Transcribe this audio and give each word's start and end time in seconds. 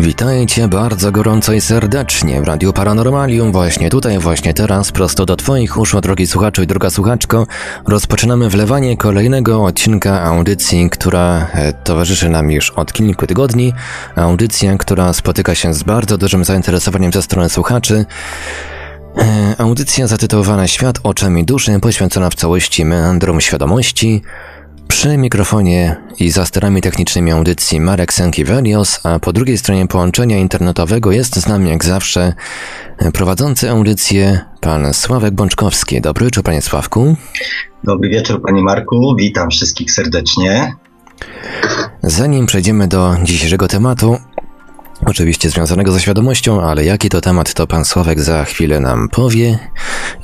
Witajcie 0.00 0.68
bardzo 0.68 1.12
gorąco 1.12 1.52
i 1.52 1.60
serdecznie 1.60 2.40
w 2.40 2.44
Radiu 2.44 2.72
Paranormalium. 2.72 3.52
Właśnie 3.52 3.90
tutaj, 3.90 4.18
właśnie 4.18 4.54
teraz, 4.54 4.92
prosto 4.92 5.26
do 5.26 5.36
Twoich 5.36 5.78
uszu, 5.78 6.00
drogi 6.00 6.26
słuchaczu 6.26 6.62
i 6.62 6.66
droga 6.66 6.90
słuchaczko, 6.90 7.46
rozpoczynamy 7.86 8.50
wlewanie 8.50 8.96
kolejnego 8.96 9.64
odcinka 9.64 10.22
audycji, 10.22 10.90
która 10.90 11.46
e, 11.52 11.72
towarzyszy 11.72 12.28
nam 12.28 12.50
już 12.50 12.70
od 12.70 12.92
kilku 12.92 13.26
tygodni. 13.26 13.72
Audycja, 14.16 14.78
która 14.78 15.12
spotyka 15.12 15.54
się 15.54 15.74
z 15.74 15.82
bardzo 15.82 16.18
dużym 16.18 16.44
zainteresowaniem 16.44 17.12
ze 17.12 17.22
strony 17.22 17.48
słuchaczy. 17.48 18.04
E, 19.18 19.54
audycja 19.58 20.06
zatytułowana 20.06 20.66
Świat 20.66 20.98
oczami 21.02 21.44
duszy, 21.44 21.80
poświęcona 21.80 22.30
w 22.30 22.34
całości 22.34 22.84
meandrom 22.84 23.40
świadomości. 23.40 24.22
Przy 24.90 25.16
mikrofonie 25.16 25.96
i 26.18 26.30
za 26.30 26.46
sterami 26.46 26.80
technicznymi 26.80 27.32
audycji 27.32 27.80
Marek 27.80 28.12
Sankiewelios, 28.12 29.00
a 29.06 29.18
po 29.18 29.32
drugiej 29.32 29.58
stronie 29.58 29.86
połączenia 29.86 30.38
internetowego 30.38 31.12
jest 31.12 31.36
z 31.36 31.46
nami 31.46 31.70
jak 31.70 31.84
zawsze 31.84 32.34
prowadzący 33.12 33.70
audycję 33.70 34.40
pan 34.60 34.94
Sławek 34.94 35.34
Bączkowski. 35.34 36.00
Dobry 36.00 36.24
wieczór 36.24 36.44
panie 36.44 36.62
Sławku. 36.62 37.16
Dobry 37.84 38.08
wieczór 38.08 38.42
panie 38.42 38.62
Marku, 38.62 39.14
witam 39.18 39.50
wszystkich 39.50 39.92
serdecznie. 39.92 40.74
Zanim 42.02 42.46
przejdziemy 42.46 42.88
do 42.88 43.16
dzisiejszego 43.22 43.68
tematu, 43.68 44.18
Oczywiście 45.06 45.50
związanego 45.50 45.92
ze 45.92 46.00
świadomością, 46.00 46.62
ale 46.62 46.84
jaki 46.84 47.08
to 47.08 47.20
temat, 47.20 47.54
to 47.54 47.66
pan 47.66 47.84
Sławek 47.84 48.20
za 48.20 48.44
chwilę 48.44 48.80
nam 48.80 49.08
powie 49.08 49.58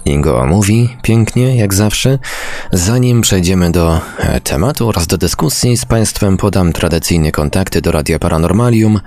i 0.05 0.21
go 0.21 0.41
omówi 0.41 0.97
pięknie, 1.03 1.57
jak 1.57 1.75
zawsze. 1.75 2.19
Zanim 2.73 3.21
przejdziemy 3.21 3.73
do 3.73 4.01
e, 4.19 4.41
tematu 4.41 4.89
oraz 4.89 5.07
do 5.07 5.19
dyskusji 5.19 5.77
z 5.77 5.85
państwem, 5.85 6.37
podam 6.37 6.73
tradycyjnie 6.73 7.33
kontakty 7.33 7.83
do 7.83 7.93
Radia 7.93 8.19
Paranormalium. 8.19 9.01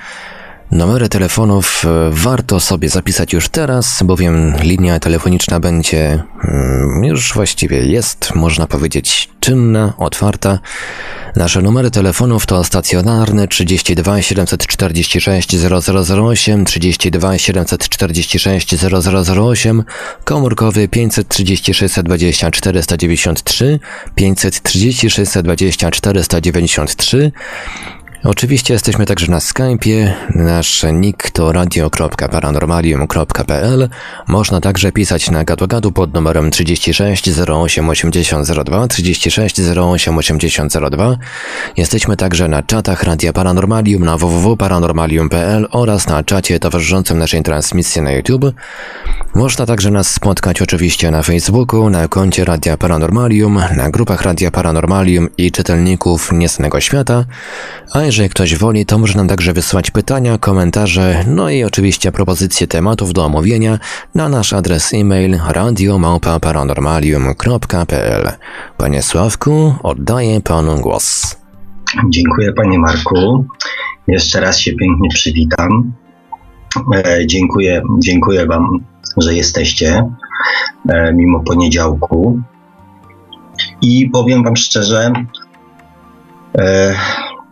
Numery 0.71 1.09
telefonów 1.09 1.85
e, 1.85 2.09
warto 2.11 2.59
sobie 2.59 2.89
zapisać 2.89 3.33
już 3.33 3.49
teraz, 3.49 4.03
bowiem 4.03 4.53
linia 4.61 4.99
telefoniczna 4.99 5.59
będzie 5.59 6.23
mm, 6.43 7.03
już 7.03 7.33
właściwie 7.33 7.85
jest, 7.85 8.35
można 8.35 8.67
powiedzieć, 8.67 9.29
czynna, 9.39 9.93
otwarta. 9.97 10.59
Nasze 11.35 11.61
numery 11.61 11.91
telefonów 11.91 12.45
to 12.45 12.63
stacjonarny 12.63 13.47
32 13.47 14.21
746 14.21 15.55
0008, 15.55 16.65
32 16.65 17.37
746 17.37 18.75
0008, 19.33 19.83
komórkowy 20.23 20.87
530 20.87 21.73
620 21.73 22.51
493, 22.51 23.79
530 24.15 25.09
620 25.09 25.91
493, 25.91 27.31
Oczywiście 28.23 28.73
jesteśmy 28.73 29.05
także 29.05 29.31
na 29.31 29.39
Skype'ie. 29.39 30.11
Nasz 30.35 30.85
nick 30.93 31.29
to 31.29 31.51
radio.paranormalium.pl. 31.51 33.89
Można 34.27 34.61
także 34.61 34.91
pisać 34.91 35.31
na 35.31 35.43
gadu 35.43 35.91
pod 35.91 36.13
numerem 36.13 36.51
36 36.51 37.29
08 37.49 37.89
8002 37.89 38.87
36 38.87 39.61
08 39.77 40.17
8002. 40.17 41.17
Jesteśmy 41.77 42.17
także 42.17 42.47
na 42.47 42.63
czatach 42.63 43.03
Radia 43.03 43.33
Paranormalium 43.33 44.05
na 44.05 44.17
www.paranormalium.pl 44.17 45.67
oraz 45.71 46.07
na 46.07 46.23
czacie 46.23 46.59
towarzyszącym 46.59 47.17
naszej 47.17 47.43
transmisji 47.43 48.01
na 48.01 48.11
YouTube. 48.11 48.45
Można 49.35 49.65
także 49.65 49.91
nas 49.91 50.11
spotkać 50.11 50.61
oczywiście 50.61 51.11
na 51.11 51.23
Facebooku, 51.23 51.89
na 51.89 52.07
koncie 52.07 52.45
Radia 52.45 52.77
Paranormalium, 52.77 53.61
na 53.77 53.89
grupach 53.89 54.21
Radia 54.21 54.51
Paranormalium 54.51 55.27
i 55.37 55.51
czytelników 55.51 56.31
Niesnego 56.31 56.81
Świata, 56.81 57.25
a 57.93 58.08
jeżeli 58.09 58.29
ktoś 58.29 58.55
woli, 58.55 58.85
to 58.85 58.97
może 58.97 59.17
nam 59.17 59.27
także 59.27 59.53
wysłać 59.53 59.91
pytania, 59.91 60.37
komentarze, 60.37 61.23
no 61.27 61.49
i 61.49 61.63
oczywiście 61.63 62.11
propozycje 62.11 62.67
tematów 62.67 63.13
do 63.13 63.25
omówienia 63.25 63.79
na 64.15 64.29
nasz 64.29 64.53
adres 64.53 64.93
e-mail 64.93 65.39
radiomałpa-paranormalium.pl. 65.49 68.31
Panie 68.77 69.01
Sławku, 69.01 69.75
oddaję 69.83 70.41
panu 70.41 70.81
głos. 70.81 71.37
Dziękuję 72.09 72.53
panie 72.53 72.79
Marku. 72.79 73.45
Jeszcze 74.07 74.39
raz 74.39 74.59
się 74.59 74.73
pięknie 74.73 75.09
przywitam. 75.09 75.93
E, 76.95 77.27
dziękuję, 77.27 77.81
dziękuję 77.99 78.45
wam, 78.45 78.85
że 79.17 79.33
jesteście 79.33 80.09
e, 80.89 81.13
mimo 81.13 81.39
poniedziałku. 81.39 82.41
I 83.81 84.09
powiem 84.09 84.43
wam 84.43 84.55
szczerze, 84.55 85.11
e, 86.57 86.95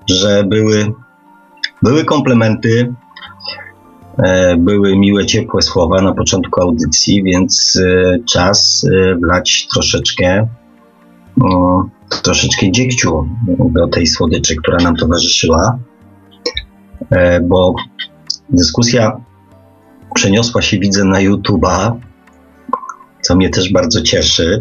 że 0.09 0.43
były, 0.43 0.93
były 1.81 2.05
komplementy, 2.05 2.93
e, 4.17 4.57
były 4.57 4.97
miłe, 4.97 5.25
ciepłe 5.25 5.61
słowa 5.61 6.01
na 6.01 6.13
początku 6.13 6.61
audycji, 6.61 7.23
więc 7.23 7.81
e, 7.85 8.17
czas 8.25 8.85
e, 8.93 9.15
wlać 9.15 9.67
troszeczkę, 9.73 10.47
troszeczkę 12.23 12.71
dziegciu 12.71 13.27
do 13.71 13.87
tej 13.87 14.07
słodyczy, 14.07 14.55
która 14.55 14.77
nam 14.77 14.95
towarzyszyła, 14.95 15.79
bo 17.41 17.75
dyskusja 18.49 19.21
przeniosła 20.13 20.61
się, 20.61 20.79
widzę, 20.79 21.03
na 21.03 21.19
YouTube'a, 21.19 21.91
co 23.21 23.35
mnie 23.35 23.49
też 23.49 23.71
bardzo 23.71 24.01
cieszy. 24.01 24.59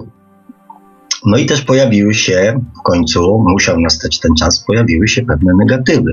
No 1.26 1.37
i 1.37 1.47
też 1.47 1.62
pojawiły 1.62 2.14
się 2.14 2.60
w 2.81 2.82
końcu, 2.82 3.44
musiał 3.48 3.81
nastać 3.81 4.20
ten 4.20 4.34
czas, 4.34 4.64
pojawiły 4.64 5.09
się 5.09 5.22
pewne 5.22 5.53
negatywy. 5.54 6.12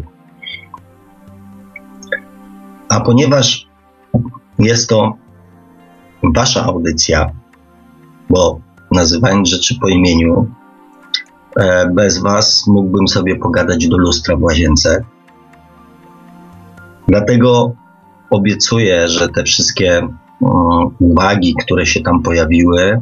A 2.89 2.99
ponieważ 3.01 3.67
jest 4.59 4.89
to 4.89 5.13
wasza 6.35 6.63
audycja, 6.65 7.31
bo 8.29 8.59
nazywając 8.91 9.49
rzeczy 9.49 9.75
po 9.81 9.87
imieniu, 9.87 10.47
e, 11.55 11.89
bez 11.89 12.17
was 12.17 12.67
mógłbym 12.67 13.07
sobie 13.07 13.35
pogadać 13.35 13.87
do 13.87 13.97
lustra 13.97 14.35
w 14.35 14.43
łazience. 14.43 15.03
Dlatego 17.07 17.75
obiecuję, 18.29 19.07
że 19.07 19.29
te 19.29 19.43
wszystkie 19.43 19.97
mm, 19.97 20.11
uwagi, 20.99 21.55
które 21.59 21.85
się 21.85 22.01
tam 22.01 22.21
pojawiły, 22.21 23.01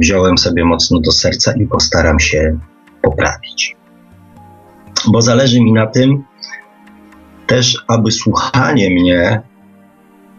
wziąłem 0.00 0.38
sobie 0.38 0.64
mocno 0.64 1.00
do 1.00 1.12
serca 1.12 1.52
i 1.52 1.66
postaram 1.66 2.20
się 2.20 2.58
poprawić. 3.02 3.76
Bo 5.12 5.22
zależy 5.22 5.60
mi 5.60 5.72
na 5.72 5.86
tym 5.86 6.24
też, 7.46 7.84
aby 7.88 8.10
słuchanie 8.10 8.90
mnie 8.90 9.42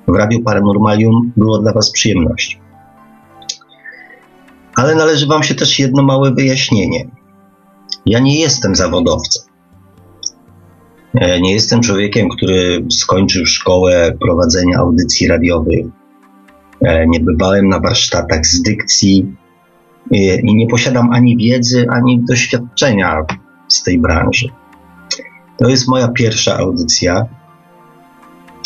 w 0.07 0.15
Radiu 0.15 0.43
Paranormalium 0.43 1.31
było 1.37 1.59
dla 1.59 1.73
Was 1.73 1.91
przyjemnością. 1.91 2.59
Ale 4.75 4.95
należy 4.95 5.27
Wam 5.27 5.43
się 5.43 5.55
też 5.55 5.79
jedno 5.79 6.03
małe 6.03 6.33
wyjaśnienie. 6.33 7.07
Ja 8.05 8.19
nie 8.19 8.39
jestem 8.39 8.75
zawodowcem. 8.75 9.43
E, 11.13 11.41
nie 11.41 11.53
jestem 11.53 11.81
człowiekiem, 11.81 12.29
który 12.29 12.85
skończył 12.91 13.45
szkołę 13.45 14.11
prowadzenia 14.19 14.77
audycji 14.77 15.27
radiowych 15.27 15.85
E, 15.85 16.02
nie 17.07 17.19
bywałem 17.19 17.69
na 17.69 17.79
warsztatach 17.79 18.45
z 18.45 18.61
dykcji 18.61 19.35
e, 20.11 20.39
i 20.39 20.55
nie 20.55 20.67
posiadam 20.67 21.11
ani 21.11 21.37
wiedzy, 21.37 21.85
ani 21.89 22.19
doświadczenia 22.19 23.25
z 23.67 23.83
tej 23.83 23.99
branży. 23.99 24.47
To 25.57 25.69
jest 25.69 25.87
moja 25.87 26.07
pierwsza 26.07 26.57
audycja 26.57 27.25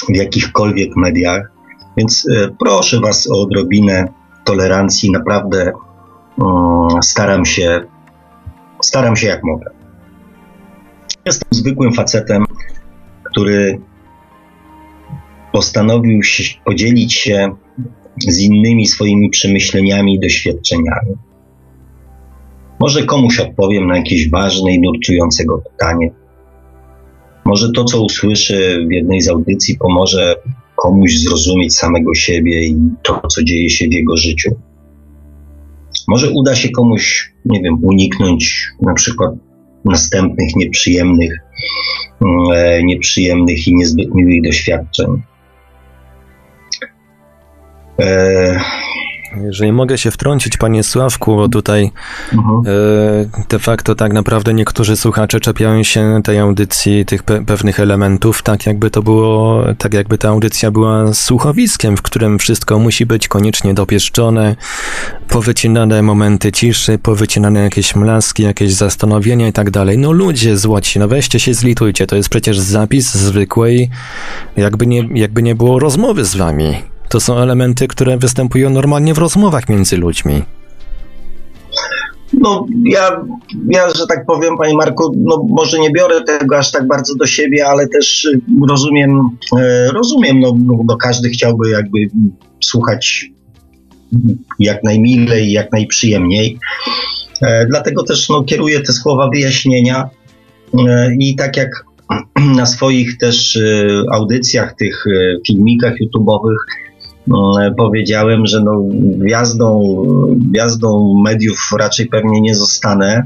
w 0.09 0.15
jakichkolwiek 0.15 0.95
mediach, 0.95 1.51
więc 1.97 2.27
e, 2.30 2.50
proszę 2.59 3.00
Was 3.00 3.31
o 3.31 3.42
odrobinę 3.42 4.07
tolerancji. 4.44 5.12
Naprawdę 5.12 5.71
mm, 6.42 7.03
staram 7.03 7.45
się, 7.45 7.81
staram 8.81 9.15
się 9.15 9.27
jak 9.27 9.44
mogę. 9.44 9.71
Jestem 11.25 11.47
zwykłym 11.51 11.94
facetem, 11.94 12.45
który 13.24 13.81
postanowił 15.51 16.21
podzielić 16.65 17.13
się 17.13 17.56
z 18.28 18.40
innymi 18.40 18.88
swoimi 18.88 19.30
przemyśleniami 19.30 20.16
i 20.16 20.19
doświadczeniami. 20.19 21.16
Może 22.80 23.04
komuś 23.04 23.40
odpowiem 23.40 23.88
na 23.88 23.98
jakieś 23.98 24.30
ważne 24.30 24.74
i 24.74 24.81
nurtujące 24.81 25.46
go 25.46 25.58
pytanie. 25.58 26.12
Może 27.46 27.72
to, 27.72 27.84
co 27.84 28.04
usłyszy 28.04 28.86
w 28.90 28.92
jednej 28.92 29.22
z 29.22 29.30
audycji, 29.30 29.78
pomoże 29.78 30.36
komuś 30.75 31.18
zrozumieć 31.18 31.75
samego 31.75 32.14
siebie 32.14 32.68
i 32.68 32.75
to, 33.04 33.22
co 33.28 33.44
dzieje 33.44 33.69
się 33.69 33.88
w 33.88 33.94
jego 33.94 34.18
życiu. 34.18 34.56
Może 36.08 36.30
uda 36.30 36.56
się 36.56 36.69
komuś, 36.69 37.34
nie 37.46 37.62
wiem, 37.62 37.78
uniknąć 37.84 38.68
na 38.81 38.94
przykład 38.94 39.31
następnych 39.86 40.56
nieprzyjemnych, 40.56 41.34
e, 42.56 42.84
nieprzyjemnych 42.84 43.68
i 43.68 43.75
niezbyt 43.75 44.16
miłych 44.16 44.42
doświadczeń. 44.44 45.08
E, 47.99 48.59
jeżeli 49.44 49.71
mogę 49.71 49.97
się 49.97 50.11
wtrącić, 50.11 50.57
panie 50.57 50.83
Sławku, 50.83 51.35
bo 51.35 51.49
tutaj 51.49 51.91
mhm. 52.33 52.61
e, 52.65 53.45
de 53.49 53.59
facto 53.59 53.95
tak 53.95 54.13
naprawdę 54.13 54.53
niektórzy 54.53 54.97
słuchacze 54.97 55.39
czepiają 55.39 55.83
się 55.83 56.21
tej 56.23 56.39
audycji, 56.39 57.05
tych 57.05 57.23
pe 57.23 57.45
pewnych 57.45 57.79
elementów, 57.79 58.41
tak 58.41 58.65
jakby 58.65 58.89
to 58.89 59.03
było, 59.03 59.63
tak 59.77 59.94
jakby 59.94 60.17
ta 60.17 60.29
audycja 60.29 60.71
była 60.71 61.13
słuchowiskiem, 61.13 61.97
w 61.97 62.01
którym 62.01 62.39
wszystko 62.39 62.79
musi 62.79 63.05
być 63.05 63.27
koniecznie 63.27 63.73
dopieszczone, 63.73 64.55
powycinane 65.27 66.01
momenty 66.01 66.51
ciszy, 66.51 66.97
powycinane 66.97 67.59
jakieś 67.59 67.95
mlaski, 67.95 68.44
jakieś 68.44 68.73
zastanowienia 68.73 69.47
i 69.47 69.53
tak 69.53 69.71
dalej. 69.71 69.97
No 69.97 70.11
ludzie 70.11 70.57
złoci, 70.57 70.99
no 70.99 71.07
weźcie 71.07 71.39
się 71.39 71.53
zlitujcie, 71.53 72.07
to 72.07 72.15
jest 72.15 72.29
przecież 72.29 72.59
zapis 72.59 73.13
zwykłej, 73.13 73.89
jakby 74.57 74.88
nie, 74.88 75.09
jakby 75.13 75.44
nie 75.44 75.55
było 75.55 75.79
rozmowy 75.79 76.25
z 76.25 76.35
wami. 76.35 76.96
To 77.09 77.19
są 77.19 77.38
elementy, 77.38 77.88
które 77.88 78.18
występują 78.18 78.69
normalnie 78.69 79.13
w 79.13 79.18
rozmowach 79.18 79.69
między 79.69 79.98
ludźmi. 79.98 80.44
No, 82.33 82.65
ja, 82.86 83.25
ja, 83.69 83.89
że 83.89 84.07
tak 84.07 84.25
powiem, 84.25 84.57
panie 84.57 84.74
Marku, 84.74 85.15
no 85.18 85.45
może 85.50 85.80
nie 85.80 85.92
biorę 85.92 86.24
tego 86.24 86.57
aż 86.57 86.71
tak 86.71 86.88
bardzo 86.88 87.15
do 87.15 87.25
siebie, 87.25 87.68
ale 87.68 87.88
też 87.88 88.27
rozumiem, 88.69 89.30
e, 89.59 89.92
rozumiem, 89.92 90.39
no, 90.39 90.57
no, 90.65 90.80
no 90.86 90.98
każdy 90.98 91.30
chciałby 91.30 91.69
jakby 91.69 92.00
słuchać 92.63 93.25
jak 94.59 94.83
najmilej, 94.83 95.51
jak 95.51 95.71
najprzyjemniej. 95.71 96.57
E, 97.42 97.65
dlatego 97.65 98.04
też 98.04 98.30
no, 98.30 98.44
kieruję 98.44 98.81
te 98.81 98.94
słowa 98.94 99.30
wyjaśnienia 99.30 100.09
e, 100.88 101.15
i 101.19 101.36
tak 101.36 101.57
jak 101.57 101.69
na 102.56 102.65
swoich 102.65 103.18
też 103.18 103.59
audycjach, 104.12 104.75
tych 104.75 105.06
filmikach 105.48 105.94
YouTube'owych 105.94 106.87
powiedziałem, 107.77 108.45
że 108.45 108.63
no, 108.63 108.71
gwiazdą, 109.01 110.03
gwiazdą 110.35 111.13
mediów 111.25 111.69
raczej 111.79 112.06
pewnie 112.06 112.41
nie 112.41 112.56
zostanę. 112.56 113.24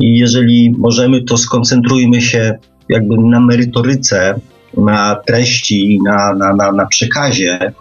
I 0.00 0.18
jeżeli 0.18 0.74
możemy, 0.78 1.22
to 1.24 1.36
skoncentrujmy 1.36 2.20
się 2.20 2.58
jakby 2.88 3.18
na 3.18 3.40
merytoryce, 3.40 4.40
na 4.76 5.16
treści, 5.26 5.98
na, 6.04 6.34
na, 6.34 6.54
na, 6.54 6.72
na 6.72 6.86
przekazie, 6.86 7.72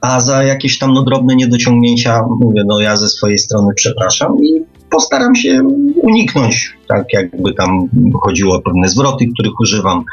a 0.00 0.20
za 0.20 0.42
jakieś 0.42 0.78
tam 0.78 0.92
no, 0.92 1.02
drobne 1.02 1.36
niedociągnięcia 1.36 2.22
mówię, 2.40 2.62
no 2.66 2.80
ja 2.80 2.96
ze 2.96 3.08
swojej 3.08 3.38
strony 3.38 3.72
przepraszam 3.74 4.36
i 4.44 4.77
postaram 4.90 5.34
się 5.34 5.62
uniknąć, 6.02 6.76
tak 6.88 7.12
jakby 7.12 7.54
tam 7.54 7.88
chodziło 8.22 8.56
o 8.56 8.62
pewne 8.62 8.88
zwroty, 8.88 9.26
których 9.34 9.60
używam. 9.60 10.04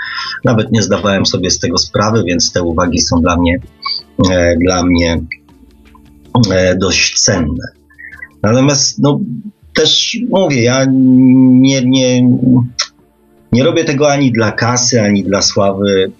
Nawet 0.43 0.71
nie 0.71 0.81
zdawałem 0.81 1.25
sobie 1.25 1.51
z 1.51 1.59
tego 1.59 1.77
sprawy, 1.77 2.23
więc 2.27 2.51
te 2.51 2.63
uwagi 2.63 3.01
są 3.01 3.21
dla 3.21 3.37
mnie, 3.37 3.59
e, 4.31 4.55
dla 4.57 4.83
mnie 4.83 5.21
e, 6.51 6.75
dość 6.75 7.19
cenne. 7.19 7.67
Natomiast 8.43 8.99
no, 8.99 9.19
też 9.73 10.17
mówię, 10.29 10.63
ja 10.63 10.85
nie, 10.89 11.85
nie, 11.85 12.29
nie 13.51 13.63
robię 13.63 13.83
tego 13.83 14.11
ani 14.11 14.31
dla 14.31 14.51
kasy, 14.51 15.01
ani 15.01 15.23
dla 15.23 15.41
sławy. 15.41 16.11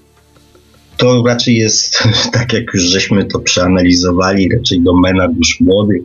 To 0.98 1.24
raczej 1.28 1.56
jest, 1.56 2.04
tak 2.34 2.54
jak 2.54 2.74
już 2.74 2.84
żeśmy 2.84 3.25
to 3.25 3.40
przeanalizowali, 3.40 4.50
raczej 4.57 4.81
domena 4.81 5.28
dusz 5.28 5.60
młodych 5.62 6.02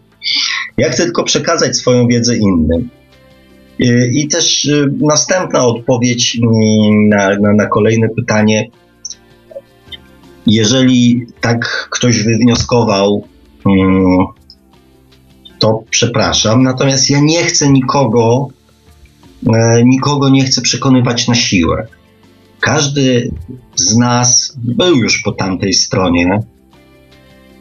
ja 0.80 0.90
chcę 0.90 1.04
tylko 1.04 1.24
przekazać 1.24 1.76
swoją 1.76 2.06
wiedzę 2.06 2.36
innym. 2.36 2.88
Y, 3.80 4.10
I 4.14 4.28
też 4.28 4.64
y, 4.64 4.92
następna 5.00 5.64
odpowiedź 5.66 6.38
na, 7.08 7.38
na, 7.38 7.52
na 7.52 7.66
kolejne 7.66 8.08
pytanie. 8.08 8.70
Jeżeli 10.46 11.26
tak 11.40 11.88
ktoś 11.90 12.22
wywnioskował, 12.22 13.24
mm, 13.66 14.26
to 15.58 15.82
przepraszam. 15.90 16.62
Natomiast 16.62 17.10
ja 17.10 17.20
nie 17.20 17.44
chcę 17.44 17.70
nikogo, 17.72 18.48
e, 19.54 19.84
nikogo 19.84 20.28
nie 20.28 20.44
chcę 20.44 20.62
przekonywać 20.62 21.28
na 21.28 21.34
siłę. 21.34 21.86
Każdy 22.60 23.30
z 23.76 23.96
nas 23.96 24.54
był 24.56 24.96
już 24.96 25.22
po 25.22 25.32
tamtej 25.32 25.72
stronie 25.72 26.42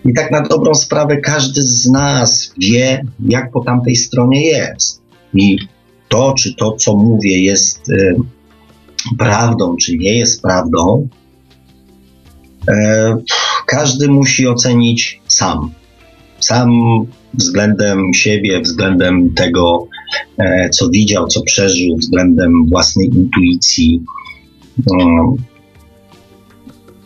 i 0.05 0.13
tak 0.13 0.31
na 0.31 0.41
dobrą 0.41 0.75
sprawę 0.75 1.17
każdy 1.17 1.61
z 1.61 1.89
nas 1.89 2.53
wie, 2.57 3.01
jak 3.19 3.51
po 3.51 3.63
tamtej 3.63 3.95
stronie 3.95 4.45
jest. 4.45 5.01
I 5.33 5.57
to, 6.07 6.33
czy 6.37 6.55
to, 6.55 6.71
co 6.71 6.95
mówię, 6.95 7.43
jest 7.43 7.89
y, 7.89 8.15
prawdą, 9.17 9.75
czy 9.81 9.97
nie 9.97 10.17
jest 10.17 10.41
prawdą, 10.41 11.07
y, 12.69 12.73
każdy 13.65 14.07
musi 14.07 14.47
ocenić 14.47 15.21
sam. 15.27 15.71
Sam 16.39 16.69
względem 17.33 18.13
siebie, 18.13 18.61
względem 18.61 19.33
tego, 19.33 19.87
y, 20.41 20.69
co 20.69 20.89
widział, 20.89 21.27
co 21.27 21.41
przeżył, 21.41 21.97
względem 21.97 22.65
własnej 22.69 23.07
intuicji. 23.07 24.03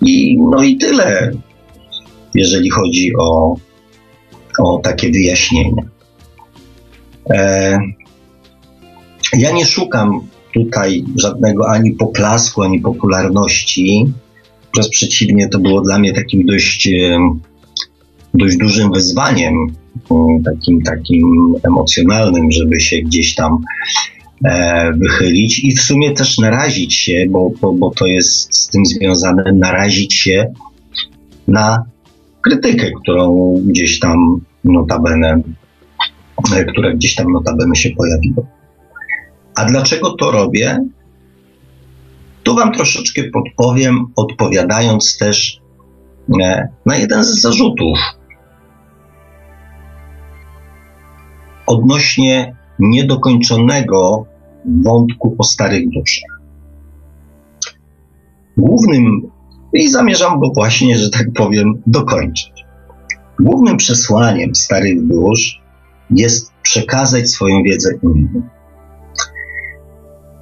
I, 0.02 0.38
no 0.40 0.64
i 0.64 0.78
tyle 0.78 1.32
jeżeli 2.36 2.70
chodzi 2.70 3.12
o, 3.20 3.56
o 4.60 4.80
takie 4.84 5.12
wyjaśnienia. 5.12 5.84
E, 7.30 7.80
ja 9.38 9.52
nie 9.52 9.66
szukam 9.66 10.20
tutaj 10.54 11.04
żadnego 11.16 11.70
ani 11.70 11.92
poklasku, 11.92 12.62
ani 12.62 12.80
popularności. 12.80 14.06
Wprost 14.68 14.90
przeciwnie, 14.90 15.50
to 15.50 15.60
było 15.60 15.82
dla 15.82 16.00
mnie 16.00 16.14
takim 16.14 16.46
dość, 16.46 16.88
e, 16.88 17.20
dość 18.34 18.58
dużym 18.58 18.92
wyzwaniem, 18.92 19.54
takim, 20.46 20.82
takim 20.82 21.56
emocjonalnym, 21.64 22.52
żeby 22.52 22.80
się 22.80 22.98
gdzieś 22.98 23.36
tam 23.36 23.58
e, 24.46 24.94
wychylić 24.94 25.64
i 25.64 25.76
w 25.76 25.82
sumie 25.82 26.12
też 26.12 26.38
narazić 26.38 26.94
się, 26.94 27.26
bo, 27.30 27.52
bo, 27.62 27.74
bo 27.74 27.92
to 27.92 28.06
jest 28.06 28.56
z 28.56 28.70
tym 28.70 28.86
związane, 28.86 29.44
narazić 29.54 30.14
się 30.14 30.54
na 31.48 31.93
krytykę, 32.44 32.92
którą 33.02 33.56
gdzieś 33.66 34.00
tam 34.00 34.42
notabene, 34.64 35.42
e, 36.56 36.66
która 36.66 36.94
gdzieś 36.94 37.16
tam 37.16 37.32
notabene 37.32 37.76
się 37.76 37.90
pojawiła. 37.90 38.44
A 39.56 39.66
dlaczego 39.66 40.12
to 40.12 40.32
robię? 40.32 40.86
Tu 42.44 42.56
Wam 42.56 42.74
troszeczkę 42.74 43.24
podpowiem, 43.24 44.06
odpowiadając 44.16 45.18
też 45.18 45.60
e, 46.42 46.68
na 46.86 46.98
jeden 46.98 47.24
z 47.24 47.42
zarzutów 47.42 47.98
odnośnie 51.66 52.56
niedokończonego 52.80 54.26
wątku 54.66 55.36
o 55.38 55.44
starych 55.44 55.90
duszach. 55.90 56.40
Głównym 58.58 59.32
i 59.74 59.90
zamierzam 59.90 60.40
go 60.40 60.52
właśnie, 60.56 60.98
że 60.98 61.10
tak 61.10 61.28
powiem, 61.36 61.82
dokończyć. 61.88 62.66
Głównym 63.40 63.78
przesłaniem 63.78 64.56
starych 64.56 65.08
dusz 65.08 65.62
jest 66.10 66.52
przekazać 66.62 67.30
swoją 67.30 67.64
wiedzę 67.64 67.90
innym. 68.04 68.50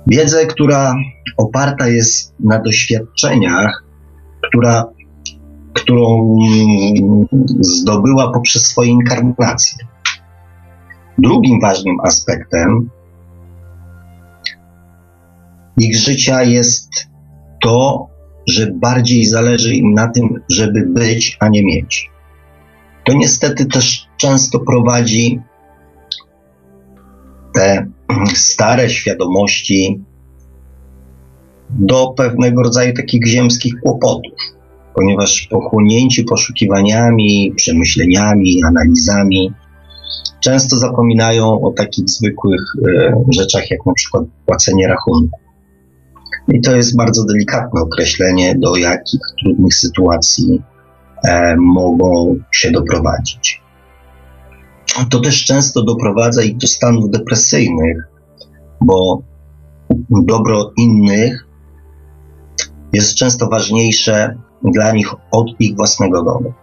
Wiedzę, 0.08 0.46
która 0.46 0.96
oparta 1.38 1.88
jest 1.88 2.34
na 2.40 2.60
doświadczeniach, 2.60 3.84
która, 4.48 4.86
którą 5.74 6.36
zdobyła 7.60 8.32
poprzez 8.34 8.66
swoje 8.66 8.90
inkarnacje. 8.90 9.78
Drugim 11.18 11.62
ważnym 11.62 11.96
aspektem 12.04 12.90
ich 15.78 15.98
życia 15.98 16.44
jest 16.44 16.90
to, 17.62 18.08
że 18.48 18.72
bardziej 18.72 19.26
zależy 19.26 19.76
im 19.76 19.94
na 19.94 20.08
tym, 20.08 20.42
żeby 20.50 20.86
być, 20.88 21.38
a 21.40 21.50
nie 21.50 21.64
mieć. 21.64 22.10
To 23.04 23.14
niestety 23.14 23.66
też 23.66 24.08
często 24.18 24.60
prowadzi 24.60 25.40
te 27.54 27.88
stare 28.36 28.90
świadomości 28.90 30.02
do 31.70 32.14
pewnego 32.18 32.64
rodzaju 32.64 32.94
takich 32.94 33.28
ziemskich 33.28 33.74
kłopotów, 33.84 34.34
ponieważ 34.96 35.48
pochłonięci 35.52 36.24
poszukiwaniami, 36.24 37.54
przemyśleniami, 37.56 38.64
analizami, 38.68 39.54
często 40.40 40.78
zapominają 40.78 41.62
o 41.62 41.72
takich 41.72 42.10
zwykłych 42.10 42.62
e, 42.88 43.24
rzeczach, 43.30 43.72
jak 43.72 43.86
na 43.86 43.94
przykład 43.94 44.24
płacenie 44.46 44.88
rachunku. 44.88 45.41
I 46.48 46.62
to 46.62 46.76
jest 46.76 46.98
bardzo 46.98 47.26
delikatne 47.26 47.82
określenie, 47.82 48.56
do 48.58 48.76
jakich 48.76 49.22
trudnych 49.40 49.74
sytuacji 49.74 50.62
e, 51.24 51.56
mogą 51.58 52.36
się 52.52 52.72
doprowadzić. 52.72 53.62
To 55.10 55.20
też 55.20 55.46
często 55.46 55.84
doprowadza 55.84 56.44
ich 56.44 56.58
do 56.58 56.68
stanów 56.68 57.12
depresyjnych, 57.12 57.98
bo 58.82 59.22
dobro 60.10 60.72
innych 60.78 61.48
jest 62.94 63.16
często 63.16 63.48
ważniejsze 63.48 64.36
dla 64.64 64.92
nich 64.92 65.14
od 65.32 65.48
ich 65.60 65.76
własnego 65.76 66.24
dobra. 66.24 66.54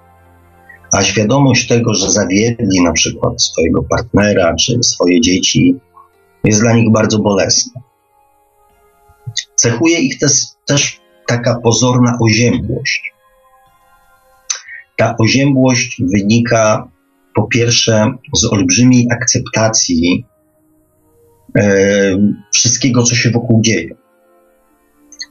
A 0.93 1.03
świadomość 1.03 1.69
tego, 1.69 1.95
że 1.95 2.11
zawiedli 2.11 2.83
na 2.85 2.93
przykład 2.93 3.43
swojego 3.43 3.83
partnera 3.83 4.55
czy 4.55 4.83
swoje 4.83 5.21
dzieci, 5.21 5.77
jest 6.45 6.61
dla 6.61 6.73
nich 6.73 6.93
bardzo 6.93 7.19
bolesna. 7.19 7.88
Cechuje 9.55 9.99
ich 9.99 10.19
też, 10.19 10.33
też 10.67 11.01
taka 11.27 11.61
pozorna 11.61 12.19
oziębłość. 12.21 13.13
Ta 14.97 15.15
oziębłość 15.19 16.03
wynika 16.15 16.89
po 17.35 17.47
pierwsze 17.47 18.13
z 18.35 18.45
olbrzymiej 18.45 19.09
akceptacji 19.13 20.27
e, 21.59 21.63
wszystkiego, 22.55 23.03
co 23.03 23.15
się 23.15 23.31
wokół 23.31 23.63
dzieje. 23.63 23.95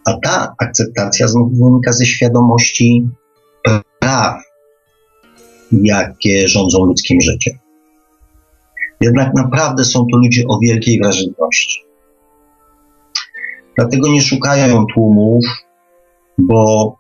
A 0.06 0.14
ta 0.24 0.56
akceptacja 0.58 1.28
znów 1.28 1.52
wynika 1.60 1.94
ze 1.94 2.06
świadomości 2.06 3.10
praw, 4.00 4.44
jakie 5.72 6.48
rządzą 6.48 6.86
ludzkim 6.86 7.22
życiem. 7.22 7.58
Jednak 9.02 9.34
naprawdę 9.34 9.86
są 9.86 10.06
to 10.12 10.18
ludzie 10.18 10.44
o 10.48 10.60
wielkiej 10.60 11.00
wrażliwości. 11.00 11.87
Dlatego 13.78 14.08
nie 14.12 14.22
szukają 14.22 14.86
tłumów, 14.94 15.46
bo 16.38 16.96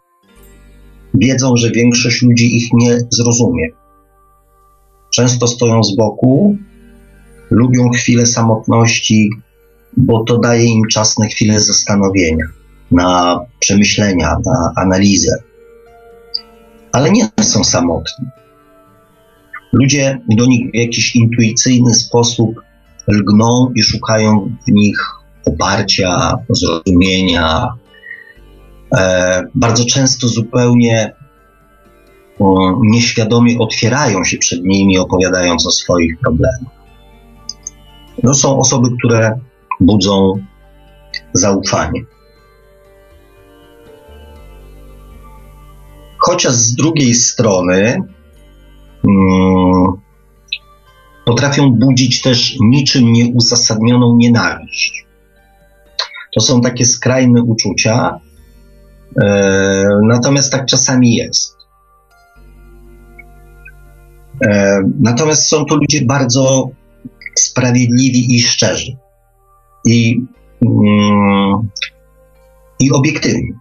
wiedzą, 1.13 1.57
że 1.57 1.71
większość 1.71 2.21
ludzi 2.21 2.57
ich 2.57 2.73
nie 2.73 2.97
zrozumie. 3.09 3.69
Często 5.13 5.47
stoją 5.47 5.83
z 5.83 5.95
boku, 5.95 6.57
lubią 7.51 7.89
chwilę 7.89 8.25
samotności, 8.25 9.29
bo 9.97 10.23
to 10.23 10.37
daje 10.37 10.65
im 10.65 10.81
czas 10.91 11.17
na 11.17 11.25
chwilę 11.25 11.59
zastanowienia, 11.59 12.45
na 12.91 13.39
przemyślenia, 13.59 14.35
na 14.45 14.73
analizę. 14.75 15.43
Ale 16.91 17.11
nie 17.11 17.29
są 17.41 17.63
samotni. 17.63 18.25
Ludzie 19.73 20.19
do 20.29 20.45
nich 20.45 20.71
w 20.71 20.75
jakiś 20.75 21.15
intuicyjny 21.15 21.93
sposób 21.93 22.61
lgną 23.07 23.71
i 23.75 23.83
szukają 23.83 24.55
w 24.67 24.71
nich 24.71 24.97
oparcia, 25.47 26.37
zrozumienia. 26.49 27.67
E, 28.97 29.43
bardzo 29.55 29.85
często 29.85 30.27
zupełnie 30.27 31.13
nieświadomie 32.81 33.59
otwierają 33.59 34.23
się 34.23 34.37
przed 34.37 34.63
nimi, 34.63 34.97
opowiadając 34.97 35.67
o 35.67 35.71
swoich 35.71 36.19
problemach. 36.19 36.73
No, 38.23 38.33
są 38.33 38.59
osoby, 38.59 38.89
które 38.99 39.39
budzą 39.79 40.33
zaufanie. 41.33 42.01
Chociaż 46.17 46.53
z 46.53 46.75
drugiej 46.75 47.13
strony 47.13 48.01
mm, 49.03 49.85
potrafią 51.25 51.71
budzić 51.71 52.21
też 52.21 52.55
niczym 52.59 53.11
nieuzasadnioną 53.11 54.15
nienawiść. 54.15 55.06
To 56.37 56.41
są 56.41 56.61
takie 56.61 56.85
skrajne 56.85 57.43
uczucia, 57.43 58.19
e, 59.21 59.89
natomiast 60.03 60.51
tak 60.51 60.65
czasami 60.65 61.15
jest. 61.15 61.55
E, 64.47 64.79
natomiast 64.99 65.47
są 65.47 65.65
to 65.65 65.75
ludzie 65.75 66.05
bardzo 66.05 66.69
sprawiedliwi 67.39 68.35
i 68.35 68.41
szczerzy. 68.41 68.91
I, 69.85 70.21
mm, 70.61 71.69
i 72.79 72.91
obiektywni. 72.91 73.53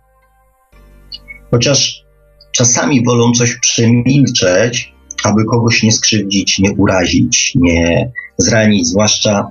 Chociaż 1.50 2.04
czasami 2.52 3.04
wolą 3.04 3.32
coś 3.32 3.56
przemilczeć, 3.56 4.94
aby 5.24 5.44
kogoś 5.44 5.82
nie 5.82 5.92
skrzywdzić, 5.92 6.58
nie 6.58 6.72
urazić, 6.72 7.52
nie 7.54 8.12
zranić, 8.38 8.86
zwłaszcza 8.86 9.48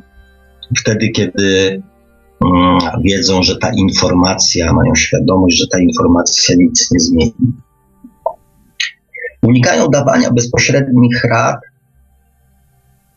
wtedy, 0.80 1.10
kiedy 1.10 1.82
wiedzą, 3.04 3.44
że 3.44 3.58
ta 3.58 3.72
informacja, 3.78 4.74
mają 4.74 4.96
świadomość, 4.96 5.58
że 5.58 5.66
ta 5.72 5.80
informacja 5.80 6.56
nic 6.58 6.92
nie 6.92 7.00
zmieni. 7.00 7.54
Unikają 9.42 9.88
dawania 9.88 10.32
bezpośrednich 10.32 11.24
rad, 11.24 11.60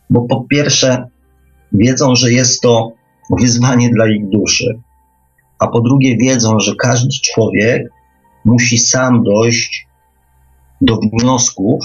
bo 0.09 0.21
po 0.21 0.43
pierwsze 0.43 1.07
wiedzą, 1.71 2.15
że 2.15 2.31
jest 2.31 2.61
to 2.61 2.91
wyzwanie 3.39 3.89
dla 3.89 4.07
ich 4.07 4.29
duszy, 4.29 4.79
a 5.59 5.67
po 5.67 5.81
drugie 5.81 6.17
wiedzą, 6.17 6.59
że 6.59 6.75
każdy 6.75 7.09
człowiek 7.33 7.89
musi 8.45 8.77
sam 8.77 9.23
dojść 9.23 9.87
do 10.81 10.99
wniosków, 11.13 11.79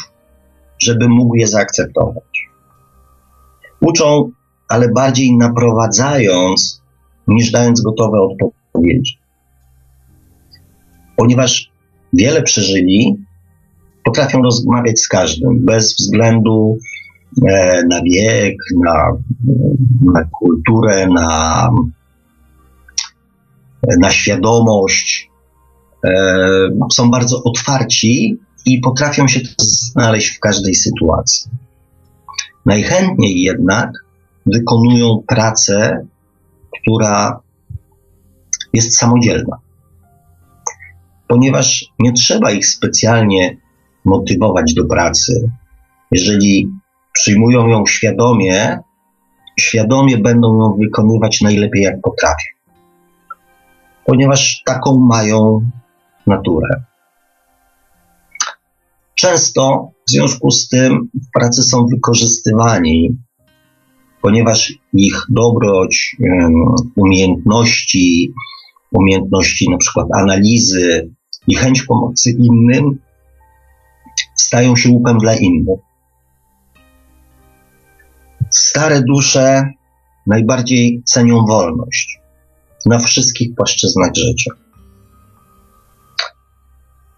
żeby 0.79 1.09
mógł 1.09 1.35
je 1.35 1.47
zaakceptować. 1.47 2.49
Uczą, 3.81 4.31
ale 4.69 4.89
bardziej 4.89 5.37
naprowadzając, 5.37 6.84
niż 7.29 7.51
dając 7.51 7.83
gotowe 7.83 8.19
odpowiedzi. 8.21 9.19
Ponieważ 11.17 11.71
wiele 12.13 12.43
przeżyli, 12.43 13.25
potrafią 14.05 14.43
rozmawiać 14.43 15.01
z 15.01 15.09
każdym, 15.09 15.65
bez 15.65 15.97
względu 15.97 16.79
e, 17.49 17.83
na 17.91 18.03
wiek, 18.03 18.57
na, 18.85 19.11
na 20.15 20.25
kulturę, 20.41 21.07
na, 21.07 21.71
na 24.01 24.11
świadomość. 24.11 25.31
E, 26.05 26.11
są 26.93 27.11
bardzo 27.11 27.43
otwarci 27.43 28.39
i 28.67 28.79
potrafią 28.79 29.29
się 29.29 29.41
znaleźć 29.59 30.37
w 30.37 30.41
każdej 30.41 30.75
sytuacji. 30.75 31.51
Najchętniej 32.67 33.43
jednak 33.43 33.91
wykonują 34.47 35.23
pracę, 35.27 36.07
która 36.81 37.41
jest 38.73 38.99
samodzielna, 38.99 39.57
ponieważ 41.29 41.85
nie 41.99 42.13
trzeba 42.13 42.51
ich 42.51 42.67
specjalnie 42.67 43.57
motywować 44.05 44.75
do 44.75 44.85
pracy. 44.85 45.51
Jeżeli 46.11 46.69
przyjmują 47.13 47.69
ją 47.69 47.87
świadomie, 47.87 48.79
świadomie 49.61 50.19
będą 50.19 50.61
ją 50.61 50.77
wykonywać 50.81 51.41
najlepiej 51.41 51.83
jak 51.83 52.01
potrafią, 52.01 52.51
ponieważ 54.05 54.63
taką 54.67 54.99
mają 54.99 55.71
naturę. 56.27 56.85
Często 59.15 59.91
w 60.09 60.11
związku 60.11 60.51
z 60.51 60.69
tym 60.69 61.11
w 61.15 61.31
pracy 61.39 61.63
są 61.63 61.87
wykorzystywani, 61.87 63.19
ponieważ 64.25 64.73
ich 64.93 65.27
dobroć, 65.29 66.17
umiejętności, 66.97 68.33
umiejętności 68.93 69.71
na 69.71 69.77
przykład 69.77 70.07
analizy 70.15 71.11
i 71.49 71.55
chęć 71.55 71.83
pomocy 71.83 72.31
innym 72.31 72.99
stają 74.37 74.77
się 74.77 74.91
łupem 74.91 75.19
dla 75.19 75.37
innych. 75.37 75.79
Stare 78.51 79.03
dusze 79.03 79.71
najbardziej 80.27 81.03
cenią 81.05 81.45
wolność 81.47 82.19
na 82.87 82.99
wszystkich 82.99 83.55
płaszczyznach 83.55 84.11
życia. 84.15 84.51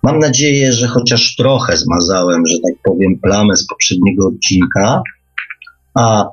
Mam 0.03 0.19
nadzieję, 0.19 0.73
że 0.73 0.87
chociaż 0.87 1.37
trochę 1.37 1.77
zmazałem, 1.77 2.47
że 2.47 2.57
tak 2.57 2.83
powiem, 2.85 3.19
plamę 3.23 3.57
z 3.57 3.67
poprzedniego 3.67 4.29
odcinka, 4.29 5.03
a 5.97 6.25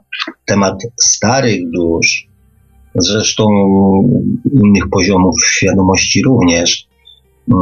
temat 0.46 0.76
starych 1.02 1.62
dusz, 1.72 2.28
zresztą 2.96 3.48
innych 4.64 4.90
poziomów 4.92 5.36
świadomości 5.46 6.22
również, 6.24 6.88
mm, 7.52 7.62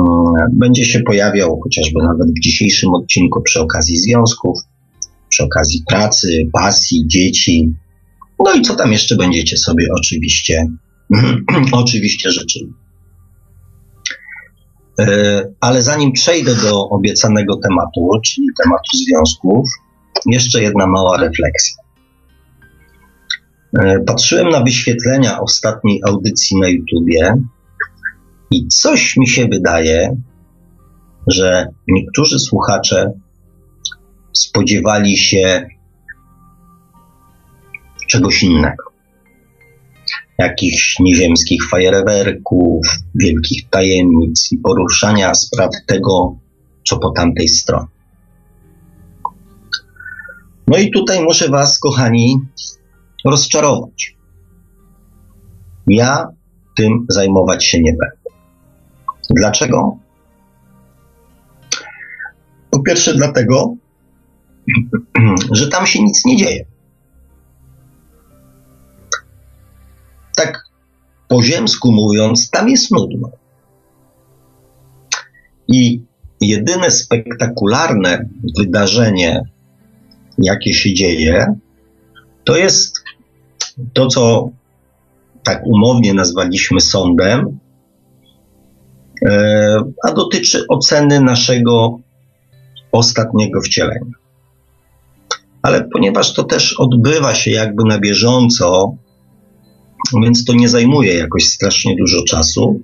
będzie 0.54 0.86
się 0.86 1.00
pojawiał 1.00 1.60
chociażby 1.64 2.04
nawet 2.04 2.28
w 2.28 2.40
dzisiejszym 2.40 2.94
odcinku 2.94 3.42
przy 3.42 3.60
okazji 3.60 3.98
związków, 3.98 4.60
przy 5.30 5.44
okazji 5.44 5.84
pracy, 5.88 6.50
pasji, 6.54 7.08
dzieci. 7.08 7.74
No 8.40 8.54
i 8.54 8.62
co 8.62 8.76
tam 8.76 8.92
jeszcze 8.92 9.16
będziecie 9.16 9.58
sobie 9.58 9.88
oczywiście, 9.98 10.68
oczywiście 11.72 12.32
życzyli. 12.32 12.74
E, 15.00 15.44
ale 15.60 15.82
zanim 15.82 16.12
przejdę 16.12 16.56
do 16.56 16.90
obiecanego 16.90 17.58
tematu, 17.58 18.10
czyli 18.26 18.48
tematu 18.64 18.98
związków, 18.98 19.70
jeszcze 20.26 20.62
jedna 20.62 20.88
mała 20.88 21.18
refleksja. 21.18 21.81
E, 23.80 24.00
patrzyłem 24.00 24.50
na 24.50 24.64
wyświetlenia 24.64 25.40
ostatniej 25.40 26.02
audycji 26.08 26.60
na 26.60 26.70
YouTubie 26.70 27.36
i 28.52 28.68
coś 28.68 29.18
mi 29.18 29.28
się 29.28 29.48
wydaje, 29.48 30.16
że 31.28 31.68
niektórzy 31.88 32.40
słuchacze 32.40 33.12
spodziewali 34.34 35.18
się 35.18 35.68
czegoś 38.08 38.44
innego. 38.44 38.92
jakichś 40.38 41.00
nieziemskich 41.00 41.70
fajerwerków, 41.70 42.88
wielkich 43.16 43.70
tajemnic 43.70 44.52
i 44.52 44.58
poruszania 44.58 45.34
spraw 45.34 45.70
tego, 45.88 46.36
co 46.88 47.00
po 47.00 47.12
tamtej 47.12 47.48
stronie. 47.48 47.88
No 50.68 50.78
i 50.78 50.92
tutaj 50.92 51.24
muszę 51.24 51.50
Was, 51.50 51.80
kochani, 51.80 52.40
rozczarować. 53.26 54.16
Ja 55.88 56.28
tym 56.78 57.06
zajmować 57.10 57.66
się 57.66 57.82
nie 57.82 57.92
będę. 57.92 58.32
Dlaczego? 59.30 59.98
Po 62.72 62.80
pierwsze, 62.80 63.14
dlatego, 63.14 63.76
że 65.52 65.68
tam 65.68 65.88
się 65.88 66.04
nic 66.04 66.26
nie 66.26 66.38
dzieje. 66.38 66.66
Tak 70.36 70.64
po 71.28 71.44
ziemsku 71.44 71.92
mówiąc, 71.92 72.50
tam 72.50 72.70
jest 72.70 72.92
nudno. 72.92 73.30
I 75.68 76.04
jedyne 76.42 76.92
spektakularne 76.92 78.30
wydarzenie, 78.58 79.42
jakie 80.38 80.74
się 80.74 80.94
dzieje, 80.94 81.56
to 82.44 82.58
jest 82.58 83.01
to, 83.94 84.08
co 84.08 84.50
tak 85.44 85.62
umownie 85.66 86.14
nazwaliśmy 86.14 86.82
sądem, 86.82 87.60
e, 89.26 89.84
a 90.04 90.12
dotyczy 90.12 90.66
oceny 90.70 91.22
naszego 91.22 92.00
ostatniego 92.92 93.62
wcielenia. 93.62 94.12
Ale 95.62 95.88
ponieważ 95.94 96.34
to 96.34 96.44
też 96.44 96.74
odbywa 96.80 97.36
się 97.36 97.52
jakby 97.52 97.84
na 97.84 98.00
bieżąco, 98.00 98.96
więc 100.24 100.46
to 100.46 100.54
nie 100.54 100.70
zajmuje 100.70 101.14
jakoś 101.14 101.44
strasznie 101.44 101.96
dużo 101.96 102.24
czasu. 102.24 102.82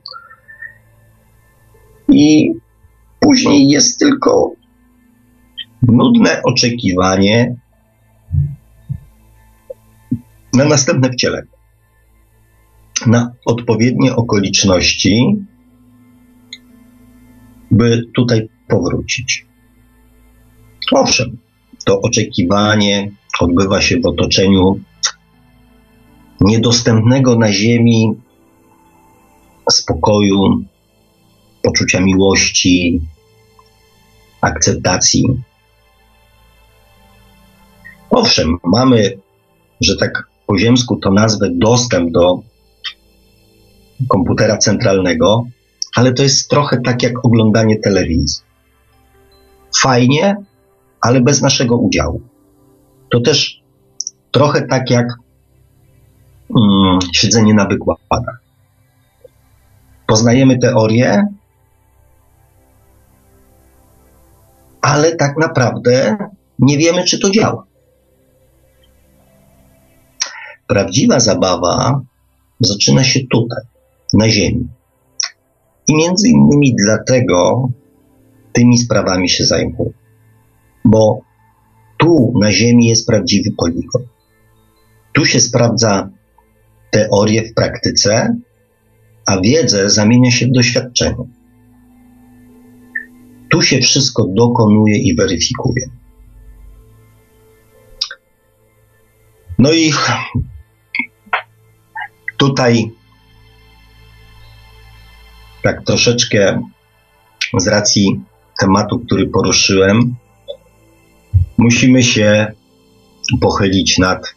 I 2.09 2.51
później 3.19 3.69
jest 3.69 3.99
tylko 3.99 4.51
nudne 5.81 6.41
oczekiwanie 6.43 7.55
na 10.57 10.65
następne 10.65 11.09
wcielenie, 11.09 11.47
na 13.05 13.31
odpowiednie 13.45 14.15
okoliczności, 14.15 15.35
by 17.71 18.03
tutaj 18.15 18.49
powrócić. 18.67 19.45
Owszem, 20.91 21.37
to 21.85 22.01
oczekiwanie 22.01 23.11
odbywa 23.39 23.81
się 23.81 23.99
w 23.99 24.05
otoczeniu 24.05 24.79
niedostępnego 26.41 27.35
na 27.35 27.51
ziemi 27.51 28.13
spokoju, 29.71 30.63
poczucia 31.61 31.99
miłości, 31.99 33.01
akceptacji. 34.41 35.23
Owszem, 38.09 38.57
mamy, 38.63 39.17
że 39.81 39.97
tak 39.97 40.27
po 40.47 40.57
ziemsku 40.57 40.95
to 40.95 41.11
nazwę 41.11 41.47
dostęp 41.51 42.11
do 42.11 42.39
komputera 44.09 44.57
centralnego, 44.57 45.45
ale 45.95 46.13
to 46.13 46.23
jest 46.23 46.49
trochę 46.49 46.81
tak 46.81 47.03
jak 47.03 47.25
oglądanie 47.25 47.79
telewizji. 47.79 48.43
Fajnie, 49.81 50.35
ale 51.01 51.21
bez 51.21 51.41
naszego 51.41 51.77
udziału. 51.77 52.21
To 53.11 53.19
też 53.19 53.61
trochę 54.31 54.67
tak 54.67 54.89
jak 54.89 55.07
mm, 56.57 56.99
siedzenie 57.13 57.53
na 57.53 57.65
wykładach. 57.65 58.41
Poznajemy 60.07 60.59
teorię, 60.59 61.23
ale 64.81 65.15
tak 65.15 65.37
naprawdę 65.37 66.17
nie 66.59 66.77
wiemy, 66.77 67.03
czy 67.03 67.19
to 67.19 67.29
działa. 67.29 67.66
Prawdziwa 70.67 71.19
zabawa 71.19 72.01
zaczyna 72.59 73.03
się 73.03 73.19
tutaj, 73.31 73.63
na 74.13 74.29
Ziemi. 74.29 74.67
I 75.87 75.95
między 75.95 76.27
innymi 76.29 76.75
dlatego 76.85 77.69
tymi 78.53 78.77
sprawami 78.77 79.29
się 79.29 79.45
zajmuję. 79.45 79.91
Bo 80.85 81.21
tu 81.97 82.33
na 82.41 82.51
Ziemi 82.51 82.87
jest 82.87 83.07
prawdziwy 83.07 83.51
poligon. 83.51 84.07
Tu 85.13 85.25
się 85.25 85.39
sprawdza 85.39 86.09
teorię 86.91 87.43
w 87.43 87.53
praktyce, 87.53 88.35
a 89.25 89.41
wiedzę 89.41 89.89
zamienia 89.89 90.31
się 90.31 90.47
w 90.47 90.51
doświadczenie. 90.51 91.25
Tu 93.51 93.61
się 93.61 93.79
wszystko 93.79 94.27
dokonuje 94.27 94.97
i 94.97 95.15
weryfikuje. 95.15 95.89
No 99.59 99.71
i 99.71 99.91
tutaj 102.37 102.91
tak 105.63 105.83
troszeczkę 105.85 106.61
z 107.57 107.67
racji 107.67 108.21
tematu, 108.59 108.99
który 108.99 109.27
poruszyłem, 109.27 110.15
musimy 111.57 112.03
się 112.03 112.51
pochylić 113.41 113.97
nad 113.97 114.35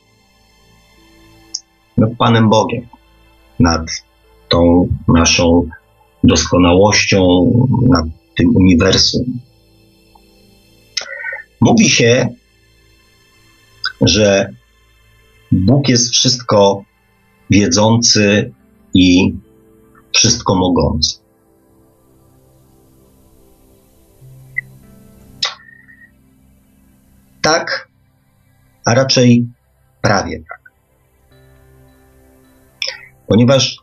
nad 1.96 2.10
Panem 2.18 2.48
Bogiem, 2.48 2.86
nad 3.58 3.86
tą 4.48 4.88
naszą 5.08 5.68
doskonałością, 6.24 7.26
nad 7.88 8.04
tym 8.36 8.56
uniwersum. 8.56 9.24
Mówi 11.60 11.88
się, 11.88 12.28
że 14.00 14.54
Bóg 15.52 15.88
jest 15.88 16.10
wszystko 16.10 16.84
wiedzący 17.50 18.52
i 18.94 19.36
wszystko 20.14 20.54
mogący. 20.54 21.18
Tak, 27.42 27.88
a 28.84 28.94
raczej 28.94 29.46
prawie 30.02 30.38
tak 30.48 30.60
ponieważ 33.30 33.76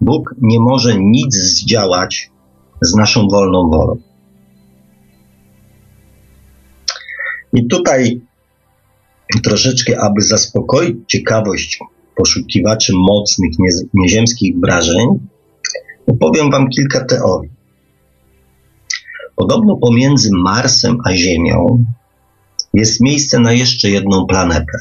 Bóg 0.00 0.34
nie 0.42 0.60
może 0.60 0.98
nic 0.98 1.36
zdziałać 1.36 2.30
z 2.82 2.94
naszą 2.94 3.28
wolną 3.28 3.70
wolą. 3.70 3.96
I 7.52 7.66
tutaj 7.66 8.20
troszeczkę, 9.42 10.00
aby 10.00 10.22
zaspokoić 10.22 10.96
ciekawość 11.06 11.78
poszukiwaczy 12.16 12.92
mocnych 12.96 13.52
nieziemskich 13.94 14.60
wrażeń, 14.60 15.06
opowiem 16.06 16.50
Wam 16.50 16.68
kilka 16.68 17.04
teorii. 17.04 17.50
Podobno 19.36 19.76
pomiędzy 19.76 20.30
Marsem 20.32 20.98
a 21.04 21.12
Ziemią 21.12 21.84
jest 22.74 23.00
miejsce 23.00 23.40
na 23.40 23.52
jeszcze 23.52 23.90
jedną 23.90 24.26
planetę. 24.26 24.78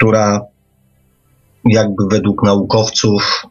która 0.00 0.40
jakby 1.64 2.04
według 2.10 2.42
naukowców 2.42 3.46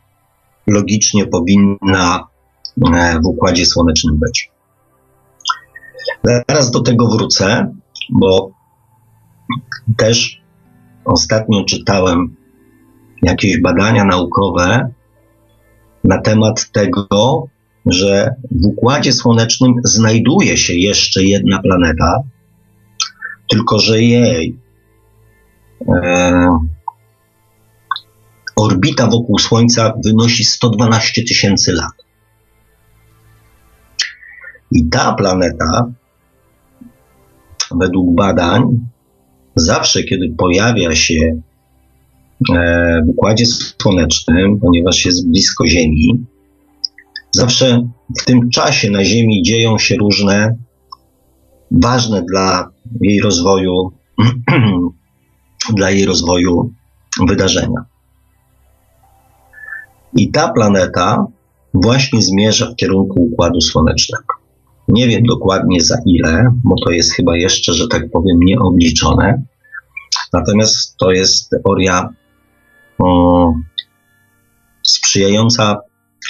logicznie 0.68 1.28
powinna 1.28 2.28
e, 2.94 3.20
w 3.20 3.26
Układzie 3.26 3.66
Słonecznym 3.66 4.20
być. 4.20 4.52
Zaraz 6.24 6.72
do 6.72 6.80
tego 6.80 7.08
wrócę, 7.08 7.74
bo 8.12 8.52
też 9.98 10.42
ostatnio 11.06 11.64
czytałem 11.64 12.36
jakieś 13.22 13.62
badania 13.62 14.06
naukowe 14.06 14.94
na 16.04 16.22
temat 16.22 16.72
tego, 16.72 17.48
że 17.86 18.36
w 18.52 18.66
Układzie 18.66 19.14
Słonecznym 19.14 19.74
znajduje 19.84 20.58
się 20.58 20.74
jeszcze 20.74 21.24
jedna 21.24 21.60
planeta, 21.62 22.24
tylko 23.50 23.80
że 23.80 24.02
jej 24.02 24.60
e, 25.88 26.60
orbita 28.56 29.08
wokół 29.08 29.40
Słońca 29.40 29.94
wynosi 30.06 30.46
112 30.46 31.24
tysięcy 31.24 31.74
lat. 31.74 31.94
I 34.72 34.90
ta 34.90 35.14
planeta, 35.14 35.92
według 37.76 38.16
badań, 38.16 38.64
zawsze 39.56 40.04
kiedy 40.04 40.34
pojawia 40.38 40.96
się 40.96 41.42
e, 42.54 43.02
w 43.06 43.10
Układzie 43.10 43.46
Słonecznym, 43.82 44.60
ponieważ 44.60 45.06
jest 45.06 45.28
blisko 45.28 45.68
Ziemi, 45.68 46.26
zawsze 47.32 47.88
w 48.22 48.26
tym 48.26 48.50
czasie 48.50 48.92
na 48.92 49.06
Ziemi 49.06 49.44
dzieją 49.44 49.78
się 49.78 49.96
różne 49.96 50.56
ważne 51.72 52.22
dla 52.22 52.70
jej 53.02 53.22
rozwoju 53.22 53.92
dla 55.78 55.90
jej 55.90 56.06
rozwoju 56.06 56.74
wydarzenia. 57.28 57.86
I 60.16 60.32
ta 60.32 60.52
planeta 60.52 61.26
właśnie 61.74 62.22
zmierza 62.22 62.72
w 62.72 62.76
kierunku 62.76 63.22
Układu 63.22 63.62
Słonecznego. 63.62 64.39
Nie 64.90 65.08
wiem 65.08 65.24
dokładnie 65.24 65.82
za 65.82 65.98
ile, 66.06 66.52
bo 66.64 66.76
to 66.86 66.92
jest 66.92 67.14
chyba 67.14 67.38
jeszcze, 67.38 67.74
że 67.74 67.88
tak 67.88 68.12
powiem, 68.12 68.40
nieobliczone. 68.40 69.44
Natomiast 70.34 70.98
to 70.98 71.12
jest 71.12 71.50
teoria 71.50 72.10
o, 73.00 73.54
sprzyjająca 74.84 75.82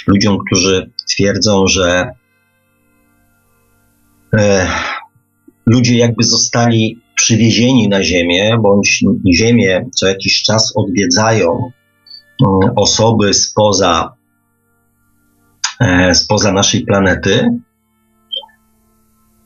ludziom, 0.06 0.38
którzy 0.46 0.90
twierdzą, 1.08 1.66
że 1.66 2.14
e, 4.38 4.66
ludzie 5.66 5.98
jakby 5.98 6.24
zostali 6.24 7.00
przywiezieni 7.14 7.88
na 7.88 8.02
Ziemię, 8.02 8.58
bądź 8.62 9.04
Ziemię 9.34 9.86
co 9.94 10.06
jakiś 10.06 10.42
czas 10.42 10.72
odwiedzają 10.76 11.70
osoby 12.76 13.34
spoza, 13.34 14.12
e, 15.80 16.14
spoza 16.14 16.52
naszej 16.52 16.84
planety. 16.84 17.60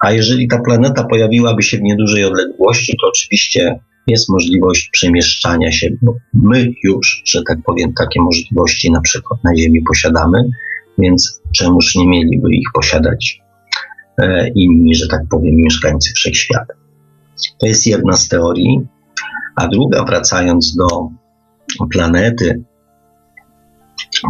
A 0.04 0.12
jeżeli 0.12 0.48
ta 0.48 0.58
planeta 0.58 1.04
pojawiłaby 1.04 1.62
się 1.62 1.76
w 1.76 1.82
niedużej 1.82 2.24
odległości, 2.24 2.96
to 3.00 3.08
oczywiście 3.08 3.78
jest 4.06 4.28
możliwość 4.28 4.88
przemieszczania 4.92 5.72
się. 5.72 5.88
No, 6.02 6.14
my 6.34 6.72
już, 6.84 7.22
że 7.26 7.42
tak 7.48 7.58
powiem, 7.66 7.92
takie 7.92 8.20
możliwości 8.20 8.90
na 8.90 9.00
przykład 9.00 9.44
na 9.44 9.56
Ziemi 9.56 9.82
posiadamy, 9.82 10.44
więc 10.98 11.42
czemuż 11.54 11.94
nie 11.96 12.06
mieliby 12.06 12.54
ich 12.54 12.66
posiadać 12.74 13.40
e, 14.18 14.48
inni, 14.48 14.94
że 14.94 15.08
tak 15.08 15.20
powiem, 15.30 15.54
mieszkańcy 15.54 16.12
wszechświata. 16.14 16.74
To 17.60 17.66
jest 17.66 17.86
jedna 17.86 18.16
z 18.16 18.28
teorii. 18.28 18.86
A 19.56 19.68
druga, 19.68 20.04
wracając 20.04 20.76
do 20.76 21.08
planety 21.92 22.62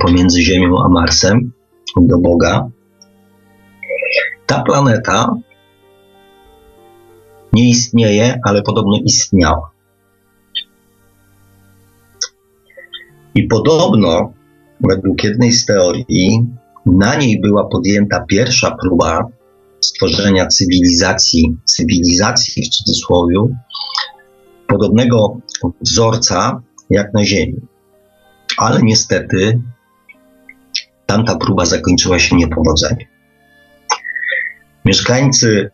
pomiędzy 0.01 0.43
Ziemią 0.43 0.75
a 0.85 0.89
Marsem, 0.89 1.53
do 1.97 2.19
Boga, 2.19 2.69
ta 4.47 4.63
planeta 4.63 5.35
nie 7.55 7.71
istnieje, 7.71 8.40
ale 8.45 8.62
podobno 8.62 8.99
istniała. 9.05 9.71
I 13.35 13.43
podobno, 13.43 14.33
według 14.81 15.25
jednej 15.25 15.53
z 15.53 15.67
teorii, 15.67 16.47
na 16.87 17.17
niej 17.17 17.40
była 17.40 17.69
podjęta 17.69 18.25
pierwsza 18.29 18.77
próba 18.81 19.29
stworzenia 19.81 20.47
cywilizacji, 20.47 21.57
cywilizacji 21.64 22.62
w 22.62 22.69
cudzysłowie, 22.69 23.37
podobnego 24.67 25.40
wzorca 25.81 26.62
jak 26.90 27.14
na 27.14 27.25
Ziemi. 27.25 27.61
Ale 28.59 28.83
niestety 28.83 29.61
tamta 31.07 31.37
próba 31.37 31.67
zakończyła 31.67 32.19
się 32.19 32.37
niepowodzeniem. 32.37 33.09
Mieszkańcy 34.85 35.71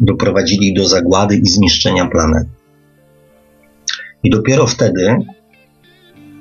doprowadzili 0.00 0.74
do 0.74 0.88
zagłady 0.88 1.36
i 1.36 1.46
zniszczenia 1.46 2.06
planety. 2.06 2.50
I 4.22 4.30
dopiero 4.30 4.66
wtedy 4.66 5.16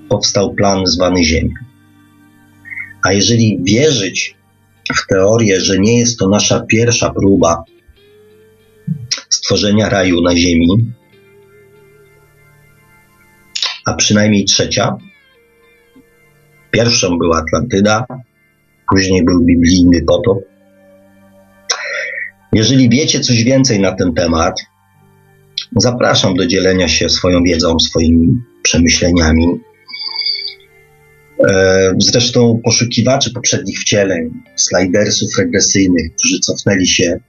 powstał 0.10 0.54
plan 0.54 0.88
zwany 0.88 1.24
Ziemia. 1.24 1.56
A 3.04 3.14
jeżeli 3.14 3.60
wierzyć 3.64 4.36
w 4.96 5.08
teorię, 5.08 5.62
że 5.62 5.80
nie 5.80 6.00
jest 6.00 6.20
to 6.20 6.30
nasza 6.30 6.60
pierwsza 6.60 7.10
próba 7.10 7.64
stworzenia 9.30 9.90
raju 9.90 10.22
na 10.22 10.36
Ziemi, 10.36 10.94
a 13.86 13.94
przynajmniej 13.94 14.46
trzecia. 14.46 14.98
Pierwszą 16.72 17.18
była 17.18 17.38
Atlantyda, 17.38 18.06
później 18.90 19.26
był 19.26 19.46
biblijny 19.46 20.02
potop. 20.08 20.49
Jeżeli 22.54 22.90
wiecie 22.90 23.20
coś 23.20 23.44
więcej 23.44 23.80
na 23.80 23.92
ten 23.92 24.14
temat, 24.14 24.62
zapraszam 25.76 26.34
do 26.34 26.48
dzielenia 26.48 26.88
się 26.88 27.10
swoją 27.10 27.44
wiedzą, 27.44 27.80
swoimi 27.80 28.42
przemyśleniami. 28.62 29.60
E, 31.50 31.94
zresztą 31.98 32.62
poszukiwaczy 32.64 33.34
poprzednich 33.34 33.80
wcieleń, 33.80 34.30
slidersów 34.56 35.30
regresyjnych, 35.38 36.16
którzy 36.16 36.40
cofnęli 36.40 36.88
się 36.88 37.20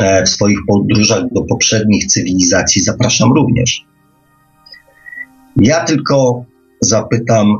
e, 0.00 0.24
w 0.24 0.28
swoich 0.28 0.58
podróżach 0.68 1.22
do 1.32 1.42
poprzednich 1.42 2.06
cywilizacji, 2.06 2.82
zapraszam 2.82 3.32
również. 3.32 3.84
Ja 5.56 5.84
tylko 5.84 6.44
zapytam, 6.80 7.58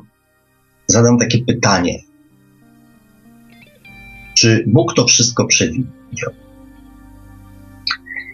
zadam 0.87 1.19
takie 1.19 1.45
pytanie. 1.45 1.99
Czy 4.37 4.65
Bóg 4.67 4.95
to 4.95 5.07
wszystko 5.07 5.47
przewidział? 5.47 6.02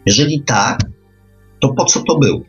Jeżeli 0.07 0.43
tak, 0.47 0.79
to 1.61 1.69
po 1.69 1.85
co 1.85 2.03
to 2.03 2.19
było? 2.19 2.41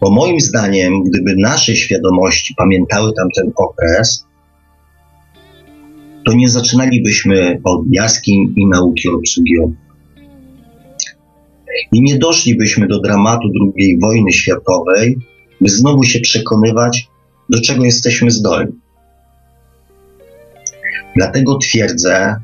Bo 0.00 0.10
moim 0.10 0.40
zdaniem, 0.40 1.02
gdyby 1.04 1.34
nasze 1.36 1.76
świadomości 1.76 2.54
pamiętały 2.56 3.12
tamten 3.12 3.52
okres, 3.56 4.26
to 6.26 6.32
nie 6.32 6.48
zaczynalibyśmy 6.48 7.60
od 7.64 7.80
jaskiń 7.90 8.54
i 8.56 8.66
nauki 8.66 9.08
obsługi 9.08 9.54
I 11.92 12.02
nie 12.02 12.18
doszlibyśmy 12.18 12.86
do 12.86 13.00
dramatu 13.00 13.48
II 13.78 13.98
wojny 14.00 14.32
światowej, 14.32 15.18
by 15.60 15.68
znowu 15.68 16.02
się 16.02 16.20
przekonywać, 16.20 17.08
do 17.50 17.60
czego 17.60 17.84
jesteśmy 17.84 18.30
zdolni. 18.30 18.72
Dlatego 21.16 21.58
twierdzę, 21.58 22.36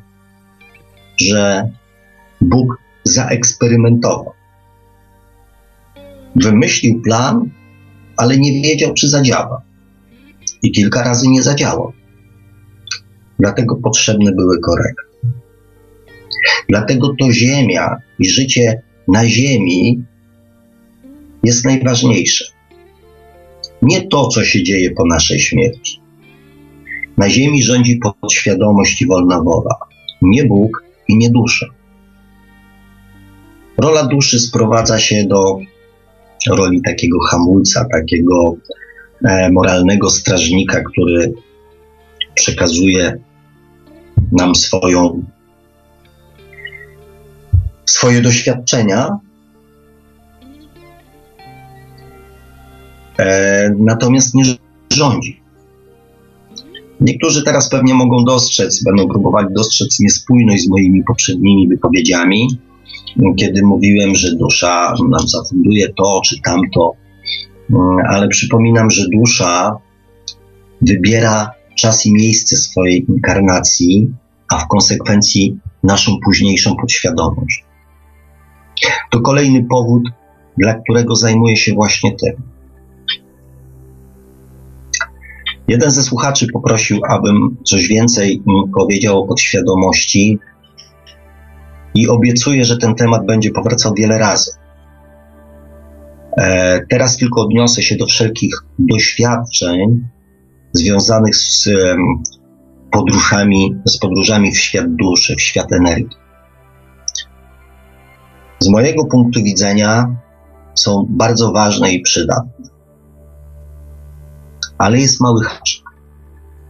że 1.23 1.71
Bóg 2.41 2.79
zaeksperymentował 3.05 4.33
wymyślił 6.37 7.03
plan, 7.03 7.51
ale 8.17 8.39
nie 8.39 8.63
wiedział, 8.63 8.95
czy 8.95 9.09
zadziała. 9.09 9.63
I 10.63 10.71
kilka 10.71 11.03
razy 11.03 11.29
nie 11.29 11.43
zadziałał. 11.43 11.93
Dlatego 13.39 13.77
potrzebne 13.77 14.33
były 14.33 14.61
korekty. 14.61 15.03
Dlatego 16.69 17.15
to 17.21 17.33
Ziemia 17.33 17.97
i 18.19 18.29
życie 18.29 18.83
na 19.09 19.29
Ziemi 19.29 20.05
jest 21.43 21.65
najważniejsze. 21.65 22.45
Nie 23.83 24.03
to, 24.03 24.29
co 24.29 24.45
się 24.45 24.63
dzieje 24.63 24.91
po 24.91 25.07
naszej 25.07 25.41
śmierci. 25.41 26.01
Na 27.17 27.31
Ziemi 27.31 27.63
rządzi 27.63 28.01
podświadomość 28.21 29.03
i 29.03 29.07
wolna 29.07 29.43
wola. 29.43 29.75
Nie 30.23 30.45
Bóg 30.45 30.82
i 31.09 31.17
nie 31.17 31.31
dusza. 31.31 31.67
Rola 33.79 34.05
duszy 34.05 34.41
sprowadza 34.41 34.99
się 34.99 35.25
do 35.25 35.59
roli 36.51 36.83
takiego 36.83 37.21
hamulca, 37.21 37.87
takiego 37.93 38.57
e, 39.25 39.51
moralnego 39.51 40.11
strażnika, 40.11 40.81
który 40.81 41.33
przekazuje 42.35 43.19
nam 44.33 44.55
swoją, 44.55 45.25
swoje 47.87 48.23
doświadczenia. 48.23 49.19
E, 53.19 53.71
natomiast 53.79 54.35
nie 54.35 54.45
rządzi. 54.93 55.42
Niektórzy 57.03 57.43
teraz 57.43 57.69
pewnie 57.69 57.95
mogą 57.95 58.25
dostrzec, 58.25 58.85
będą 58.85 59.09
próbowali 59.09 59.47
dostrzec 59.55 60.01
niespójność 60.01 60.65
z 60.65 60.69
moimi 60.69 61.05
poprzednimi 61.05 61.69
wypowiedziami, 61.69 62.49
kiedy 63.39 63.63
mówiłem, 63.63 64.15
że 64.15 64.37
dusza 64.37 64.95
nam 65.11 65.29
zafunduje 65.29 65.89
to 65.89 66.21
czy 66.25 66.41
tamto, 66.41 66.93
mm, 67.71 67.97
ale 68.09 68.29
przypominam, 68.29 68.91
że 68.91 69.05
dusza 69.13 69.77
wybiera 70.81 71.51
czas 71.79 72.07
i 72.07 72.13
miejsce 72.13 72.57
swojej 72.57 73.07
inkarnacji, 73.09 74.11
a 74.53 74.59
w 74.59 74.69
konsekwencji 74.69 75.59
naszą 75.83 76.13
późniejszą 76.25 76.77
podświadomość. 76.77 77.65
To 79.11 79.21
kolejny 79.21 79.67
powód, 79.71 80.03
dla 80.59 80.75
którego 80.75 81.17
zajmuję 81.17 81.57
się 81.57 81.75
właśnie 81.75 82.13
tym. 82.13 82.52
Jeden 85.69 85.91
ze 85.91 86.03
słuchaczy 86.03 86.47
poprosił, 86.53 87.01
abym 87.09 87.57
coś 87.65 87.89
więcej 87.89 88.43
powiedział 88.75 89.23
o 89.23 89.27
podświadomości, 89.27 90.39
i 91.95 92.09
obiecuję, 92.09 92.65
że 92.65 92.77
ten 92.77 92.95
temat 92.95 93.27
będzie 93.27 93.51
powracał 93.51 93.95
wiele 93.95 94.19
razy. 94.19 94.51
E, 96.39 96.81
teraz 96.91 97.17
tylko 97.17 97.43
odniosę 97.43 97.83
się 97.83 97.97
do 97.97 98.07
wszelkich 98.07 98.55
doświadczeń 98.79 100.09
związanych 100.73 101.37
z 101.37 101.69
podróżami, 102.93 103.75
z 103.85 103.99
podróżami 103.99 104.53
w 104.53 104.59
świat 104.59 104.87
duszy, 104.95 105.37
w 105.37 105.41
świat 105.41 105.73
energii. 105.73 106.17
Z 108.61 108.69
mojego 108.69 109.05
punktu 109.05 109.43
widzenia 109.43 110.17
są 110.75 111.07
bardzo 111.09 111.53
ważne 111.53 111.93
i 111.93 112.01
przydatne. 112.01 112.52
Ale 114.83 115.01
jest 115.01 115.21
mały 115.21 115.45
haczyk. 115.45 115.85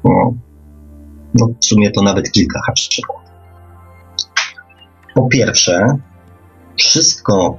No, 0.05 0.35
no 1.35 1.49
w 1.61 1.65
sumie 1.65 1.91
to 1.91 2.03
nawet 2.03 2.33
kilka 2.33 2.61
haczyków. 2.67 3.17
Po 5.15 5.29
pierwsze, 5.29 5.99
wszystko, 6.77 7.59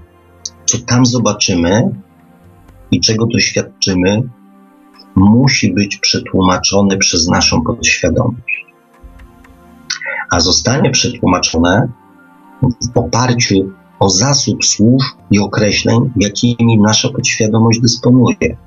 co 0.66 0.78
tam 0.78 1.06
zobaczymy 1.06 1.90
i 2.92 3.02
czego 3.02 3.26
doświadczymy, 3.26 4.30
musi 5.16 5.74
być 5.74 5.98
przetłumaczone 5.98 6.98
przez 6.98 7.28
naszą 7.28 7.62
podświadomość. 7.62 8.66
A 10.32 10.40
zostanie 10.40 10.92
przetłumaczone 10.92 11.88
w 12.94 12.98
oparciu 12.98 13.72
o 14.00 14.10
zasób 14.10 14.66
słów 14.66 15.04
i 15.32 15.40
określeń, 15.40 16.12
jakimi 16.16 16.80
nasza 16.80 17.10
podświadomość 17.10 17.80
dysponuje. 17.80 18.58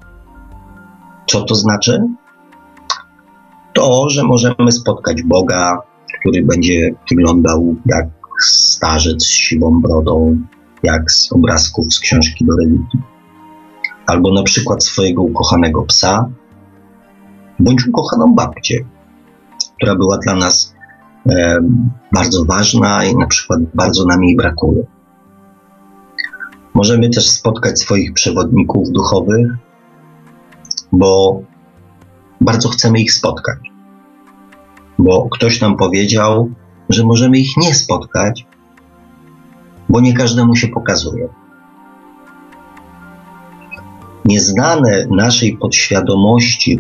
Co 1.26 1.42
to 1.42 1.54
znaczy? 1.54 2.02
To, 3.72 4.08
że 4.10 4.24
możemy 4.24 4.72
spotkać 4.72 5.22
Boga, 5.22 5.78
który 6.20 6.44
będzie 6.44 6.90
wyglądał 7.10 7.76
jak 7.86 8.06
starzec 8.42 9.22
z 9.22 9.28
siwą 9.28 9.80
brodą, 9.80 10.38
jak 10.82 11.10
z 11.10 11.32
obrazków 11.32 11.94
z 11.94 12.00
książki 12.00 12.44
do 12.44 12.56
religii. 12.56 13.00
Albo 14.06 14.34
na 14.34 14.42
przykład 14.42 14.84
swojego 14.84 15.22
ukochanego 15.22 15.82
psa, 15.82 16.28
bądź 17.58 17.86
ukochaną 17.86 18.34
babcię, 18.34 18.84
która 19.76 19.94
była 19.94 20.18
dla 20.18 20.34
nas 20.34 20.74
e, 21.30 21.58
bardzo 22.12 22.44
ważna 22.44 23.04
i 23.04 23.16
na 23.16 23.26
przykład 23.26 23.60
bardzo 23.74 24.04
nam 24.06 24.24
jej 24.24 24.36
brakuje. 24.36 24.82
Możemy 26.74 27.10
też 27.10 27.30
spotkać 27.30 27.80
swoich 27.80 28.12
przewodników 28.12 28.90
duchowych, 28.90 29.46
bo 30.98 31.42
bardzo 32.40 32.68
chcemy 32.68 33.00
ich 33.00 33.12
spotkać. 33.12 33.58
Bo 34.98 35.28
ktoś 35.30 35.60
nam 35.60 35.76
powiedział, 35.76 36.50
że 36.88 37.04
możemy 37.04 37.38
ich 37.38 37.56
nie 37.56 37.74
spotkać, 37.74 38.46
bo 39.88 40.00
nie 40.00 40.14
każdemu 40.14 40.56
się 40.56 40.68
pokazuje. 40.68 41.28
Nieznane 44.24 45.06
naszej 45.10 45.56
podświadomości 45.56 46.78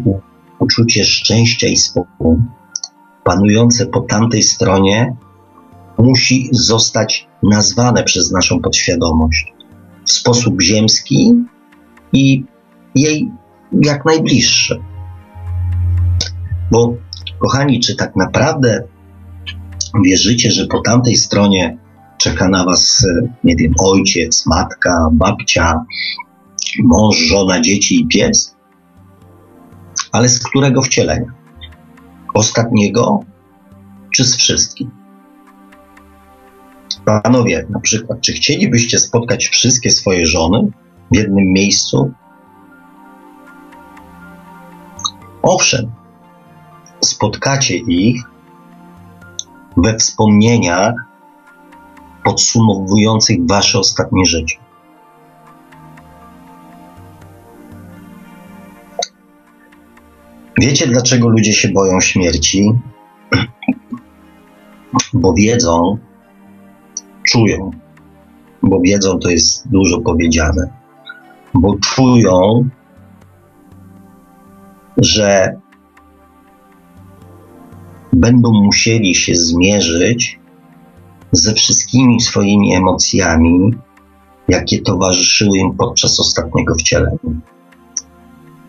uczucie 0.58 1.04
szczęścia 1.04 1.66
i 1.66 1.76
spokoju, 1.76 2.42
panujące 3.24 3.86
po 3.86 4.00
tamtej 4.00 4.42
stronie, 4.42 5.16
musi 5.98 6.48
zostać 6.52 7.28
nazwane 7.42 8.04
przez 8.04 8.30
naszą 8.30 8.60
podświadomość 8.60 9.52
w 10.04 10.12
sposób 10.12 10.62
ziemski 10.62 11.34
i 12.12 12.44
jej 12.94 13.30
jak 13.72 14.04
najbliższy. 14.04 14.80
Bo, 16.70 16.94
kochani, 17.38 17.80
czy 17.80 17.96
tak 17.96 18.16
naprawdę 18.16 18.82
wierzycie, 20.04 20.50
że 20.50 20.66
po 20.66 20.80
tamtej 20.80 21.16
stronie 21.16 21.78
czeka 22.18 22.48
na 22.48 22.64
Was, 22.64 23.06
nie 23.44 23.56
wiem, 23.56 23.72
ojciec, 23.78 24.46
matka, 24.46 25.08
babcia, 25.12 25.84
mąż, 26.84 27.16
żona, 27.16 27.60
dzieci 27.60 28.00
i 28.00 28.06
pies? 28.06 28.56
Ale 30.12 30.28
z 30.28 30.38
którego 30.38 30.82
wcielenia? 30.82 31.32
Ostatniego 32.34 33.20
czy 34.14 34.24
z 34.24 34.36
wszystkich? 34.36 34.88
Panowie, 37.04 37.66
na 37.70 37.80
przykład, 37.80 38.20
czy 38.20 38.32
chcielibyście 38.32 38.98
spotkać 38.98 39.46
wszystkie 39.46 39.90
swoje 39.90 40.26
żony 40.26 40.70
w 41.12 41.16
jednym 41.16 41.52
miejscu? 41.52 42.12
Owszem, 45.48 45.92
spotkacie 47.00 47.76
ich 47.76 48.22
we 49.76 49.98
wspomnieniach 49.98 50.94
podsumowujących 52.24 53.46
wasze 53.46 53.78
ostatnie 53.78 54.24
życie. 54.26 54.56
Wiecie, 60.60 60.86
dlaczego 60.86 61.28
ludzie 61.28 61.52
się 61.52 61.68
boją 61.68 62.00
śmierci? 62.00 62.72
Bo 65.12 65.34
wiedzą, 65.34 65.98
czują, 67.28 67.70
bo 68.62 68.80
wiedzą 68.80 69.18
to 69.18 69.28
jest 69.28 69.68
dużo 69.68 70.00
powiedziane, 70.00 70.72
bo 71.54 71.76
czują, 71.78 72.68
że 74.96 75.60
będą 78.12 78.52
musieli 78.52 79.14
się 79.14 79.34
zmierzyć 79.34 80.40
ze 81.32 81.54
wszystkimi 81.54 82.20
swoimi 82.20 82.74
emocjami, 82.74 83.74
jakie 84.48 84.82
towarzyszyły 84.82 85.58
im 85.58 85.76
podczas 85.76 86.20
ostatniego 86.20 86.74
wcielenia. 86.74 87.18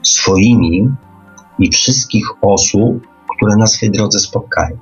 Swoimi 0.04 0.90
i 1.60 1.72
wszystkich 1.72 2.26
osób, 2.42 3.08
które 3.36 3.56
na 3.56 3.68
swej 3.68 3.92
drodze 3.92 4.20
spotkają. 4.20 4.78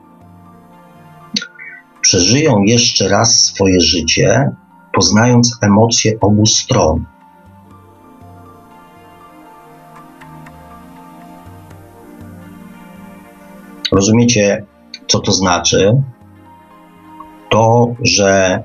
Przeżyją 2.01 2.63
jeszcze 2.63 3.07
raz 3.07 3.43
swoje 3.43 3.81
życie, 3.81 4.51
poznając 4.93 5.57
emocje 5.61 6.19
obu 6.21 6.45
stron. 6.45 7.05
Rozumiecie, 13.95 14.65
co 15.07 15.19
to 15.19 15.31
znaczy? 15.31 16.03
To, 17.49 17.95
że 18.01 18.63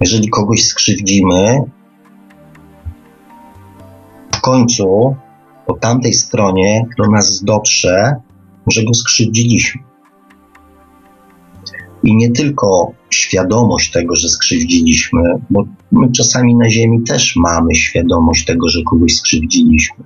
jeżeli 0.00 0.28
kogoś 0.28 0.64
skrzywdzimy, 0.66 1.60
w 4.34 4.40
końcu 4.40 5.16
po 5.66 5.74
tamtej 5.74 6.12
stronie 6.12 6.86
do 6.98 7.10
nas 7.10 7.44
dotrze, 7.44 8.14
że 8.66 8.84
go 8.84 8.94
skrzywdziliśmy. 8.94 9.82
I 12.02 12.16
nie 12.16 12.30
tylko 12.30 12.92
świadomość 13.10 13.90
tego, 13.90 14.16
że 14.16 14.28
skrzywdziliśmy, 14.28 15.22
bo 15.50 15.64
my 15.92 16.12
czasami 16.12 16.56
na 16.56 16.70
Ziemi 16.70 17.02
też 17.02 17.36
mamy 17.36 17.74
świadomość 17.74 18.44
tego, 18.44 18.68
że 18.68 18.82
kogoś 18.90 19.16
skrzywdziliśmy, 19.16 20.04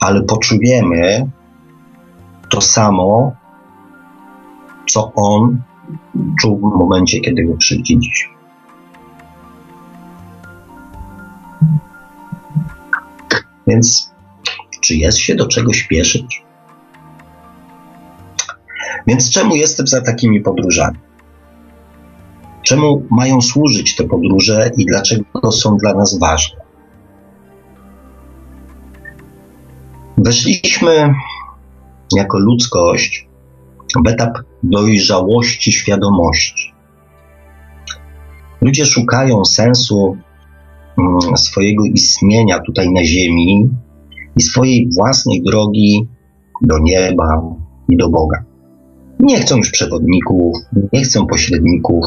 ale 0.00 0.22
poczujemy 0.22 1.30
to 2.50 2.60
samo, 2.60 3.32
co 4.88 5.12
on 5.14 5.62
czuł 6.40 6.58
w 6.58 6.78
momencie, 6.78 7.20
kiedy 7.20 7.44
go 7.44 7.56
krzywdziliśmy. 7.56 8.38
Więc 13.66 14.12
czy 14.80 14.94
jest 14.94 15.18
się 15.18 15.34
do 15.34 15.46
czego 15.46 15.72
śpieszyć? 15.72 16.44
Więc 19.06 19.30
czemu 19.30 19.54
jestem 19.54 19.86
za 19.86 20.00
takimi 20.00 20.40
podróżami? 20.40 20.98
Czemu 22.62 23.06
mają 23.10 23.40
służyć 23.40 23.96
te 23.96 24.04
podróże 24.04 24.70
i 24.76 24.86
dlaczego 24.86 25.52
są 25.52 25.76
dla 25.76 25.94
nas 25.94 26.18
ważne? 26.18 26.60
Weszliśmy 30.16 31.14
jako 32.16 32.38
ludzkość 32.38 33.28
w 34.04 34.08
etap 34.08 34.38
dojrzałości 34.62 35.72
świadomości. 35.72 36.72
Ludzie 38.60 38.86
szukają 38.86 39.44
sensu 39.44 40.16
mm, 40.98 41.36
swojego 41.36 41.84
istnienia 41.84 42.58
tutaj 42.66 42.92
na 42.92 43.04
Ziemi 43.04 43.68
i 44.36 44.42
swojej 44.42 44.88
własnej 44.96 45.42
drogi 45.42 46.08
do 46.62 46.78
nieba 46.78 47.42
i 47.88 47.96
do 47.96 48.08
Boga. 48.08 48.44
Nie 49.20 49.40
chcą 49.40 49.56
już 49.56 49.70
przewodników, 49.70 50.56
nie 50.92 51.02
chcą 51.02 51.26
pośredników, 51.26 52.04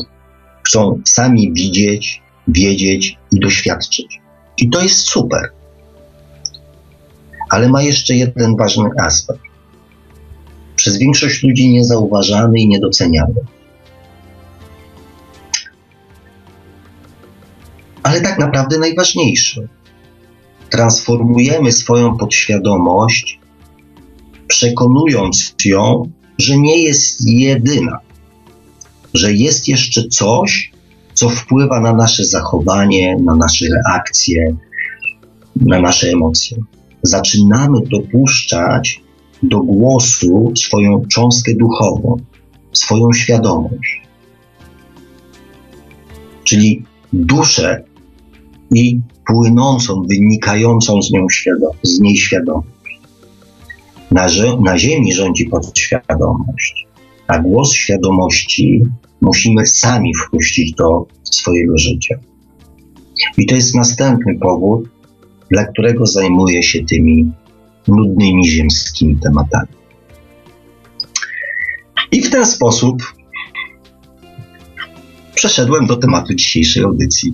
chcą 0.64 1.02
sami 1.06 1.54
widzieć, 1.54 2.22
wiedzieć 2.48 3.18
i 3.32 3.40
doświadczyć. 3.40 4.22
I 4.58 4.70
to 4.70 4.82
jest 4.82 4.98
super. 4.98 5.42
Ale 7.50 7.70
ma 7.70 7.82
jeszcze 7.82 8.16
jeden 8.16 8.56
ważny 8.58 8.90
aspekt. 9.04 9.51
Przez 10.82 10.98
większość 10.98 11.44
ludzi 11.44 11.70
niezauważany 11.70 12.60
i 12.60 12.68
niedoceniany. 12.68 13.34
Ale 18.04 18.22
tak 18.22 18.40
naprawdę 18.40 18.80
najważniejszy 18.80 19.68
transformujemy 20.70 21.72
swoją 21.72 22.18
podświadomość, 22.18 23.40
przekonując 24.48 25.56
ją, 25.66 26.12
że 26.38 26.58
nie 26.58 26.84
jest 26.84 27.28
jedyna, 27.28 28.00
że 29.14 29.34
jest 29.34 29.68
jeszcze 29.68 30.08
coś, 30.08 30.72
co 31.14 31.30
wpływa 31.30 31.80
na 31.80 31.94
nasze 31.94 32.24
zachowanie, 32.24 33.18
na 33.24 33.36
nasze 33.36 33.66
reakcje, 33.66 34.56
na 35.56 35.82
nasze 35.82 36.10
emocje. 36.10 36.58
Zaczynamy 37.04 37.82
dopuszczać 37.92 39.01
do 39.44 39.60
głosu 39.60 40.54
swoją 40.56 41.06
cząstkę 41.06 41.52
duchową, 41.56 42.18
swoją 42.74 43.14
świadomość, 43.14 44.02
czyli 46.44 46.84
duszę 47.14 47.84
i 48.76 49.00
płynącą, 49.28 50.02
wynikającą 50.10 51.02
z, 51.02 51.12
nią 51.12 51.26
świadom- 51.32 51.76
z 51.84 52.00
niej 52.00 52.18
świadomość. 52.18 52.72
Na, 54.12 54.28
na 54.62 54.78
Ziemi 54.78 55.14
rządzi 55.14 55.46
podświadomość, 55.46 56.88
a 57.28 57.40
głos 57.40 57.74
świadomości 57.74 58.84
musimy 59.22 59.68
sami 59.68 60.12
wpuścić 60.16 60.74
do 60.74 61.06
swojego 61.24 61.78
życia. 61.78 62.16
I 63.38 63.46
to 63.46 63.56
jest 63.56 63.76
następny 63.76 64.40
powód, 64.40 64.90
dla 65.52 65.66
którego 65.66 66.06
zajmuję 66.06 66.64
się 66.64 66.86
tymi 66.86 67.32
nudnymi 67.88 68.48
ziemskimi 68.48 69.18
tematami. 69.20 69.68
I 72.12 72.22
w 72.22 72.30
ten 72.30 72.46
sposób 72.46 73.14
przeszedłem 75.36 75.88
do 75.88 75.98
tematu 75.98 76.34
dzisiejszej 76.34 76.84
audycji. 76.84 77.34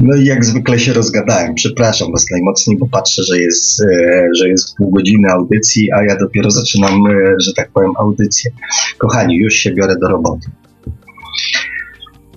No 0.00 0.16
i 0.16 0.24
jak 0.24 0.44
zwykle 0.44 0.78
się 0.78 0.92
rozgadałem. 0.92 1.54
Przepraszam 1.54 2.12
Was 2.12 2.30
najmocniej, 2.30 2.78
bo 2.78 2.86
patrzę, 2.88 3.22
że 3.22 3.38
jest, 3.38 3.82
e, 3.82 4.28
że 4.38 4.48
jest 4.48 4.76
pół 4.76 4.90
godziny 4.90 5.28
audycji, 5.28 5.92
a 5.92 6.02
ja 6.02 6.16
dopiero 6.16 6.50
zaczynam, 6.50 7.06
e, 7.06 7.34
że 7.38 7.52
tak 7.52 7.70
powiem, 7.70 7.92
audycję. 7.98 8.50
Kochani, 8.98 9.36
już 9.36 9.54
się 9.54 9.74
biorę 9.74 9.96
do 10.00 10.08
roboty. 10.08 10.50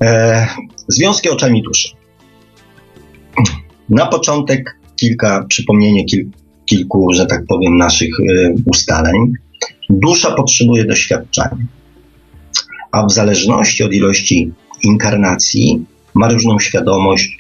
E, 0.03 0.47
związki 0.87 1.29
oczami 1.29 1.63
duszy. 1.63 1.89
Na 3.89 4.05
początek 4.05 4.79
kilka, 4.95 5.45
przypomnienie 5.49 6.05
kil, 6.05 6.29
kilku, 6.65 7.13
że 7.13 7.25
tak 7.25 7.45
powiem, 7.47 7.78
naszych 7.78 8.19
e, 8.19 8.54
ustaleń. 8.65 9.34
Dusza 9.89 10.32
potrzebuje 10.32 10.86
doświadczenia, 10.86 11.58
a 12.91 13.06
w 13.06 13.12
zależności 13.12 13.84
od 13.84 13.93
ilości 13.93 14.51
inkarnacji 14.84 15.86
ma 16.13 16.30
różną 16.30 16.60
świadomość, 16.60 17.38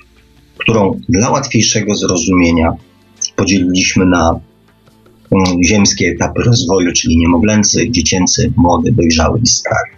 którą 0.57 0.99
dla 1.09 1.29
łatwiejszego 1.29 1.95
zrozumienia 1.95 2.73
podzieliliśmy 3.35 4.05
na 4.05 4.39
um, 5.29 5.63
ziemskie 5.63 6.07
etapy 6.07 6.43
rozwoju, 6.43 6.93
czyli 6.93 7.17
niemowlęcy, 7.17 7.91
dziecięcy, 7.91 8.53
młody, 8.55 8.91
dojrzały 8.91 9.39
i 9.39 9.47
stary. 9.47 9.89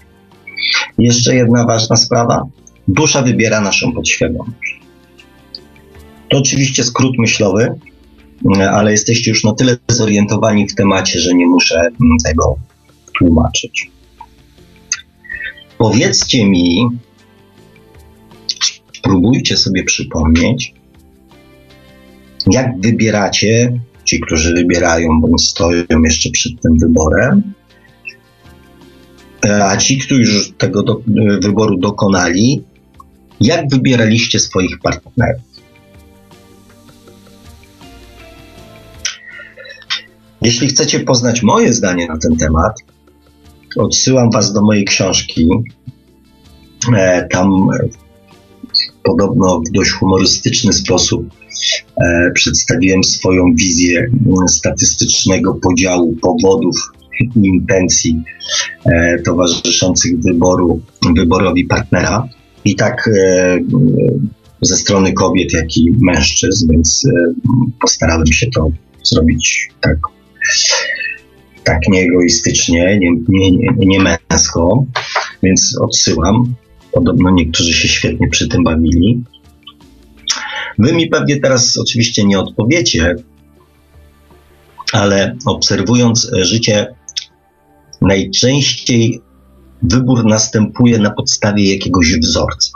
Jeszcze 0.98 1.36
jedna 1.36 1.66
ważna 1.66 1.96
sprawa. 1.96 2.44
Dusza 2.88 3.22
wybiera 3.22 3.62
naszą 3.62 3.94
podświadomość. 3.94 4.82
To 6.30 6.38
oczywiście 6.38 6.84
skrót 6.84 7.18
myślowy, 7.18 7.70
ale 8.72 8.92
jesteście 8.92 9.32
już 9.32 9.44
na 9.44 9.54
tyle 9.54 9.78
zorientowani 9.88 10.68
w 10.68 10.76
temacie, 10.76 11.20
że 11.20 11.34
nie 11.34 11.46
muszę 11.46 11.90
tego 12.26 12.56
tłumaczyć. 13.18 13.92
Powiedzcie 15.78 16.46
mi, 16.46 16.88
spróbujcie 18.98 19.58
sobie 19.58 19.84
przypomnieć, 19.84 20.74
jak 22.52 22.82
wybieracie, 22.82 23.80
ci, 24.04 24.20
którzy 24.20 24.54
wybierają, 24.54 25.22
bądź 25.22 25.48
stoją 25.48 25.84
jeszcze 26.04 26.30
przed 26.30 26.62
tym 26.62 26.78
wyborem, 26.80 27.54
a 29.64 29.78
ci, 29.78 29.98
którzy 29.98 30.22
już 30.22 30.52
tego 30.58 30.84
do, 30.84 31.02
wyboru 31.42 31.78
dokonali, 31.78 32.64
jak 33.42 33.70
wybieraliście 33.70 34.40
swoich 34.40 34.80
partnerów? 34.80 35.47
Jeśli 40.42 40.68
chcecie 40.68 41.00
poznać 41.00 41.44
moje 41.44 41.74
zdanie 41.74 42.08
na 42.08 42.18
ten 42.18 42.38
temat, 42.38 42.74
odsyłam 43.78 44.32
Was 44.32 44.54
do 44.54 44.62
mojej 44.62 44.86
książki. 44.86 45.50
E, 46.96 47.28
tam 47.32 47.68
podobno 49.04 49.60
w 49.60 49.72
dość 49.72 49.92
humorystyczny 49.92 50.74
sposób 50.74 51.30
e, 51.98 52.32
przedstawiłem 52.34 53.04
swoją 53.04 53.56
wizję 53.56 54.08
statystycznego 54.48 55.56
podziału 55.56 56.16
powodów 56.22 56.92
i 57.20 57.48
intencji 57.48 58.24
e, 58.86 59.20
towarzyszących 59.20 60.20
wyboru, 60.20 60.82
wyborowi 61.16 61.66
partnera. 61.66 62.28
I 62.66 62.76
tak 62.76 63.10
ze 64.62 64.78
strony 64.78 65.14
kobiet, 65.14 65.54
jak 65.54 65.78
i 65.78 65.96
mężczyzn, 66.02 66.72
więc 66.72 67.04
postarałem 67.82 68.28
się 68.28 68.48
to 68.56 68.72
zrobić 69.04 69.70
tak, 69.82 69.98
tak 71.64 71.80
nieegoistycznie, 71.88 73.00
nie, 73.00 73.12
nie, 73.30 73.52
nie, 73.52 73.68
nie 73.78 74.00
męsko, 74.00 74.86
więc 75.44 75.78
odsyłam. 75.82 76.56
Podobno 76.92 77.30
niektórzy 77.32 77.74
się 77.74 77.88
świetnie 77.88 78.28
przy 78.28 78.48
tym 78.48 78.64
bawili. 78.64 79.24
Wy 80.80 80.94
mi 80.94 81.08
pewnie 81.08 81.40
teraz 81.40 81.78
oczywiście 81.78 82.26
nie 82.26 82.40
odpowiecie, 82.40 83.16
ale 84.94 85.36
obserwując 85.46 86.32
życie, 86.42 86.96
najczęściej 88.02 89.22
wybór 89.82 90.26
następuje 90.26 91.00
na 91.00 91.10
podstawie 91.10 91.74
jakiegoś 91.74 92.20
wzorca. 92.20 92.72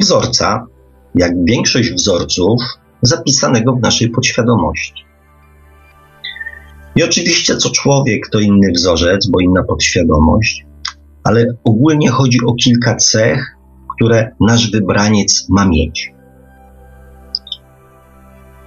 Wzorca, 0.00 0.66
jak 1.14 1.44
większość 1.44 1.90
wzorców, 1.92 2.60
zapisanego 3.02 3.72
w 3.72 3.80
naszej 3.80 4.10
podświadomości. 4.10 5.05
I 6.96 7.02
oczywiście 7.02 7.56
co 7.56 7.70
człowiek 7.70 8.28
to 8.32 8.40
inny 8.40 8.72
wzorzec, 8.72 9.26
bo 9.26 9.40
inna 9.40 9.62
podświadomość, 9.62 10.66
ale 11.24 11.46
ogólnie 11.64 12.10
chodzi 12.10 12.38
o 12.46 12.54
kilka 12.54 12.96
cech, 12.96 13.56
które 13.96 14.30
nasz 14.40 14.70
wybraniec 14.70 15.46
ma 15.48 15.68
mieć. 15.68 16.12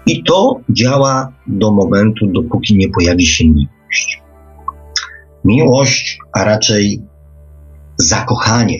I 0.05 0.23
to 0.23 0.59
działa 0.69 1.33
do 1.47 1.71
momentu, 1.71 2.27
dopóki 2.27 2.77
nie 2.77 2.89
pojawi 2.89 3.25
się 3.25 3.43
miłość. 3.47 4.21
Miłość, 5.45 6.19
a 6.33 6.43
raczej 6.43 7.01
zakochanie, 7.97 8.77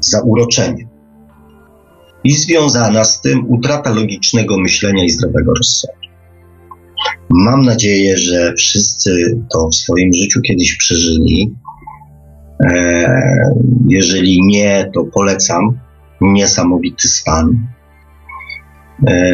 zauroczenie. 0.00 0.88
I 2.24 2.32
związana 2.32 3.04
z 3.04 3.20
tym 3.20 3.50
utrata 3.50 3.90
logicznego 3.90 4.58
myślenia 4.58 5.04
i 5.04 5.10
zdrowego 5.10 5.54
rozsądku. 5.54 5.97
Mam 7.30 7.62
nadzieję, 7.62 8.16
że 8.16 8.54
wszyscy 8.54 9.40
to 9.52 9.68
w 9.68 9.74
swoim 9.74 10.14
życiu 10.14 10.40
kiedyś 10.40 10.76
przeżyli. 10.76 11.54
E, 12.64 13.54
jeżeli 13.88 14.40
nie, 14.46 14.90
to 14.94 15.04
polecam. 15.04 15.78
Niesamowity 16.20 17.08
stan. 17.08 17.66
E, 19.08 19.32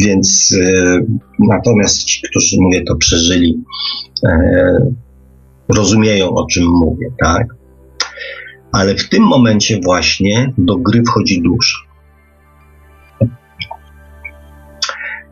więc 0.00 0.58
e, 0.60 1.00
natomiast 1.38 2.04
ci, 2.04 2.22
którzy 2.30 2.56
mówię, 2.60 2.82
to 2.82 2.96
przeżyli, 2.96 3.64
rozumieją 5.68 6.30
o 6.30 6.46
czym 6.46 6.64
mówię, 6.66 7.06
tak? 7.20 7.46
Ale 8.72 8.94
w 8.94 9.08
tym 9.08 9.22
momencie 9.22 9.80
właśnie 9.84 10.52
do 10.58 10.76
gry 10.76 11.02
wchodzi 11.02 11.42
dusza. 11.42 11.78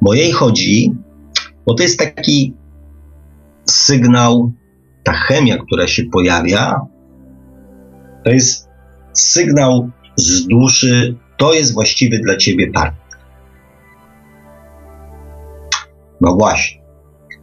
Bo 0.00 0.14
jej 0.14 0.32
chodzi 0.32 0.94
bo 1.66 1.74
to 1.74 1.82
jest 1.82 1.98
taki 1.98 2.54
sygnał, 3.64 4.52
ta 5.04 5.12
chemia, 5.12 5.58
która 5.58 5.86
się 5.86 6.02
pojawia, 6.12 6.80
to 8.24 8.30
jest 8.30 8.68
sygnał 9.12 9.90
z 10.16 10.46
duszy, 10.46 11.16
to 11.36 11.54
jest 11.54 11.74
właściwy 11.74 12.18
dla 12.18 12.36
ciebie 12.36 12.70
partner. 12.70 13.18
No 16.20 16.34
właśnie, 16.34 16.82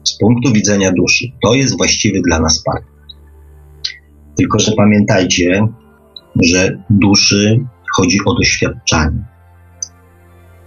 z 0.04 0.18
punktu 0.18 0.54
widzenia 0.54 0.92
duszy, 0.92 1.26
to 1.44 1.54
jest 1.54 1.78
właściwy 1.78 2.22
dla 2.28 2.40
nas 2.40 2.64
partner. 2.64 2.94
Tylko, 4.38 4.60
że 4.60 4.72
pamiętajcie, 4.72 5.68
że 6.44 6.84
duszy 6.90 7.66
chodzi 7.96 8.18
o 8.26 8.34
doświadczanie, 8.34 9.26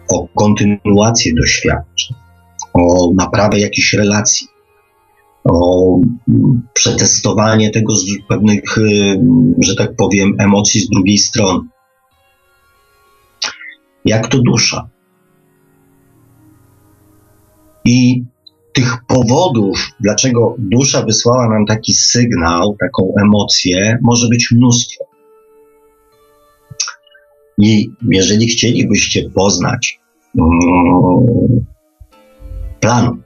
o 0.09 0.29
kontynuację 0.29 1.33
doświadczeń 1.35 2.22
o 2.75 3.12
naprawę 3.14 3.59
jakichś 3.59 3.93
relacji, 3.93 4.47
o 5.45 5.99
przetestowanie 6.75 7.70
tego 7.70 7.97
z 7.97 8.05
pewnych, 8.29 8.79
y, 8.79 9.20
że 9.59 9.77
tak 9.77 9.97
powiem, 9.97 10.35
emocji 10.39 10.81
z 10.81 10.89
drugiej 10.89 11.18
strony. 11.18 11.68
Jak 14.05 14.29
to 14.29 14.39
dusza. 14.43 14.89
I 17.85 18.25
tych 18.73 18.97
powodów, 19.09 19.89
dlaczego 20.01 20.55
dusza 20.59 21.03
wysłała 21.03 21.49
nam 21.49 21.66
taki 21.66 21.93
sygnał, 21.93 22.77
taką 22.81 23.12
emocję, 23.23 23.99
może 24.03 24.29
być 24.29 24.51
mnóstwo. 24.53 25.05
I 27.59 27.91
jeżeli 28.11 28.47
chcielibyście 28.47 29.31
poznać 29.31 30.01
um, 30.35 31.64
plan 32.83 33.22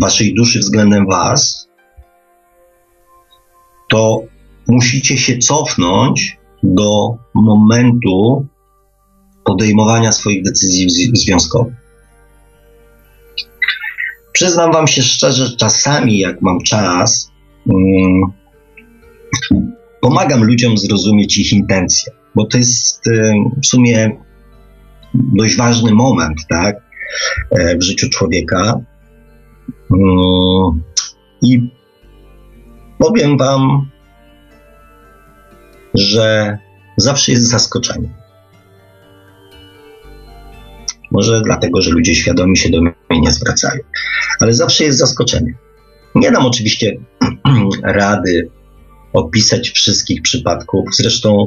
waszej 0.00 0.34
duszy 0.34 0.58
względem 0.58 1.06
was, 1.06 1.68
to 3.90 4.22
musicie 4.68 5.18
się 5.18 5.38
cofnąć 5.38 6.38
do 6.62 7.16
momentu 7.34 8.46
podejmowania 9.44 10.12
swoich 10.12 10.42
decyzji 10.42 11.10
związkowych. 11.16 11.74
Przyznam 14.32 14.72
Wam 14.72 14.86
się 14.86 15.02
szczerze, 15.02 15.56
czasami, 15.56 16.18
jak 16.18 16.42
mam 16.42 16.62
czas, 16.62 17.30
um, 17.66 18.32
pomagam 20.00 20.44
ludziom 20.44 20.78
zrozumieć 20.78 21.38
ich 21.38 21.52
intencje, 21.52 22.12
bo 22.34 22.46
to 22.46 22.58
jest 22.58 23.06
um, 23.06 23.60
w 23.62 23.66
sumie 23.66 24.16
dość 25.14 25.56
ważny 25.56 25.94
moment, 25.94 26.38
tak, 26.48 26.76
e, 27.50 27.78
w 27.78 27.82
życiu 27.82 28.08
człowieka. 28.08 28.80
Um, 29.90 30.82
I 31.42 31.70
powiem 32.98 33.38
Wam, 33.38 33.90
że 35.94 36.58
zawsze 36.96 37.32
jest 37.32 37.50
zaskoczenie. 37.50 38.08
Może 41.10 41.40
dlatego, 41.40 41.82
że 41.82 41.90
ludzie 41.90 42.14
świadomi 42.14 42.56
się 42.56 42.70
do 42.70 42.82
mnie 42.82 42.92
nie 43.10 43.30
zwracają, 43.30 43.80
ale 44.40 44.52
zawsze 44.52 44.84
jest 44.84 44.98
zaskoczenie. 44.98 45.54
Nie 46.14 46.30
dam 46.30 46.46
oczywiście 46.46 46.92
rady 47.82 48.50
opisać 49.12 49.70
wszystkich 49.70 50.22
przypadków, 50.22 50.84
zresztą 50.96 51.46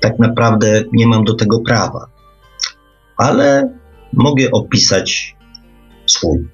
tak 0.00 0.18
naprawdę 0.18 0.84
nie 0.92 1.06
mam 1.06 1.24
do 1.24 1.34
tego 1.34 1.60
prawa, 1.60 2.06
ale 3.22 3.68
mogę 4.12 4.50
opisać 4.50 5.36
swój. 6.06 6.48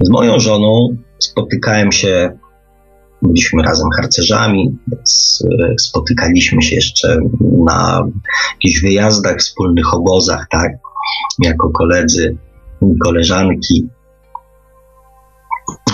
Z 0.00 0.10
moją 0.10 0.40
żoną 0.40 0.96
spotykałem 1.18 1.92
się 1.92 2.38
byliśmy 3.22 3.62
razem 3.62 3.88
harcerzami, 3.96 4.78
więc 4.88 5.42
e, 5.60 5.74
spotykaliśmy 5.78 6.62
się 6.62 6.76
jeszcze 6.76 7.18
na 7.40 8.08
jakichś 8.52 8.82
wyjazdach, 8.82 9.38
wspólnych 9.38 9.94
obozach, 9.94 10.46
tak, 10.50 10.72
jako 11.38 11.70
koledzy 11.70 12.36
i 12.82 12.98
koleżanki. 12.98 13.88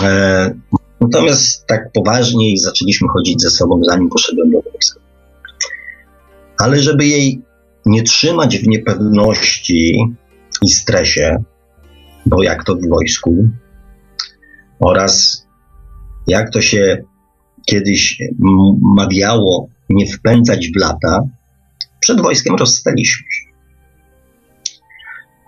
E, 0.03 0.53
natomiast 1.01 1.67
tak 1.67 1.91
poważniej 1.93 2.57
zaczęliśmy 2.57 3.07
chodzić 3.07 3.41
ze 3.41 3.49
sobą, 3.49 3.81
zanim 3.83 4.09
poszedłem 4.09 4.51
do 4.51 4.61
wojska. 4.61 4.99
Ale 6.57 6.79
żeby 6.79 7.05
jej 7.05 7.41
nie 7.85 8.03
trzymać 8.03 8.57
w 8.57 8.67
niepewności 8.67 10.05
i 10.61 10.69
stresie, 10.69 11.43
bo 12.25 12.43
jak 12.43 12.63
to 12.63 12.75
w 12.75 12.89
wojsku, 12.89 13.49
oraz 14.79 15.45
jak 16.27 16.49
to 16.49 16.61
się 16.61 17.03
kiedyś 17.65 18.21
mawiało 18.81 19.67
nie 19.89 20.07
wpędzać 20.07 20.67
w 20.67 20.79
lata, 20.79 21.21
przed 21.99 22.21
wojskiem 22.21 22.55
rozstaliśmy 22.55 23.25
się. 23.31 23.51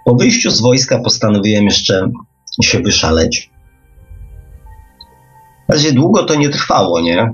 Po 0.06 0.16
wyjściu 0.16 0.52
z 0.52 0.62
wojska 0.62 1.00
postanowiłem 1.00 1.66
jeszcze 1.66 2.12
się 2.64 2.80
wyszaleć. 2.80 3.50
Razie 5.70 5.92
długo 5.92 6.24
to 6.24 6.36
nie 6.36 6.50
trwało, 6.50 7.02
nie? 7.02 7.32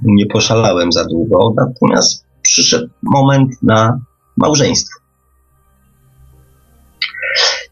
Nie 0.00 0.26
poszalałem 0.26 0.92
za 0.92 1.04
długo, 1.04 1.54
natomiast 1.56 2.26
przyszedł 2.42 2.88
moment 3.02 3.52
na 3.62 4.00
małżeństwo. 4.40 5.00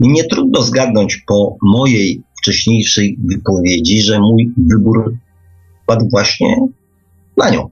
Nie 0.00 0.24
trudno 0.24 0.62
zgadnąć 0.62 1.16
po 1.26 1.56
mojej 1.62 2.22
wcześniejszej 2.38 3.18
wypowiedzi, 3.24 4.02
że 4.02 4.20
mój 4.20 4.52
wybór 4.56 5.14
padł 5.86 6.08
właśnie 6.10 6.56
na 7.36 7.50
nią, 7.50 7.70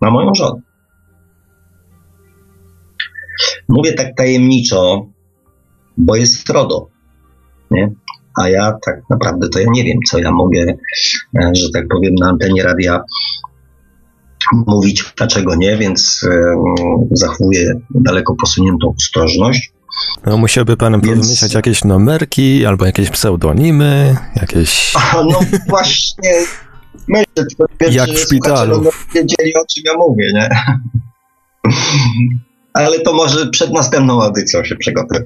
na 0.00 0.10
moją 0.10 0.34
żonę. 0.34 0.60
Mówię 3.68 3.92
tak 3.92 4.16
tajemniczo, 4.16 5.06
bo 5.96 6.16
jest 6.16 6.50
RODO, 6.50 6.88
nie? 7.70 7.90
A 8.40 8.48
ja 8.48 8.78
tak 8.86 9.02
naprawdę 9.10 9.48
to 9.48 9.58
ja 9.58 9.66
nie 9.70 9.84
wiem, 9.84 9.98
co 10.10 10.18
ja 10.18 10.30
mogę, 10.30 10.76
e, 11.42 11.50
że 11.54 11.70
tak 11.74 11.88
powiem, 11.88 12.14
na 12.14 12.28
antenie 12.28 12.62
radia 12.62 13.00
mówić, 14.52 15.04
dlaczego 15.16 15.54
nie, 15.54 15.76
więc 15.76 16.26
um, 16.30 17.08
zachowuję 17.10 17.74
daleko 17.90 18.34
posuniętą 18.34 18.94
ostrożność. 18.98 19.72
No, 20.26 20.36
musiałby 20.36 20.76
pan 20.76 21.00
Więc... 21.00 21.26
wymyślać 21.26 21.54
jakieś 21.54 21.84
numerki 21.84 22.66
albo 22.66 22.86
jakieś 22.86 23.10
pseudonimy, 23.10 24.16
jakieś... 24.36 24.92
A, 24.96 25.22
no 25.22 25.40
właśnie, 25.68 26.32
myślę, 27.08 27.26
tylko 27.34 27.64
wiem, 27.80 27.92
Jak 27.92 28.10
w 28.10 28.18
szpitalu. 28.18 28.82
wiedzieli, 29.14 29.54
o 29.54 29.66
czym 29.74 29.84
ja 29.86 29.94
mówię, 29.94 30.30
nie? 30.34 30.48
Ale 32.74 33.00
to 33.00 33.12
może 33.12 33.46
przed 33.50 33.72
następną 33.72 34.22
audycją 34.22 34.64
się 34.64 34.76
przygotuję. 34.76 35.20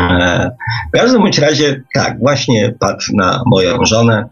E, 0.00 0.50
w 0.88 0.98
każdym 0.98 1.22
bądź 1.22 1.38
razie, 1.38 1.82
tak, 1.94 2.18
właśnie 2.18 2.74
padł 2.80 3.04
na 3.14 3.42
moją 3.46 3.84
żonę. 3.84 4.28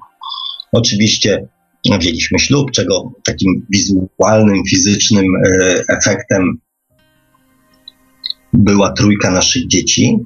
Oczywiście 0.73 1.49
wzięliśmy 1.99 2.39
ślub, 2.39 2.71
czego 2.71 3.13
takim 3.25 3.67
wizualnym, 3.71 4.63
fizycznym 4.71 5.25
e, 5.47 5.83
efektem 5.89 6.61
była 8.53 8.93
trójka 8.93 9.31
naszych 9.31 9.69
dzieci. 9.69 10.19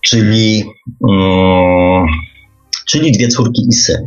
Czyli 0.00 0.64
um, 1.00 2.06
czyli 2.86 3.12
dwie 3.12 3.28
córki 3.28 3.62
i 3.68 3.72
syn. 3.72 4.06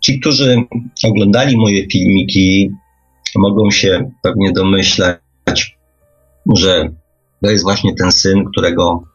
Ci, 0.00 0.20
którzy 0.20 0.56
oglądali 1.04 1.56
moje 1.56 1.86
filmiki, 1.92 2.70
mogą 3.36 3.70
się 3.70 4.10
pewnie 4.22 4.52
domyślać, 4.52 5.78
że 6.56 6.88
to 7.42 7.50
jest 7.50 7.64
właśnie 7.64 7.94
ten 7.94 8.12
syn, 8.12 8.44
którego 8.44 9.13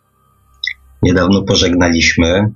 niedawno 1.04 1.42
pożegnaliśmy. 1.42 2.52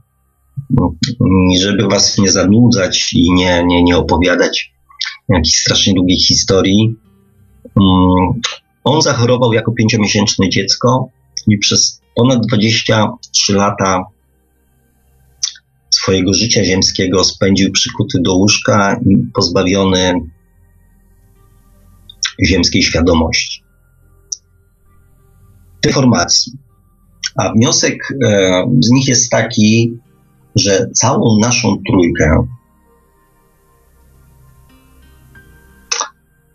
I 1.53 1.59
żeby 1.59 1.87
was 1.87 2.17
nie 2.17 2.31
zanudzać 2.31 3.13
i 3.13 3.33
nie, 3.33 3.63
nie, 3.65 3.83
nie 3.83 3.97
opowiadać 3.97 4.73
jakiejś 5.29 5.59
strasznie 5.59 5.93
długiej 5.93 6.19
historii, 6.19 6.95
mm, 7.81 8.41
on 8.83 9.01
zachorował 9.01 9.53
jako 9.53 9.71
pięciomiesięczne 9.71 10.49
dziecko 10.49 11.09
i 11.47 11.57
przez 11.57 12.01
ponad 12.15 12.47
23 12.47 13.53
lata 13.53 14.05
swojego 15.89 16.33
życia 16.33 16.63
ziemskiego 16.63 17.23
spędził 17.23 17.71
przykuty 17.71 18.17
do 18.21 18.33
łóżka 18.33 18.99
i 19.05 19.17
pozbawiony 19.33 20.13
ziemskiej 22.45 22.83
świadomości. 22.83 23.63
Informacji. 25.87 26.53
A 27.35 27.51
wniosek 27.53 28.13
e, 28.25 28.65
z 28.79 28.91
nich 28.91 29.07
jest 29.07 29.31
taki, 29.31 29.99
że 30.55 30.87
całą 30.93 31.39
naszą 31.39 31.77
trójkę, 31.87 32.47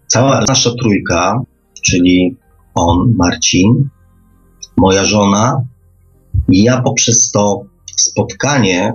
cała 0.07 0.45
nasza 0.49 0.71
trójka, 0.81 1.41
czyli 1.85 2.37
on, 2.75 3.15
Marcin, 3.17 3.89
moja 4.77 5.05
żona 5.05 5.65
i 6.49 6.63
ja 6.63 6.83
poprzez 6.83 7.31
to 7.31 7.63
spotkanie 7.97 8.93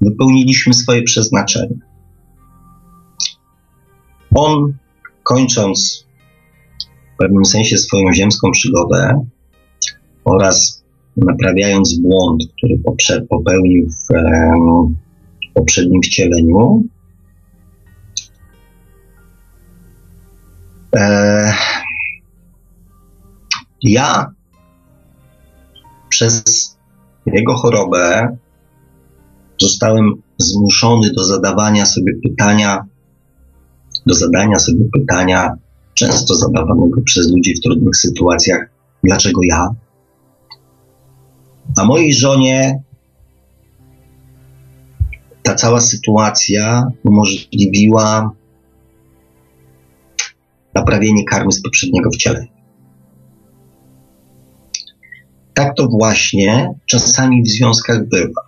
wypełniliśmy 0.00 0.74
swoje 0.74 1.02
przeznaczenie. 1.02 1.76
On, 4.34 4.74
kończąc 5.22 6.06
w 7.14 7.16
pewnym 7.18 7.44
sensie 7.44 7.78
swoją 7.78 8.12
ziemską 8.12 8.50
przygodę 8.50 9.26
oraz 10.24 10.84
naprawiając 11.16 11.98
błąd, 12.00 12.42
który 12.56 12.78
popełnił 13.28 13.88
w, 13.88 14.08
poprzednim 15.54 16.02
wcieleniu, 16.02 16.84
e, 20.96 21.52
ja 23.82 24.32
przez 26.08 26.44
jego 27.26 27.54
chorobę 27.54 28.36
zostałem 29.60 30.12
zmuszony 30.38 31.12
do 31.12 31.24
zadawania 31.24 31.86
sobie 31.86 32.12
pytania, 32.22 32.84
do 34.06 34.14
zadania 34.14 34.58
sobie 34.58 34.84
pytania, 34.92 35.56
często 35.94 36.34
zadawanego 36.34 37.00
przez 37.04 37.32
ludzi 37.32 37.54
w 37.54 37.60
trudnych 37.60 37.96
sytuacjach, 37.96 38.60
dlaczego 39.04 39.40
ja? 39.48 39.74
A 41.76 41.84
mojej 41.84 42.14
żonie 42.14 42.80
ta 45.42 45.54
cała 45.54 45.80
sytuacja 45.80 46.86
umożliwiła 47.04 48.30
naprawienie 50.74 51.24
karmy 51.24 51.52
z 51.52 51.62
poprzedniego 51.62 52.10
wcielenia. 52.10 52.54
Tak 55.54 55.76
to 55.76 55.88
właśnie 55.88 56.74
czasami 56.86 57.42
w 57.42 57.48
związkach 57.48 58.08
bywa. 58.08 58.42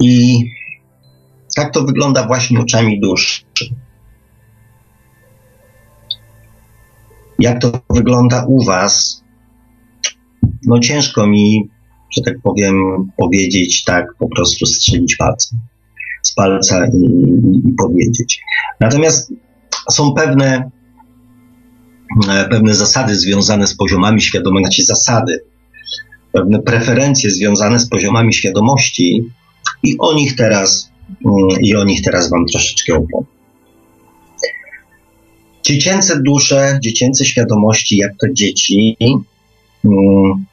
I 0.00 0.38
tak 1.56 1.72
to 1.72 1.84
wygląda 1.84 2.26
właśnie 2.26 2.60
oczami 2.60 3.00
duszy. 3.00 3.44
Jak 7.38 7.60
to 7.60 7.80
wygląda 7.90 8.46
u 8.48 8.64
Was? 8.64 9.22
No 10.66 10.78
ciężko 10.78 11.26
mi, 11.26 11.68
że 12.16 12.22
tak 12.22 12.34
powiem, 12.42 12.74
powiedzieć 13.16 13.84
tak, 13.84 14.06
po 14.18 14.28
prostu 14.28 14.66
strzelić 14.66 15.16
palcem 15.16 15.58
z 16.22 16.34
palca 16.34 16.86
i, 16.86 16.98
i 17.68 17.72
powiedzieć. 17.78 18.40
Natomiast 18.80 19.32
są 19.90 20.14
pewne, 20.14 20.70
e, 22.28 22.48
pewne 22.48 22.74
zasady 22.74 23.14
związane 23.16 23.66
z 23.66 23.76
poziomami 23.76 24.20
świadomości, 24.20 24.64
znaczy 24.64 24.84
zasady, 24.84 25.40
pewne 26.32 26.62
preferencje 26.62 27.30
związane 27.30 27.78
z 27.78 27.88
poziomami 27.88 28.34
świadomości 28.34 29.24
i 29.82 29.96
o 29.98 30.14
nich 30.14 30.36
teraz, 30.36 30.90
mm, 31.26 31.60
i 31.60 31.76
o 31.76 31.84
nich 31.84 32.02
teraz 32.02 32.30
Wam 32.30 32.46
troszeczkę 32.46 32.94
opowiem. 32.94 33.41
Dziecięce 35.62 36.22
dusze, 36.22 36.78
dziecięce 36.82 37.24
świadomości, 37.24 37.96
jak 37.96 38.12
to 38.20 38.26
dzieci, 38.32 38.96
mm, 39.84 40.46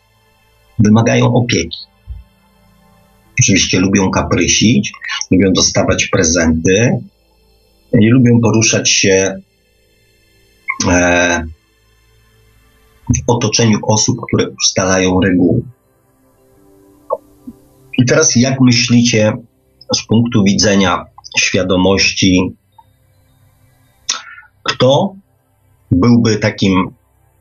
wymagają 0.79 1.33
opieki. 1.33 1.77
Oczywiście 3.39 3.79
lubią 3.79 4.11
kaprysić, 4.11 4.91
lubią 5.31 5.53
dostawać 5.53 6.05
prezenty 6.07 6.99
i 7.93 8.07
lubią 8.07 8.39
poruszać 8.41 8.91
się 8.91 9.41
e, 10.89 11.43
w 13.15 13.19
otoczeniu 13.27 13.79
osób, 13.83 14.17
które 14.27 14.49
ustalają 14.49 15.19
reguły. 15.19 15.61
I 17.97 18.05
teraz 18.05 18.35
jak 18.35 18.61
myślicie 18.61 19.33
z 19.95 20.03
punktu 20.07 20.43
widzenia 20.43 21.05
świadomości, 21.39 22.58
kto 24.69 25.15
byłby 25.91 26.37
takim 26.37 26.91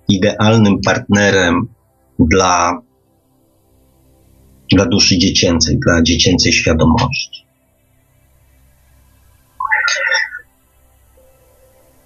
idealnym 0.08 0.80
partnerem 0.80 1.68
dla 2.18 2.80
dla 4.72 4.86
duszy 4.86 5.18
dziecięcej, 5.18 5.78
dla 5.86 6.02
dziecięcej 6.02 6.52
świadomości. 6.52 7.46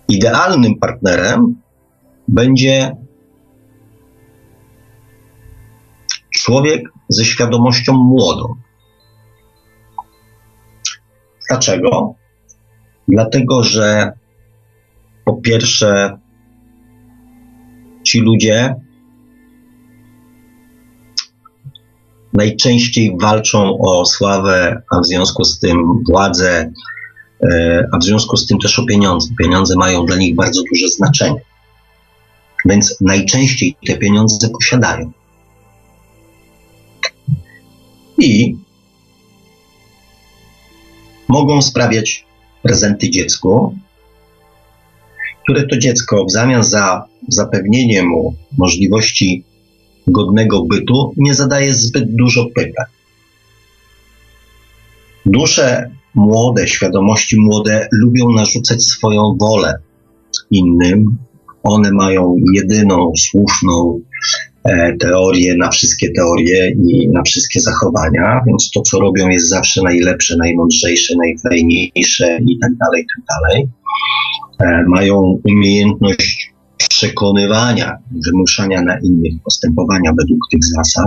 Idealnym 0.09 0.79
partnerem 0.79 1.61
będzie 2.29 2.97
człowiek 6.31 6.83
ze 7.09 7.25
świadomością 7.25 7.93
młodą. 7.93 8.55
Dlaczego? 11.49 12.15
Dlatego, 13.09 13.63
że 13.63 14.13
po 15.33 15.41
pierwsze, 15.41 16.19
ci 18.05 18.21
ludzie 18.21 18.75
najczęściej 22.33 23.17
walczą 23.21 23.79
o 23.79 24.05
sławę, 24.07 24.83
a 24.91 25.01
w 25.01 25.07
związku 25.07 25.45
z 25.45 25.59
tym 25.59 26.05
władzę, 26.09 26.73
e, 27.43 27.89
a 27.93 27.99
w 27.99 28.05
związku 28.05 28.37
z 28.37 28.47
tym 28.47 28.59
też 28.59 28.79
o 28.79 28.87
pieniądze. 28.87 29.29
Pieniądze 29.39 29.75
mają 29.77 30.07
dla 30.07 30.17
nich 30.17 30.35
bardzo 30.35 30.63
duże 30.73 30.89
znaczenie. 30.89 31.41
Więc 32.65 32.97
najczęściej 33.01 33.77
te 33.87 33.97
pieniądze 33.97 34.49
posiadają. 34.49 35.13
I 38.19 38.57
mogą 41.29 41.63
sprawiać 41.63 42.27
prezenty 42.63 43.11
dziecku, 43.11 43.75
które 45.43 45.67
to 45.67 45.79
dziecko 45.79 46.25
w 46.25 46.33
zamian 46.33 46.65
za 46.65 47.05
zapewnienie 47.29 48.03
mu 48.03 48.35
możliwości 48.59 49.45
godnego 50.07 50.65
bytu, 50.65 51.13
nie 51.17 51.35
zadaje 51.35 51.75
zbyt 51.75 52.15
dużo 52.15 52.47
pytań. 52.55 52.87
Dusze 55.27 55.91
młode, 56.15 56.69
świadomości 56.69 57.41
młode 57.41 57.89
lubią 57.93 58.33
narzucać 58.33 58.85
swoją 58.85 59.37
wolę 59.41 59.75
innym. 60.51 61.19
One 61.63 61.93
mają 61.93 62.37
jedyną 62.55 63.13
słuszną 63.19 64.01
e, 64.65 64.97
teorię 64.97 65.57
na 65.57 65.71
wszystkie 65.71 66.13
teorie 66.13 66.71
i 66.71 67.09
na 67.13 67.23
wszystkie 67.23 67.61
zachowania, 67.61 68.41
więc 68.47 68.71
to, 68.71 68.81
co 68.83 68.99
robią, 68.99 69.29
jest 69.29 69.49
zawsze 69.49 69.83
najlepsze, 69.83 70.37
najmądrzejsze, 70.37 71.15
najfajniejsze 71.17 72.39
i 72.49 72.59
tak 72.59 72.71
dalej, 72.77 73.07
tak 73.17 73.25
dalej. 73.37 73.69
E, 74.61 74.85
mają 74.89 75.41
umiejętność 75.45 76.53
przekonywania, 76.77 77.99
wymuszania 78.27 78.83
na 78.83 78.99
innych 78.99 79.43
postępowania 79.45 80.13
według 80.19 80.39
tych 80.51 80.61
zasad. 80.65 81.07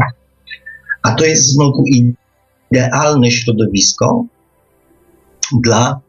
A 1.04 1.12
to 1.12 1.26
jest 1.26 1.54
znowu 1.54 1.84
idealne 2.72 3.32
środowisko 3.32 4.26
dla 5.64 6.00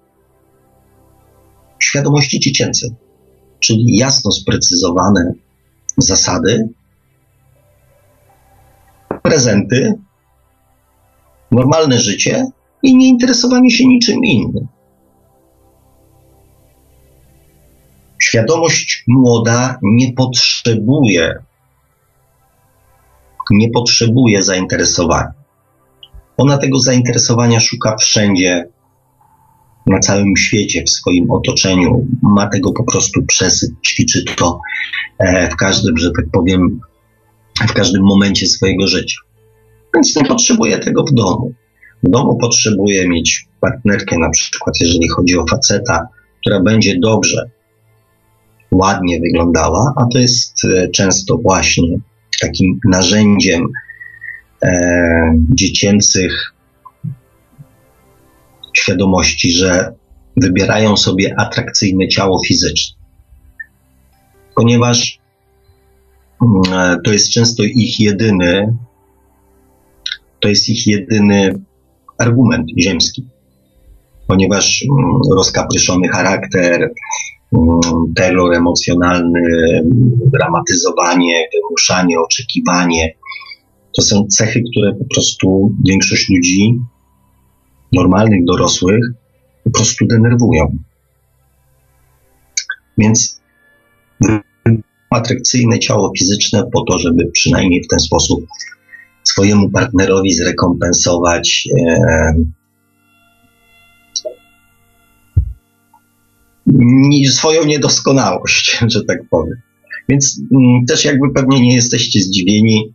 świadomości 1.79 2.41
dziecięcej, 2.41 2.91
czyli 3.61 3.97
jasno 3.97 4.33
sprecyzowane 4.33 5.33
zasady, 5.99 6.69
prezenty, 9.23 9.95
normalne 11.51 11.99
życie 11.99 12.47
i 12.83 12.97
nie 12.97 13.09
interesowanie 13.09 13.71
się 13.71 13.87
niczym 13.87 14.25
innym. 14.25 14.67
Świadomość 18.19 19.05
młoda 19.09 19.79
nie 19.83 20.13
potrzebuje, 20.13 21.35
nie 23.51 23.71
potrzebuje 23.71 24.43
zainteresowania. 24.43 25.33
Ona 26.37 26.59
tego 26.59 26.79
zainteresowania 26.79 27.61
szuka 27.61 27.97
wszędzie, 27.97 28.69
na 29.87 29.99
całym 29.99 30.37
świecie, 30.37 30.83
w 30.87 30.91
swoim 30.91 31.31
otoczeniu. 31.31 32.07
Ma 32.23 32.47
tego 32.47 32.73
po 32.73 32.85
prostu 32.85 33.23
przesyt, 33.27 33.71
ćwiczy 33.87 34.25
to 34.37 34.61
e, 35.19 35.51
w 35.51 35.57
każdym, 35.57 35.99
że 35.99 36.11
tak 36.17 36.25
powiem, 36.33 36.81
w 37.69 37.73
każdym 37.73 38.03
momencie 38.03 38.47
swojego 38.47 38.87
życia. 38.87 39.17
Więc 39.95 40.17
nie 40.17 40.25
potrzebuje 40.25 40.79
tego 40.79 41.05
w 41.05 41.13
domu. 41.13 41.53
W 42.03 42.11
domu 42.11 42.39
potrzebuje 42.39 43.09
mieć 43.09 43.49
partnerkę, 43.61 44.19
na 44.19 44.31
przykład, 44.31 44.81
jeżeli 44.81 45.09
chodzi 45.09 45.39
o 45.39 45.47
faceta, 45.51 46.09
która 46.41 46.61
będzie 46.61 46.99
dobrze 46.99 47.51
ładnie 48.77 49.21
wyglądała, 49.21 49.93
a 49.97 50.05
to 50.13 50.19
jest 50.19 50.65
e, 50.65 50.89
często 50.89 51.39
właśnie 51.43 51.99
takim 52.41 52.81
narzędziem 52.85 53.69
e, 54.63 54.71
dziecięcych 55.55 56.55
świadomości, 58.77 59.53
że 59.53 59.93
wybierają 60.37 60.97
sobie 60.97 61.35
atrakcyjne 61.39 62.09
ciało 62.09 62.41
fizyczne. 62.47 62.97
Ponieważ 64.55 65.19
mm, 66.43 66.81
e, 66.81 66.97
to 67.05 67.13
jest 67.13 67.31
często 67.31 67.63
ich 67.63 68.01
jedyny, 68.01 68.77
to 70.41 70.49
jest 70.49 70.69
ich 70.69 70.87
jedyny 70.87 71.55
argument 72.19 72.71
ziemski. 72.79 73.29
Ponieważ 74.27 74.85
mm, 74.91 75.21
rozkapryszony 75.37 76.09
charakter, 76.09 76.93
terror 78.17 78.55
emocjonalny, 78.55 79.43
dramatyzowanie, 80.33 81.49
wymuszanie, 81.55 82.21
oczekiwanie. 82.21 83.15
To 83.97 84.03
są 84.03 84.27
cechy, 84.27 84.63
które 84.71 84.95
po 84.95 85.15
prostu 85.15 85.75
większość 85.87 86.29
ludzi, 86.31 86.79
normalnych, 87.93 88.45
dorosłych, 88.45 89.01
po 89.65 89.71
prostu 89.71 90.07
denerwują. 90.07 90.77
Więc 92.99 93.41
atrakcyjne 95.11 95.79
ciało 95.79 96.13
fizyczne 96.19 96.65
po 96.73 96.85
to, 96.85 96.99
żeby 96.99 97.31
przynajmniej 97.33 97.83
w 97.85 97.89
ten 97.89 97.99
sposób 97.99 98.47
swojemu 99.25 99.71
partnerowi 99.71 100.35
zrekompensować 100.35 101.69
e, 101.89 102.35
swoją 107.31 107.65
niedoskonałość, 107.65 108.79
że 108.93 109.05
tak 109.05 109.19
powiem. 109.31 109.57
Więc 110.09 110.41
mm, 110.53 110.85
też 110.87 111.05
jakby 111.05 111.31
pewnie 111.35 111.61
nie 111.61 111.75
jesteście 111.75 112.21
zdziwieni, 112.21 112.95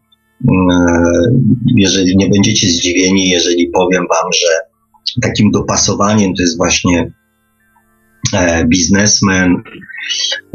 mm, 0.52 1.58
jeżeli 1.78 2.18
nie 2.18 2.30
będziecie 2.30 2.68
zdziwieni, 2.68 3.30
jeżeli 3.30 3.68
powiem 3.68 4.06
wam, 4.10 4.32
że 4.34 4.72
takim 5.22 5.52
dopasowaniem 5.52 6.34
to 6.36 6.42
jest 6.42 6.58
właśnie 6.58 7.12
e, 8.34 8.66
biznesmen, 8.68 9.56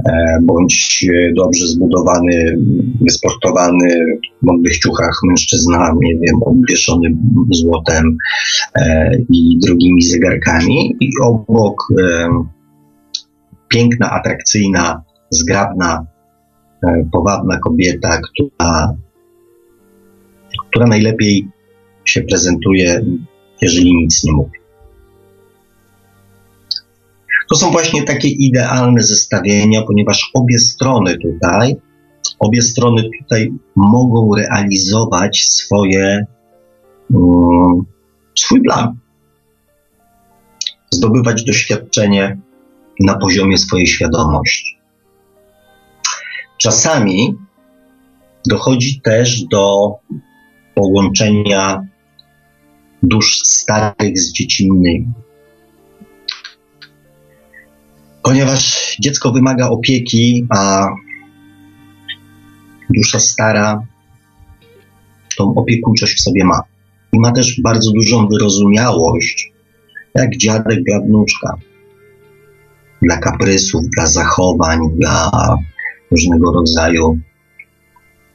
e, 0.08 0.38
bądź 0.42 1.06
e, 1.08 1.32
dobrze 1.34 1.66
zbudowany, 1.66 2.58
wysportowany, 3.00 4.18
w 4.42 4.46
mądrych 4.46 4.78
ciuchach 4.78 5.20
mężczyzna, 5.28 5.94
nie 6.02 6.14
wiem, 6.14 6.42
obwieszony 6.42 7.16
złotem 7.50 8.16
e, 8.74 9.10
i 9.32 9.58
drugimi 9.66 10.02
zegarkami 10.02 10.96
i 11.00 11.10
obok 11.22 11.76
e, 12.02 12.28
piękna, 13.68 14.10
atrakcyjna, 14.10 15.02
zgrabna, 15.30 16.06
e, 16.84 17.08
powabna 17.12 17.58
kobieta, 17.58 18.20
która, 18.20 18.94
która 20.70 20.86
najlepiej 20.86 21.48
się 22.04 22.22
prezentuje, 22.22 23.04
jeżeli 23.62 23.96
nic 23.96 24.24
nie 24.24 24.32
mówi. 24.32 24.58
To 27.48 27.56
są 27.56 27.70
właśnie 27.70 28.02
takie 28.02 28.28
idealne 28.28 29.02
zestawienia, 29.02 29.82
ponieważ 29.82 30.30
obie 30.34 30.58
strony 30.58 31.18
tutaj, 31.18 31.76
obie 32.38 32.62
strony 32.62 33.02
tutaj 33.20 33.52
mogą 33.76 34.34
realizować 34.36 35.44
swoje, 35.48 36.26
um, 37.14 37.84
swój 38.38 38.62
plan. 38.62 38.96
Zdobywać 40.90 41.44
doświadczenie 41.44 42.38
na 43.01 43.18
poziomie 43.18 43.59
swojej 43.59 43.86
świadomości. 43.86 44.78
Czasami 46.59 47.36
dochodzi 48.49 49.01
też 49.01 49.42
do 49.44 49.90
połączenia 50.74 51.86
dusz 53.03 53.38
starych 53.44 54.18
z 54.18 54.32
dziecinnymi. 54.32 55.12
Ponieważ 58.22 58.97
dziecko 59.01 59.32
wymaga 59.32 59.68
opieki, 59.68 60.47
a 60.51 60.86
dusza 62.90 63.18
stara 63.18 63.86
tą 65.36 65.55
opiekuńczość 65.55 66.16
w 66.16 66.20
sobie 66.20 66.44
ma. 66.44 66.61
I 67.12 67.18
ma 67.18 67.32
też 67.32 67.61
bardzo 67.61 67.92
dużą 67.92 68.28
wyrozumiałość, 68.28 69.53
jak 70.14 70.36
dziadek 70.36 70.82
dla 70.82 71.01
wnuczka. 71.01 71.57
Dla 73.03 73.16
kaprysów, 73.16 73.82
dla 73.97 74.07
zachowań, 74.07 74.78
dla 74.97 75.30
różnego 76.11 76.53
rodzaju 76.53 77.18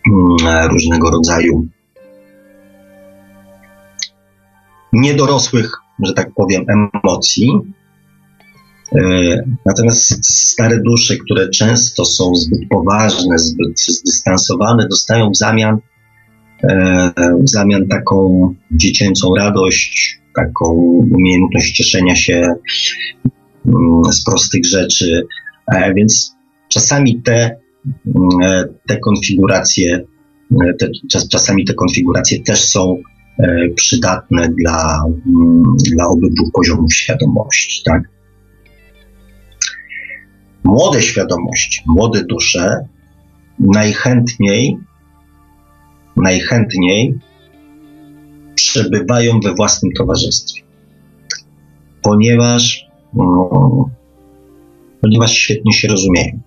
mm, 0.07 0.69
różnego 0.71 1.11
rodzaju 1.11 1.67
niedorosłych, 4.93 5.71
że 6.05 6.13
tak 6.13 6.33
powiem, 6.35 6.65
emocji. 7.03 7.51
E, 8.95 9.01
Natomiast 9.65 10.25
stare 10.25 10.79
dusze, 10.79 11.17
które 11.17 11.49
często 11.49 12.05
są 12.05 12.35
zbyt 12.35 12.59
poważne, 12.69 13.39
zbyt 13.39 13.81
zdystansowane, 13.81 14.87
dostają 14.87 15.29
w 15.29 15.37
zamian, 15.37 15.77
e, 16.63 17.11
w 17.43 17.49
zamian 17.49 17.87
taką 17.87 18.53
dziecięcą 18.71 19.35
radość, 19.35 20.21
taką 20.35 20.65
umiejętność 21.11 21.71
cieszenia 21.71 22.15
się 22.15 22.53
z 24.11 24.23
prostych 24.23 24.65
rzeczy. 24.65 25.23
E, 25.73 25.93
Więc 25.93 26.35
czasami 26.69 27.21
te, 27.21 27.55
mm, 28.15 28.67
te 28.87 28.97
konfiguracje, 28.97 30.05
e, 30.51 30.73
te, 30.79 30.89
czas- 31.11 31.27
czasami 31.29 31.65
te 31.65 31.73
konfiguracje 31.73 32.43
też 32.43 32.63
są 32.63 32.97
e, 33.39 33.69
przydatne 33.75 34.49
dla, 34.49 35.03
mm, 35.27 35.75
dla 35.95 36.07
obydwu 36.07 36.51
poziomów 36.53 36.93
świadomości, 36.93 37.83
tak? 37.85 38.03
Młode 40.63 41.01
świadomości, 41.01 41.81
młode 41.87 42.23
dusze 42.23 42.85
najchętniej, 43.59 44.77
najchętniej 46.17 47.19
przebywają 48.55 49.39
we 49.39 49.53
własnym 49.53 49.91
towarzystwie, 49.97 50.61
ponieważ, 52.01 52.85
mm, 52.85 52.90
ponieważ 55.01 55.33
świetnie 55.33 55.73
się 55.73 55.87
rozumieją, 55.87 56.39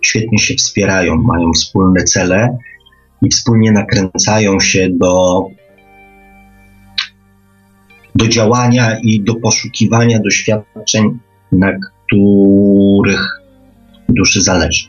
świetnie 0.00 0.38
się 0.38 0.54
wspierają, 0.54 1.16
mają 1.16 1.52
wspólne 1.52 2.04
cele 2.04 2.58
i 3.22 3.28
wspólnie 3.28 3.72
nakręcają 3.72 4.60
się 4.60 4.88
do 4.90 5.44
do 8.14 8.28
działania 8.28 8.98
i 9.02 9.22
do 9.22 9.34
poszukiwania 9.34 10.18
doświadczeń, 10.18 11.18
na 11.52 11.72
których 11.72 13.40
duszy 14.08 14.42
zależy. 14.42 14.88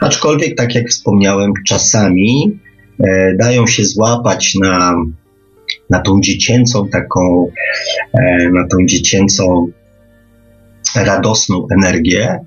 Aczkolwiek, 0.00 0.56
tak 0.56 0.74
jak 0.74 0.88
wspomniałem, 0.88 1.52
czasami 1.68 2.58
e, 3.00 3.34
dają 3.36 3.66
się 3.66 3.84
złapać 3.84 4.54
na, 4.54 4.94
na 5.90 6.00
tą 6.00 6.20
dziecięcą 6.20 6.88
taką, 6.88 7.50
e, 8.14 8.50
na 8.50 8.68
tą 8.68 8.76
dziecięcą 8.86 9.66
radosną 10.96 11.66
energię 11.70 12.38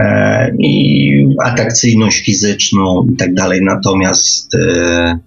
e, 0.00 0.50
i 0.58 1.36
atrakcyjność 1.44 2.24
fizyczną 2.24 3.06
i 3.12 3.16
tak 3.16 3.34
dalej. 3.34 3.60
Natomiast 3.62 4.54
e, 4.54 5.18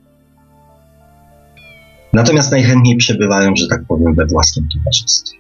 Natomiast 2.14 2.52
najchętniej 2.52 2.98
przebywają, 2.98 3.56
że 3.56 3.68
tak 3.68 3.86
powiem, 3.88 4.16
we 4.16 4.26
własnym 4.26 4.68
towarzystwie. 4.74 5.38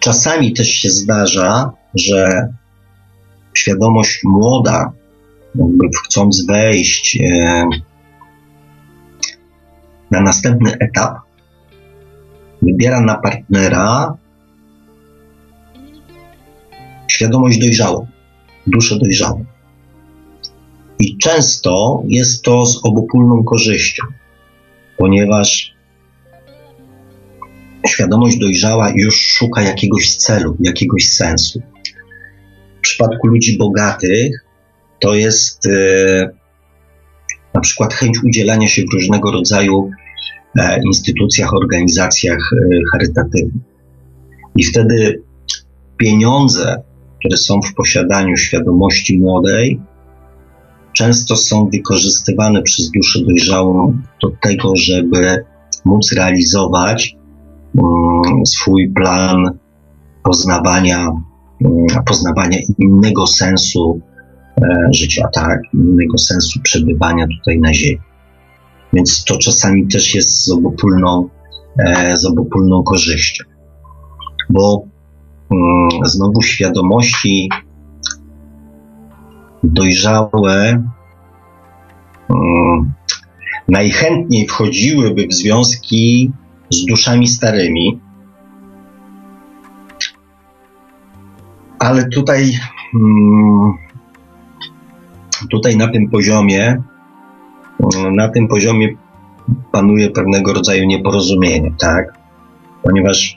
Czasami 0.00 0.52
też 0.52 0.68
się 0.68 0.90
zdarza, 0.90 1.72
że 1.94 2.48
świadomość 3.54 4.20
młoda, 4.24 4.92
jakby 5.54 5.84
chcąc 6.04 6.46
wejść 6.46 7.18
na 10.14 10.20
następny 10.20 10.76
etap, 10.80 11.14
wybiera 12.62 13.00
na 13.00 13.14
partnera 13.14 14.16
świadomość 17.08 17.58
dojrzałą, 17.58 18.06
duszę 18.66 18.98
dojrzałą. 18.98 19.44
I 20.98 21.18
często 21.18 22.02
jest 22.08 22.42
to 22.42 22.66
z 22.66 22.80
obopólną 22.84 23.44
korzyścią, 23.44 24.02
ponieważ 24.96 25.74
świadomość 27.86 28.38
dojrzała 28.38 28.92
już 28.94 29.16
szuka 29.16 29.62
jakiegoś 29.62 30.16
celu, 30.16 30.56
jakiegoś 30.60 31.08
sensu. 31.08 31.60
W 32.78 32.80
przypadku 32.80 33.26
ludzi 33.26 33.58
bogatych 33.58 34.44
to 35.00 35.14
jest 35.14 35.66
e, 35.66 36.30
na 37.54 37.60
przykład 37.60 37.94
chęć 37.94 38.18
udzielania 38.24 38.68
się 38.68 38.82
w 38.82 38.94
różnego 38.94 39.32
rodzaju 39.32 39.90
instytucjach, 40.86 41.54
organizacjach 41.54 42.52
e, 42.52 42.78
charytatywnych. 42.92 43.64
I 44.56 44.64
wtedy 44.64 45.22
pieniądze, 45.96 46.82
które 47.18 47.36
są 47.36 47.60
w 47.62 47.74
posiadaniu 47.74 48.36
świadomości 48.36 49.18
młodej, 49.18 49.80
często 50.92 51.36
są 51.36 51.68
wykorzystywane 51.72 52.62
przez 52.62 52.90
duszę 52.90 53.20
dojrzałą 53.26 53.98
do 54.22 54.30
tego, 54.42 54.76
żeby 54.76 55.44
móc 55.84 56.12
realizować 56.12 57.16
mm, 57.74 58.46
swój 58.46 58.88
plan 58.88 59.58
poznawania, 60.22 61.08
mm, 61.64 61.86
poznawania 62.06 62.58
innego 62.78 63.26
sensu 63.26 64.00
e, 64.62 64.92
życia, 64.92 65.28
tak, 65.34 65.60
innego 65.74 66.18
sensu 66.18 66.60
przebywania 66.62 67.26
tutaj 67.26 67.58
na 67.58 67.74
Ziemi. 67.74 68.13
Więc 68.94 69.24
to 69.24 69.38
czasami 69.38 69.88
też 69.88 70.14
jest 70.14 70.44
z 70.44 70.50
obopólną, 70.50 71.28
e, 71.78 72.16
z 72.16 72.24
obopólną 72.24 72.82
korzyścią. 72.82 73.44
Bo 74.50 74.84
mm, 75.50 75.88
znowu 76.04 76.42
świadomości 76.42 77.48
dojrzałe 79.62 80.84
mm, 82.28 82.92
najchętniej 83.68 84.46
wchodziłyby 84.46 85.26
w 85.26 85.34
związki 85.34 86.32
z 86.70 86.84
duszami 86.84 87.28
starymi, 87.28 88.00
ale 91.78 92.08
tutaj, 92.08 92.52
mm, 92.94 93.72
tutaj 95.50 95.76
na 95.76 95.88
tym 95.88 96.10
poziomie, 96.10 96.82
na 98.12 98.28
tym 98.28 98.48
poziomie 98.48 98.88
panuje 99.72 100.10
pewnego 100.10 100.52
rodzaju 100.52 100.86
nieporozumienie, 100.86 101.74
tak? 101.78 102.18
Ponieważ 102.82 103.36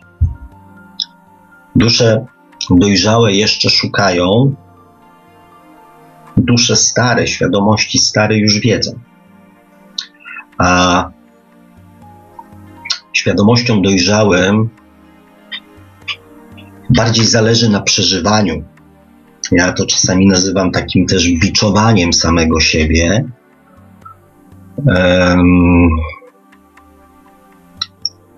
dusze 1.75 2.25
dojrzałe 2.69 3.33
jeszcze 3.33 3.69
szukają, 3.69 4.55
dusze 6.37 6.75
stare, 6.75 7.27
świadomości 7.27 7.97
stare 7.97 8.37
już 8.37 8.59
wiedzą. 8.59 8.91
A 10.57 11.09
świadomościom 13.13 13.81
dojrzałym 13.81 14.69
bardziej 16.89 17.25
zależy 17.25 17.69
na 17.69 17.81
przeżywaniu. 17.81 18.63
Ja 19.51 19.73
to 19.73 19.85
czasami 19.85 20.27
nazywam 20.27 20.71
takim 20.71 21.05
też 21.05 21.29
biczowaniem 21.29 22.13
samego 22.13 22.59
siebie. 22.59 23.25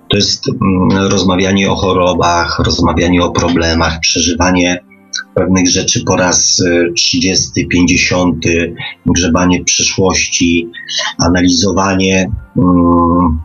To 0.10 0.18
jest 0.18 0.50
mm, 0.50 1.08
rozmawianie 1.12 1.72
o 1.72 1.76
chorobach, 1.76 2.60
rozmawianie 2.60 3.24
o 3.24 3.32
problemach, 3.32 4.00
przeżywanie 4.00 4.84
pewnych 5.36 5.70
rzeczy 5.70 6.04
po 6.06 6.16
raz 6.16 6.64
30, 6.96 7.68
50, 7.68 8.46
grzebanie 9.06 9.64
przyszłości, 9.64 10.70
analizowanie 11.26 12.32
um, 12.56 13.42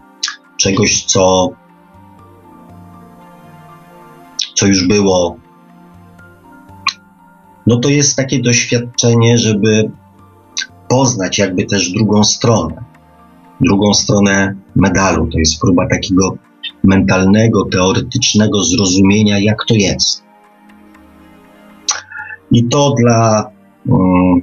czegoś, 0.56 1.04
co, 1.04 1.50
co 4.54 4.66
już 4.66 4.88
było. 4.88 5.36
No 7.66 7.76
to 7.76 7.88
jest 7.88 8.16
takie 8.16 8.42
doświadczenie, 8.42 9.38
żeby 9.38 9.90
poznać 10.88 11.38
jakby 11.38 11.64
też 11.64 11.92
drugą 11.92 12.24
stronę, 12.24 12.84
drugą 13.60 13.94
stronę 13.94 14.54
medalu. 14.76 15.26
To 15.26 15.38
jest 15.38 15.60
próba 15.60 15.88
takiego 15.88 16.36
mentalnego, 16.84 17.64
teoretycznego 17.64 18.64
zrozumienia, 18.64 19.38
jak 19.38 19.64
to 19.68 19.74
jest. 19.74 20.24
I 22.50 22.64
to 22.64 22.94
dla, 22.98 23.50
um, 23.86 24.42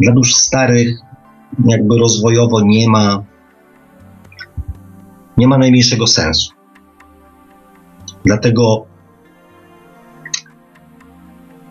dla 0.00 0.12
dusz 0.12 0.34
starych 0.34 0.98
jakby 1.64 1.98
rozwojowo 1.98 2.60
nie 2.60 2.88
ma, 2.88 3.24
nie 5.36 5.48
ma 5.48 5.58
najmniejszego 5.58 6.06
sensu. 6.06 6.52
Dlatego 8.24 8.86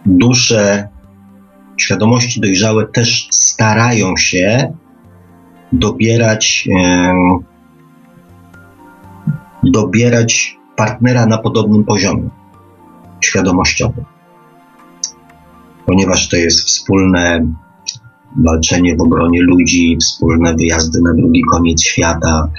dusze, 0.05 0.89
świadomości 1.79 2.41
dojrzałe 2.41 2.87
też 2.87 3.27
starają 3.31 4.17
się 4.17 4.73
dobierać, 5.71 6.67
dobierać 9.63 10.57
partnera 10.75 11.25
na 11.25 11.37
podobnym 11.37 11.83
poziomie 11.83 12.29
świadomościowym 13.21 14.05
ponieważ 15.89 16.29
to 16.29 16.37
jest 16.37 16.59
wspólne 16.67 17.47
walczenie 18.37 18.95
w 18.95 19.01
obronie 19.01 19.41
ludzi, 19.41 19.97
wspólne 20.01 20.55
wyjazdy 20.55 21.01
na 21.01 21.13
drugi 21.13 21.41
koniec 21.51 21.83
świata 21.83 22.49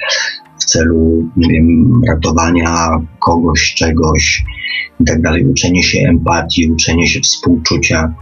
w 0.61 0.65
celu 0.65 1.29
wiem, 1.37 2.01
ratowania 2.09 3.01
kogoś, 3.19 3.75
czegoś 3.75 4.45
i 5.01 5.05
tak 5.05 5.19
uczenie 5.51 5.83
się 5.83 5.99
empatii, 6.09 6.73
uczenie 6.73 7.07
się 7.07 7.21
współczucia. 7.21 8.15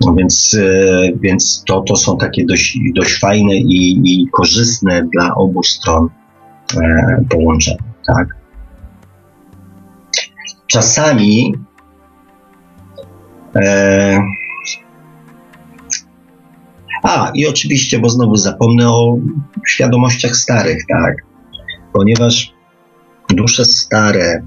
No 0.00 0.14
więc, 0.14 0.56
e, 0.60 1.12
więc 1.20 1.64
to, 1.66 1.80
to 1.80 1.96
są 1.96 2.16
takie 2.16 2.46
dość, 2.46 2.78
dość 2.94 3.18
fajne 3.18 3.56
i, 3.56 4.00
i 4.04 4.28
korzystne 4.32 5.08
dla 5.14 5.34
obu 5.34 5.62
stron 5.62 6.08
e, 6.76 7.24
połączenia. 7.30 7.78
Tak? 8.06 8.28
Czasami 10.66 11.54
E, 13.56 14.22
a, 17.02 17.30
i 17.34 17.46
oczywiście, 17.46 17.98
bo 17.98 18.08
znowu 18.08 18.36
zapomnę 18.36 18.90
o 18.90 19.18
świadomościach 19.66 20.36
starych, 20.36 20.82
tak? 20.88 21.16
Ponieważ 21.92 22.52
dusze 23.30 23.64
stare 23.64 24.46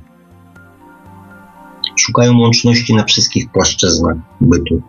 szukają 1.96 2.38
łączności 2.38 2.96
na 2.96 3.04
wszystkich 3.04 3.52
płaszczyznach 3.52 4.18
bytu. 4.42 4.82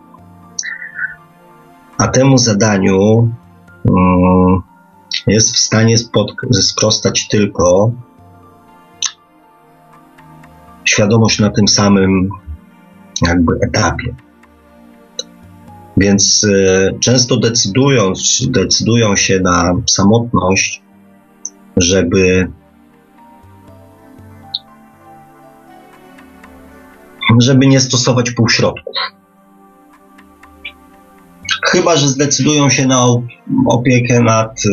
A 1.97 2.07
temu 2.07 2.37
zadaniu 2.37 3.31
um, 3.83 4.61
jest 5.27 5.53
w 5.53 5.57
stanie 5.57 5.95
sprostać 6.61 7.27
tylko 7.27 7.91
świadomość 10.85 11.39
na 11.39 11.49
tym 11.49 11.67
samym 11.67 12.29
jakby 13.27 13.53
etapie. 13.61 14.15
Więc 15.97 16.43
y, 16.43 16.97
często 16.99 17.37
decydując, 17.37 18.47
decydują 18.49 19.15
się 19.15 19.39
na 19.39 19.73
samotność, 19.89 20.81
żeby 21.77 22.51
żeby 27.39 27.67
nie 27.67 27.79
stosować 27.79 28.31
półśrodków. 28.31 28.93
Chyba, 31.73 31.97
że 31.97 32.07
zdecydują 32.07 32.69
się 32.69 32.87
na 32.87 33.05
opiekę 33.67 34.21
nad, 34.21 34.65
y, 34.65 34.69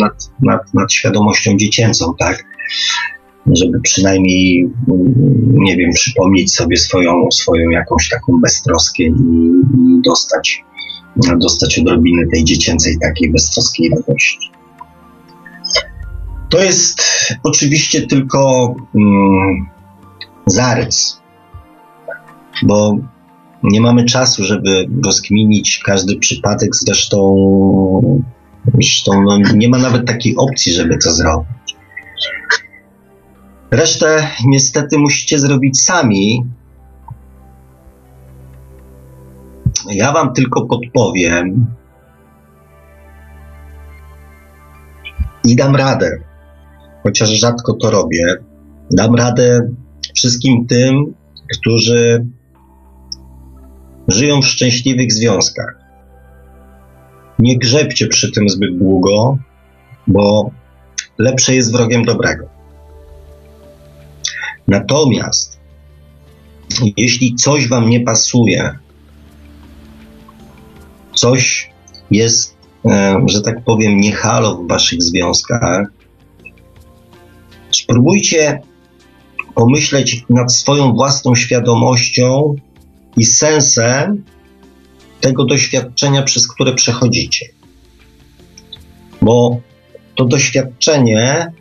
nad, 0.00 0.30
nad, 0.42 0.74
nad 0.74 0.92
świadomością 0.92 1.56
dziecięcą, 1.56 2.14
tak? 2.18 2.44
żeby 3.46 3.80
przynajmniej, 3.80 4.70
nie 5.52 5.76
wiem, 5.76 5.90
przypomnieć 5.92 6.54
sobie 6.54 6.76
swoją, 6.76 7.30
swoją 7.32 7.70
jakąś 7.70 8.08
taką 8.08 8.40
beztroskę 8.42 9.02
i, 9.02 9.10
i 9.10 10.02
dostać, 10.04 10.64
dostać 11.40 11.78
odrobinę 11.78 12.22
tej 12.32 12.44
dziecięcej 12.44 12.98
takiej 13.00 13.32
beztroskiej 13.32 13.90
radości. 13.90 14.50
To 16.48 16.62
jest 16.62 17.02
oczywiście 17.42 18.06
tylko 18.06 18.74
mm, 18.94 19.66
zarys, 20.46 21.20
bo 22.62 22.98
nie 23.62 23.80
mamy 23.80 24.04
czasu, 24.04 24.44
żeby 24.44 24.86
rozkminić 25.04 25.82
każdy 25.84 26.16
przypadek, 26.16 26.76
zresztą, 26.76 27.36
zresztą 28.74 29.22
no, 29.22 29.38
nie 29.54 29.68
ma 29.68 29.78
nawet 29.78 30.06
takiej 30.06 30.36
opcji, 30.36 30.72
żeby 30.72 30.98
to 30.98 31.12
zrobić. 31.12 31.76
Resztę 33.70 34.28
niestety 34.46 34.98
musicie 34.98 35.38
zrobić 35.38 35.82
sami. 35.82 36.44
Ja 39.90 40.12
Wam 40.12 40.32
tylko 40.32 40.66
podpowiem 40.66 41.66
i 45.44 45.56
dam 45.56 45.76
radę, 45.76 46.18
chociaż 47.02 47.28
rzadko 47.28 47.72
to 47.72 47.90
robię. 47.90 48.36
Dam 48.90 49.14
radę 49.14 49.68
wszystkim 50.14 50.66
tym, 50.66 51.14
którzy 51.52 52.26
żyją 54.08 54.42
w 54.42 54.46
szczęśliwych 54.46 55.12
związkach. 55.12 55.74
Nie 57.38 57.58
grzebcie 57.58 58.06
przy 58.06 58.32
tym 58.32 58.48
zbyt 58.48 58.78
długo, 58.78 59.38
bo 60.06 60.50
lepsze 61.18 61.54
jest 61.54 61.72
wrogiem 61.72 62.04
dobrego. 62.04 62.46
Natomiast 64.68 65.58
jeśli 66.96 67.34
coś 67.34 67.68
Wam 67.68 67.88
nie 67.88 68.00
pasuje, 68.00 68.78
coś 71.14 71.70
jest, 72.10 72.56
e, 72.84 73.16
że 73.26 73.40
tak 73.40 73.64
powiem, 73.64 74.00
niehalo 74.00 74.56
w 74.56 74.68
Waszych 74.68 75.02
związkach, 75.02 75.86
spróbujcie 77.70 78.60
pomyśleć 79.54 80.24
nad 80.30 80.52
swoją 80.52 80.92
własną 80.92 81.34
świadomością 81.34 82.54
i 83.16 83.24
sensem 83.24 84.24
tego 85.20 85.44
doświadczenia, 85.44 86.22
przez 86.22 86.48
które 86.48 86.74
przechodzicie. 86.74 87.46
Bo 89.22 89.60
to 90.14 90.24
doświadczenie 90.24 91.52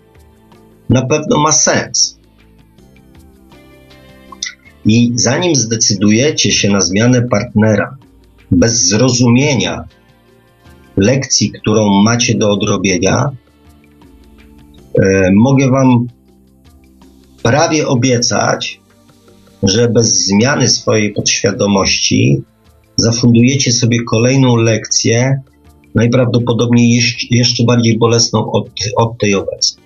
na 0.90 1.06
pewno 1.06 1.38
ma 1.38 1.52
sens. 1.52 2.18
I 4.86 5.12
zanim 5.16 5.56
zdecydujecie 5.56 6.52
się 6.52 6.70
na 6.70 6.82
zmianę 6.82 7.22
partnera 7.22 7.98
bez 8.52 8.88
zrozumienia 8.88 9.84
lekcji, 10.98 11.52
którą 11.52 12.02
macie 12.04 12.36
do 12.36 12.52
odrobienia, 12.52 13.30
e, 15.02 15.32
mogę 15.36 15.70
Wam 15.70 16.08
prawie 17.44 17.88
obiecać, 17.88 18.82
że 19.64 19.90
bez 19.90 20.26
zmiany 20.26 20.70
swojej 20.70 21.14
podświadomości 21.14 22.44
zafundujecie 22.98 23.72
sobie 23.72 24.04
kolejną 24.04 24.56
lekcję, 24.56 25.42
najprawdopodobniej 25.96 27.02
jeszcze 27.32 27.64
bardziej 27.64 27.98
bolesną 27.98 28.52
od, 28.52 28.70
od 28.96 29.18
tej 29.18 29.36
obecnej. 29.36 29.86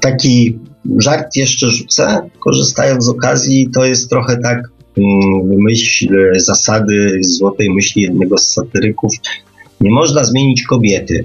Taki 0.00 0.58
żart 0.98 1.36
jeszcze 1.36 1.70
rzucę, 1.70 2.30
korzystając 2.38 3.04
z 3.04 3.08
okazji, 3.08 3.68
to 3.74 3.84
jest 3.84 4.10
trochę 4.10 4.36
tak 4.36 4.58
mm, 4.98 5.58
myśl, 5.58 6.16
zasady 6.36 7.18
złotej 7.20 7.70
myśli 7.70 8.02
jednego 8.02 8.38
z 8.38 8.46
satyryków. 8.46 9.12
Nie 9.80 9.90
można 9.90 10.24
zmienić 10.24 10.62
kobiety, 10.62 11.24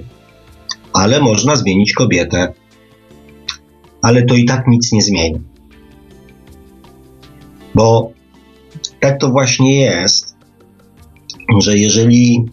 ale 0.92 1.20
można 1.20 1.56
zmienić 1.56 1.92
kobietę. 1.92 2.52
Ale 4.02 4.22
to 4.22 4.34
i 4.34 4.44
tak 4.44 4.68
nic 4.68 4.92
nie 4.92 5.02
zmieni. 5.02 5.40
Bo 7.74 8.12
tak 9.00 9.20
to 9.20 9.30
właśnie 9.30 9.80
jest, 9.80 10.36
że 11.62 11.78
jeżeli 11.78 12.44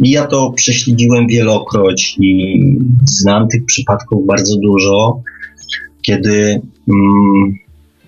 i 0.00 0.10
ja 0.10 0.26
to 0.26 0.52
prześledziłem 0.52 1.26
wielokroć 1.26 2.16
i 2.20 2.58
znam 3.04 3.48
tych 3.48 3.64
przypadków 3.64 4.26
bardzo 4.26 4.56
dużo, 4.56 5.22
kiedy 6.02 6.60
mm, 6.88 7.58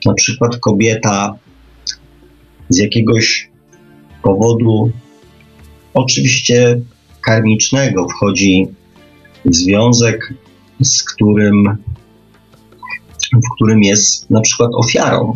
na 0.06 0.14
przykład 0.14 0.56
kobieta 0.56 1.34
z 2.68 2.78
jakiegoś 2.78 3.50
powodu, 4.22 4.90
oczywiście 5.94 6.80
karmicznego, 7.20 8.08
wchodzi 8.08 8.66
w 9.44 9.54
związek, 9.54 10.34
z 10.80 11.02
którym, 11.02 11.76
w 13.32 13.54
którym 13.54 13.82
jest 13.82 14.30
na 14.30 14.40
przykład 14.40 14.70
ofiarą. 14.74 15.32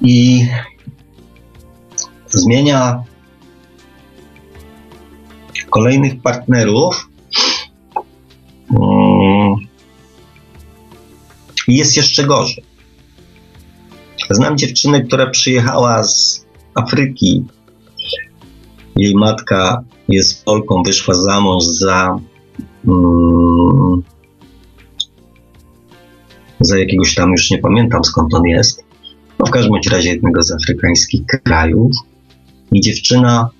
I 0.00 0.46
zmienia 2.28 3.02
kolejnych 5.70 6.22
partnerów. 6.22 7.08
Mm, 8.70 9.54
I 11.68 11.76
jest 11.76 11.96
jeszcze 11.96 12.24
gorzej. 12.24 12.64
Znam 14.30 14.58
dziewczynę, 14.58 15.00
która 15.00 15.30
przyjechała 15.30 16.04
z 16.04 16.46
Afryki. 16.74 17.44
Jej 18.96 19.14
matka 19.14 19.84
jest 20.08 20.44
Polką, 20.44 20.82
wyszła 20.82 21.14
za 21.14 21.40
mąż 21.40 21.64
za, 21.64 22.18
mm, 22.88 24.02
za 26.60 26.78
jakiegoś 26.78 27.14
tam, 27.14 27.30
już 27.30 27.50
nie 27.50 27.58
pamiętam 27.58 28.04
skąd 28.04 28.34
on 28.34 28.44
jest. 28.44 28.84
No 29.38 29.46
w 29.46 29.50
każdym 29.50 29.74
razie 29.90 30.08
jednego 30.08 30.42
z 30.42 30.52
afrykańskich 30.52 31.22
krajów 31.44 31.92
i 32.72 32.80
dziewczyna 32.80 33.50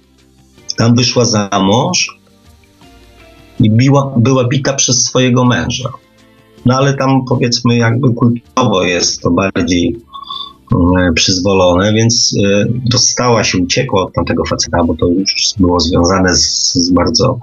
tam 0.76 0.94
wyszła 0.94 1.24
za 1.24 1.50
mąż 1.62 2.18
i 3.60 3.70
biła, 3.70 4.14
była 4.16 4.48
bita 4.48 4.72
przez 4.72 5.04
swojego 5.04 5.44
męża. 5.44 5.92
No 6.66 6.76
ale 6.76 6.94
tam 6.94 7.24
powiedzmy 7.28 7.76
jakby 7.76 8.14
kulturowo 8.14 8.84
jest 8.84 9.20
to 9.20 9.30
bardziej 9.30 9.96
e, 10.72 11.12
przyzwolone, 11.12 11.92
więc 11.92 12.34
e, 12.44 12.64
dostała 12.68 13.44
się, 13.44 13.58
uciekła 13.58 14.02
od 14.02 14.12
tamtego 14.12 14.44
faceta, 14.44 14.84
bo 14.84 14.94
to 14.94 15.06
już 15.06 15.54
było 15.58 15.80
związane 15.80 16.36
z, 16.36 16.74
z 16.74 16.90
bardzo 16.90 17.38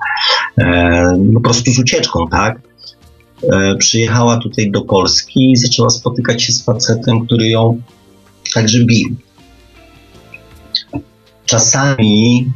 e, 0.58 1.32
po 1.34 1.42
prostu 1.42 1.72
z 1.72 1.80
ucieczką, 1.80 2.28
tak? 2.32 2.62
E, 3.52 3.76
przyjechała 3.76 4.38
tutaj 4.38 4.72
do 4.72 4.82
Polski 4.82 5.52
i 5.52 5.58
zaczęła 5.58 5.90
spotykać 5.90 6.44
się 6.44 6.54
z 6.54 6.66
facetem, 6.66 7.26
który 7.26 7.50
ją 7.50 7.82
także 8.54 8.86
bił 8.86 9.16
czasami 11.46 12.52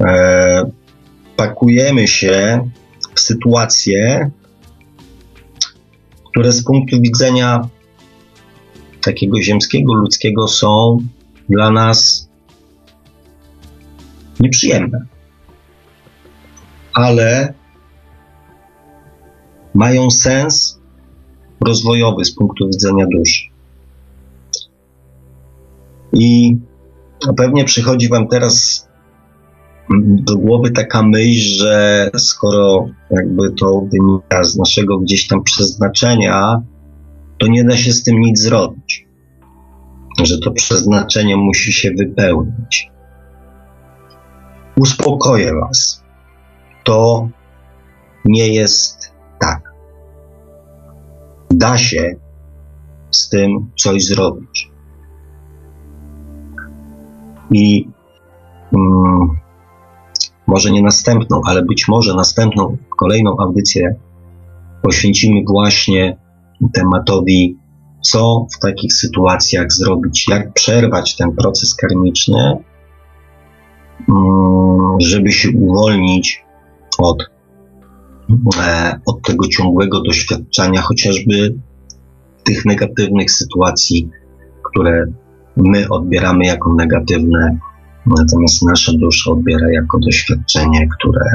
e, 0.00 0.70
pakujemy 1.36 2.08
się 2.08 2.68
w 3.14 3.20
sytuacje, 3.20 4.30
które 6.30 6.52
z 6.52 6.64
punktu 6.64 7.00
widzenia 7.00 7.68
takiego 9.02 9.42
ziemskiego, 9.42 9.94
ludzkiego 9.94 10.48
są 10.48 10.98
dla 11.48 11.70
nas 11.70 12.28
nieprzyjemne. 14.40 15.15
Ale 16.96 17.54
mają 19.74 20.10
sens 20.10 20.80
rozwojowy 21.66 22.24
z 22.24 22.34
punktu 22.34 22.68
widzenia 22.68 23.06
duszy. 23.16 23.44
I 26.12 26.56
pewnie 27.36 27.64
przychodzi 27.64 28.08
Wam 28.08 28.28
teraz 28.28 28.86
do 30.06 30.36
głowy 30.36 30.70
taka 30.70 31.02
myśl, 31.02 31.58
że 31.58 32.10
skoro 32.16 32.88
jakby 33.10 33.52
to 33.52 33.80
wynika 33.92 34.44
z 34.44 34.56
naszego 34.56 34.98
gdzieś 34.98 35.26
tam 35.26 35.42
przeznaczenia, 35.42 36.62
to 37.38 37.46
nie 37.46 37.64
da 37.64 37.76
się 37.76 37.92
z 37.92 38.02
tym 38.02 38.20
nic 38.20 38.40
zrobić. 38.40 39.06
Że 40.22 40.38
to 40.38 40.50
przeznaczenie 40.50 41.36
musi 41.36 41.72
się 41.72 41.90
wypełnić. 41.90 42.90
Uspokoję 44.76 45.54
Was. 45.54 46.05
To 46.86 47.28
nie 48.24 48.48
jest 48.48 49.12
tak. 49.38 49.74
Da 51.50 51.78
się 51.78 52.14
z 53.10 53.28
tym 53.28 53.70
coś 53.76 54.04
zrobić. 54.04 54.70
I 57.50 57.88
mm, 58.72 59.28
może 60.46 60.70
nie 60.70 60.82
następną, 60.82 61.40
ale 61.44 61.62
być 61.62 61.88
może 61.88 62.14
następną, 62.14 62.76
kolejną 62.98 63.36
audycję 63.38 63.94
poświęcimy 64.82 65.40
właśnie 65.48 66.16
tematowi, 66.72 67.56
co 68.00 68.46
w 68.56 68.58
takich 68.58 68.92
sytuacjach 68.92 69.72
zrobić, 69.72 70.28
jak 70.28 70.52
przerwać 70.52 71.16
ten 71.16 71.32
proces 71.32 71.74
karmiczny, 71.74 72.56
mm, 74.08 75.00
żeby 75.00 75.32
się 75.32 75.48
uwolnić 75.50 76.45
od, 76.98 77.30
e, 78.62 79.00
od 79.06 79.22
tego 79.22 79.48
ciągłego 79.48 80.00
doświadczania, 80.02 80.80
chociażby 80.80 81.54
tych 82.44 82.64
negatywnych 82.64 83.30
sytuacji, 83.30 84.10
które 84.62 85.06
my 85.56 85.88
odbieramy 85.88 86.46
jako 86.46 86.74
negatywne, 86.74 87.58
natomiast 88.06 88.62
nasza 88.62 88.92
dusza 88.92 89.30
odbiera 89.30 89.70
jako 89.72 89.98
doświadczenie, 89.98 90.88
które, 90.98 91.26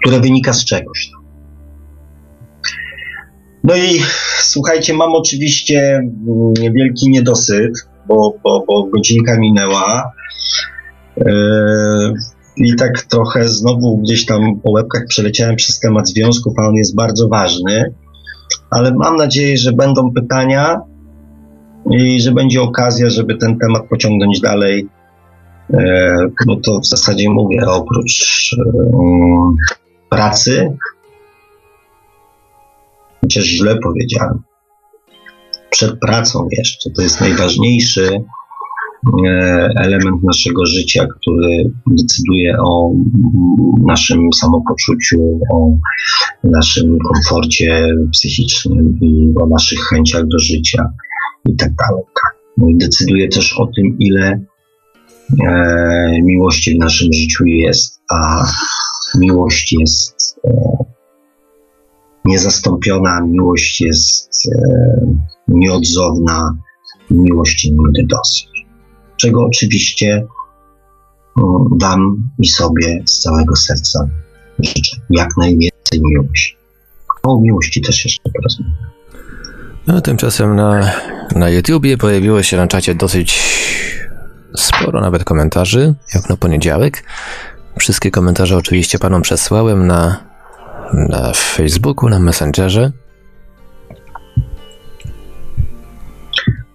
które 0.00 0.20
wynika 0.20 0.52
z 0.52 0.64
czegoś. 0.64 1.10
No 3.64 3.76
i 3.76 4.00
słuchajcie, 4.40 4.94
mam 4.94 5.12
oczywiście 5.12 6.00
wielki 6.74 7.10
niedosyt, 7.10 7.72
bo, 8.08 8.34
bo, 8.44 8.64
bo 8.68 8.84
godzinka 8.84 9.38
minęła. 9.38 10.12
Yy, 11.16 12.14
I 12.58 12.74
tak 12.76 13.02
trochę 13.02 13.48
znowu 13.48 13.98
gdzieś 13.98 14.26
tam 14.26 14.60
po 14.60 14.70
łebkach 14.70 15.06
przeleciałem 15.08 15.56
przez 15.56 15.80
temat 15.80 16.08
związków, 16.08 16.54
a 16.58 16.68
on 16.68 16.74
jest 16.74 16.94
bardzo 16.94 17.28
ważny. 17.28 17.94
Ale 18.70 18.94
mam 18.94 19.16
nadzieję, 19.16 19.56
że 19.56 19.72
będą 19.72 20.12
pytania 20.12 20.80
i 21.90 22.20
że 22.20 22.32
będzie 22.32 22.62
okazja, 22.62 23.10
żeby 23.10 23.36
ten 23.36 23.58
temat 23.58 23.88
pociągnąć 23.88 24.40
dalej. 24.40 24.88
E, 25.74 26.16
no 26.46 26.56
to 26.56 26.80
w 26.80 26.86
zasadzie 26.86 27.30
mówię, 27.30 27.66
oprócz 27.66 28.56
um, 28.94 29.56
pracy, 30.08 30.76
chociaż 33.20 33.44
źle 33.44 33.78
powiedziałem, 33.82 34.42
przed 35.70 35.98
pracą 35.98 36.48
jeszcze, 36.50 36.90
to 36.90 37.02
jest 37.02 37.20
najważniejszy 37.20 38.24
element 39.76 40.22
naszego 40.22 40.66
życia, 40.66 41.06
który 41.06 41.70
decyduje 41.86 42.56
o 42.64 42.92
naszym 43.86 44.32
samopoczuciu, 44.32 45.40
o 45.52 45.70
naszym 46.44 46.98
komforcie 46.98 47.88
psychicznym 48.12 48.98
i 49.02 49.32
o 49.42 49.46
naszych 49.46 49.78
chęciach 49.78 50.26
do 50.26 50.38
życia 50.38 50.92
i 51.48 51.56
tak. 51.56 51.72
No 52.58 52.66
decyduje 52.74 53.28
też 53.28 53.58
o 53.58 53.66
tym, 53.66 53.96
ile 53.98 54.40
e, 55.46 56.22
miłości 56.22 56.74
w 56.74 56.78
naszym 56.78 57.12
życiu 57.12 57.44
jest, 57.46 58.00
a 58.10 58.46
miłość 59.18 59.72
jest 59.72 60.40
e, 60.44 60.50
niezastąpiona, 62.24 63.20
miłość 63.20 63.80
jest 63.80 64.46
e, 64.46 64.60
nieodzowna, 65.48 66.58
miłości 67.10 67.72
nigdy 67.72 68.06
dosyć. 68.06 68.47
Czego 69.18 69.44
oczywiście 69.44 70.26
Wam 71.80 72.30
i 72.38 72.48
sobie 72.48 73.02
z 73.06 73.18
całego 73.18 73.56
serca 73.56 74.08
życzę. 74.58 74.96
Jak 75.10 75.36
najwięcej 75.36 76.00
miłości. 76.00 76.56
O 77.22 77.40
miłości 77.40 77.80
też 77.80 78.04
jeszcze 78.04 78.30
porozmawiamy. 78.30 78.88
No, 79.86 80.00
tymczasem 80.00 80.56
na, 80.56 80.92
na 81.34 81.50
YouTubie 81.50 81.96
pojawiło 81.96 82.42
się 82.42 82.56
na 82.56 82.66
czacie 82.66 82.94
dosyć 82.94 83.40
sporo 84.56 85.00
nawet 85.00 85.24
komentarzy, 85.24 85.94
jak 86.14 86.30
na 86.30 86.36
poniedziałek. 86.36 87.04
Wszystkie 87.78 88.10
komentarze 88.10 88.56
oczywiście 88.56 88.98
panom 88.98 89.22
przesłałem 89.22 89.86
na, 89.86 90.24
na 90.92 91.32
Facebooku, 91.32 92.08
na 92.08 92.18
Messengerze. 92.18 92.92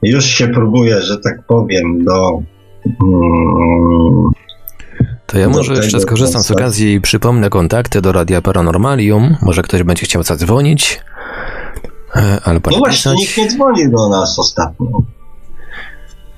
Już 0.04 0.26
się 0.26 0.48
próbuję, 0.48 1.02
że 1.02 1.18
tak 1.18 1.44
powiem, 1.48 2.06
do. 2.06 2.40
Mm, 2.86 4.30
To 5.26 5.38
ja 5.40 5.50
może 5.50 5.74
jeszcze 5.74 6.00
skorzystam 6.00 6.44
z 6.44 6.48
kontaktu. 6.48 6.64
okazji 6.64 6.94
i 6.94 7.02
przypomnę 7.02 7.50
kontakty 7.50 8.02
do 8.02 8.12
Radia 8.12 8.42
Paranormalium. 8.42 9.36
Może 9.42 9.62
ktoś 9.62 9.84
będzie 9.84 10.06
chciał 10.06 10.24
zadzwonić. 10.24 11.00
e, 12.16 12.40
Albo 12.44 12.72
no 12.72 12.78
właśnie, 12.78 13.12
nikt 13.16 13.38
nie 13.38 13.48
dzwoni 13.48 13.90
do 13.92 14.10
nas 14.10 14.40
ostatnio. 14.40 14.88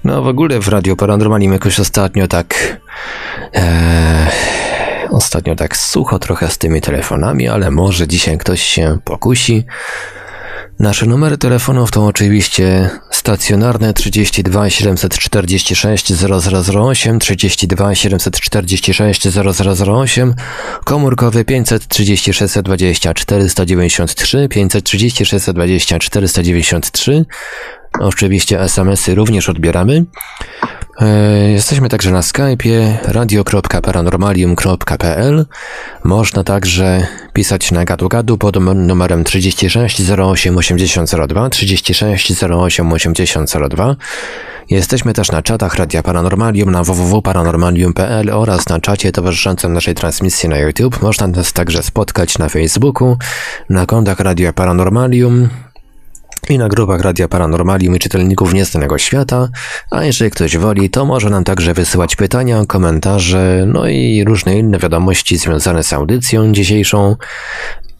No 0.04 0.22
w 0.22 0.28
ogóle 0.28 0.60
w 0.60 0.68
Radio 0.68 0.96
Paranormalium 0.96 1.54
jakoś 1.54 1.80
ostatnio 1.80 2.28
tak... 2.28 2.80
E, 3.56 4.28
ostatnio 5.10 5.56
tak 5.56 5.78
sucho 5.78 6.20
trochę 6.20 6.50
z 6.50 6.58
tymi 6.58 6.82
telefonami, 6.82 7.48
ale 7.48 7.72
może 7.72 8.08
dzisiaj 8.08 8.38
ktoś 8.38 8.62
się 8.62 8.98
pokusi. 9.04 9.64
Nasze 10.80 11.06
numery 11.06 11.38
telefonów 11.38 11.92
to 11.92 12.06
oczywiście 12.06 12.90
stacjonarne 13.12 13.94
32 13.94 14.70
746 14.70 16.14
0008, 16.14 17.20
32 17.20 17.96
746 17.96 19.28
0008, 19.28 20.34
komórkowy 20.84 21.46
530 21.46 22.34
620 22.34 23.14
493, 23.14 24.48
530 24.50 25.26
620 25.26 26.00
493. 26.00 27.26
Oczywiście 28.00 28.62
SMS-y 28.62 29.16
również 29.16 29.50
odbieramy. 29.50 30.06
E, 31.02 31.06
Jesteśmy 31.52 31.90
także 31.90 32.12
na 32.12 32.22
Skype'ie 32.22 32.94
radio.paranormalium.pl. 33.04 35.46
Można 36.04 36.44
także 36.44 37.08
pisać 37.34 37.72
na 37.72 37.86
gadu 37.86 38.10
gadu 38.10 38.38
pod 38.38 38.56
num- 38.58 38.76
numerem 38.88 39.24
36 39.24 40.02
08 40.12 40.58
8002 40.58 41.50
36 41.50 42.44
08 42.44 42.94
8002. 42.94 43.96
Jesteśmy 44.70 45.14
też 45.14 45.32
na 45.32 45.42
czatach 45.42 45.76
Radia 45.76 46.04
Paranormalium 46.04 46.72
na 46.72 46.84
www.paranormalium.pl 46.84 48.30
oraz 48.30 48.70
na 48.70 48.80
czacie 48.80 49.12
towarzyszącym 49.12 49.74
naszej 49.74 49.96
transmisji 49.96 50.50
na 50.50 50.58
YouTube. 50.58 51.02
Można 51.02 51.28
nas 51.28 51.54
także 51.54 51.84
spotkać 51.84 52.38
na 52.38 52.50
Facebooku, 52.50 53.18
na 53.70 53.86
kontach 53.86 54.20
Radia 54.20 54.54
Paranormalium, 54.54 55.50
i 56.50 56.58
na 56.58 56.70
grupach 56.70 57.02
Radia 57.02 57.28
Paranormalium 57.28 57.96
i 57.96 58.00
czytelników 58.00 58.54
Nieznanego 58.54 58.98
Świata, 58.98 59.50
a 59.92 60.04
jeżeli 60.04 60.32
ktoś 60.32 60.58
woli, 60.58 60.90
to 60.90 61.06
może 61.06 61.30
nam 61.30 61.44
także 61.44 61.74
wysyłać 61.74 62.16
pytania, 62.16 62.66
komentarze, 62.68 63.66
no 63.68 63.88
i 63.88 64.24
różne 64.28 64.60
inne 64.60 64.80
wiadomości 64.80 65.38
związane 65.38 65.84
z 65.84 65.94
audycją 65.94 66.52
dzisiejszą, 66.52 67.16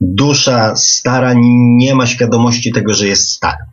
dusza 0.00 0.76
stara 0.76 1.34
nie 1.76 1.94
ma 1.94 2.06
świadomości 2.06 2.72
tego, 2.72 2.94
że 2.94 3.06
jest 3.06 3.28
stara. 3.28 3.66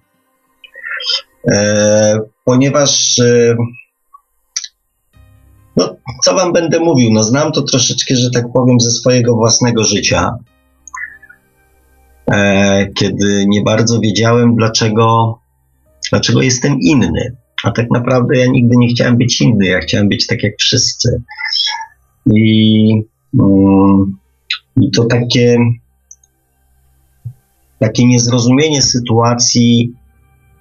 E, 1.51 2.19
ponieważ, 2.45 3.19
e, 3.19 3.55
no, 5.75 5.95
co 6.23 6.35
wam 6.35 6.53
będę 6.53 6.79
mówił? 6.79 7.13
No, 7.13 7.23
znam 7.23 7.51
to 7.51 7.61
troszeczkę, 7.61 8.15
że 8.15 8.29
tak 8.31 8.45
powiem, 8.53 8.79
ze 8.79 8.91
swojego 8.91 9.35
własnego 9.35 9.83
życia, 9.83 10.37
e, 12.31 12.87
kiedy 12.93 13.45
nie 13.47 13.61
bardzo 13.61 13.99
wiedziałem, 13.99 14.55
dlaczego, 14.55 15.39
dlaczego 16.11 16.41
jestem 16.41 16.77
inny. 16.81 17.35
A 17.65 17.71
tak 17.71 17.85
naprawdę 17.91 18.37
ja 18.37 18.45
nigdy 18.45 18.77
nie 18.77 18.87
chciałem 18.87 19.17
być 19.17 19.41
inny, 19.41 19.65
ja 19.65 19.79
chciałem 19.79 20.09
być 20.09 20.27
tak 20.27 20.43
jak 20.43 20.53
wszyscy. 20.59 21.21
I, 22.35 23.03
mm, 23.39 24.17
i 24.81 24.91
to 24.91 25.05
takie 25.05 25.57
takie 27.79 28.05
niezrozumienie 28.05 28.81
sytuacji 28.81 29.93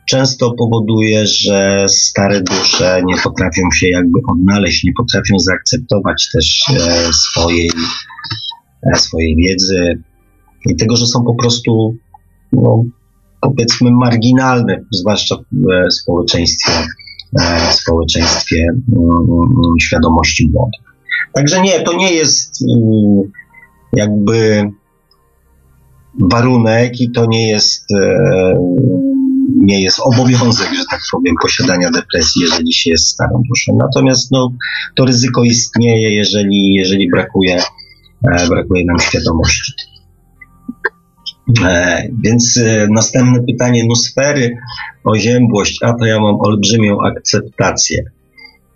często 0.09 0.55
powoduje, 0.59 1.27
że 1.27 1.87
stare 1.89 2.43
dusze 2.43 3.03
nie 3.05 3.17
potrafią 3.25 3.63
się 3.75 3.89
jakby 3.89 4.19
odnaleźć, 4.29 4.85
nie 4.85 4.93
potrafią 4.97 5.39
zaakceptować 5.39 6.29
też 6.33 6.63
e, 6.71 7.13
swojej, 7.13 7.71
e, 8.93 8.99
swojej 8.99 9.37
wiedzy 9.37 10.03
i 10.71 10.77
tego, 10.77 10.97
że 10.97 11.07
są 11.07 11.25
po 11.25 11.35
prostu, 11.35 11.97
no, 12.53 12.85
powiedzmy, 13.45 13.91
marginalne, 13.91 14.85
zwłaszcza 14.91 15.37
w 15.37 15.73
e, 15.73 15.91
społeczeństwie, 15.91 16.73
e, 17.41 17.71
w 17.71 17.75
społeczeństwie 17.75 18.67
mm, 18.97 19.75
świadomości 19.81 20.51
młodych. 20.53 20.81
Także 21.33 21.63
nie, 21.63 21.81
to 21.81 21.93
nie 21.93 22.13
jest 22.13 22.63
mm, 22.63 23.23
jakby 23.93 24.71
warunek 26.21 27.01
i 27.01 27.11
to 27.11 27.27
nie 27.27 27.49
jest, 27.49 27.93
e, 27.93 28.55
nie 29.57 29.83
jest 29.83 30.01
obowiązek, 30.01 30.75
że 30.75 30.85
tak 30.91 31.01
powiem, 31.13 31.35
posiadania 31.43 31.91
depresji, 31.91 32.43
jeżeli 32.43 32.73
się 32.73 32.91
jest 32.91 33.09
starą 33.09 33.43
duszą. 33.49 33.79
Natomiast 33.79 34.31
no, 34.31 34.53
to 34.97 35.05
ryzyko 35.05 35.45
istnieje, 35.45 36.15
jeżeli, 36.15 36.75
jeżeli 36.75 37.11
brakuje, 37.11 37.63
brakuje 38.49 38.85
nam 38.85 39.01
świadomości. 39.01 39.73
E, 41.65 42.03
więc 42.25 42.57
e, 42.57 42.89
następne 42.91 43.43
pytanie, 43.43 43.85
nusfery, 43.85 44.57
oziębłość, 45.05 45.79
a 45.83 45.93
to 45.93 46.05
ja 46.05 46.21
mam 46.21 46.41
olbrzymią 46.41 47.03
akceptację. 47.03 48.03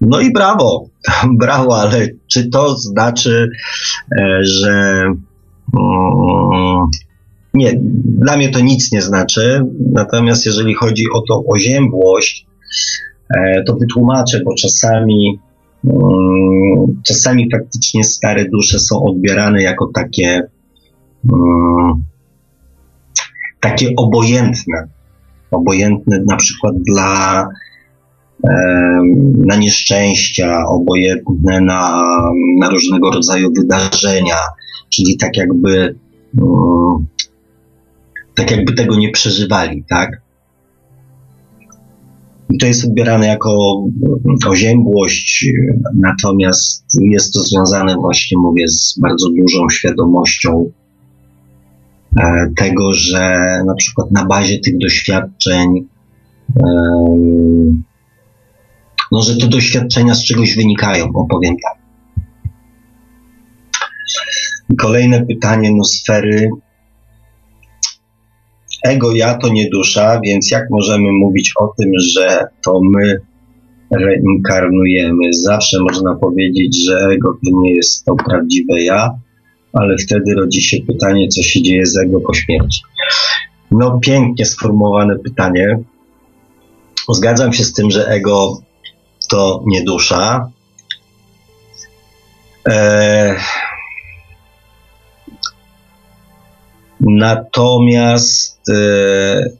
No 0.00 0.20
i 0.20 0.32
brawo, 0.32 0.88
brawo, 1.40 1.80
ale 1.80 2.08
czy 2.32 2.48
to 2.48 2.78
znaczy, 2.78 3.50
e, 4.18 4.44
że 4.44 5.04
mm, 5.78 6.86
nie, 7.54 7.72
dla 8.04 8.36
mnie 8.36 8.48
to 8.48 8.60
nic 8.60 8.92
nie 8.92 9.02
znaczy. 9.02 9.64
Natomiast 9.92 10.46
jeżeli 10.46 10.74
chodzi 10.74 11.04
o 11.14 11.22
tą 11.28 11.42
oziębłość, 11.46 12.46
to 13.66 13.76
wytłumaczę, 13.76 14.40
bo 14.44 14.54
czasami, 14.54 15.38
mm, 15.84 17.02
czasami 17.06 17.48
faktycznie 17.52 18.04
stare 18.04 18.48
dusze 18.48 18.78
są 18.78 19.02
odbierane 19.02 19.62
jako 19.62 19.90
takie, 19.94 20.42
mm, 21.32 22.04
takie 23.60 23.90
obojętne. 23.96 24.88
Obojętne 25.50 26.20
na 26.28 26.36
przykład 26.36 26.74
dla 26.86 27.44
na 29.46 29.56
nieszczęścia, 29.56 30.64
obojętne 30.68 31.60
na, 31.60 32.02
na 32.60 32.70
różnego 32.70 33.10
rodzaju 33.10 33.52
wydarzenia, 33.56 34.36
czyli 34.90 35.16
tak 35.16 35.36
jakby 35.36 35.96
mm, 36.38 37.06
tak 38.34 38.50
jakby 38.50 38.72
tego 38.72 38.96
nie 38.96 39.10
przeżywali, 39.10 39.84
tak? 39.88 40.20
I 42.50 42.58
to 42.58 42.66
jest 42.66 42.84
odbierane 42.84 43.26
jako 43.26 43.82
oziębłość, 44.46 45.46
natomiast 45.94 46.84
jest 47.00 47.32
to 47.32 47.40
związane 47.40 47.96
właśnie, 47.96 48.38
mówię, 48.38 48.68
z 48.68 48.98
bardzo 49.02 49.28
dużą 49.30 49.68
świadomością 49.70 50.70
tego, 52.56 52.92
że 52.92 53.30
na 53.66 53.74
przykład 53.74 54.10
na 54.10 54.26
bazie 54.26 54.58
tych 54.58 54.78
doświadczeń, 54.78 55.88
no, 59.12 59.22
że 59.22 59.36
te 59.36 59.48
doświadczenia 59.48 60.14
z 60.14 60.24
czegoś 60.24 60.56
wynikają, 60.56 61.06
opowiem 61.14 61.54
tak. 61.62 61.78
Kolejne 64.78 65.26
pytanie, 65.26 65.74
no 65.74 65.84
sfery 65.84 66.50
ego 68.84 69.12
ja 69.14 69.34
to 69.34 69.48
nie 69.48 69.68
dusza, 69.70 70.20
więc 70.24 70.50
jak 70.50 70.70
możemy 70.70 71.12
mówić 71.12 71.52
o 71.60 71.72
tym, 71.78 71.90
że 71.98 72.46
to 72.64 72.80
my 72.90 73.20
reinkarnujemy? 73.90 75.32
Zawsze 75.32 75.80
można 75.80 76.14
powiedzieć, 76.14 76.84
że 76.86 76.98
ego 76.98 77.32
to 77.32 77.60
nie 77.60 77.74
jest 77.74 78.04
to 78.04 78.14
prawdziwe 78.14 78.82
ja, 78.82 79.10
ale 79.72 79.96
wtedy 79.98 80.34
rodzi 80.34 80.62
się 80.62 80.76
pytanie, 80.86 81.28
co 81.28 81.42
się 81.42 81.62
dzieje 81.62 81.86
z 81.86 81.96
ego 81.96 82.20
po 82.20 82.34
śmierci. 82.34 82.80
No, 83.70 83.98
pięknie 84.00 84.46
sformułowane 84.46 85.18
pytanie. 85.18 85.78
Zgadzam 87.08 87.52
się 87.52 87.64
z 87.64 87.72
tym, 87.72 87.90
że 87.90 88.08
ego 88.08 88.58
to 89.28 89.62
nie 89.66 89.84
dusza. 89.84 90.50
Eee, 92.64 93.36
natomiast 97.00 98.60
e, 98.70 99.50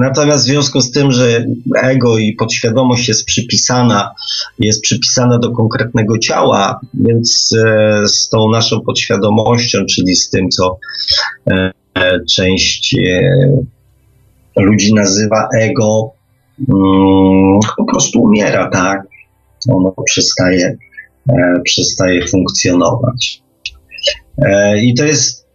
Natomiast 0.00 0.44
w 0.44 0.46
związku 0.46 0.80
z 0.80 0.90
tym, 0.90 1.12
że 1.12 1.46
ego 1.82 2.18
i 2.18 2.32
podświadomość 2.32 3.08
jest 3.08 3.24
przypisana, 3.24 4.14
jest 4.58 4.82
przypisana 4.82 5.38
do 5.38 5.50
konkretnego 5.50 6.18
ciała, 6.18 6.80
więc 6.94 7.54
e, 7.66 8.02
z 8.08 8.28
tą 8.28 8.50
naszą 8.50 8.80
podświadomością, 8.80 9.78
czyli 9.94 10.16
z 10.16 10.30
tym, 10.30 10.48
co 10.48 10.78
e, 11.50 11.72
część 12.30 12.96
ludzi 14.56 14.94
nazywa 14.94 15.48
ego, 15.58 16.12
mm, 16.68 17.60
po 17.76 17.84
prostu 17.84 18.20
umiera, 18.20 18.70
tak? 18.70 19.02
Ono 19.68 19.94
przestaje, 20.04 20.76
e, 21.28 21.60
przestaje 21.64 22.26
funkcjonować. 22.26 23.42
E, 24.38 24.78
I 24.78 24.94
to 24.94 25.04
jest, 25.04 25.46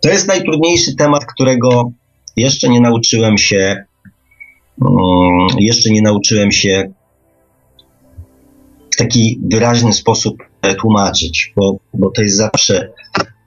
to 0.00 0.08
jest 0.08 0.28
najtrudniejszy 0.28 0.96
temat, 0.96 1.24
którego 1.24 1.92
jeszcze 2.36 2.68
nie 2.68 2.80
nauczyłem 2.80 3.38
się, 3.38 3.84
mm, 4.84 5.46
jeszcze 5.58 5.90
nie 5.90 6.02
nauczyłem 6.02 6.52
się 6.52 6.92
w 8.90 8.96
taki 8.96 9.40
wyraźny 9.50 9.92
sposób 9.92 10.42
tłumaczyć, 10.80 11.52
bo, 11.56 11.76
bo 11.94 12.10
to 12.10 12.22
jest 12.22 12.36
zawsze 12.36 12.92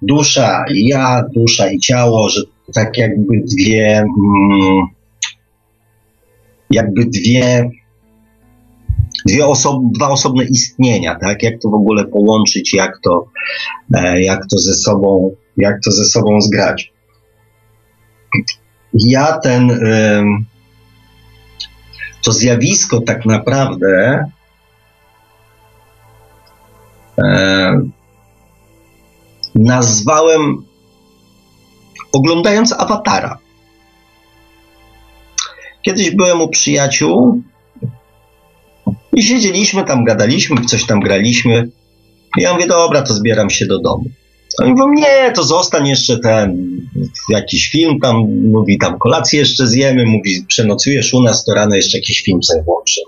dusza 0.02 0.66
i 0.74 0.88
ja, 0.88 1.24
dusza 1.36 1.72
i 1.72 1.80
ciało, 1.80 2.30
że 2.30 2.42
tak 2.74 2.98
jakby 2.98 3.44
dwie, 3.46 3.98
mm, 3.98 4.88
jakby 6.70 7.06
dwie, 7.06 7.70
dwie 9.26 9.48
osob, 9.48 9.82
dwa 9.96 10.10
osobne 10.10 10.44
istnienia, 10.44 11.16
tak? 11.22 11.44
Jak 11.44 11.62
to 11.62 11.70
w 11.70 11.74
ogóle 11.74 12.06
połączyć, 12.06 12.74
jak 12.74 13.00
to, 13.04 13.28
e, 13.94 14.22
jak 14.22 14.42
to 14.52 14.58
ze 14.58 14.74
sobą, 14.74 15.36
jak 15.58 15.76
to 15.86 15.92
ze 15.92 16.06
sobą 16.06 16.42
zgrać. 16.42 16.94
Ja 19.00 19.38
ten, 19.38 19.80
to 22.24 22.32
zjawisko 22.32 23.02
tak 23.02 23.26
naprawdę 23.26 24.26
nazwałem 29.56 30.66
oglądając 32.14 32.74
awatara. 32.74 33.38
Kiedyś 35.82 36.12
byłem 36.12 36.42
u 36.42 36.50
przyjaciół 36.50 37.42
i 39.14 39.24
siedzieliśmy 39.24 39.84
tam, 39.84 40.04
gadaliśmy, 40.04 40.66
coś 40.66 40.86
tam 40.86 41.00
graliśmy. 41.00 41.70
I 42.38 42.42
ja 42.42 42.54
mówię, 42.54 42.68
dobra, 42.68 43.02
to 43.02 43.14
zbieram 43.14 43.50
się 43.50 43.66
do 43.66 43.80
domu. 43.80 44.04
Oni 44.62 44.72
mówią, 44.72 44.94
nie, 44.94 45.32
to 45.32 45.44
zostań 45.44 45.88
jeszcze 45.88 46.20
ten, 46.20 46.68
jakiś 47.30 47.70
film 47.70 48.00
tam, 48.00 48.16
mówi, 48.52 48.78
tam 48.78 48.98
kolację 49.00 49.40
jeszcze 49.40 49.68
zjemy, 49.68 50.06
mówi, 50.06 50.46
przenocujesz 50.48 51.14
u 51.14 51.22
nas, 51.22 51.46
to 51.46 51.54
rano 51.54 51.76
jeszcze 51.76 51.98
jakiś 51.98 52.24
film 52.24 52.44
sobie 52.44 52.64
włączymy. 52.64 53.06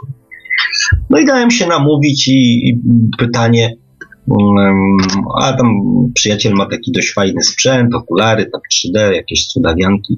No 1.09 1.19
i 1.19 1.25
dałem 1.25 1.51
się 1.51 1.67
namówić 1.67 2.27
i, 2.27 2.69
i 2.69 2.79
pytanie, 3.17 3.75
a 5.41 5.53
tam 5.53 5.67
przyjaciel 6.13 6.53
ma 6.53 6.65
taki 6.65 6.91
dość 6.91 7.13
fajny 7.13 7.43
sprzęt, 7.43 7.95
okulary, 7.95 8.45
tak 8.45 8.61
3D, 8.73 9.11
jakieś 9.11 9.47
cudawianki. 9.47 10.17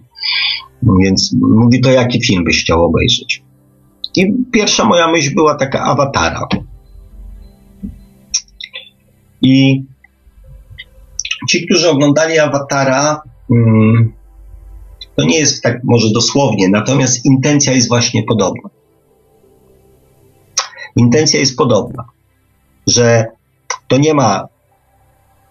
Więc 1.01 1.35
mówi, 1.41 1.81
to 1.81 1.91
jaki 1.91 2.25
film 2.25 2.43
byś 2.43 2.63
chciał 2.63 2.85
obejrzeć? 2.85 3.43
I 4.15 4.33
pierwsza 4.51 4.85
moja 4.85 5.11
myśl 5.11 5.35
była 5.35 5.55
taka 5.55 5.83
awatara. 5.83 6.47
I 9.41 9.83
ci, 11.47 11.65
którzy 11.65 11.89
oglądali 11.89 12.39
awatara, 12.39 13.21
mm, 13.51 14.13
to 15.15 15.25
nie 15.25 15.39
jest 15.39 15.63
tak 15.63 15.83
może 15.83 16.07
dosłownie, 16.13 16.69
natomiast 16.69 17.25
intencja 17.25 17.73
jest 17.73 17.87
właśnie 17.87 18.23
podobna. 18.23 18.69
Intencja 20.95 21.39
jest 21.39 21.57
podobna, 21.57 22.05
że 22.87 23.25
to 23.87 23.97
nie 23.97 24.13
ma 24.13 24.47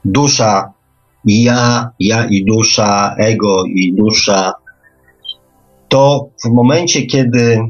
dusza 0.05 0.73
i 1.27 1.43
ja, 1.43 1.91
ja 2.01 2.27
i 2.27 2.45
dusza, 2.45 3.15
ego 3.19 3.65
i 3.65 3.93
dusza. 3.93 4.53
To 5.89 6.29
w 6.45 6.49
momencie, 6.49 7.07
kiedy 7.07 7.61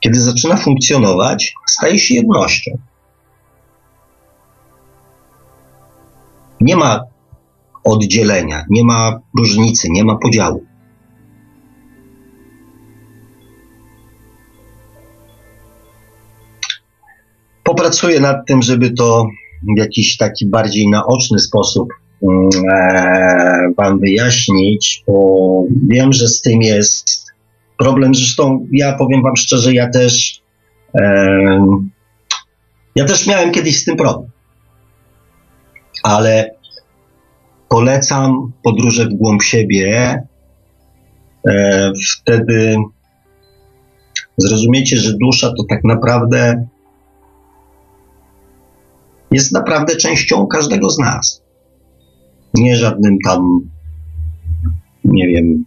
kiedy 0.00 0.20
zaczyna 0.20 0.56
funkcjonować, 0.56 1.54
staje 1.66 1.98
się 1.98 2.14
jednością. 2.14 2.78
Nie 6.60 6.76
ma 6.76 7.00
oddzielenia, 7.84 8.64
nie 8.70 8.84
ma 8.84 9.20
różnicy, 9.38 9.88
nie 9.90 10.04
ma 10.04 10.16
podziału. 10.16 10.68
popracuję 17.68 18.20
nad 18.20 18.46
tym, 18.46 18.62
żeby 18.62 18.90
to 18.90 19.26
w 19.62 19.78
jakiś 19.78 20.16
taki 20.16 20.46
bardziej 20.46 20.88
naoczny 20.88 21.38
sposób 21.38 21.88
mm, 22.22 22.48
e, 22.72 23.72
Wam 23.76 24.00
wyjaśnić, 24.00 25.04
bo 25.06 25.64
wiem, 25.88 26.12
że 26.12 26.28
z 26.28 26.42
tym 26.42 26.62
jest 26.62 27.26
problem. 27.78 28.14
Zresztą 28.14 28.66
ja 28.72 28.92
powiem 28.92 29.22
Wam 29.22 29.36
szczerze, 29.36 29.74
ja 29.74 29.90
też 29.90 30.42
ja 32.96 33.04
też 33.04 33.26
miałem 33.26 33.52
kiedyś 33.52 33.80
z 33.80 33.84
tym 33.84 33.96
problem. 33.96 34.30
Ale 36.02 36.50
polecam 37.68 38.52
podróże 38.62 39.06
w 39.06 39.14
głąb 39.14 39.42
siebie. 39.42 40.18
E, 41.48 41.92
wtedy 42.12 42.76
zrozumiecie, 44.36 44.96
że 44.96 45.16
dusza 45.22 45.48
to 45.48 45.64
tak 45.70 45.84
naprawdę 45.84 46.66
jest 49.30 49.52
naprawdę 49.52 49.96
częścią 49.96 50.46
każdego 50.46 50.90
z 50.90 50.98
nas. 50.98 51.42
Nie 52.54 52.76
żadnym 52.76 53.16
tam, 53.26 53.60
nie 55.04 55.28
wiem, 55.28 55.64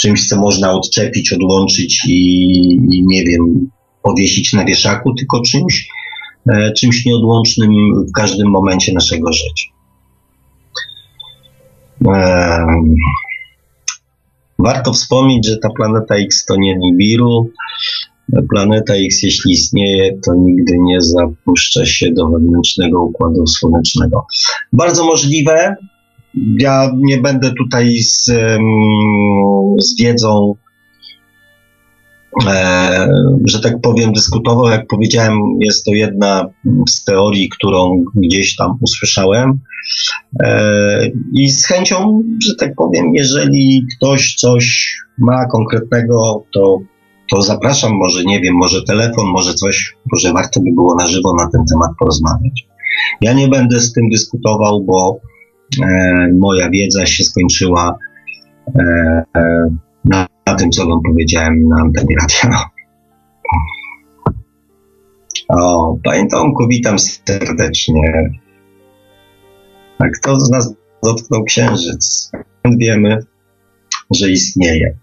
czymś, 0.00 0.28
co 0.28 0.40
można 0.40 0.72
odczepić, 0.72 1.32
odłączyć 1.32 2.04
i, 2.08 2.48
i 2.90 3.04
nie 3.06 3.24
wiem, 3.24 3.70
powiesić 4.02 4.52
na 4.52 4.64
wieszaku, 4.64 5.14
tylko 5.14 5.42
czymś, 5.42 5.88
czymś 6.76 7.06
nieodłącznym 7.06 7.70
w 8.08 8.12
każdym 8.12 8.50
momencie 8.50 8.92
naszego 8.92 9.32
życia. 9.32 9.68
E, 12.06 12.66
warto 14.58 14.92
wspomnieć, 14.92 15.46
że 15.46 15.56
ta 15.56 15.68
planeta 15.76 16.14
X 16.14 16.44
to 16.44 16.56
nie 16.56 16.76
Nibiru, 16.76 17.50
Planeta 18.50 18.94
X, 18.94 19.22
jeśli 19.22 19.52
istnieje, 19.52 20.18
to 20.26 20.34
nigdy 20.34 20.78
nie 20.78 21.00
zapuszcza 21.00 21.86
się 21.86 22.12
do 22.12 22.28
wewnętrznego 22.28 23.02
układu 23.02 23.46
słonecznego. 23.46 24.26
Bardzo 24.72 25.04
możliwe. 25.04 25.76
Ja 26.60 26.90
nie 26.96 27.18
będę 27.18 27.52
tutaj 27.58 27.96
z, 28.02 28.24
z 29.80 30.00
wiedzą, 30.00 30.54
e, 30.54 30.63
że 33.44 33.60
tak 33.60 33.80
powiem, 33.80 34.12
dyskutował. 34.12 34.68
Jak 34.70 34.86
powiedziałem, 34.86 35.38
jest 35.60 35.84
to 35.84 35.90
jedna 35.90 36.46
z 36.88 37.04
teorii, 37.04 37.48
którą 37.48 38.04
gdzieś 38.14 38.56
tam 38.56 38.78
usłyszałem. 38.80 39.60
E, 40.42 41.10
I 41.32 41.48
z 41.48 41.66
chęcią, 41.66 42.22
że 42.46 42.54
tak 42.54 42.74
powiem, 42.74 43.14
jeżeli 43.14 43.86
ktoś 43.96 44.34
coś 44.34 44.96
ma 45.18 45.46
konkretnego, 45.46 46.44
to 46.52 46.80
to 47.30 47.42
zapraszam, 47.42 47.92
może 47.92 48.24
nie 48.24 48.40
wiem, 48.40 48.54
może 48.54 48.82
telefon, 48.82 49.26
może 49.26 49.54
coś, 49.54 49.96
może 50.12 50.32
warto 50.32 50.60
by 50.60 50.72
było 50.74 50.94
na 50.94 51.06
żywo 51.06 51.34
na 51.34 51.50
ten 51.50 51.64
temat 51.72 51.90
porozmawiać. 51.98 52.66
Ja 53.20 53.32
nie 53.32 53.48
będę 53.48 53.80
z 53.80 53.92
tym 53.92 54.08
dyskutował, 54.08 54.82
bo 54.82 55.20
e, 55.82 56.28
moja 56.38 56.70
wiedza 56.70 57.06
się 57.06 57.24
skończyła 57.24 57.98
e, 58.78 58.82
e, 59.36 59.68
na, 60.04 60.26
na, 60.46 60.54
tym, 60.54 60.70
co 60.70 60.86
Wam 60.86 61.00
powiedziałem 61.02 61.68
na 61.68 61.76
antenie 61.80 62.16
radia. 62.20 62.64
O, 65.48 65.96
Panie 66.04 66.26
Tomku, 66.26 66.68
witam 66.68 66.98
serdecznie. 66.98 68.30
A 69.98 70.04
kto 70.08 70.40
z 70.40 70.50
nas 70.50 70.74
dotknął 71.02 71.44
księżyc. 71.44 72.30
Wiemy, 72.78 73.18
że 74.14 74.30
istnieje. 74.30 74.96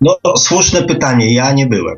No, 0.00 0.16
słuszne 0.36 0.82
pytanie. 0.82 1.34
Ja 1.34 1.52
nie 1.52 1.66
byłem. 1.66 1.96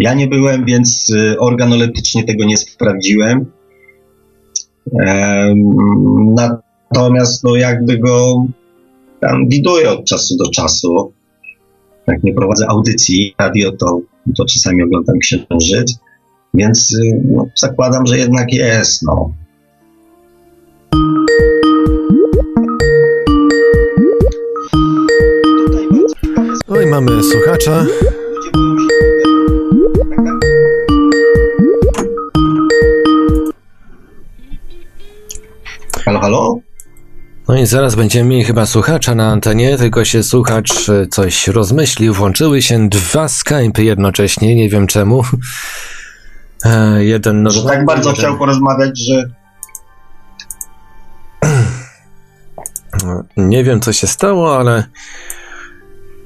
Ja 0.00 0.14
nie 0.14 0.26
byłem, 0.26 0.64
więc 0.64 1.10
y, 1.10 1.38
organoleptycznie 1.38 2.24
tego 2.24 2.44
nie 2.44 2.56
sprawdziłem. 2.56 3.52
Natomiast 6.34 7.44
no 7.44 7.56
jakby 7.56 7.98
go 7.98 8.46
tam 9.22 9.48
widuję 9.48 9.90
od 9.90 10.04
czasu 10.04 10.36
do 10.36 10.50
czasu. 10.50 11.12
Jak 12.06 12.22
nie 12.22 12.34
prowadzę 12.34 12.66
audycji 12.68 13.34
radio, 13.38 13.72
to, 13.72 14.00
to 14.36 14.44
czasami 14.44 14.82
oglądam 14.82 15.18
księżyc, 15.18 15.98
więc 16.54 16.94
y, 16.94 17.22
no, 17.24 17.46
zakładam, 17.54 18.06
że 18.06 18.18
jednak 18.18 18.52
jest. 18.52 19.02
No. 19.02 19.32
Oj, 26.68 26.86
mamy 26.86 27.22
słuchacza. 27.22 27.86
Halo, 36.04 36.20
halo? 36.20 36.61
No 37.52 37.58
i 37.58 37.66
zaraz 37.66 37.94
będziemy 37.94 38.30
mieli 38.30 38.44
chyba 38.44 38.66
słuchacza 38.66 39.14
na 39.14 39.30
antenie, 39.30 39.78
tylko 39.78 40.04
się 40.04 40.22
słuchacz 40.22 40.88
e, 40.88 41.06
coś 41.06 41.48
rozmyślił. 41.48 42.14
Włączyły 42.14 42.62
się 42.62 42.88
dwa 42.88 43.28
Skype 43.28 43.82
jednocześnie, 43.82 44.54
nie 44.54 44.68
wiem 44.68 44.86
czemu. 44.86 45.22
E, 46.64 47.04
jeden 47.04 47.50
Że 47.50 47.62
tak 47.62 47.84
bardzo 47.84 48.10
jeden... 48.10 48.24
chciał 48.24 48.38
porozmawiać, 48.38 48.98
że. 48.98 49.28
Nie 53.36 53.64
wiem 53.64 53.80
co 53.80 53.92
się 53.92 54.06
stało, 54.06 54.58
ale 54.58 54.84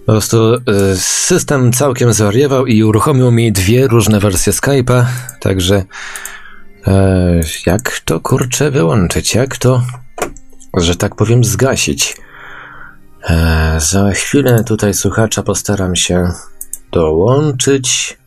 po 0.06 0.12
prostu 0.12 0.54
e, 0.54 0.60
system 0.96 1.72
całkiem 1.72 2.12
zwariował 2.12 2.66
i 2.66 2.82
uruchomił 2.82 3.30
mi 3.30 3.52
dwie 3.52 3.88
różne 3.88 4.20
wersje 4.20 4.52
Skype'a, 4.52 5.04
także 5.40 5.82
e, 6.86 7.40
jak 7.66 8.00
to 8.04 8.20
kurczę 8.20 8.70
wyłączyć? 8.70 9.34
Jak 9.34 9.56
to, 9.56 9.82
że 10.76 10.96
tak 10.96 11.14
powiem, 11.14 11.44
zgasić? 11.44 12.16
E, 13.28 13.76
za 13.80 14.10
chwilę 14.10 14.64
tutaj 14.64 14.94
słuchacza 14.94 15.42
postaram 15.42 15.96
się 15.96 16.28
dołączyć, 16.92 18.18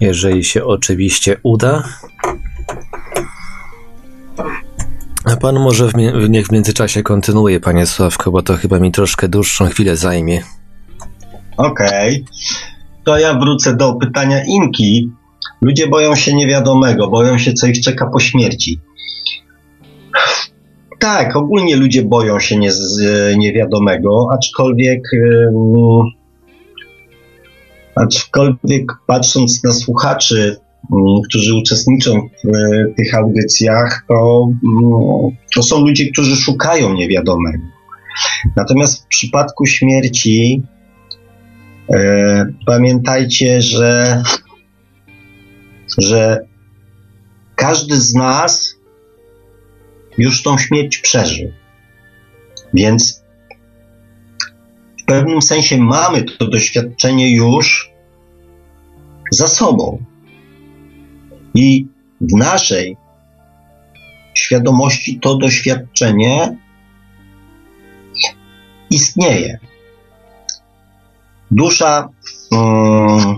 jeżeli 0.00 0.44
się 0.44 0.64
oczywiście 0.64 1.36
uda. 1.42 1.82
A 5.24 5.36
pan 5.36 5.54
może 5.54 5.88
w, 5.88 5.94
niech 6.28 6.46
w 6.46 6.52
międzyczasie 6.52 7.02
kontynuuje, 7.02 7.60
panie 7.60 7.86
Sławko, 7.86 8.30
bo 8.30 8.42
to 8.42 8.56
chyba 8.56 8.78
mi 8.78 8.92
troszkę 8.92 9.28
dłuższą 9.28 9.66
chwilę 9.66 9.96
zajmie. 9.96 10.42
Okej. 11.56 12.22
Okay. 12.22 12.36
To 13.04 13.18
ja 13.18 13.34
wrócę 13.34 13.76
do 13.76 13.94
pytania 13.94 14.44
Inki. 14.44 15.10
Ludzie 15.62 15.86
boją 15.86 16.14
się 16.14 16.34
niewiadomego, 16.34 17.08
boją 17.08 17.38
się, 17.38 17.52
co 17.52 17.66
ich 17.66 17.80
czeka 17.80 18.06
po 18.12 18.20
śmierci. 18.20 18.80
Tak, 20.98 21.36
ogólnie 21.36 21.76
ludzie 21.76 22.02
boją 22.04 22.40
się 22.40 22.56
nie, 22.56 22.70
niewiadomego, 23.36 24.28
aczkolwiek, 24.34 25.00
aczkolwiek 27.94 28.92
patrząc 29.06 29.64
na 29.64 29.72
słuchaczy, 29.72 30.56
yy, 30.92 30.98
którzy 31.28 31.54
uczestniczą 31.54 32.12
w 32.44 32.46
yy, 32.46 32.94
tych 32.96 33.14
audycjach, 33.14 34.04
to, 34.08 34.48
to 35.54 35.62
są 35.62 35.80
ludzie, 35.80 36.10
którzy 36.12 36.36
szukają 36.36 36.94
niewiadomego. 36.94 37.64
Natomiast 38.56 39.04
w 39.04 39.06
przypadku 39.06 39.66
śmierci 39.66 40.62
E, 41.94 42.46
pamiętajcie, 42.66 43.62
że, 43.62 44.22
że 45.98 46.46
każdy 47.54 48.00
z 48.00 48.14
nas 48.14 48.75
już 50.18 50.42
tą 50.42 50.58
śmierć 50.58 50.98
przeżył. 50.98 51.52
Więc 52.74 53.24
w 55.02 55.04
pewnym 55.04 55.42
sensie 55.42 55.78
mamy 55.78 56.24
to 56.24 56.48
doświadczenie 56.48 57.34
już 57.34 57.90
za 59.30 59.48
sobą. 59.48 60.04
I 61.54 61.86
w 62.20 62.36
naszej 62.36 62.96
świadomości 64.34 65.20
to 65.20 65.36
doświadczenie 65.36 66.56
istnieje. 68.90 69.58
Dusza 71.50 72.08
um, 72.50 73.36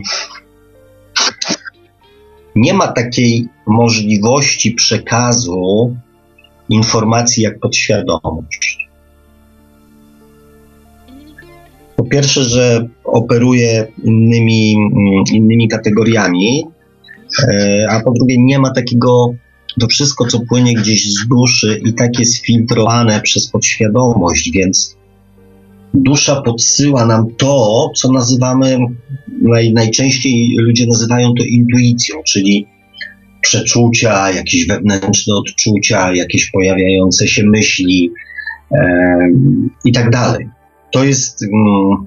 nie 2.56 2.74
ma 2.74 2.88
takiej 2.88 3.48
możliwości 3.66 4.72
przekazu 4.72 5.96
informacji 6.69 7.43
jak 7.43 7.59
podświadomość. 7.59 8.89
Po 11.97 12.05
pierwsze, 12.05 12.45
że 12.45 12.89
operuje 13.05 13.86
innymi, 14.05 14.77
mm, 14.77 15.24
innymi 15.32 15.69
kategoriami, 15.69 16.66
e, 17.49 17.86
a 17.90 18.01
po 18.01 18.12
drugie, 18.12 18.36
nie 18.39 18.59
ma 18.59 18.70
takiego, 18.70 19.35
to 19.81 19.86
wszystko, 19.86 20.27
co 20.27 20.40
płynie 20.40 20.74
gdzieś 20.74 21.12
z 21.12 21.28
duszy 21.28 21.81
i 21.85 21.95
tak 21.95 22.19
jest 22.19 22.36
filtrowane 22.36 23.20
przez 23.20 23.51
podświadomość, 23.51 24.51
więc 24.51 24.97
dusza 25.95 26.43
podsyła 26.43 27.07
nam 27.07 27.35
to, 27.36 27.90
co 27.97 28.12
nazywamy, 28.12 28.78
naj, 29.43 29.73
najczęściej 29.73 30.57
ludzie 30.59 30.86
nazywają 30.86 31.35
to 31.35 31.45
intuicją, 31.45 32.16
czyli 32.27 32.66
przeczucia, 33.40 34.31
jakieś 34.31 34.66
wewnętrzne 34.66 35.35
odczucia, 35.35 36.15
jakieś 36.15 36.51
pojawiające 36.51 37.28
się 37.28 37.43
myśli 37.44 38.10
e, 38.73 39.19
i 39.85 39.93
tak 39.93 40.10
dalej. 40.10 40.48
To 40.93 41.05
jest. 41.05 41.43
Mm, 41.43 42.06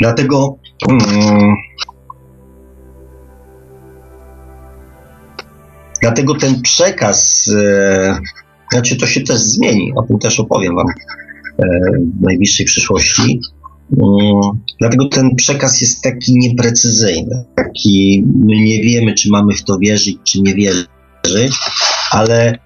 dlatego. 0.00 0.58
Mm, 0.88 1.54
dlatego 6.02 6.34
ten 6.34 6.62
przekaz. 6.62 7.50
E, 7.56 8.18
znaczy 8.72 8.96
to 8.96 9.06
się 9.06 9.20
też 9.20 9.38
zmieni, 9.38 9.92
o 9.96 10.02
tym 10.02 10.18
też 10.18 10.40
opowiem 10.40 10.74
Wam 10.74 10.86
e, 10.88 11.64
w 12.18 12.22
najbliższej 12.22 12.66
przyszłości. 12.66 13.40
Mm, 13.92 14.40
dlatego 14.80 15.08
ten 15.08 15.36
przekaz 15.36 15.80
jest 15.80 16.02
taki 16.02 16.38
nieprecyzyjny, 16.38 17.44
taki 17.54 18.24
my 18.26 18.56
nie 18.56 18.82
wiemy, 18.82 19.14
czy 19.14 19.30
mamy 19.30 19.54
w 19.54 19.64
to 19.64 19.78
wierzyć, 19.78 20.16
czy 20.24 20.42
nie 20.42 20.54
wierzyć, 20.54 20.88
ale 22.10 22.58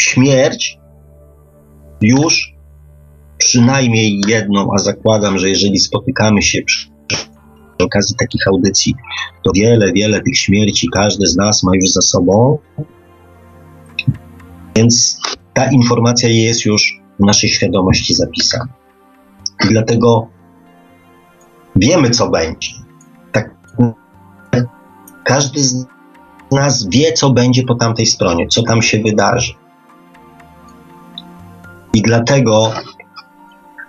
śmierć 0.00 0.78
już 2.00 2.54
przynajmniej 3.38 4.20
jedną, 4.28 4.68
a 4.74 4.78
zakładam, 4.78 5.38
że 5.38 5.48
jeżeli 5.48 5.78
spotykamy 5.78 6.42
się 6.42 6.62
przy 6.62 6.88
okazji 7.78 8.16
takich 8.16 8.48
audycji, 8.48 8.94
to 9.44 9.50
wiele, 9.54 9.92
wiele 9.92 10.20
tych 10.20 10.38
śmierci 10.38 10.88
każdy 10.94 11.26
z 11.26 11.36
nas 11.36 11.62
ma 11.62 11.76
już 11.76 11.90
za 11.90 12.00
sobą. 12.00 12.58
Więc 14.76 15.20
ta 15.54 15.70
informacja 15.70 16.28
jest 16.28 16.64
już 16.64 17.00
naszej 17.18 17.50
świadomości 17.50 18.14
zapisana. 18.14 18.68
I 19.64 19.68
dlatego 19.68 20.28
wiemy, 21.76 22.10
co 22.10 22.30
będzie. 22.30 22.70
Tak, 23.32 23.54
każdy 25.24 25.64
z 25.64 25.86
nas 26.52 26.88
wie, 26.88 27.12
co 27.12 27.30
będzie 27.30 27.62
po 27.62 27.74
tamtej 27.74 28.06
stronie, 28.06 28.46
co 28.48 28.62
tam 28.62 28.82
się 28.82 29.02
wydarzy. 29.02 29.52
I 31.94 32.02
dlatego 32.02 32.72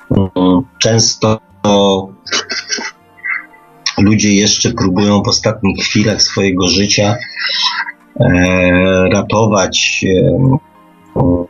um, 0.09 0.61
często 0.79 1.39
ludzie 3.97 4.33
jeszcze 4.33 4.71
próbują 4.71 5.23
w 5.23 5.27
ostatnich 5.27 5.83
chwilach 5.83 6.21
swojego 6.21 6.67
życia 6.67 7.15
e, 8.19 8.29
ratować 9.11 10.05
e, 11.15 11.47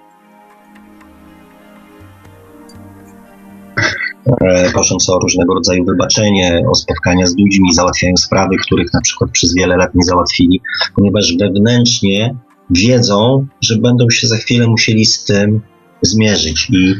prosząc 4.73 5.09
o 5.09 5.19
różnego 5.19 5.53
rodzaju 5.53 5.85
wybaczenie, 5.85 6.63
o 6.71 6.75
spotkania 6.75 7.27
z 7.27 7.37
ludźmi, 7.37 7.73
załatwiają 7.73 8.17
sprawy, 8.17 8.55
których 8.61 8.93
na 8.93 9.01
przykład 9.01 9.31
przez 9.31 9.55
wiele 9.55 9.77
lat 9.77 9.95
nie 9.95 10.03
załatwili, 10.03 10.61
ponieważ 10.95 11.37
wewnętrznie 11.39 12.35
wiedzą, 12.69 13.47
że 13.61 13.77
będą 13.77 14.09
się 14.09 14.27
za 14.27 14.37
chwilę 14.37 14.67
musieli 14.67 15.05
z 15.05 15.23
tym 15.23 15.61
zmierzyć 16.01 16.69
i 16.69 16.95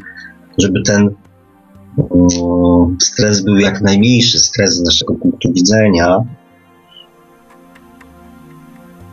żeby 0.57 0.81
ten 0.85 1.09
stres 3.01 3.41
był 3.41 3.57
jak 3.57 3.81
najmniejszy, 3.81 4.39
stres 4.39 4.75
z 4.75 4.81
naszego 4.81 5.13
punktu 5.13 5.53
widzenia, 5.53 6.17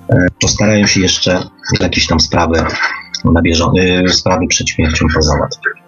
e, 0.09 0.27
postarają 0.41 0.87
się 0.87 1.01
jeszcze 1.01 1.43
jakieś 1.81 2.07
tam 2.07 2.21
sprawy 2.21 2.63
na 3.25 3.43
bieżąco, 3.43 3.81
sprawy 4.09 4.47
przed 4.49 4.69
śmiercią 4.69 5.07
pozałatwić. 5.15 5.86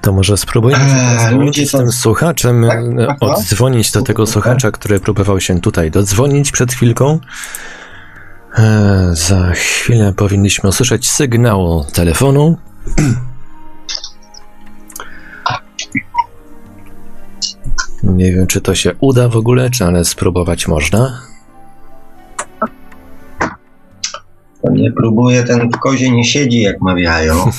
To 0.00 0.12
może 0.12 0.36
spróbujmy 0.36 0.78
Eee, 0.78 1.66
z 1.66 1.70
tym 1.70 1.92
słuchaczem 1.92 2.66
Tak, 2.68 2.78
e, 2.98 3.06
tak, 3.06 3.16
oddzwonić 3.20 3.92
do 3.92 4.02
tego 4.02 4.26
słuchacza, 4.26 4.70
który 4.70 5.00
próbował 5.00 5.40
się 5.40 5.60
tutaj 5.60 5.90
dodzwonić 5.90 6.52
przed 6.52 6.72
chwilką. 6.72 7.18
Eee, 8.58 9.16
za 9.16 9.50
chwilę 9.50 10.12
powinniśmy 10.16 10.68
usłyszeć 10.68 11.10
sygnał 11.10 11.84
telefonu. 11.92 12.56
Nie 18.02 18.32
wiem, 18.32 18.46
czy 18.46 18.60
to 18.60 18.74
się 18.74 18.94
uda 19.00 19.28
w 19.28 19.36
ogóle, 19.36 19.70
czy 19.70 19.84
ale 19.84 20.04
spróbować 20.04 20.68
można. 20.68 21.20
To 24.62 24.70
nie 24.72 24.92
próbuje, 24.92 25.44
ten 25.44 25.70
w 25.70 25.78
kozie 25.78 26.10
nie 26.10 26.24
siedzi, 26.24 26.60
jak 26.60 26.80
mawiają. 26.80 27.34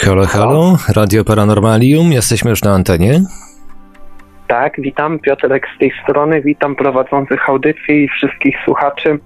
Halo, 0.00 0.26
halo, 0.26 0.76
Radio 0.96 1.24
Paranormalium, 1.24 2.12
jesteśmy 2.12 2.50
już 2.50 2.62
na 2.62 2.70
antenie. 2.70 3.20
Tak, 4.48 4.74
witam, 4.78 5.18
Piotrek 5.18 5.66
z 5.76 5.78
tej 5.78 5.92
strony, 6.02 6.42
witam 6.42 6.76
prowadzących 6.76 7.48
audycję 7.48 8.04
i 8.04 8.08
wszystkich 8.08 8.56
słuchaczy. 8.64 9.18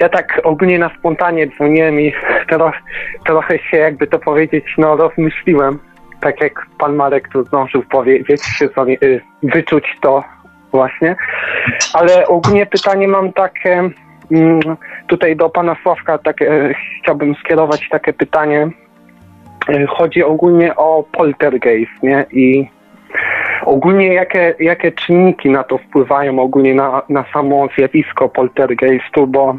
Ja 0.00 0.08
tak 0.08 0.40
ogólnie 0.44 0.78
na 0.78 0.90
spontanie 0.98 1.48
dzwoniłem 1.48 2.00
i 2.00 2.12
trochę, 2.48 2.78
trochę 3.26 3.58
się, 3.58 3.76
jakby 3.76 4.06
to 4.06 4.18
powiedzieć, 4.18 4.64
no 4.78 4.96
rozmyśliłem, 4.96 5.78
tak 6.20 6.40
jak 6.40 6.66
pan 6.78 6.94
Marek 6.94 7.28
tu 7.28 7.44
zdążył 7.44 7.82
powiedzieć, 7.82 8.42
y, 9.02 9.20
wyczuć 9.42 9.84
to 10.02 10.24
właśnie. 10.72 11.16
Ale 11.94 12.26
ogólnie 12.26 12.66
pytanie 12.66 13.08
mam 13.08 13.32
takie, 13.32 13.90
mm, 14.30 14.60
tutaj 15.06 15.36
do 15.36 15.48
pana 15.48 15.76
Sławka, 15.82 16.18
takie, 16.18 16.74
chciałbym 17.02 17.34
skierować 17.34 17.88
takie 17.90 18.12
pytanie. 18.12 18.70
Y, 19.70 19.86
Chodzi 19.86 20.24
ogólnie 20.24 20.76
o 20.76 21.04
poltergeist, 21.12 22.02
nie? 22.02 22.26
I 22.32 22.68
Ogólnie 23.64 24.14
jakie, 24.14 24.54
jakie 24.60 24.92
czynniki 24.92 25.50
na 25.50 25.64
to 25.64 25.78
wpływają 25.78 26.38
ogólnie 26.38 26.74
na, 26.74 27.02
na 27.08 27.24
samo 27.32 27.68
zjawisko 27.78 28.28
poltergeistu, 28.28 29.26
bo 29.26 29.56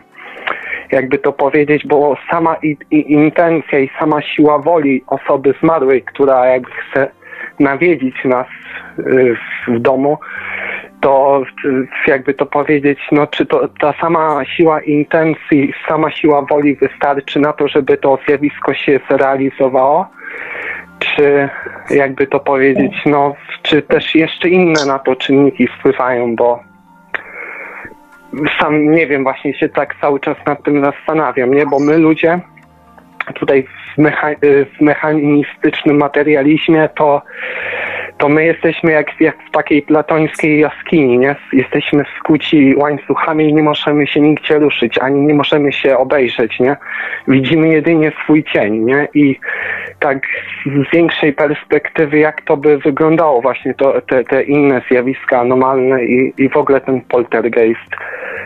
jakby 0.92 1.18
to 1.18 1.32
powiedzieć, 1.34 1.88
bo 1.88 2.18
sama 2.30 2.56
i, 2.64 2.78
i 2.92 3.12
intencja 3.12 3.80
i 3.80 3.90
sama 4.00 4.22
siła 4.22 4.60
woli 4.60 5.04
osoby 5.08 5.54
zmarłej, 5.64 6.02
która 6.02 6.46
jakby 6.46 6.72
chce 6.72 7.12
nawiedzić 7.60 8.16
nas 8.26 8.48
y, 9.00 9.36
w 9.68 9.80
domu, 9.80 10.18
to 11.02 11.44
jakby 12.08 12.34
to 12.34 12.46
powiedzieć, 12.46 13.00
no 13.12 13.28
czy 13.28 13.46
to 13.46 13.68
ta 13.68 13.94
sama 14.02 14.46
siła 14.46 14.82
intencji, 14.82 15.74
sama 15.88 16.12
siła 16.12 16.42
woli 16.42 16.76
wystarczy 16.76 17.40
na 17.40 17.54
to, 17.54 17.68
żeby 17.68 17.98
to 17.98 18.20
zjawisko 18.28 18.74
się 18.74 19.00
zrealizowało? 19.10 20.08
czy 21.02 21.50
jakby 21.90 22.28
to 22.28 22.40
powiedzieć, 22.40 22.94
no, 23.06 23.36
czy 23.64 23.82
też 23.82 24.16
jeszcze 24.16 24.50
inne 24.50 24.86
na 24.86 25.00
to 25.00 25.16
czynniki 25.16 25.68
wpływają, 25.68 26.36
bo 26.36 26.60
sam 28.60 28.92
nie 28.92 29.08
wiem, 29.08 29.24
właśnie 29.24 29.54
się 29.54 29.70
tak 29.70 29.96
cały 30.02 30.20
czas 30.20 30.38
nad 30.46 30.64
tym 30.64 30.86
zastanawiam, 30.86 31.54
nie? 31.54 31.66
Bo 31.66 31.80
my 31.80 31.98
ludzie 31.98 32.40
tutaj 33.36 33.64
w, 33.64 33.98
mecha- 33.98 34.66
w 34.78 34.82
mechanistycznym 34.82 35.98
materializmie 35.98 36.90
to, 36.96 37.22
to 38.22 38.30
my 38.30 38.46
jesteśmy 38.46 38.92
jak, 38.92 39.22
jak 39.22 39.36
w 39.48 39.52
takiej 39.52 39.82
platońskiej 39.82 40.60
jaskini, 40.60 41.18
nie? 41.18 41.36
Jesteśmy 41.54 42.04
skuci 42.20 42.76
łańcuchami 42.78 43.50
i 43.50 43.54
nie 43.54 43.64
możemy 43.64 44.08
się 44.08 44.20
nigdzie 44.20 44.60
ruszyć, 44.60 44.98
ani 44.98 45.22
nie 45.22 45.34
możemy 45.34 45.74
się 45.74 45.98
obejrzeć, 45.98 46.60
nie? 46.60 46.78
Widzimy 47.28 47.68
jedynie 47.68 48.12
swój 48.24 48.44
cień, 48.44 48.86
nie? 48.86 49.08
I 49.14 49.40
tak 50.00 50.28
z 50.66 50.94
większej 50.94 51.34
perspektywy, 51.34 52.18
jak 52.18 52.42
to 52.42 52.58
by 52.58 52.78
wyglądało 52.78 53.42
właśnie 53.42 53.74
to, 53.74 54.02
te, 54.02 54.24
te 54.24 54.44
inne 54.44 54.82
zjawiska 54.92 55.40
anomalne 55.40 56.06
i, 56.06 56.34
i 56.38 56.50
w 56.50 56.58
ogóle 56.58 56.82
ten 56.82 57.02
poltergeist. 57.02 57.92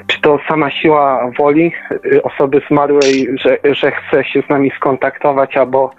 Czy 0.07 0.21
to 0.21 0.39
sama 0.47 0.71
siła 0.71 1.31
woli 1.37 1.71
y, 2.05 2.23
osoby 2.23 2.61
zmarłej, 2.69 3.27
że, 3.41 3.57
że 3.63 3.91
chce 3.91 4.23
się 4.23 4.41
z 4.41 4.49
nami 4.49 4.71
skontaktować 4.77 5.57
albo 5.57 5.91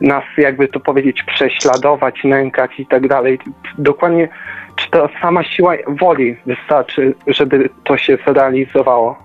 nas, 0.00 0.24
jakby 0.38 0.68
to 0.68 0.80
powiedzieć, 0.80 1.22
prześladować, 1.22 2.14
nękać 2.24 2.70
i 2.78 2.86
tak 2.86 3.08
dalej. 3.08 3.38
Dokładnie, 3.78 4.28
czy 4.76 4.90
to 4.90 5.08
sama 5.22 5.44
siła 5.44 5.72
woli 5.88 6.36
wystarczy, 6.46 7.14
żeby 7.26 7.70
to 7.84 7.96
się 7.96 8.18
zrealizowało? 8.26 9.18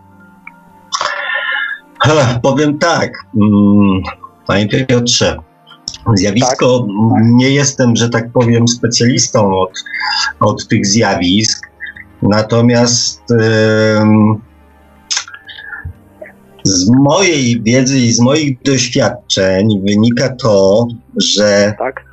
Powiem 2.44 2.78
tak, 2.78 3.12
mm, 3.36 4.02
panie 4.48 4.68
Piotrze, 4.68 5.38
zjawisko, 6.14 6.86
nie 7.22 7.50
jestem, 7.50 7.96
że 7.96 8.10
tak 8.10 8.32
powiem, 8.32 8.68
specjalistą 8.68 9.54
od, 9.58 9.72
od 10.40 10.68
tych 10.68 10.86
zjawisk, 10.86 11.70
natomiast 12.22 13.24
em, 13.32 14.42
z 16.70 16.90
mojej 16.90 17.62
wiedzy 17.62 18.00
i 18.00 18.12
z 18.12 18.20
moich 18.20 18.62
doświadczeń 18.62 19.82
wynika 19.88 20.36
to, 20.36 20.88
że 21.22 21.74
Tak? 21.80 22.10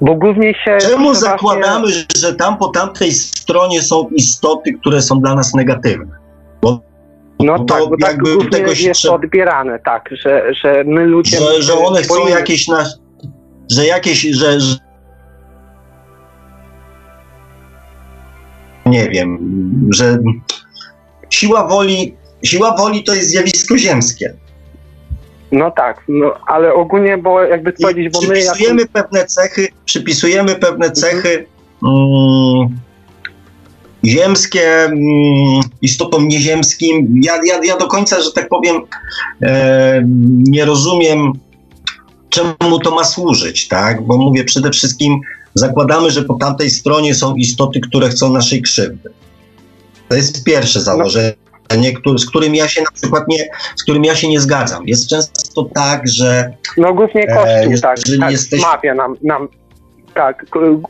Bo 0.00 0.14
głównie 0.14 0.54
się... 0.54 0.78
czemu 0.80 1.14
zakładamy, 1.14 1.86
że 2.16 2.34
tam 2.34 2.58
po 2.58 2.68
tamtej 2.68 3.12
stronie 3.12 3.82
są 3.82 4.08
istoty, 4.08 4.72
które 4.72 5.02
są 5.02 5.20
dla 5.20 5.34
nas 5.34 5.54
negatywne? 5.54 6.16
Bo 6.62 6.80
No 7.40 7.58
to 7.58 7.64
tak, 7.64 7.88
bo 7.88 7.96
tak 8.00 8.10
jakby 8.10 8.32
głównie 8.34 8.50
tego 8.50 8.74
się 8.74 8.88
jest 8.88 9.04
odbierane, 9.04 9.78
tak, 9.84 10.08
że, 10.12 10.54
że 10.62 10.84
my 10.86 11.06
ludzie... 11.06 11.38
że, 11.38 11.62
że 11.62 11.74
one 11.74 12.02
chcą 12.02 12.14
boimy- 12.14 12.30
jakieś 12.30 12.68
na, 12.68 12.84
że 13.70 13.86
jakieś, 13.86 14.22
że, 14.22 14.60
że 14.60 14.76
nie 18.86 19.08
wiem, 19.08 19.38
że 19.94 20.18
siła 21.32 21.68
woli, 21.68 22.14
siła 22.42 22.76
woli 22.76 23.04
to 23.04 23.14
jest 23.14 23.28
zjawisko 23.28 23.78
ziemskie. 23.78 24.34
No 25.52 25.70
tak, 25.70 26.04
no, 26.08 26.34
ale 26.46 26.74
ogólnie, 26.74 27.18
bo 27.18 27.42
jakby 27.42 27.70
I 27.78 27.82
powiedzieć, 27.82 28.12
bo 28.12 28.20
my... 28.20 28.26
jako- 28.26 28.52
przypisujemy 28.52 28.86
pewne 28.86 29.26
cechy, 29.26 29.68
przypisujemy 29.84 30.54
pewne 30.54 30.90
cechy 30.90 31.46
mm, 31.82 32.78
ziemskie 34.04 34.84
mm, 34.84 35.60
istotom 35.82 36.28
nieziemskim. 36.28 37.20
Ja, 37.22 37.36
ja, 37.44 37.64
ja 37.64 37.76
do 37.76 37.86
końca, 37.86 38.20
że 38.20 38.32
tak 38.32 38.48
powiem, 38.48 38.76
e, 39.42 40.02
nie 40.48 40.64
rozumiem, 40.64 41.32
czemu 42.30 42.78
to 42.84 42.90
ma 42.90 43.04
służyć, 43.04 43.68
tak? 43.68 44.02
Bo 44.02 44.16
mówię, 44.16 44.44
przede 44.44 44.70
wszystkim 44.70 45.20
zakładamy, 45.54 46.10
że 46.10 46.22
po 46.22 46.34
tamtej 46.34 46.70
stronie 46.70 47.14
są 47.14 47.34
istoty, 47.34 47.80
które 47.80 48.08
chcą 48.08 48.32
naszej 48.32 48.62
krzywdy. 48.62 49.10
To 50.12 50.16
jest 50.16 50.44
pierwsze 50.44 50.80
założenie, 50.80 51.92
który, 52.00 52.18
z 52.18 52.28
którym 52.28 52.54
ja 52.54 52.68
się 52.68 52.82
na 52.82 52.90
przykład 52.90 53.24
nie, 53.28 53.44
z 53.76 53.82
którym 53.82 54.04
ja 54.04 54.14
się 54.14 54.28
nie 54.28 54.40
zgadzam. 54.40 54.82
Jest 54.86 55.08
często 55.08 55.64
tak, 55.74 56.08
że 56.08 56.52
No 56.76 56.94
głównie 56.94 57.22
E, 57.22 57.34
Kościół, 57.34 57.70
jeżeli 57.70 57.80
tak, 57.82 57.98
tak 58.20 58.30
jesteś- 58.30 58.62
mawia 58.62 58.94
nam, 58.94 59.16
nam 59.22 59.48
tak, 60.14 60.46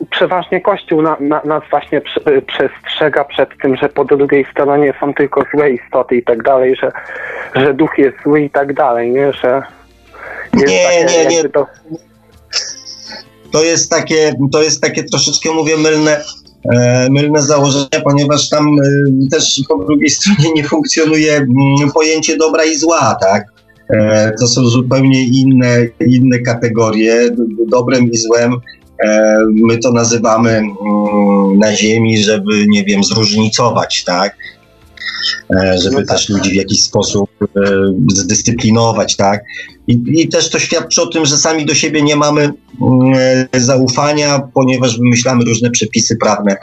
przeważnie 0.09 0.61
Kościół 0.61 1.01
na, 1.01 1.17
na, 1.19 1.41
nas 1.45 1.63
właśnie 1.69 2.01
prze, 2.01 2.41
przestrzega 2.41 3.23
przed 3.23 3.49
tym, 3.61 3.75
że 3.75 3.89
po 3.89 4.05
drugiej 4.05 4.45
stronie 4.51 4.93
są 4.99 5.13
tylko 5.13 5.43
złe 5.55 5.69
istoty 5.71 6.15
i 6.15 6.23
tak 6.23 6.43
dalej, 6.43 6.75
że, 6.75 6.91
że 7.55 7.73
duch 7.73 7.97
jest 7.97 8.17
zły 8.23 8.41
i 8.41 8.49
tak 8.49 8.73
dalej, 8.73 9.11
nie, 9.11 9.33
że 9.33 9.61
Nie, 10.53 10.63
takie, 10.63 11.05
nie, 11.05 11.25
nie. 11.25 11.49
To, 11.49 11.67
to 13.51 13.63
jest 13.63 13.91
takie, 13.91 14.33
to 14.51 14.61
jest 14.63 14.81
takie 14.81 15.03
troszeczkę, 15.03 15.49
mówię, 15.51 15.77
mylne, 15.77 16.17
e, 16.17 16.42
mylne 17.09 17.41
założenie, 17.41 18.01
ponieważ 18.03 18.49
tam 18.49 18.79
e, 18.79 19.29
też 19.31 19.61
po 19.67 19.85
drugiej 19.85 20.09
stronie 20.19 20.53
nie 20.55 20.63
funkcjonuje 20.63 21.33
mm, 21.35 21.91
pojęcie 21.93 22.37
dobra 22.37 22.63
i 22.63 22.75
zła, 22.75 23.17
tak? 23.21 23.45
E, 23.89 24.31
to 24.39 24.47
są 24.47 24.65
zupełnie 24.65 25.23
inne, 25.23 25.77
inne 26.07 26.39
kategorie, 26.39 27.29
dobrem 27.67 28.11
i 28.11 28.17
złem. 28.17 28.53
E, 29.05 29.37
my 29.49 29.77
to 29.77 29.91
nazywamy 29.91 30.49
mm, 30.51 31.59
na 31.59 31.75
ziemi, 31.75 32.23
żeby, 32.23 32.67
nie 32.67 32.83
wiem, 32.83 33.03
zróżnicować, 33.03 34.03
tak? 34.03 34.35
E, 35.55 35.77
żeby 35.77 35.95
No 35.95 36.01
tak. 36.01 36.17
też 36.17 36.29
ludzi 36.29 36.49
w 36.51 36.55
jakiś 36.55 36.83
sposób 36.83 37.29
e, 37.41 37.47
zdyscyplinować, 38.13 39.15
tak? 39.15 39.43
I, 39.87 40.01
I 40.07 40.27
też 40.27 40.49
to 40.49 40.59
świadczy 40.59 41.01
o 41.01 41.07
tym, 41.07 41.25
że 41.25 41.37
sami 41.37 41.65
do 41.65 41.73
siebie 41.73 42.01
nie 42.01 42.15
mamy 42.15 42.53
e, 43.53 43.59
zaufania, 43.59 44.41
ponieważ 44.53 44.97
wymyślamy 44.97 45.45
różne 45.45 45.71
przepisy 45.71 46.17
prawne, 46.21 46.55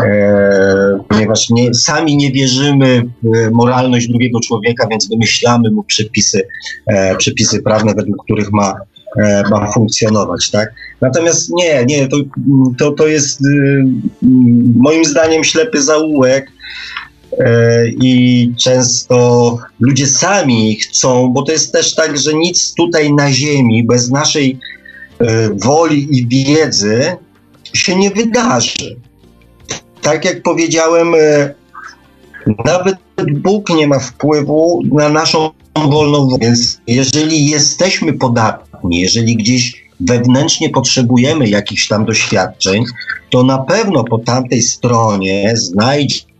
e, 0.00 0.98
ponieważ 1.08 1.50
nie, 1.50 1.74
sami 1.74 2.16
nie 2.16 2.32
wierzymy 2.32 3.02
w 3.22 3.50
moralność 3.50 4.08
drugiego 4.08 4.40
człowieka, 4.40 4.86
więc 4.90 5.08
wymyślamy 5.08 5.70
mu 5.70 5.82
przepisy, 5.82 6.42
e, 6.86 7.16
przepisy 7.16 7.62
prawne, 7.62 7.94
według 7.94 8.24
których 8.24 8.52
ma 8.52 8.74
e, 9.16 9.42
ma 9.50 9.72
funkcjonować, 9.72 10.50
tak? 10.50 10.74
Natomiast 11.00 11.50
nie, 11.50 11.84
nie, 11.84 12.08
to, 12.08 12.16
to, 12.78 12.92
to 12.92 13.06
jest 13.06 13.40
y, 13.40 13.84
moim 14.76 15.04
zdaniem 15.04 15.44
ślepy 15.44 15.82
zaułek 15.82 16.46
e, 16.46 16.61
i 18.00 18.52
często 18.58 19.58
ludzie 19.80 20.06
sami 20.06 20.76
chcą, 20.76 21.28
bo 21.28 21.42
to 21.42 21.52
jest 21.52 21.72
też 21.72 21.94
tak, 21.94 22.18
że 22.18 22.34
nic 22.34 22.74
tutaj 22.74 23.12
na 23.12 23.32
ziemi 23.32 23.84
bez 23.84 24.10
naszej 24.10 24.58
e, 25.20 25.48
woli 25.64 26.18
i 26.18 26.26
wiedzy 26.26 27.16
się 27.74 27.96
nie 27.96 28.10
wydarzy. 28.10 28.96
Tak 30.02 30.24
jak 30.24 30.42
powiedziałem, 30.42 31.14
e, 31.14 31.54
nawet 32.64 32.96
Bóg 33.32 33.70
nie 33.70 33.86
ma 33.86 33.98
wpływu 33.98 34.82
na 34.92 35.08
naszą 35.08 35.50
wolną 35.76 36.28
wolę. 36.28 36.38
Więc 36.40 36.80
jeżeli 36.86 37.50
jesteśmy 37.50 38.12
podatni, 38.12 39.00
jeżeli 39.00 39.36
gdzieś 39.36 39.82
wewnętrznie 40.00 40.70
potrzebujemy 40.70 41.48
jakichś 41.48 41.88
tam 41.88 42.04
doświadczeń, 42.04 42.84
to 43.30 43.42
na 43.42 43.58
pewno 43.58 44.04
po 44.04 44.18
tamtej 44.18 44.62
stronie 44.62 45.52
znajdzie 45.56 46.20
e, 46.20 46.31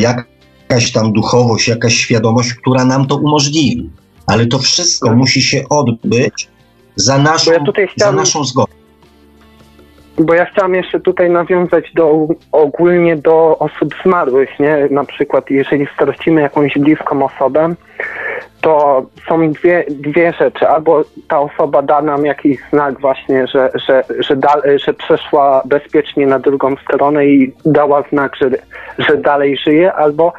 jakaś 0.00 0.92
tam 0.92 1.12
duchowość, 1.12 1.68
jakaś 1.68 1.94
świadomość, 1.94 2.54
która 2.54 2.84
nam 2.84 3.06
to 3.06 3.16
umożliwi. 3.16 3.90
Ale 4.26 4.46
to 4.46 4.58
wszystko 4.58 5.14
musi 5.14 5.42
się 5.42 5.62
odbyć 5.70 6.48
za 6.96 7.18
naszą, 7.18 7.52
ja 7.52 7.64
tutaj 7.64 7.86
za 7.86 7.92
chciałem- 7.92 8.16
naszą 8.16 8.44
zgodę. 8.44 8.72
Bo 10.18 10.34
ja 10.34 10.44
chciałam 10.44 10.74
jeszcze 10.74 11.00
tutaj 11.00 11.30
nawiązać 11.30 11.92
do, 11.94 12.26
ogólnie 12.52 13.16
do 13.16 13.58
osób 13.58 13.94
zmarłych, 14.04 14.48
nie? 14.60 14.88
Na 14.90 15.04
przykład, 15.04 15.50
jeżeli 15.50 15.86
stracimy 15.94 16.40
jakąś 16.40 16.78
bliską 16.78 17.24
osobę, 17.24 17.74
to 18.60 19.06
są 19.28 19.52
dwie, 19.52 19.84
dwie 19.90 20.32
rzeczy. 20.32 20.68
Albo 20.68 21.02
ta 21.28 21.40
osoba 21.40 21.82
da 21.82 22.02
nam 22.02 22.24
jakiś 22.24 22.58
znak 22.70 23.00
właśnie, 23.00 23.46
że, 23.46 23.70
że, 23.74 24.04
że, 24.18 24.36
że 24.84 24.94
przeszła 24.94 25.62
bezpiecznie 25.64 26.26
na 26.26 26.38
drugą 26.38 26.76
stronę 26.76 27.26
i 27.26 27.52
dała 27.64 28.02
znak, 28.12 28.36
że, 28.36 28.50
że 28.98 29.16
dalej 29.16 29.56
żyje, 29.56 29.92
albo 29.92 30.32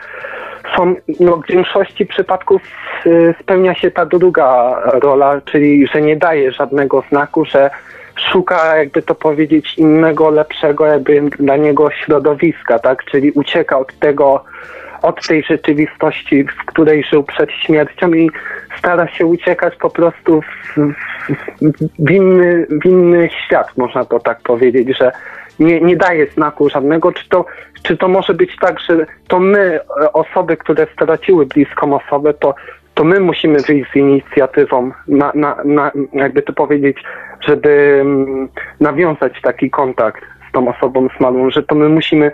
są, 0.75 0.95
no, 1.19 1.37
w 1.37 1.47
większości 1.47 2.05
przypadków 2.05 2.61
y, 3.05 3.35
spełnia 3.41 3.75
się 3.75 3.91
ta 3.91 4.05
druga 4.05 4.79
rola, 4.85 5.41
czyli 5.51 5.87
że 5.87 6.01
nie 6.01 6.15
daje 6.15 6.51
żadnego 6.51 7.03
znaku, 7.09 7.45
że 7.45 7.69
szuka, 8.31 8.77
jakby 8.77 9.01
to 9.01 9.15
powiedzieć, 9.15 9.77
innego, 9.77 10.29
lepszego 10.29 10.85
jakby 10.85 11.21
dla 11.21 11.57
niego 11.57 11.91
środowiska, 11.91 12.79
tak? 12.79 13.05
Czyli 13.05 13.31
ucieka 13.31 13.79
od 13.79 13.99
tego, 13.99 14.43
od 15.01 15.27
tej 15.27 15.43
rzeczywistości, 15.43 16.43
w 16.43 16.65
której 16.65 17.03
żył 17.03 17.23
przed 17.23 17.51
śmiercią 17.51 18.13
i 18.13 18.31
stara 18.77 19.07
się 19.07 19.25
uciekać 19.25 19.75
po 19.75 19.89
prostu 19.89 20.41
w, 20.41 20.77
w, 21.99 22.11
inny, 22.11 22.67
w 22.69 22.85
inny 22.85 23.29
świat, 23.45 23.77
można 23.77 24.05
to 24.05 24.19
tak 24.19 24.41
powiedzieć, 24.41 24.97
że 24.97 25.11
nie, 25.59 25.81
nie 25.81 25.97
daje 25.97 26.27
znaku 26.27 26.69
żadnego, 26.69 27.11
czy 27.11 27.29
to, 27.29 27.45
czy 27.83 27.97
to 27.97 28.07
może 28.07 28.33
być 28.33 28.55
tak, 28.61 28.79
że 28.79 29.05
to 29.27 29.39
my, 29.39 29.79
e, 30.01 30.13
osoby, 30.13 30.57
które 30.57 30.87
straciły 30.93 31.45
bliską 31.45 31.99
osobę, 32.05 32.33
to, 32.33 32.55
to 32.93 33.03
my 33.03 33.19
musimy 33.19 33.59
wyjść 33.59 33.91
z 33.91 33.95
inicjatywą, 33.95 34.91
na, 35.07 35.31
na, 35.35 35.55
na, 35.65 35.91
jakby 36.13 36.41
to 36.41 36.53
powiedzieć, 36.53 37.03
żeby 37.41 37.99
mm, 38.01 38.49
nawiązać 38.79 39.41
taki 39.41 39.69
kontakt 39.69 40.21
z 40.49 40.51
tą 40.51 40.75
osobą 40.75 41.07
zmarłą, 41.17 41.49
że 41.49 41.63
to 41.63 41.75
my 41.75 41.89
musimy 41.89 42.31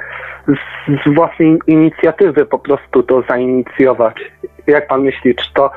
z, 0.48 1.02
z 1.06 1.16
własnej 1.16 1.60
inicjatywy 1.68 2.46
po 2.46 2.60
prostu 2.60 3.04
to 3.04 3.24
zainicjować. 3.30 4.16
Jak 4.68 4.88
pan 4.88 5.02
myśli, 5.02 5.36
czy 5.36 5.54
to, 5.54 5.72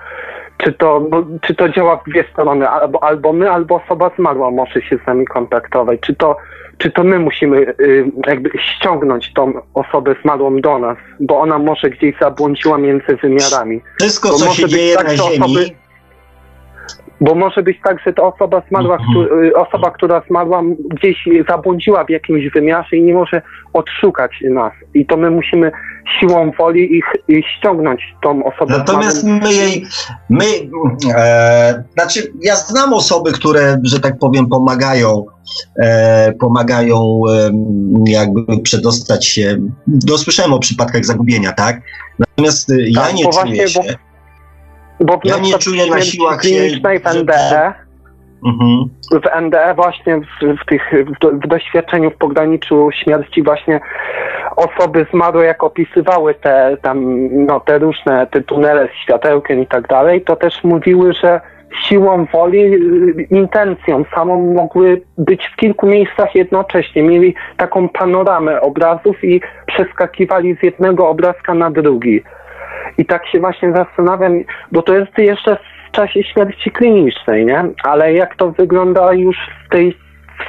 czy 0.58 0.72
to, 0.72 1.00
bo, 1.00 1.24
czy 1.42 1.54
to 1.54 1.68
działa 1.68 1.96
w 1.96 2.10
dwie 2.10 2.24
strony, 2.32 2.68
albo, 2.68 3.02
albo 3.02 3.32
my, 3.32 3.50
albo 3.50 3.74
osoba 3.84 4.10
zmarła 4.18 4.50
może 4.50 4.82
się 4.82 4.98
z 5.04 5.06
nami 5.06 5.26
kontaktować, 5.26 6.00
czy 6.00 6.14
to, 6.14 6.36
czy 6.78 6.90
to 6.90 7.04
my 7.04 7.18
musimy 7.18 7.74
y, 7.80 8.10
jakby 8.26 8.50
ściągnąć 8.58 9.32
tą 9.32 9.52
osobę 9.74 10.14
zmarłą 10.22 10.60
do 10.60 10.78
nas, 10.78 10.96
bo 11.20 11.40
ona 11.40 11.58
może 11.58 11.90
gdzieś 11.90 12.14
zabłądziła 12.20 12.78
między 12.78 13.16
wymiarami. 13.22 13.80
Wszystko, 13.98 14.28
Bo 14.28 14.34
co 14.34 14.44
może 14.44 14.56
się 14.56 14.62
być 14.62 14.72
dzieje 14.72 14.96
tak, 14.96 15.06
na 15.06 15.16
ziemi, 15.16 15.38
osoby- 15.38 15.87
Bo 17.20 17.34
może 17.34 17.62
być 17.62 17.78
tak, 17.84 18.00
że 18.06 18.12
ta 18.12 18.22
osoba 18.22 18.62
zmarła, 18.68 18.96
Mhm. 18.96 19.44
y, 19.44 19.56
osoba, 19.56 19.90
która 19.90 20.22
zmarła, 20.30 20.62
gdzieś 20.90 21.28
zabłądziła 21.48 22.04
w 22.04 22.10
jakimś 22.10 22.50
wymiarze 22.54 22.96
i 22.96 23.02
nie 23.02 23.14
może 23.14 23.42
odszukać 23.72 24.30
nas. 24.50 24.72
I 24.94 25.06
to 25.06 25.16
my 25.16 25.30
musimy 25.30 25.72
siłą 26.20 26.50
woli 26.58 26.96
ich, 26.96 27.04
ich 27.28 27.44
ściągnąć 27.58 28.00
tą 28.22 28.44
osobę 28.44 28.78
Natomiast 28.78 29.24
my 29.24 29.52
jej, 29.54 29.84
my, 30.30 30.44
e, 31.16 31.84
znaczy 31.92 32.32
ja 32.42 32.56
znam 32.56 32.92
osoby, 32.92 33.32
które, 33.32 33.78
że 33.84 34.00
tak 34.00 34.18
powiem, 34.18 34.46
pomagają, 34.48 35.24
e, 35.82 36.32
pomagają 36.40 37.20
e, 37.30 37.50
jakby 38.10 38.60
przedostać 38.62 39.26
się, 39.26 39.56
no 40.08 40.18
słyszałem 40.18 40.52
o 40.52 40.58
przypadkach 40.58 41.04
zagubienia, 41.04 41.52
tak? 41.52 41.80
Natomiast 42.18 42.70
e, 42.70 42.74
ja 42.88 43.00
Tak, 43.00 43.14
nie 43.14 43.24
czuję 43.32 43.68
się, 43.68 43.80
bo- 43.80 44.07
Bo 45.00 45.20
ja 45.24 45.38
nie 45.38 45.58
czuję 45.58 45.86
na 45.86 46.00
siłach 46.00 46.40
klinicznej 46.40 46.98
w 46.98 47.04
NDE, 47.14 47.72
mhm, 48.46 48.84
w 49.12 49.40
NDE 49.40 49.74
właśnie 49.74 50.20
w, 50.20 50.62
w 50.62 50.66
tych 50.66 50.82
w, 50.92 51.44
w 51.44 51.48
doświadczeniu 51.48 52.10
w 52.10 52.16
pograniczu 52.16 52.88
śmierci 52.92 53.42
właśnie 53.42 53.80
osoby 54.56 55.06
zmarłe 55.12 55.44
jak 55.44 55.64
opisywały 55.64 56.34
te 56.34 56.76
tam 56.82 57.28
no 57.46 57.60
te 57.60 57.78
różne 57.78 58.26
te 58.26 58.40
tunele 58.40 58.88
z 58.88 59.02
światełkiem 59.02 59.62
i 59.62 59.66
tak 59.66 59.88
dalej, 59.88 60.22
to 60.22 60.36
też 60.36 60.64
mówiły, 60.64 61.12
że 61.12 61.40
siłą 61.88 62.26
woli, 62.32 62.78
intencją 63.30 64.04
samą 64.14 64.54
mogły 64.54 65.02
być 65.18 65.46
w 65.52 65.56
kilku 65.56 65.86
miejscach 65.86 66.34
jednocześnie. 66.34 67.02
Mieli 67.02 67.34
taką 67.56 67.88
panoramę 67.88 68.60
obrazów 68.60 69.24
i 69.24 69.40
przeskakiwali 69.66 70.56
z 70.56 70.62
jednego 70.62 71.08
obrazka 71.08 71.54
na 71.54 71.70
drugi. 71.70 72.22
I 72.98 73.06
tak 73.06 73.28
się 73.28 73.40
właśnie 73.40 73.72
zastanawiam, 73.72 74.32
bo 74.72 74.82
to 74.82 74.94
jest 74.94 75.18
jeszcze 75.18 75.56
w 75.88 75.92
czasie 75.92 76.22
śmierci 76.24 76.70
klinicznej, 76.70 77.46
nie? 77.46 77.64
Ale 77.84 78.12
jak 78.12 78.36
to 78.36 78.50
wygląda 78.50 79.12
już 79.12 79.36
w 79.66 79.68
tej 79.70 79.96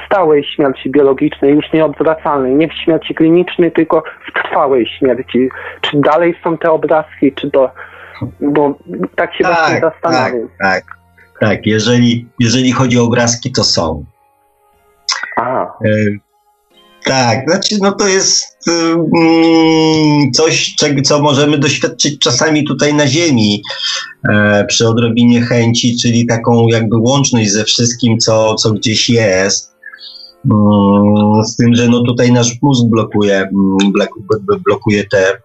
stałej 0.06 0.44
śmierci 0.44 0.90
biologicznej, 0.90 1.54
już 1.54 1.72
nieodwracalnej, 1.72 2.54
nie 2.54 2.68
w 2.68 2.74
śmierci 2.74 3.14
klinicznej, 3.14 3.72
tylko 3.72 4.02
w 4.28 4.42
trwałej 4.42 4.86
śmierci. 4.98 5.48
Czy 5.80 6.00
dalej 6.00 6.34
są 6.44 6.58
te 6.58 6.70
obrazki, 6.70 7.32
czy 7.32 7.50
to... 7.50 7.70
Bo 8.40 8.78
tak 9.16 9.34
się 9.34 9.44
właśnie 9.44 9.80
tak, 9.80 9.80
tak, 9.80 9.92
zastanawiam. 10.02 10.48
tak, 10.58 10.84
tak, 11.40 11.66
jeżeli, 11.66 12.28
jeżeli 12.38 12.72
chodzi 12.72 12.98
o 12.98 13.04
obrazki, 13.04 13.52
to 13.52 13.64
są. 13.64 14.04
Aha. 15.36 15.72
Tak, 17.04 17.38
znaczy 17.48 17.76
no 17.80 17.92
to 17.92 18.08
jest 18.08 18.44
mm, 18.68 20.32
coś, 20.32 20.74
co 21.04 21.22
możemy 21.22 21.58
doświadczyć 21.58 22.18
czasami 22.18 22.64
tutaj 22.64 22.94
na 22.94 23.06
Ziemi 23.06 23.62
e, 24.32 24.64
przy 24.64 24.88
odrobinie 24.88 25.42
chęci, 25.42 25.96
czyli 26.02 26.26
taką 26.26 26.66
jakby 26.68 26.96
łączność 26.96 27.50
ze 27.50 27.64
wszystkim, 27.64 28.18
co, 28.18 28.54
co 28.54 28.72
gdzieś 28.72 29.10
jest. 29.10 29.72
Mm, 30.50 31.44
Z 31.44 31.56
tym, 31.56 31.74
że 31.74 31.88
no 31.88 32.02
tutaj 32.02 32.32
nasz 32.32 32.62
mózg 32.62 32.84
blokuje, 32.86 33.36
mm, 33.36 33.92
blokuje 34.66 35.04
te 35.04 35.42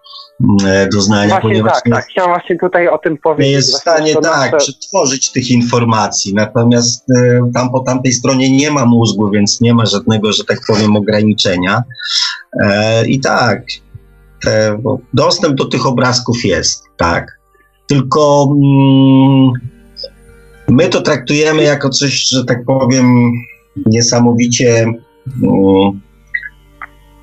doznania, 0.92 1.28
Właśnie 1.28 1.50
ponieważ 1.50 1.72
tak, 1.72 1.86
nie, 1.86 1.92
tak. 1.92 2.06
Chciałem 2.06 2.30
właśnie 2.30 2.58
tutaj 2.58 2.88
o 2.88 2.98
tym 2.98 3.12
nie 3.12 3.18
powiedzieć. 3.18 3.52
jest 3.52 3.74
w 3.74 3.80
stanie 3.80 4.14
tak 4.14 4.52
nasze- 4.52 4.56
przetworzyć 4.56 5.32
tych 5.32 5.50
informacji. 5.50 6.34
Natomiast 6.34 7.04
e, 7.10 7.50
tam 7.54 7.70
po 7.70 7.80
tamtej 7.80 8.12
stronie 8.12 8.56
nie 8.56 8.70
ma 8.70 8.86
mózgu, 8.86 9.30
więc 9.30 9.60
nie 9.60 9.74
ma 9.74 9.86
żadnego, 9.86 10.32
że 10.32 10.44
tak 10.44 10.58
powiem, 10.66 10.96
ograniczenia. 10.96 11.82
E, 12.62 13.06
I 13.06 13.20
tak, 13.20 13.62
te, 14.44 14.78
dostęp 15.14 15.54
do 15.54 15.64
tych 15.64 15.86
obrazków 15.86 16.44
jest, 16.44 16.84
tak. 16.96 17.38
Tylko 17.86 18.48
mm, 18.50 19.52
my 20.68 20.88
to 20.88 21.02
traktujemy 21.02 21.62
jako 21.62 21.90
coś, 21.90 22.28
że 22.28 22.44
tak 22.44 22.64
powiem, 22.64 23.32
niesamowicie. 23.86 24.84
Mm, 25.42 26.00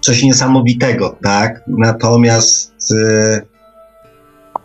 coś 0.03 0.23
niesamowitego, 0.23 1.17
tak? 1.23 1.63
Natomiast 1.67 2.91
e, 2.91 3.41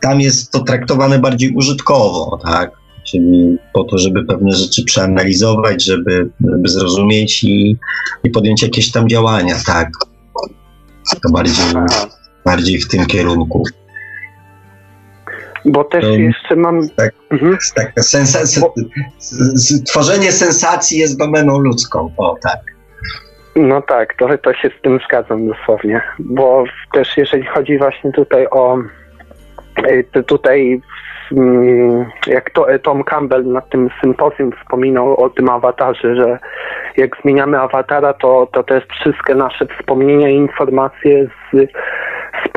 tam 0.01 0.21
jest 0.21 0.53
to 0.53 0.61
traktowane 0.61 1.19
bardziej 1.19 1.55
użytkowo, 1.55 2.39
tak? 2.45 2.71
Czyli 3.07 3.59
po 3.73 3.85
to, 3.85 3.99
żeby 3.99 4.25
pewne 4.25 4.53
rzeczy 4.53 4.85
przeanalizować, 4.85 5.85
żeby, 5.85 6.31
żeby 6.41 6.69
zrozumieć 6.69 7.45
i, 7.45 7.77
i 8.25 8.31
podjąć 8.31 8.63
jakieś 8.63 8.93
tam 8.93 9.09
działania, 9.09 9.55
tak? 9.67 9.89
To 11.23 11.33
bardziej, 11.33 11.65
bardziej 12.45 12.81
w 12.81 12.89
tym 12.89 13.07
kierunku. 13.07 13.65
Bo 15.65 15.85
też 15.85 16.05
Um, 16.05 16.23
jeszcze 16.23 16.57
mam... 16.57 16.89
tak. 16.89 17.15
Mhm. 17.31 17.57
Sensacja, 18.01 18.63
Bo- 18.63 18.75
tworzenie 19.87 20.33
sensacji 20.33 20.99
jest 20.99 21.19
domeną 21.19 21.59
ludzką, 21.59 22.13
o 22.17 22.37
tak. 22.43 22.78
No 23.57 23.83
tak, 23.83 24.15
to, 24.15 24.39
to 24.39 24.55
się 24.55 24.71
z 24.79 24.83
tym 24.83 24.99
zgadzam 25.05 25.49
dosłownie, 25.49 26.03
bo 26.19 26.65
też 26.93 27.17
jeżeli 27.17 27.47
chodzi 27.47 27.79
właśnie 27.79 28.13
tutaj 28.13 28.47
o 28.51 28.79
to 30.13 30.23
tutaj 30.23 30.81
mm, 31.33 32.07
jak 32.27 32.51
to 32.51 32.67
Tom 32.83 33.05
Campbell 33.05 33.47
na 33.47 33.61
tym 33.61 33.91
sympozjum 34.01 34.53
wspominał 34.53 35.25
o 35.25 35.31
tym 35.31 35.51
awatarze, 35.51 36.17
że 36.17 36.39
jak 36.97 37.17
zmieniamy 37.23 37.61
awatara, 37.61 38.13
to, 38.13 38.49
to 38.53 38.63
te 38.63 38.81
wszystkie 38.81 39.35
nasze 39.35 39.67
wspomnienia 39.67 40.29
i 40.29 40.35
informacje 40.35 41.27
z 41.27 41.69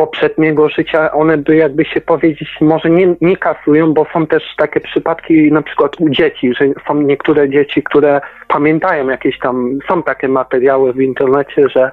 poprzedniego 0.02 0.69
życia, 0.69 1.11
one 1.11 1.38
by 1.38 1.56
jakby 1.56 1.86
się 1.86 2.02
powiedzieć, 2.02 2.49
może 2.61 2.90
nie, 2.90 3.15
nie 3.22 3.38
kasują, 3.38 3.94
bo 3.94 4.06
są 4.14 4.28
też 4.28 4.44
takie 4.57 4.80
przypadki 4.80 5.52
na 5.52 5.61
przykład 5.61 5.91
u 5.99 6.10
dzieci, 6.10 6.53
że 6.53 6.65
są 6.88 7.02
niektóre 7.02 7.49
dzieci, 7.49 7.84
które 7.84 8.22
pamiętają 8.48 9.10
jakieś 9.10 9.40
tam, 9.40 9.80
są 9.88 10.03
takie 10.03 10.28
materiały 10.28 10.94
w 10.94 11.02
internecie, 11.02 11.69
że 11.69 11.91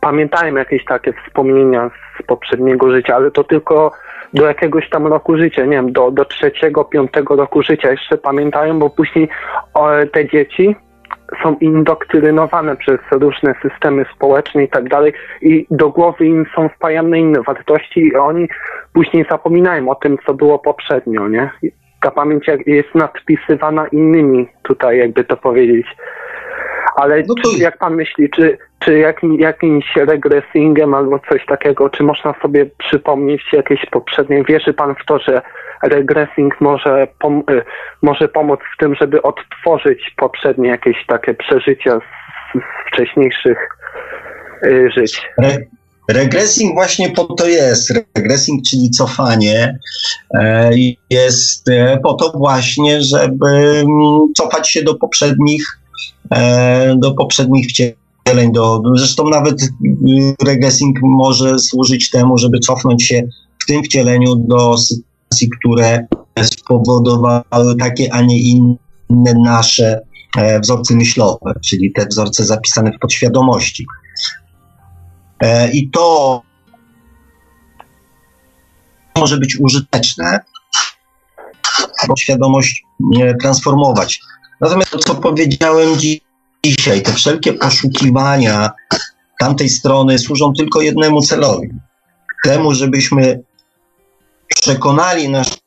pamiętają 0.00 0.54
jakieś 0.54 0.84
takie 0.84 1.12
wspomnienia 1.12 1.90
z 2.20 2.26
poprzedniego 2.26 2.90
życia, 2.90 3.16
ale 3.16 3.30
to 3.30 3.44
tylko 3.44 3.92
do 4.32 4.46
jakiegoś 4.46 4.88
tam 4.90 5.06
roku 5.06 5.36
życia, 5.36 5.64
nie 5.64 5.76
wiem, 5.76 5.92
do, 5.92 6.10
do 6.10 6.24
trzeciego, 6.24 6.84
piątego 6.84 7.36
roku 7.36 7.62
życia 7.62 7.90
jeszcze 7.90 8.18
pamiętają, 8.18 8.78
bo 8.78 8.90
później 8.90 9.28
o, 9.74 9.88
te 10.12 10.28
dzieci 10.28 10.76
są 11.42 11.56
indoktrynowane 11.60 12.76
przez 12.76 12.98
różne 13.12 13.54
systemy 13.62 14.04
społeczne 14.14 14.64
i 14.64 14.68
tak 14.68 14.88
dalej 14.88 15.12
i 15.42 15.66
do 15.70 15.90
głowy 15.90 16.26
im 16.26 16.46
są 16.54 16.68
wpajane 16.68 17.18
inne 17.20 17.42
wartości 17.42 18.00
i 18.00 18.16
oni 18.16 18.48
później 18.92 19.26
zapominają 19.30 19.88
o 19.88 19.94
tym, 19.94 20.18
co 20.26 20.34
było 20.34 20.58
poprzednio, 20.58 21.28
nie? 21.28 21.50
Ta 22.02 22.10
pamięć 22.10 22.46
jest 22.66 22.94
nadpisywana 22.94 23.86
innymi, 23.86 24.48
tutaj 24.62 24.98
jakby 24.98 25.24
to 25.24 25.36
powiedzieć. 25.36 25.86
Ale 26.96 27.22
No 27.28 27.34
to- 27.34 27.50
czy, 27.56 27.62
jak 27.62 27.78
pan 27.78 27.94
myśli, 27.94 28.30
czy, 28.30 28.58
czy 28.78 28.98
jakim, 28.98 29.34
jakimś 29.34 29.96
regressingiem 29.96 30.94
albo 30.94 31.18
coś 31.18 31.46
takiego, 31.46 31.90
czy 31.90 32.02
można 32.02 32.34
sobie 32.42 32.66
przypomnieć 32.78 33.42
jakieś 33.52 33.86
poprzednie, 33.86 34.44
wierzy 34.44 34.72
pan 34.72 34.94
w 34.94 35.04
to, 35.06 35.18
że 35.18 35.42
regressing 35.82 36.60
może, 36.60 37.06
pom- 37.24 37.50
y, 37.50 37.62
może 38.02 38.28
pomóc 38.28 38.60
w 38.74 38.80
tym, 38.80 38.94
żeby 39.00 39.22
odtworzyć 39.22 40.14
poprzednie 40.16 40.68
jakieś 40.68 40.96
takie 41.06 41.34
przeżycia 41.34 41.98
z, 41.98 42.58
z 42.58 42.92
wcześniejszych 42.92 43.58
y, 44.64 44.90
żyć? 44.96 45.22
Re, 45.42 45.56
regressing 46.08 46.74
właśnie 46.74 47.10
po 47.10 47.24
to 47.24 47.48
jest. 47.48 47.92
Regressing, 48.16 48.62
czyli 48.70 48.90
cofanie, 48.90 49.78
e, 50.34 50.70
jest 51.10 51.68
e, 51.68 51.98
po 52.02 52.14
to 52.14 52.32
właśnie, 52.38 53.02
żeby 53.02 53.48
mm, 53.48 54.32
cofać 54.36 54.70
się 54.70 54.82
do 54.82 54.94
poprzednich, 54.94 55.80
e, 56.30 56.94
do 56.96 57.14
poprzednich 57.14 57.66
wcieleń. 57.66 58.52
Do, 58.52 58.82
zresztą 58.94 59.28
nawet 59.28 59.62
y, 59.62 59.66
regressing 60.46 60.98
może 61.02 61.58
służyć 61.58 62.10
temu, 62.10 62.38
żeby 62.38 62.58
cofnąć 62.58 63.02
się 63.02 63.22
w 63.62 63.66
tym 63.66 63.82
wcieleniu 63.82 64.34
do 64.36 64.76
sytuacji, 64.76 65.13
które 65.58 66.06
spowodowały 66.42 67.76
takie, 67.78 68.12
a 68.12 68.20
nie 68.20 68.38
inne 68.38 69.34
nasze 69.44 70.00
e, 70.36 70.60
wzorce 70.60 70.94
myślowe, 70.94 71.54
czyli 71.64 71.92
te 71.92 72.06
wzorce 72.06 72.44
zapisane 72.44 72.92
w 72.92 72.98
podświadomości. 72.98 73.86
E, 75.40 75.70
I 75.70 75.90
to 75.90 76.42
może 79.18 79.38
być 79.38 79.56
użyteczne, 79.60 80.40
bo 82.08 82.16
świadomość 82.16 82.82
e, 83.20 83.34
transformować. 83.34 84.20
Natomiast 84.60 84.90
to, 84.90 84.98
co 84.98 85.14
powiedziałem 85.14 85.96
dzi- 85.96 86.20
dzisiaj, 86.64 87.02
te 87.02 87.12
wszelkie 87.12 87.52
poszukiwania 87.52 88.70
tamtej 89.38 89.68
strony 89.68 90.18
służą 90.18 90.52
tylko 90.52 90.80
jednemu 90.80 91.22
celowi. 91.22 91.68
Temu, 92.44 92.74
żebyśmy 92.74 93.42
przekonali 94.60 95.28
nas, 95.28 95.58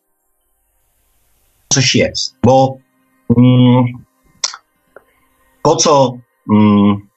coś 1.74 1.96
jest. 1.96 2.36
Bo 2.44 2.78
mm, 3.38 3.86
po 5.64 5.76
co 5.76 6.18
mm, 6.52 7.08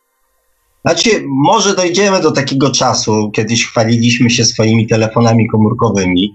znaczy, 0.85 1.25
może 1.29 1.77
dojdziemy 1.77 2.21
do 2.21 2.33
takiego 2.33 2.71
czasu, 2.71 3.31
kiedyś 3.35 3.67
chwaliliśmy 3.67 4.31
się 4.31 4.45
swoimi 4.45 4.87
telefonami 4.87 5.49
komórkowymi, 5.49 6.33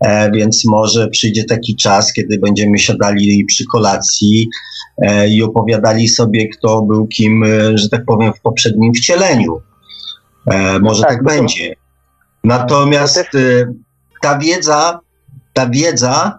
e, 0.00 0.30
więc 0.30 0.64
może 0.66 1.08
przyjdzie 1.08 1.44
taki 1.44 1.76
czas, 1.76 2.12
kiedy 2.12 2.38
będziemy 2.38 2.78
siadali 2.78 3.44
przy 3.44 3.64
kolacji 3.72 4.48
e, 5.02 5.28
i 5.28 5.42
opowiadali 5.42 6.08
sobie, 6.08 6.48
kto 6.48 6.82
był 6.82 7.06
kim, 7.06 7.44
e, 7.44 7.78
że 7.78 7.88
tak 7.88 8.04
powiem, 8.04 8.32
w 8.32 8.40
poprzednim 8.40 8.94
wcieleniu. 8.94 9.60
E, 10.50 10.78
może 10.78 11.02
Tak, 11.02 11.10
tak, 11.10 11.24
będzie. 11.24 11.74
Natomiast 12.44 13.30
To 13.32 13.38
ta 14.20 14.38
wiedza, 14.38 15.00
ta 15.52 15.66
wiedza, 15.66 16.38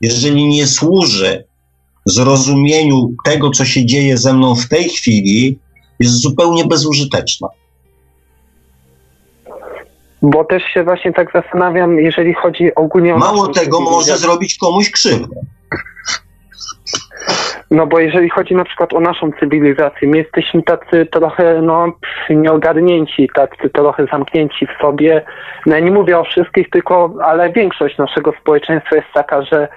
jeżeli 0.00 0.46
nie 0.46 0.66
służy 0.66 1.44
zrozumieniu 2.04 3.14
tego, 3.24 3.50
co 3.50 3.64
się 3.64 3.86
dzieje 3.86 4.16
ze 4.16 4.32
mną 4.32 4.54
w 4.54 4.68
tej 4.68 4.88
chwili, 4.88 5.58
jest 6.00 6.12
zupełnie 6.12 6.64
bezużyteczna. 6.64 7.48
Bo 10.22 10.44
też 10.44 10.62
się 10.74 10.84
właśnie 10.84 11.12
tak 11.12 11.32
zastanawiam, 11.32 11.98
jeżeli 11.98 12.34
chodzi 12.34 12.74
ogólnie 12.74 13.14
o. 13.14 13.18
Mało 13.18 13.48
tego, 13.48 13.80
może 13.80 14.18
zrobić 14.18 14.58
komuś 14.58 14.90
krzywdę. 14.90 15.36
No 17.70 17.86
bo 17.86 17.98
jeżeli 18.00 18.30
chodzi 18.30 18.54
na 18.54 18.64
przykład 18.64 18.92
o 18.92 19.00
naszą 19.00 19.30
cywilizację, 19.40 20.08
my 20.08 20.18
jesteśmy 20.18 20.62
tacy 20.62 21.06
trochę 21.06 21.62
no, 21.62 21.92
nieogarnięci, 22.30 23.28
tacy 23.34 23.70
trochę 23.70 24.06
zamknięci 24.06 24.66
w 24.66 24.82
sobie. 24.82 25.22
No 25.66 25.74
ja 25.74 25.80
nie 25.80 25.90
mówię 25.90 26.18
o 26.18 26.24
wszystkich, 26.24 26.70
tylko, 26.70 27.14
ale 27.24 27.52
większość 27.52 27.98
naszego 27.98 28.32
społeczeństwa 28.40 28.96
jest 28.96 29.08
taka, 29.14 29.42
że 29.42 29.68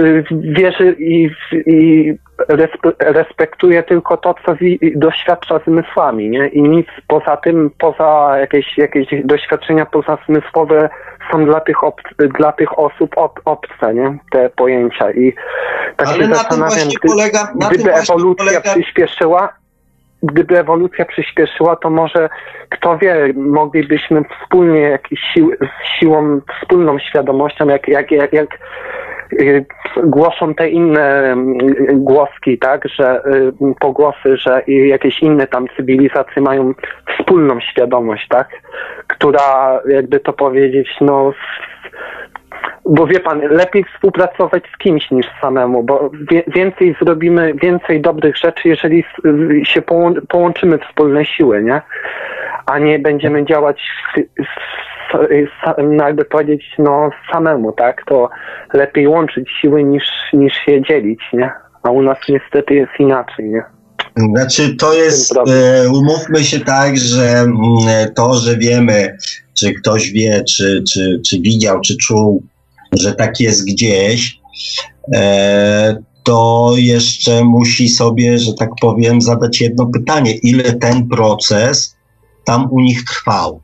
y, 0.00 0.24
wierzy 0.30 0.96
i, 0.98 1.30
i 1.66 2.12
respe- 2.48 2.94
respektuje 3.00 3.82
tylko 3.82 4.16
to, 4.16 4.34
co 4.46 4.54
wi- 4.54 4.92
doświadcza 4.96 5.60
zmysłami, 5.66 6.30
nie? 6.30 6.48
I 6.48 6.62
nic 6.62 6.86
poza 7.08 7.36
tym, 7.36 7.70
poza 7.78 8.34
jakieś, 8.38 8.78
jakieś 8.78 9.06
doświadczenia 9.24 9.86
pozazmysłowe 9.86 10.88
są 11.32 11.44
dla 11.44 11.60
tych, 11.60 11.84
ob- 11.84 12.14
dla 12.38 12.52
tych 12.52 12.78
osób 12.78 13.10
ob- 13.16 13.40
obce, 13.44 13.94
nie? 13.94 14.18
Te 14.32 14.50
pojęcia. 14.50 15.10
I 15.10 15.34
tak 15.96 16.08
Ale 16.08 16.16
się 16.16 16.28
na 16.28 16.34
zastanawiam, 16.34 16.88
gdy, 16.88 17.08
polega, 17.08 17.52
na 17.60 17.68
gdyby 17.68 17.94
ewolucja 17.94 18.44
polega 18.44 18.60
przyspieszyła, 18.60 19.52
gdyby 20.22 20.58
ewolucja 20.58 21.04
przyspieszyła, 21.04 21.76
to 21.76 21.90
może, 21.90 22.28
kto 22.70 22.98
wie, 22.98 23.32
moglibyśmy 23.36 24.22
wspólnie 24.24 24.80
jakieś 24.80 25.20
sił, 25.34 25.52
z 25.60 26.00
siłą, 26.00 26.40
wspólną 26.60 26.98
świadomością, 26.98 27.68
jak, 27.68 27.88
jak, 27.88 28.10
jak, 28.10 28.32
jak 28.32 28.48
głoszą 30.04 30.54
te 30.54 30.68
inne 30.68 31.32
mm, 31.32 31.58
głoski, 32.04 32.58
tak, 32.58 32.88
że 32.88 33.20
y, 33.26 33.52
pogłosy, 33.80 34.36
że 34.36 34.62
jakieś 34.66 35.22
inne 35.22 35.46
tam 35.46 35.66
cywilizacje 35.76 36.42
mają 36.42 36.74
wspólną 37.18 37.60
świadomość, 37.60 38.28
tak, 38.28 38.48
która, 39.06 39.80
jakby 39.88 40.20
to 40.20 40.32
powiedzieć, 40.32 40.88
no 41.00 41.32
bo 42.86 43.06
wie 43.06 43.20
pan, 43.20 43.40
lepiej 43.40 43.84
współpracować 43.84 44.62
z 44.74 44.78
kimś 44.78 45.10
niż 45.10 45.26
samemu, 45.40 45.82
bo 45.82 46.10
więcej 46.46 46.96
zrobimy, 47.02 47.52
więcej 47.54 48.00
dobrych 48.00 48.36
rzeczy, 48.36 48.68
jeżeli 48.68 48.98
s- 49.04 49.68
się 49.68 49.82
połą, 49.82 50.14
połączymy 50.28 50.78
wspólne 50.78 51.24
siły, 51.24 51.62
nie? 51.62 51.80
A 52.66 52.78
nie 52.78 52.98
będziemy 52.98 53.44
działać, 53.44 53.82
s- 54.16 54.24
no 54.38 54.93
jakby 55.98 56.24
powiedzieć, 56.24 56.64
no 56.78 57.10
samemu, 57.32 57.72
tak? 57.72 58.02
To 58.06 58.28
lepiej 58.72 59.08
łączyć 59.08 59.50
siły 59.60 59.84
niż, 59.84 60.04
niż 60.32 60.52
się 60.66 60.82
dzielić, 60.82 61.20
nie? 61.32 61.50
A 61.82 61.90
u 61.90 62.02
nas 62.02 62.18
niestety 62.28 62.74
jest 62.74 62.92
inaczej, 62.98 63.50
nie? 63.50 63.62
Znaczy, 64.16 64.76
to 64.76 64.94
jest, 64.94 65.36
e, 65.36 65.88
umówmy 65.88 66.44
się 66.44 66.60
tak, 66.60 66.98
że 66.98 67.22
mm, 67.22 67.54
to, 68.14 68.34
że 68.34 68.56
wiemy, 68.56 69.16
czy 69.58 69.74
ktoś 69.74 70.10
wie, 70.10 70.44
czy, 70.44 70.82
czy, 70.92 71.20
czy 71.28 71.40
widział, 71.40 71.80
czy 71.80 71.96
czuł, 71.96 72.42
że 72.92 73.14
tak 73.14 73.40
jest 73.40 73.66
gdzieś, 73.66 74.38
e, 75.14 75.96
to 76.22 76.72
jeszcze 76.76 77.44
musi 77.44 77.88
sobie, 77.88 78.38
że 78.38 78.54
tak 78.54 78.70
powiem, 78.80 79.20
zadać 79.20 79.60
jedno 79.60 79.86
pytanie: 79.86 80.34
ile 80.34 80.72
ten 80.72 81.08
proces 81.08 81.96
tam 82.44 82.68
u 82.70 82.80
nich 82.80 83.04
trwał? 83.04 83.60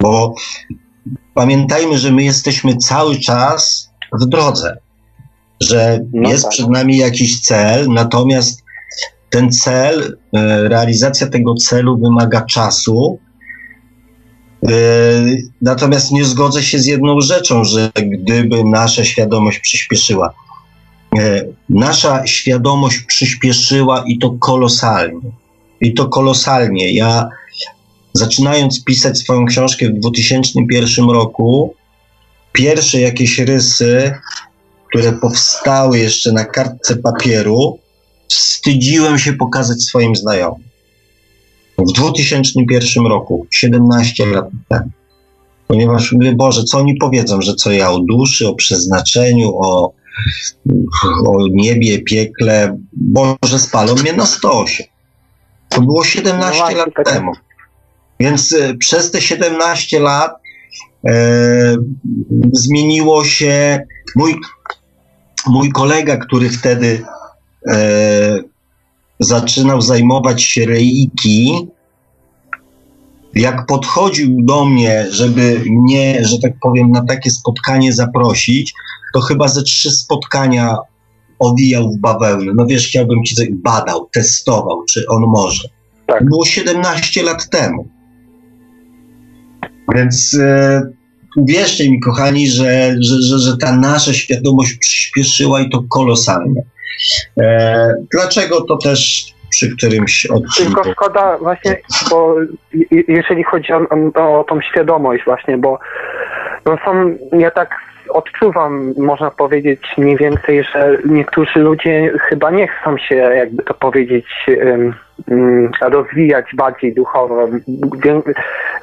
Bo 0.00 0.34
pamiętajmy, 1.34 1.98
że 1.98 2.12
my 2.12 2.22
jesteśmy 2.24 2.76
cały 2.76 3.18
czas 3.18 3.90
w 4.20 4.26
drodze, 4.26 4.76
że 5.60 6.00
No 6.12 6.30
jest 6.30 6.42
tak. 6.42 6.52
przed 6.52 6.68
nami 6.70 6.96
jakiś 6.96 7.40
cel, 7.40 7.88
natomiast 7.88 8.62
ten 9.30 9.52
cel, 9.52 10.18
e, 10.36 10.68
realizacja 10.68 11.26
tego 11.26 11.54
celu 11.54 11.98
wymaga 11.98 12.42
czasu. 12.42 13.18
E, 14.68 14.70
Natomiast 15.62 16.12
nie 16.12 16.24
zgodzę 16.24 16.62
się 16.62 16.78
z 16.78 16.86
jedną 16.86 17.20
rzeczą, 17.20 17.64
że 17.64 17.90
gdyby 17.96 18.64
nasza 18.64 19.04
świadomość 19.04 19.58
przyspieszyła. 19.58 20.34
E, 21.18 21.44
Nasza 21.68 22.26
świadomość 22.26 22.98
przyspieszyła 23.00 24.04
i 24.06 24.18
to 24.18 24.30
kolosalnie. 24.30 25.30
I 25.80 25.94
to 25.94 26.08
kolosalnie. 26.08 26.92
Ja 26.94 27.28
zaczynając 28.14 28.84
pisać 28.84 29.18
swoją 29.18 29.46
książkę 29.46 29.88
w 29.88 29.98
2001 29.98 31.10
roku, 31.10 31.74
pierwsze 32.52 33.00
jakieś 33.00 33.38
rysy, 33.38 34.14
które 34.88 35.12
powstały 35.12 35.98
jeszcze 35.98 36.32
na 36.32 36.44
kartce 36.44 36.96
papieru, 36.96 37.78
wstydziłem 38.28 39.18
się 39.18 39.32
pokazać 39.32 39.82
swoim 39.82 40.16
znajomym. 40.16 40.64
W 41.78 41.92
2001 41.92 43.06
roku, 43.06 43.46
17 43.50 44.26
lat 44.26 44.44
temu. 44.68 44.90
Ponieważ 45.66 46.12
mówię, 46.12 46.32
Boże, 46.34 46.64
co 46.64 46.78
oni 46.78 46.96
powiedzą, 46.96 47.42
że 47.42 47.54
co 47.54 47.72
ja 47.72 47.90
o 47.90 47.98
duszy, 47.98 48.48
o 48.48 48.54
przeznaczeniu, 48.54 49.58
o, 49.58 49.92
o 51.26 51.46
niebie, 51.50 52.02
piekle, 52.02 52.78
Boże, 52.92 53.58
spalą 53.58 53.94
mnie 53.94 54.12
na 54.12 54.26
stosie. 54.26 54.84
To 55.68 55.80
było 55.80 56.04
17 56.04 56.50
No 56.50 56.58
właśnie, 56.58 56.76
lat 56.76 56.88
tak. 56.96 57.10
temu. 57.10 57.32
Więc 58.20 58.52
e, 58.52 58.74
przez 58.74 59.10
te 59.10 59.20
17 59.20 60.00
lat 60.00 60.32
e, 61.06 61.76
zmieniło 62.52 63.24
się. 63.24 63.80
Mój, 64.16 64.34
mój 65.46 65.72
kolega, 65.72 66.16
który 66.16 66.50
wtedy 66.50 67.04
e, 67.68 68.38
zaczynał 69.20 69.80
zajmować 69.80 70.42
się 70.42 70.66
reiki, 70.66 71.68
jak 73.34 73.66
podchodził 73.66 74.36
do 74.42 74.64
mnie, 74.64 75.06
żeby 75.10 75.62
mnie, 75.66 76.24
że 76.24 76.38
tak 76.38 76.52
powiem, 76.62 76.90
na 76.90 77.04
takie 77.04 77.30
spotkanie 77.30 77.92
zaprosić, 77.92 78.72
to 79.14 79.20
chyba 79.20 79.48
ze 79.48 79.62
trzy 79.62 79.90
spotkania 79.90 80.76
owijał 81.38 81.90
w 81.90 81.98
bawełnę. 81.98 82.52
No 82.54 82.66
wiesz, 82.66 82.88
chciałbym 82.88 83.24
ci 83.24 83.34
coś 83.34 83.48
badał, 83.52 84.08
testował, 84.12 84.84
czy 84.90 85.04
on 85.08 85.22
może. 85.22 85.68
Tak. 86.06 86.24
Było 86.24 86.44
17 86.44 87.22
lat 87.22 87.50
temu. 87.50 87.88
Więc 89.94 90.38
e, 90.42 90.82
uwierzcie 91.36 91.90
mi, 91.90 92.00
kochani, 92.00 92.48
że, 92.48 92.94
że, 93.00 93.22
że, 93.22 93.38
że 93.38 93.56
ta 93.56 93.76
nasza 93.76 94.12
świadomość 94.12 94.74
przyspieszyła 94.74 95.60
i 95.60 95.70
to 95.70 95.84
kolosalnie. 95.90 96.62
E, 97.40 97.94
dlaczego 98.12 98.60
to 98.60 98.76
też 98.76 99.24
przy 99.50 99.76
którymś 99.76 100.26
odcinku. 100.26 100.74
Tylko 100.74 100.92
szkoda 100.92 101.38
właśnie, 101.38 101.76
bo 102.10 102.36
je- 102.72 103.02
jeżeli 103.08 103.44
chodzi 103.44 103.72
o, 103.72 103.80
o, 104.14 104.44
tą 104.48 104.60
świadomość 104.60 105.24
właśnie, 105.24 105.58
bo 105.58 105.78
no 106.66 106.78
są, 106.84 107.16
ja 107.38 107.50
tak 107.50 107.74
odczuwam, 108.08 108.94
można 108.98 109.30
powiedzieć 109.30 109.80
mniej 109.98 110.16
więcej, 110.16 110.64
że 110.64 110.98
niektórzy 111.04 111.58
ludzie 111.58 112.12
chyba 112.28 112.50
nie 112.50 112.68
chcą 112.68 112.98
się, 112.98 113.14
jakby 113.14 113.62
to 113.62 113.74
powiedzieć, 113.74 114.26
mm, 114.48 114.94
rozwijać 115.80 116.44
bardziej 116.54 116.94
duchowo. 116.94 117.48
Wię, 118.04 118.22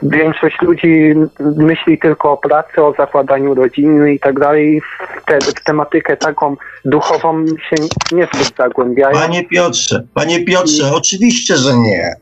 większość 0.04 0.62
ludzi 0.62 1.14
myśli 1.40 2.00
tylko 2.00 2.32
o 2.32 2.38
pracy, 2.38 2.84
o 2.84 2.94
zakładaniu 2.98 3.54
rodziny 3.54 4.14
i 4.14 4.20
tak 4.20 4.40
dalej. 4.40 4.82
W, 4.82 5.26
te, 5.26 5.40
w 5.40 5.64
tematykę 5.64 6.18
taką 6.18 6.56
duchową 6.86 7.46
się 7.48 7.76
niezbyt 8.12 8.58
zagłębiają. 8.58 9.14
Panie 9.14 9.44
Piotrze, 9.44 10.04
panie 10.14 10.46
Piotrze, 10.46 10.92
oczywiście, 10.94 11.58
że 11.58 11.76
nie. 11.78 12.16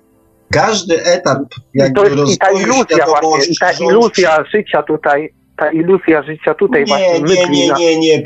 Każdy 0.52 1.04
etap 1.04 1.40
I, 1.74 1.78
jakby 1.80 2.02
to 2.02 2.08
jest, 2.08 2.34
I 2.34 2.38
ta 2.38 2.52
iluzja 2.52 3.06
właśnie, 3.06 3.54
i 3.54 3.58
ta 3.58 3.72
iluzja 3.72 4.44
życia 4.54 4.84
tutaj, 4.84 5.34
ta 5.58 5.72
iluzja 5.72 6.24
życia 6.24 6.54
tutaj 6.54 6.86
właśnie 6.86 7.20
Nie, 7.20 7.48
nie, 7.48 7.70
nie, 7.70 7.74
nie, 7.74 8.00
nie. 8.00 8.24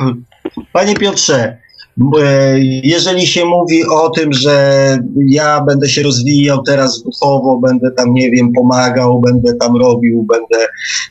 Panie 0.73 0.95
Piotrze, 0.95 1.57
jeżeli 2.83 3.27
się 3.27 3.45
mówi 3.45 3.83
o 3.91 4.09
tym, 4.09 4.33
że 4.33 4.97
ja 5.27 5.61
będę 5.61 5.89
się 5.89 6.03
rozwijał 6.03 6.63
teraz 6.63 7.03
duchowo, 7.03 7.57
będę 7.57 7.91
tam, 7.91 8.13
nie 8.13 8.31
wiem, 8.31 8.51
pomagał, 8.53 9.19
będę 9.19 9.53
tam 9.55 9.77
robił, 9.77 10.23
będę 10.33 10.67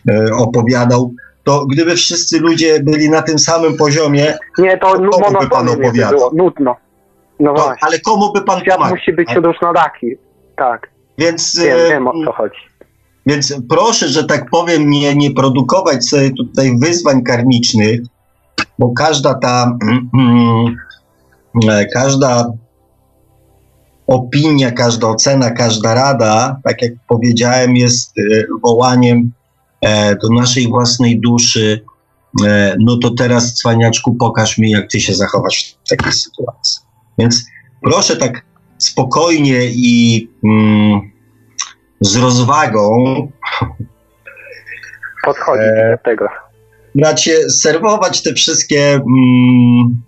e, 0.09 0.35
opowiadał, 0.35 1.15
to 1.45 1.67
gdyby 1.67 1.97
wszyscy 1.97 2.41
ludzie 2.41 2.81
byli 2.83 3.11
na 3.11 3.23
tym 3.23 3.39
samym 3.39 3.77
poziomie, 3.77 4.35
Nie, 4.59 4.79
to 4.79 4.87
To 4.99 5.09
komu 5.11 5.39
by 5.41 5.49
pan 5.49 5.69
opowiadał? 5.69 6.19
było, 6.19 6.31
nudno. 6.35 6.77
No 7.41 7.55
to, 7.55 7.63
właśnie, 7.63 7.79
ale 7.87 7.99
komu 8.01 8.33
by 8.33 8.43
pan 8.43 8.61
świat 8.61 8.75
pomagał? 8.77 8.97
musi 8.97 9.13
być 9.13 9.29
tak? 9.29 9.45
różnoraki. 9.45 10.07
Tak, 10.57 10.91
Więc, 11.19 11.59
wiem, 11.65 11.79
e, 11.79 11.89
wiem 11.91 12.09
o 12.09 12.13
co 12.25 12.33
chodzi. 12.33 12.59
Więc 13.27 13.55
proszę, 13.69 14.09
że 14.09 14.25
tak 14.25 14.51
powiem, 14.51 14.91
nie, 14.91 15.15
nie 15.15 15.31
produkować 15.31 16.09
sobie 16.09 16.31
tutaj 16.31 16.79
wyzwań 16.79 17.23
karmicznych, 17.23 18.01
bo 18.83 18.93
każda 18.93 19.35
ta, 19.35 19.79
e, 21.69 21.87
każda 21.87 22.53
opinia, 24.07 24.71
każda 24.71 25.07
ocena, 25.09 25.51
każda 25.51 25.95
rada, 25.95 26.61
tak 26.65 26.83
jak 26.83 26.93
powiedziałem, 27.09 27.77
jest 27.77 28.19
e, 28.19 28.23
wołaniem 28.63 29.33
e, 29.81 30.17
do 30.17 30.29
naszej 30.29 30.69
własnej 30.69 31.21
duszy. 31.21 31.85
No 32.79 32.97
to 32.97 33.11
teraz, 33.11 33.55
cwaniaczku, 33.55 34.15
pokaż 34.15 34.59
mi, 34.59 34.71
jak 34.71 34.91
ty 34.91 35.01
się 35.01 35.15
zachowasz 35.15 35.77
w 35.85 35.89
takiej 35.89 36.13
sytuacji. 36.13 36.83
Więc 37.19 37.45
proszę 37.83 38.17
tak 38.17 38.45
spokojnie 38.79 39.61
i 39.65 40.29
mm, 40.45 41.01
z 42.01 42.17
rozwagą 42.17 42.89
Podchodzi 45.25 45.63
e, 45.63 45.91
do 45.91 46.05
tego. 46.05 46.29
Bracie, 46.95 47.51
serwować 47.51 48.23
te 48.23 48.35
wszystkie 48.35 48.93
mm, 48.95 50.03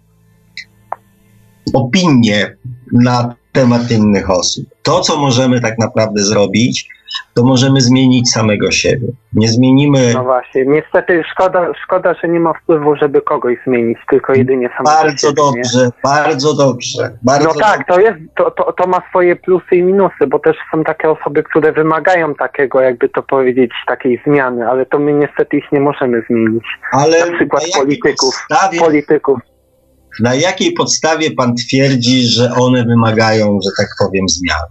opinie 1.75 2.57
na 2.93 3.35
temat 3.53 3.91
innych 3.91 4.31
osób. 4.31 4.67
To, 4.83 5.01
co 5.01 5.17
możemy 5.17 5.61
tak 5.61 5.79
naprawdę 5.79 6.25
zrobić, 6.25 6.89
to 7.35 7.45
możemy 7.45 7.81
zmienić 7.81 8.31
samego 8.31 8.71
siebie. 8.71 9.09
Nie 9.33 9.49
zmienimy 9.49 10.15
No 10.15 10.25
właśnie, 10.25 10.65
niestety 10.67 11.23
szkoda, 11.33 11.67
szkoda, 11.85 12.15
że 12.23 12.29
nie 12.29 12.41
ma 12.41 12.53
wpływu, 12.53 12.97
żeby 12.97 13.23
kogoś 13.23 13.57
zmienić, 13.67 13.99
tylko 14.11 14.35
jedynie 14.35 14.69
samego 14.69 15.03
bardzo 15.03 15.29
siebie, 15.29 15.43
nie? 15.43 15.53
dobrze, 15.63 15.91
bardzo 16.05 16.55
dobrze, 16.55 17.19
bardzo 17.23 17.49
No 17.49 17.55
tak, 17.55 17.87
to 17.89 18.01
jest, 18.01 18.19
to, 18.37 18.51
to, 18.51 18.73
to 18.73 18.87
ma 18.87 19.03
swoje 19.11 19.37
plusy 19.37 19.77
i 19.77 19.83
minusy, 19.83 20.27
bo 20.29 20.39
też 20.39 20.57
są 20.73 20.85
takie 20.85 21.11
osoby, 21.11 21.43
które 21.43 21.73
wymagają 21.73 22.35
takiego, 22.35 22.81
jakby 22.81 23.09
to 23.09 23.23
powiedzieć, 23.23 23.71
takiej 23.87 24.23
zmiany, 24.27 24.69
ale 24.69 24.87
to 24.87 24.99
my 24.99 25.13
niestety 25.13 25.57
ich 25.57 25.73
nie 25.73 25.81
możemy 25.81 26.23
zmienić. 26.31 26.65
ale 26.93 27.31
na 27.31 27.37
przykład 27.37 27.63
polityków. 27.79 28.35
podstawie, 28.49 28.79
Polityków. 28.81 29.39
na 30.21 30.35
jakiej 30.35 30.73
podstawie 30.73 31.31
pan 31.31 31.55
twierdzi, 31.55 32.23
że 32.27 32.51
one 32.61 32.85
wymagają, 32.85 33.59
że 33.65 33.71
tak 33.79 33.89
powiem, 33.99 34.29
zmian? 34.29 34.67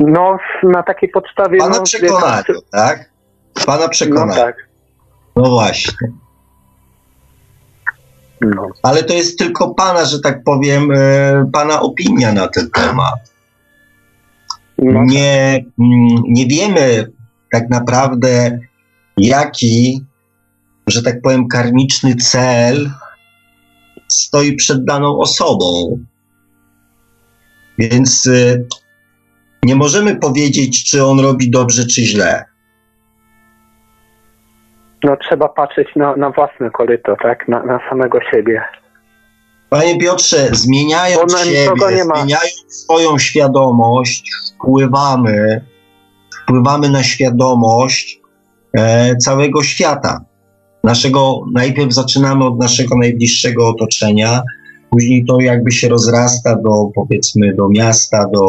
No, 0.00 0.38
na 0.62 0.82
takiej 0.82 1.08
podstawie... 1.08 1.58
Pana 1.58 1.76
no, 1.76 1.82
przekonania, 1.82 2.42
tak? 2.70 3.10
Pana 3.66 3.82
No 3.82 3.88
przekonania. 3.88 4.34
tak. 4.34 4.56
No 5.36 5.50
właśnie. 5.50 6.08
No. 8.40 8.68
Ale 8.82 9.02
to 9.02 9.14
jest 9.14 9.38
tylko 9.38 9.74
pana, 9.74 10.04
że 10.04 10.20
tak 10.20 10.44
powiem, 10.44 10.90
e, 10.94 11.50
pana 11.52 11.80
opinia 11.80 12.32
na 12.32 12.48
ten 12.48 12.70
temat. 12.70 13.32
No, 14.78 15.04
Nie, 15.04 15.64
mm, 15.78 16.22
nie 16.28 16.46
wiemy 16.46 17.12
tak 17.52 17.70
naprawdę, 17.70 18.58
jaki, 19.16 20.04
że 20.86 21.02
tak 21.02 21.22
powiem, 21.22 21.48
karmiczny 21.48 22.16
cel 22.16 22.90
stoi 24.08 24.56
przed 24.56 24.84
daną 24.84 25.18
osobą. 25.18 25.98
Więc 27.78 28.26
e, 28.26 28.58
nie 29.62 29.76
możemy 29.76 30.16
powiedzieć, 30.16 30.90
czy 30.90 31.04
on 31.04 31.20
robi 31.20 31.50
dobrze, 31.50 31.86
czy 31.86 32.02
źle. 32.02 32.44
no 35.04 35.16
trzeba 35.16 35.48
patrzeć 35.48 35.88
na, 35.96 36.16
na 36.16 36.30
własne 36.30 36.70
koryto, 36.70 37.16
tak? 37.22 37.48
Na, 37.48 37.62
na 37.62 37.80
samego 37.90 38.18
siebie. 38.30 38.62
Panie 39.70 39.98
Piotrze, 39.98 40.48
zmieniając 40.52 41.38
siebie, 41.38 42.04
zmieniając 42.04 42.64
swoją 42.68 43.18
świadomość, 43.18 44.30
wpływamy, 44.54 45.64
wpływamy 46.42 46.90
na 46.90 47.02
świadomość 47.02 48.20
e, 48.78 49.16
całego 49.16 49.62
świata. 49.62 50.20
Naszego, 50.84 51.40
najpierw 51.52 51.92
zaczynamy 51.92 52.44
od 52.44 52.58
naszego 52.58 52.98
najbliższego 52.98 53.68
otoczenia, 53.68 54.42
później 54.90 55.24
to 55.24 55.40
jakby 55.40 55.72
się 55.72 55.88
rozrasta 55.88 56.56
do, 56.56 56.90
powiedzmy, 56.94 57.54
do 57.54 57.68
miasta, 57.68 58.26
do 58.34 58.46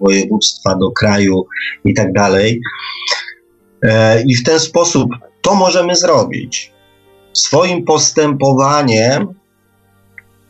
województwa, 0.00 0.76
do 0.76 0.90
kraju 0.90 1.46
i 1.84 1.94
tak 1.94 2.12
dalej. 2.12 2.60
E, 3.82 4.22
I 4.22 4.34
w 4.34 4.42
ten 4.44 4.60
sposób 4.60 5.10
to 5.42 5.54
możemy 5.54 5.96
zrobić. 5.96 6.72
Swoim 7.32 7.84
postępowaniem 7.84 9.34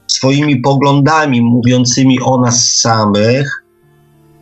swoimi 0.06 0.56
poglądami 0.60 1.42
mówiącymi 1.42 2.20
o 2.20 2.40
nas 2.40 2.72
samych 2.72 3.64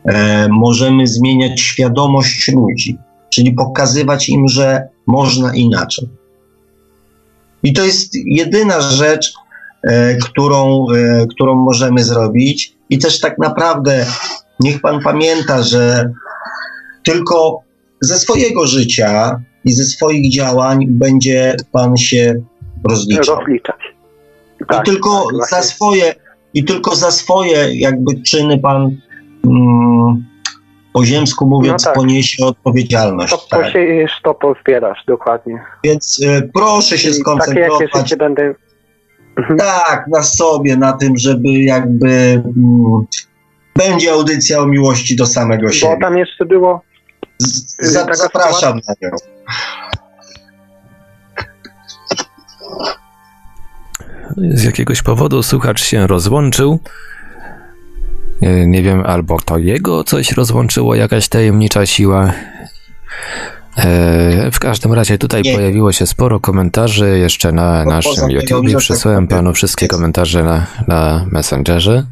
e, 0.05 0.49
możemy 0.49 1.07
zmieniać 1.07 1.61
świadomość 1.61 2.53
ludzi, 2.53 2.99
czyli 3.31 3.53
pokazywać 3.53 4.29
im, 4.29 4.49
że 4.49 4.89
można 5.07 5.55
inaczej. 5.55 6.09
I 7.63 7.73
to 7.73 7.85
jest 7.85 8.15
jedyna 8.15 8.81
rzecz, 8.81 9.35
którą, 10.25 10.87
e, 10.97 11.27
którą 11.27 11.55
możemy 11.55 12.05
zrobić. 12.05 12.77
I 12.91 12.99
też 12.99 13.21
tak 13.21 13.39
naprawdę 13.39 14.07
niech 14.61 14.81
Pan 14.81 15.01
pamięta, 15.01 15.63
że 15.63 16.11
tylko 17.05 17.61
ze 18.01 18.19
swojego 18.19 18.67
życia 18.67 19.41
i 19.65 19.73
ze 19.73 19.85
swoich 19.85 20.33
działań 20.33 20.87
będzie 20.89 21.57
pan 21.73 21.97
się 21.97 22.35
rozliczał. 22.89 23.37
Rozliczać. 23.37 23.95
I 24.61 24.65
Tak, 24.67 24.85
tylko 24.85 25.27
tak, 25.41 25.51
za 25.51 25.63
swoje, 25.63 26.15
i 26.55 26.65
tylko 26.65 26.97
za 26.97 27.11
swoje 27.11 27.75
jakby 27.75 28.23
czyny 28.23 28.59
pan 28.59 28.97
mm, 29.47 30.25
po 30.93 31.05
ziemsku 31.05 31.47
mówiąc 31.47 31.85
No 31.85 31.91
tak. 31.91 31.95
poniesie 31.95 32.45
odpowiedzialność. 32.45 33.33
To 33.33 33.47
tak. 33.51 33.63
posiejesz, 33.63 34.13
to 34.25 34.35
pozbierasz, 34.35 35.05
dokładnie. 35.07 35.61
Więc 35.85 36.19
y, 36.19 36.51
proszę 36.55 36.99
się 36.99 37.09
Czyli 37.09 37.13
takie 37.13 37.21
skoncentrować 37.21 37.81
jakie 37.81 37.99
życie 37.99 38.17
będę... 38.17 38.55
Mhm. 39.37 39.59
tak 39.59 40.05
na 40.13 40.23
sobie, 40.23 40.77
na 40.77 40.93
tym, 40.93 41.17
żeby 41.17 41.49
jakby 41.53 42.09
mm, 42.57 43.07
będzie 43.77 44.13
audycja 44.13 44.61
o 44.61 44.67
miłości 44.67 45.17
do 45.17 45.27
samego 45.27 45.67
Bo 45.67 45.73
siebie. 45.73 45.97
tam 46.01 46.19
jeszcze 46.19 46.45
było... 46.47 46.83
Z, 47.39 47.77
za, 47.93 48.01
taka 48.01 48.15
zapraszam 48.15 48.81
na 48.89 48.95
nią. 49.03 49.17
Z 54.37 54.65
jakiegoś 54.65 55.03
powodu 55.03 55.43
słuchacz 55.43 55.83
się 55.85 56.07
rozłączył. 56.07 56.79
E, 58.43 58.67
Nie 58.67 58.83
wiem, 58.83 59.03
albo 59.07 59.41
to 59.41 59.59
jego 59.59 60.05
coś 60.05 60.33
rozłączyło, 60.33 60.95
jakaś 60.95 61.29
tajemnicza 61.29 61.87
siła. 61.87 62.33
E, 63.77 64.51
W 64.51 64.59
każdym 64.59 64.93
razie 64.93 65.19
tutaj 65.19 65.43
Nie. 65.43 65.55
pojawiło 65.55 65.93
się 65.93 66.07
sporo 66.07 66.41
komentarzy 66.41 67.19
jeszcze 67.19 67.53
na 67.53 67.83
Po- 67.85 67.91
naszym 67.91 68.31
że 68.31 68.39
tak 68.73 68.79
Przesłałem 68.79 69.29
panu 69.29 69.53
wszystkie 69.55 69.89
komentarze 69.89 70.45
na, 70.45 70.67
na 70.89 71.27
Messengerze. 71.33 72.07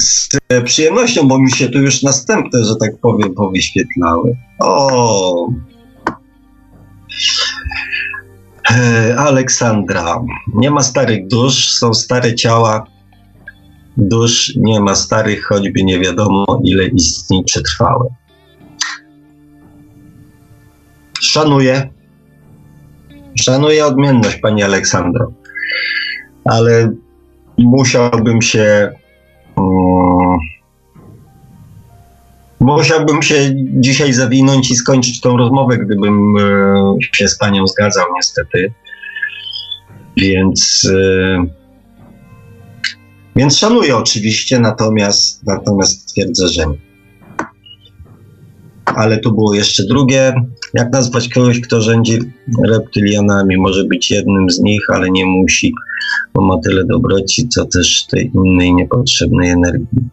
Z 0.00 0.28
e, 0.48 0.62
przyjemnością, 0.62 1.28
bo 1.28 1.38
mi 1.38 1.50
się 1.52 1.68
tu 1.68 1.78
już 1.78 2.02
następne, 2.02 2.64
że 2.64 2.76
tak 2.76 2.90
powiem, 3.02 3.34
powyświetlały. 3.34 4.36
O! 4.60 5.48
E, 8.70 9.16
Aleksandra. 9.18 10.20
Nie 10.54 10.70
ma 10.70 10.80
starych 10.80 11.26
dusz, 11.28 11.70
są 11.72 11.94
stare 11.94 12.34
ciała. 12.34 12.86
Dusz 13.98 14.52
nie 14.56 14.80
ma 14.80 14.94
starych, 14.94 15.44
choćby 15.44 15.84
nie 15.84 16.00
wiadomo, 16.00 16.60
ile 16.64 16.86
istnień 16.86 17.44
przetrwały. 17.44 18.08
Szanuję. 21.20 21.90
Szanuję 23.40 23.86
odmienność, 23.86 24.36
pani 24.36 24.62
Aleksandro. 24.62 25.32
Ale 26.44 26.92
musiałbym 27.58 28.42
się 28.42 28.92
Mm. 29.58 30.38
Musiałbym 32.60 33.22
się 33.22 33.34
dzisiaj 33.54 34.12
zawinąć 34.12 34.70
i 34.70 34.76
skończyć 34.76 35.20
tą 35.20 35.36
rozmowę, 35.36 35.78
gdybym 35.78 36.36
e, 36.36 36.96
się 37.14 37.28
z 37.28 37.38
panią 37.38 37.66
zgadzał, 37.66 38.06
niestety. 38.16 38.72
Więc. 40.16 40.90
E, 40.94 41.67
więc 43.38 43.56
szanuję 43.56 43.96
oczywiście, 43.96 44.58
natomiast, 44.58 45.46
natomiast 45.46 46.12
twierdzę, 46.12 46.48
że 46.48 46.66
nie. 46.66 46.78
Ale 48.84 49.18
tu 49.18 49.32
było 49.32 49.54
jeszcze 49.54 49.86
drugie. 49.86 50.34
Jak 50.74 50.92
nazwać 50.92 51.28
kogoś, 51.28 51.60
kto 51.60 51.80
rządzi 51.80 52.18
reptylianami? 52.64 53.56
Może 53.56 53.84
być 53.84 54.10
jednym 54.10 54.50
z 54.50 54.60
nich, 54.60 54.80
ale 54.94 55.10
nie 55.10 55.26
musi, 55.26 55.72
bo 56.34 56.42
ma 56.42 56.58
tyle 56.64 56.84
dobroci, 56.84 57.48
co 57.48 57.64
też 57.64 58.06
tej 58.06 58.30
innej 58.34 58.74
niepotrzebnej 58.74 59.50
energii. 59.50 60.08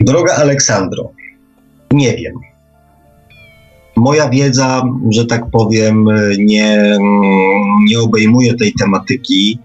Droga 0.00 0.34
Aleksandro, 0.34 1.12
nie 1.90 2.16
wiem. 2.16 2.34
Moja 3.96 4.28
wiedza, 4.28 4.82
że 5.10 5.26
tak 5.26 5.50
powiem, 5.50 6.04
nie, 6.38 6.98
nie 7.88 8.00
obejmuje 8.00 8.54
tej 8.54 8.72
tematyki, 8.80 9.58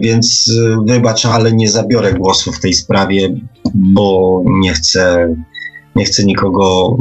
więc 0.00 0.52
e, 0.66 0.84
wybacz, 0.92 1.26
ale 1.26 1.52
nie 1.52 1.70
zabiorę 1.70 2.12
głosu 2.12 2.52
w 2.52 2.60
tej 2.60 2.74
sprawie, 2.74 3.28
bo 3.74 4.42
nie 4.46 4.72
chcę, 4.72 5.34
nie 5.96 6.04
chcę 6.04 6.24
nikogo 6.24 6.96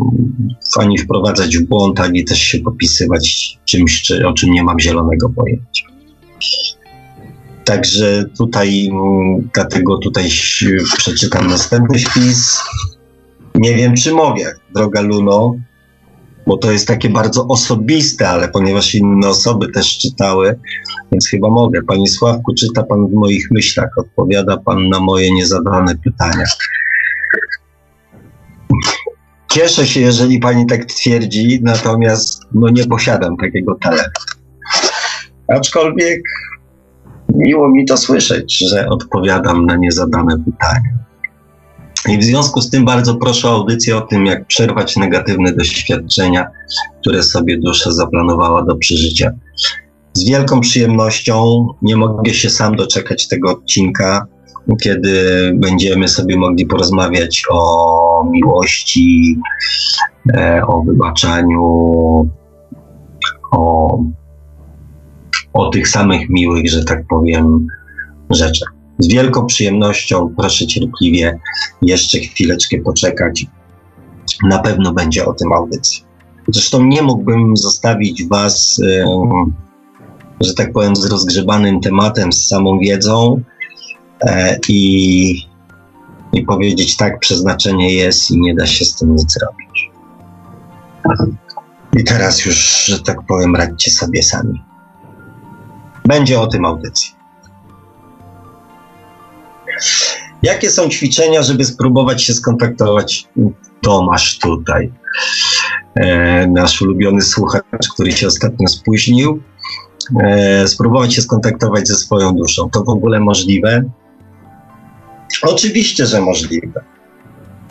ani 0.79 0.97
wprowadzać 0.97 1.57
w 1.57 1.67
błąd, 1.67 1.99
ani 1.99 2.25
też 2.25 2.39
się 2.39 2.59
popisywać 2.59 3.57
czymś, 3.65 4.01
czy, 4.01 4.27
o 4.27 4.33
czym 4.33 4.51
nie 4.51 4.63
mam 4.63 4.79
zielonego 4.79 5.29
pojęcia. 5.29 5.87
Także 7.63 8.25
tutaj, 8.37 8.89
mm, 8.91 9.49
dlatego 9.53 9.97
tutaj 9.97 10.29
przeczytam 10.97 11.47
następny 11.47 11.99
wpis. 11.99 12.57
Nie 13.55 13.75
wiem, 13.75 13.95
czy 13.95 14.13
mogę, 14.13 14.53
droga 14.75 15.01
Luno, 15.01 15.55
bo 16.47 16.57
to 16.57 16.71
jest 16.71 16.87
takie 16.87 17.09
bardzo 17.09 17.47
osobiste, 17.47 18.29
ale 18.29 18.47
ponieważ 18.49 18.95
inne 18.95 19.29
osoby 19.29 19.71
też 19.71 19.97
czytały, 19.97 20.59
więc 21.11 21.27
chyba 21.27 21.49
mogę. 21.49 21.81
Panie 21.83 22.07
Sławku, 22.07 22.53
czyta 22.53 22.83
pan 22.83 23.07
w 23.07 23.13
moich 23.13 23.47
myślach, 23.51 23.89
odpowiada 23.97 24.57
pan 24.57 24.89
na 24.89 24.99
moje 24.99 25.31
niezadane 25.31 25.95
pytania. 26.03 26.45
Cieszę 29.51 29.87
się, 29.87 29.99
jeżeli 29.99 30.39
pani 30.39 30.65
tak 30.65 30.85
twierdzi, 30.85 31.59
natomiast 31.63 32.41
no 32.53 32.69
nie 32.69 32.85
posiadam 32.85 33.37
takiego 33.37 33.75
talentu. 33.75 34.21
Aczkolwiek 35.47 36.21
miło 37.35 37.69
mi 37.69 37.85
to 37.85 37.97
słyszeć, 37.97 38.57
że 38.69 38.89
odpowiadam 38.89 39.65
na 39.65 39.75
niezadane 39.75 40.43
pytania. 40.45 41.06
I 42.07 42.17
w 42.17 42.23
związku 42.23 42.61
z 42.61 42.69
tym 42.69 42.85
bardzo 42.85 43.15
proszę 43.15 43.49
o 43.49 43.51
audycję 43.51 43.97
o 43.97 44.01
tym, 44.01 44.25
jak 44.25 44.45
przerwać 44.45 44.95
negatywne 44.95 45.53
doświadczenia, 45.53 46.47
które 47.01 47.23
sobie 47.23 47.57
dusza 47.57 47.91
zaplanowała 47.91 48.65
do 48.65 48.75
przeżycia. 48.75 49.31
Z 50.13 50.23
wielką 50.29 50.59
przyjemnością 50.59 51.67
nie 51.81 51.95
mogę 51.95 52.33
się 52.33 52.49
sam 52.49 52.75
doczekać 52.75 53.27
tego 53.27 53.51
odcinka, 53.51 54.25
kiedy 54.81 55.51
będziemy 55.55 56.07
sobie 56.07 56.37
mogli 56.37 56.65
porozmawiać 56.65 57.43
o 57.51 58.27
miłości, 58.31 59.37
e, 60.33 60.61
o 60.67 60.81
wybaczaniu, 60.81 61.61
o, 63.51 63.99
o 65.53 65.69
tych 65.69 65.87
samych 65.87 66.29
miłych, 66.29 66.69
że 66.69 66.85
tak 66.85 67.07
powiem, 67.09 67.67
rzeczach. 68.29 68.76
Z 68.99 69.07
wielką 69.07 69.45
przyjemnością 69.45 70.33
proszę 70.37 70.67
cierpliwie 70.67 71.39
jeszcze 71.81 72.19
chwileczkę 72.19 72.77
poczekać. 72.77 73.45
Na 74.43 74.59
pewno 74.59 74.93
będzie 74.93 75.25
o 75.25 75.33
tym 75.33 75.53
audycja. 75.53 76.05
Zresztą 76.47 76.83
nie 76.83 77.01
mógłbym 77.01 77.57
zostawić 77.57 78.27
Was, 78.27 78.81
e, 78.85 79.05
że 80.41 80.53
tak 80.53 80.71
powiem, 80.71 80.95
z 80.95 81.05
rozgrzebanym 81.05 81.81
tematem, 81.81 82.33
z 82.33 82.47
samą 82.47 82.79
wiedzą 82.79 83.41
e, 84.21 84.57
i, 84.69 85.47
i 86.33 86.43
powiedzieć 86.43 86.97
tak, 86.97 87.19
przeznaczenie 87.19 87.93
jest 87.93 88.31
i 88.31 88.39
nie 88.39 88.55
da 88.55 88.65
się 88.65 88.85
z 88.85 88.95
tym 88.95 89.15
nic 89.15 89.33
zrobić. 89.33 89.91
I 91.97 92.03
teraz 92.03 92.45
już, 92.45 92.85
że 92.85 92.99
tak 92.99 93.17
powiem, 93.27 93.55
radźcie 93.55 93.91
sobie 93.91 94.23
sami. 94.23 94.63
Będzie 96.05 96.39
o 96.39 96.47
tym 96.47 96.65
audycja. 96.65 97.16
Jakie 100.43 100.69
są 100.69 100.89
ćwiczenia, 100.89 101.43
żeby 101.43 101.65
spróbować 101.65 102.23
się 102.23 102.33
skontaktować? 102.33 103.27
Tomasz 103.81 104.37
tutaj, 104.37 104.91
e, 105.95 106.47
nasz 106.47 106.81
ulubiony 106.81 107.21
słuchacz, 107.21 107.87
który 107.93 108.11
się 108.11 108.27
ostatnio 108.27 108.67
spóźnił. 108.67 109.41
E, 110.23 110.67
spróbować 110.67 111.13
się 111.13 111.21
skontaktować 111.21 111.87
ze 111.87 111.95
swoją 111.95 112.35
duszą. 112.35 112.69
To 112.69 112.83
w 112.83 112.89
ogóle 112.89 113.19
możliwe? 113.19 113.83
Oczywiście, 115.41 116.05
że 116.05 116.21
możliwe. 116.21 116.83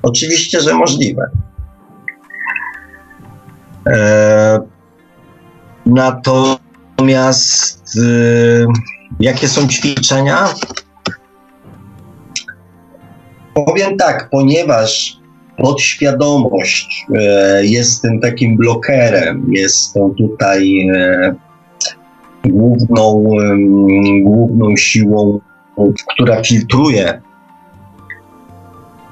Oczywiście, 0.03 0.61
że 0.61 0.75
możliwe. 0.75 1.31
E, 3.89 4.61
natomiast 5.87 6.59
e, 7.99 8.67
jakie 9.21 9.49
są 9.49 9.69
ćwiczenia? 9.69 10.49
Powiem 13.65 13.97
tak, 13.97 14.29
ponieważ 14.31 15.21
podświadomość 15.57 17.07
e, 17.15 17.67
jest 17.67 18.03
tym 18.03 18.21
takim 18.21 18.57
blokerem, 18.57 19.47
jest 19.53 19.95
tą 19.95 20.15
tutaj 20.15 20.89
e, 20.89 21.35
główną, 22.45 23.31
główną 24.23 24.77
siłą, 24.77 25.41
która 26.09 26.43
filtruje. 26.43 27.23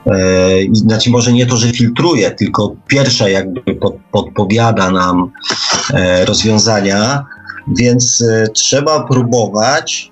E, 0.06 0.10
znaczy 0.72 1.10
może 1.10 1.32
nie 1.32 1.46
to, 1.46 1.56
że 1.56 1.72
filtruje, 1.72 2.30
tylko 2.30 2.76
pierwsza 2.86 3.28
jakby 3.28 3.74
pod, 3.74 3.96
podpowiada 4.12 4.90
nam 4.90 5.30
rozwiązania, 6.26 7.24
więc 7.78 8.24
trzeba 8.52 9.06
próbować 9.06 10.10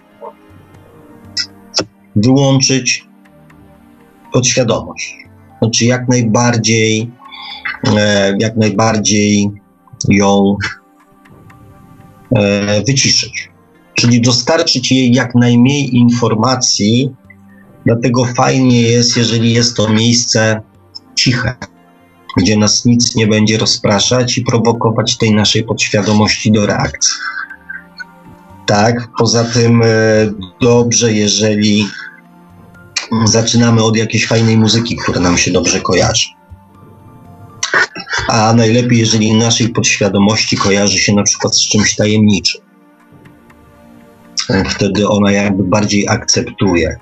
wyłączyć 2.16 3.11
podświadomość. 4.32 5.16
znaczy 5.58 5.84
jak 5.84 6.08
najbardziej, 6.08 7.10
e, 7.96 8.36
jak 8.38 8.56
najbardziej 8.56 9.50
ją 10.08 10.56
e, 12.36 12.82
wyciszyć. 12.84 13.50
Czyli 13.94 14.20
dostarczyć 14.20 14.92
jej 14.92 15.12
jak 15.12 15.34
najmniej 15.34 15.96
informacji, 15.96 17.10
dlatego 17.86 18.24
fajnie 18.24 18.82
jest, 18.82 19.16
jeżeli 19.16 19.52
jest 19.52 19.76
to 19.76 19.88
miejsce 19.88 20.62
ciche, 21.14 21.54
gdzie 22.36 22.56
nas 22.56 22.84
nic 22.84 23.14
nie 23.14 23.26
będzie 23.26 23.58
rozpraszać 23.58 24.38
i 24.38 24.42
prowokować 24.42 25.18
tej 25.18 25.34
naszej 25.34 25.64
podświadomości 25.64 26.52
do 26.52 26.66
reakcji. 26.66 27.12
Tak, 28.66 29.08
poza 29.18 29.44
tym 29.44 29.82
e, 29.82 29.86
dobrze, 30.60 31.12
jeżeli 31.12 31.86
zaczynamy 33.24 33.84
od 33.84 33.96
jakiejś 33.96 34.26
fajnej 34.26 34.58
muzyki, 34.58 34.96
która 34.96 35.20
nam 35.20 35.38
się 35.38 35.50
dobrze 35.50 35.80
kojarzy. 35.80 36.26
A 38.28 38.52
najlepiej, 38.52 38.98
jeżeli 38.98 39.34
naszej 39.34 39.68
podświadomości 39.68 40.56
kojarzy 40.56 40.98
się 40.98 41.14
na 41.14 41.22
przykład 41.22 41.56
z 41.56 41.68
czymś 41.68 41.96
tajemniczym. 41.96 42.60
Wtedy 44.68 45.08
ona 45.08 45.32
jakby 45.32 45.64
bardziej 45.64 46.08
akceptuje. 46.08 46.96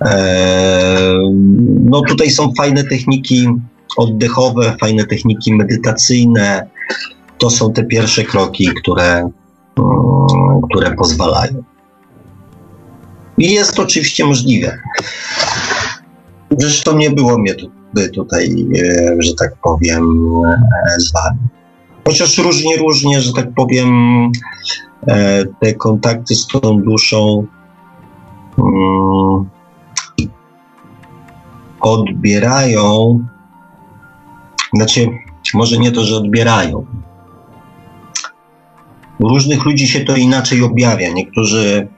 Eee, 0.00 1.30
no 1.84 2.00
tutaj 2.00 2.30
są 2.30 2.52
fajne 2.58 2.84
techniki 2.84 3.48
oddechowe, 3.96 4.76
fajne 4.80 5.04
techniki 5.04 5.54
medytacyjne. 5.54 6.66
To 7.38 7.50
są 7.50 7.72
te 7.72 7.84
pierwsze 7.84 8.24
kroki, 8.24 8.68
które, 8.82 9.18
mm, 9.18 9.30
które 10.70 10.90
pozwalają. 10.96 11.62
Jest 13.40 13.78
oczywiście 13.78 14.24
możliwe. 14.24 14.78
Zresztą 16.58 16.96
nie 16.96 17.10
było 17.10 17.38
mnie 17.38 17.54
tu, 17.54 17.70
tutaj, 18.14 18.66
e, 18.78 19.16
że 19.18 19.34
tak 19.34 19.56
powiem, 19.62 20.04
e, 20.46 21.00
z 21.00 21.12
wami. 21.12 21.38
Chociaż 22.06 22.38
różnie, 22.38 22.76
różnie, 22.76 23.20
że 23.20 23.32
tak 23.32 23.54
powiem, 23.54 23.88
e, 25.08 25.44
te 25.60 25.74
kontakty 25.74 26.34
z 26.34 26.46
tą 26.46 26.82
duszą 26.82 27.46
mm, 28.58 29.48
odbierają, 31.80 33.18
znaczy, 34.74 35.08
może 35.54 35.78
nie 35.78 35.92
to, 35.92 36.04
że 36.04 36.16
odbierają. 36.16 36.86
U 39.18 39.28
różnych 39.28 39.64
ludzi 39.64 39.88
się 39.88 40.00
to 40.00 40.16
inaczej 40.16 40.62
objawia. 40.62 41.12
Niektórzy 41.12 41.88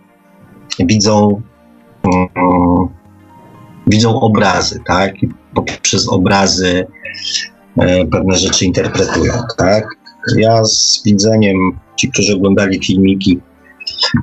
widzą, 0.78 1.42
um, 2.04 2.88
widzą 3.86 4.20
obrazy, 4.20 4.80
tak? 4.86 5.22
I 5.22 5.28
poprzez 5.54 6.08
obrazy 6.08 6.86
e, 7.78 8.06
pewne 8.06 8.36
rzeczy 8.36 8.64
interpretują, 8.64 9.32
tak? 9.58 9.84
Ja 10.36 10.64
z 10.64 11.02
widzeniem, 11.04 11.56
ci, 11.96 12.10
którzy 12.10 12.34
oglądali 12.34 12.84
filmiki, 12.84 13.40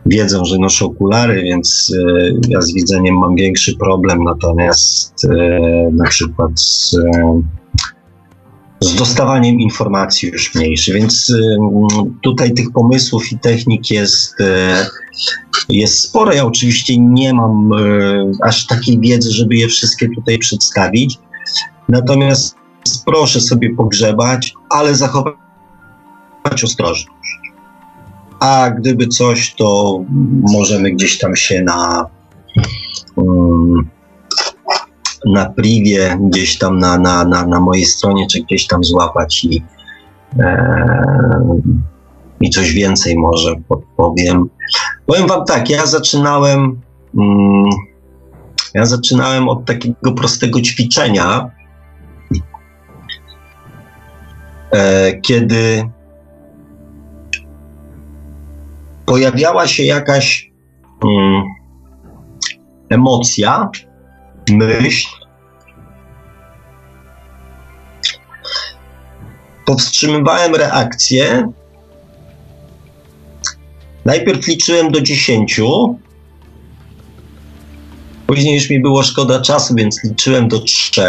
wiedzą, 0.05 0.45
że 0.45 0.57
noszę 0.57 0.85
okulary, 0.85 1.41
więc 1.41 1.93
e, 1.97 2.31
ja 2.49 2.61
z 2.61 2.73
widzeniem 2.73 3.17
mam 3.17 3.35
większy 3.35 3.77
problem, 3.77 4.23
natomiast 4.23 5.25
e, 5.25 5.29
na 5.91 6.05
przykład 6.05 6.51
z, 6.59 6.95
z 8.79 8.95
dostawaniem 8.95 9.59
informacji 9.59 10.29
już 10.29 10.55
mniejszy, 10.55 10.93
więc 10.93 11.33
tutaj 12.21 12.53
tych 12.53 12.71
pomysłów 12.71 13.31
i 13.31 13.39
technik 13.39 13.91
jest, 13.91 14.41
y, 14.41 14.45
jest 15.69 16.01
sporo. 16.01 16.33
Ja 16.33 16.45
oczywiście 16.45 16.97
nie 16.97 17.33
mam 17.33 17.73
y, 17.73 18.31
aż 18.43 18.67
takiej 18.67 18.99
wiedzy, 18.99 19.31
żeby 19.31 19.55
je 19.55 19.67
wszystkie 19.67 20.09
tutaj 20.15 20.37
przedstawić, 20.37 21.17
natomiast 21.89 22.55
proszę 23.05 23.41
sobie 23.41 23.75
pogrzebać, 23.75 24.53
ale 24.69 24.95
zachować 24.95 25.33
ostrożność. 26.63 27.07
A 28.39 28.71
gdyby 28.71 29.07
coś, 29.07 29.55
to 29.55 29.99
możemy 30.53 30.91
gdzieś 30.91 31.17
tam 31.17 31.35
się 31.35 31.61
na 31.61 32.05
um, 33.15 33.89
na 35.25 35.49
privie, 35.49 36.17
gdzieś 36.21 36.57
tam 36.57 36.79
na, 36.79 36.97
na, 36.97 37.25
na, 37.25 37.45
na 37.45 37.59
mojej 37.59 37.85
stronie, 37.85 38.27
czy 38.27 38.41
gdzieś 38.43 38.67
tam 38.67 38.83
złapać 38.83 39.43
i, 39.43 39.63
e, 40.39 41.59
i 42.41 42.49
coś 42.49 42.73
więcej 42.73 43.17
może 43.17 43.55
podpowiem. 43.67 44.49
Powiem 45.05 45.27
wam 45.27 45.45
tak, 45.45 45.69
ja 45.69 45.85
zaczynałem 45.85 46.81
mm, 47.17 47.69
ja 48.73 48.85
zaczynałem 48.85 49.49
od 49.49 49.65
takiego 49.65 50.11
prostego 50.11 50.61
ćwiczenia, 50.61 51.51
e, 54.71 55.13
kiedy 55.21 55.89
pojawiała 59.05 59.67
się 59.67 59.83
jakaś 59.83 60.51
mm, 61.03 61.43
emocja, 62.89 63.69
myśl, 64.49 65.07
powstrzymywałem 69.65 70.55
reakcję. 70.55 71.51
Najpierw 74.05 74.47
liczyłem 74.47 74.91
do 74.91 75.01
10. 75.01 75.61
Później 78.27 78.55
już 78.55 78.69
mi 78.69 78.81
było 78.81 79.03
szkoda 79.03 79.41
czasu, 79.41 79.75
więc 79.75 80.03
liczyłem 80.03 80.47
do 80.47 80.59
3. 80.59 81.01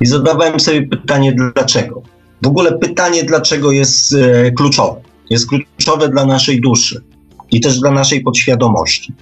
I 0.00 0.06
zadawałem 0.06 0.60
sobie 0.60 0.86
pytanie, 0.86 1.32
dlaczego. 1.32 2.02
W 2.42 2.46
ogóle 2.46 2.78
pytanie, 2.78 3.24
dlaczego 3.24 3.72
jest 3.72 4.14
e, 4.14 4.50
kluczowe. 4.50 5.00
Jest 5.30 5.48
kluczowe 5.48 6.08
dla 6.08 6.26
naszej 6.26 6.60
duszy 6.60 7.02
i 7.50 7.60
też 7.60 7.80
dla 7.80 7.90
naszej 7.90 8.20
podświadomości. 8.20 9.12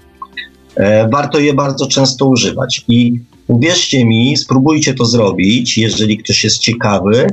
E, 0.76 1.08
warto 1.08 1.38
je 1.38 1.54
bardzo 1.54 1.86
często 1.86 2.26
używać. 2.26 2.84
I 2.88 3.20
uwierzcie 3.46 4.04
mi, 4.04 4.36
spróbujcie 4.36 4.94
to 4.94 5.04
zrobić, 5.04 5.78
jeżeli 5.78 6.18
ktoś 6.18 6.44
jest 6.44 6.58
ciekawy 6.58 7.26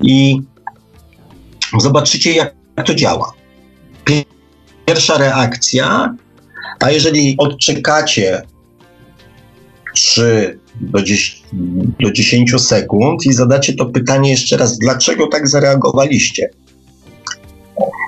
i 0.00 0.40
zobaczycie, 1.78 2.32
jak 2.32 2.54
to 2.86 2.94
działa. 2.94 3.32
Pierwsza 4.86 5.18
reakcja, 5.18 6.16
a 6.80 6.90
jeżeli 6.90 7.34
odczekacie 7.38 8.42
3 9.94 10.58
do 10.80 11.02
10, 11.02 11.42
do 12.00 12.12
10 12.12 12.60
sekund 12.60 13.26
i 13.26 13.32
zadacie 13.32 13.74
to 13.74 13.86
pytanie 13.86 14.30
jeszcze 14.30 14.56
raz, 14.56 14.78
dlaczego 14.78 15.26
tak 15.26 15.48
zareagowaliście? 15.48 16.50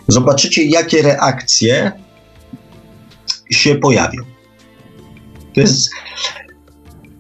Zobaczycie, 0.09 0.65
jakie 0.65 1.03
reakcje 1.03 1.93
się 3.51 3.75
pojawią. 3.75 4.30
To 5.55 5.61
jest, 5.61 5.91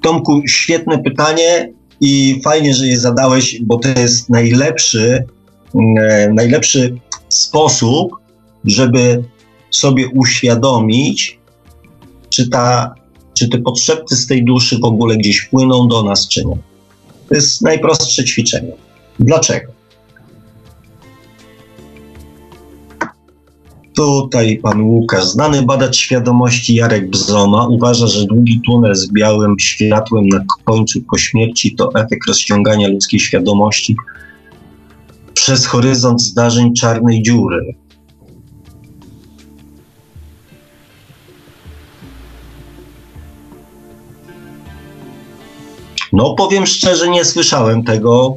Tomku, 0.02 0.42
świetne 0.48 0.98
pytanie 0.98 1.72
i 2.00 2.40
fajnie, 2.44 2.74
że 2.74 2.86
je 2.86 3.00
zadałeś, 3.00 3.60
bo 3.62 3.78
to 3.78 3.88
jest 4.00 4.28
najlepszy, 4.28 5.24
e, 5.98 6.30
najlepszy 6.34 6.94
sposób, 7.28 8.12
żeby 8.64 9.24
sobie 9.70 10.08
uświadomić, 10.08 11.38
czy, 12.30 12.48
ta, 12.48 12.94
czy 13.34 13.48
te 13.48 13.58
potrzeby 13.58 14.16
z 14.16 14.26
tej 14.26 14.44
duszy 14.44 14.78
w 14.78 14.84
ogóle 14.84 15.16
gdzieś 15.16 15.42
płyną 15.42 15.88
do 15.88 16.02
nas, 16.02 16.28
czy 16.28 16.44
nie. 16.44 16.56
To 17.28 17.34
jest 17.34 17.62
najprostsze 17.62 18.24
ćwiczenie. 18.24 18.72
Dlaczego? 19.20 19.79
Tutaj 24.00 24.58
pan 24.62 24.82
Łukasz, 24.82 25.24
znany 25.24 25.62
badacz 25.62 25.96
świadomości 25.96 26.74
Jarek 26.74 27.10
Bzoma 27.10 27.66
uważa, 27.66 28.06
że 28.06 28.24
długi 28.24 28.60
tunel 28.66 28.94
z 28.94 29.12
białym 29.12 29.58
światłem 29.58 30.28
na 30.28 30.44
końcu 30.64 31.00
po 31.10 31.18
śmierci 31.18 31.74
to 31.74 31.90
efekt 31.94 32.28
rozciągania 32.28 32.88
ludzkiej 32.88 33.20
świadomości 33.20 33.96
przez 35.34 35.66
horyzont 35.66 36.22
zdarzeń 36.22 36.74
czarnej 36.74 37.22
dziury. 37.22 37.74
No, 46.12 46.34
powiem 46.34 46.66
szczerze, 46.66 47.08
nie 47.08 47.24
słyszałem 47.24 47.84
tego. 47.84 48.36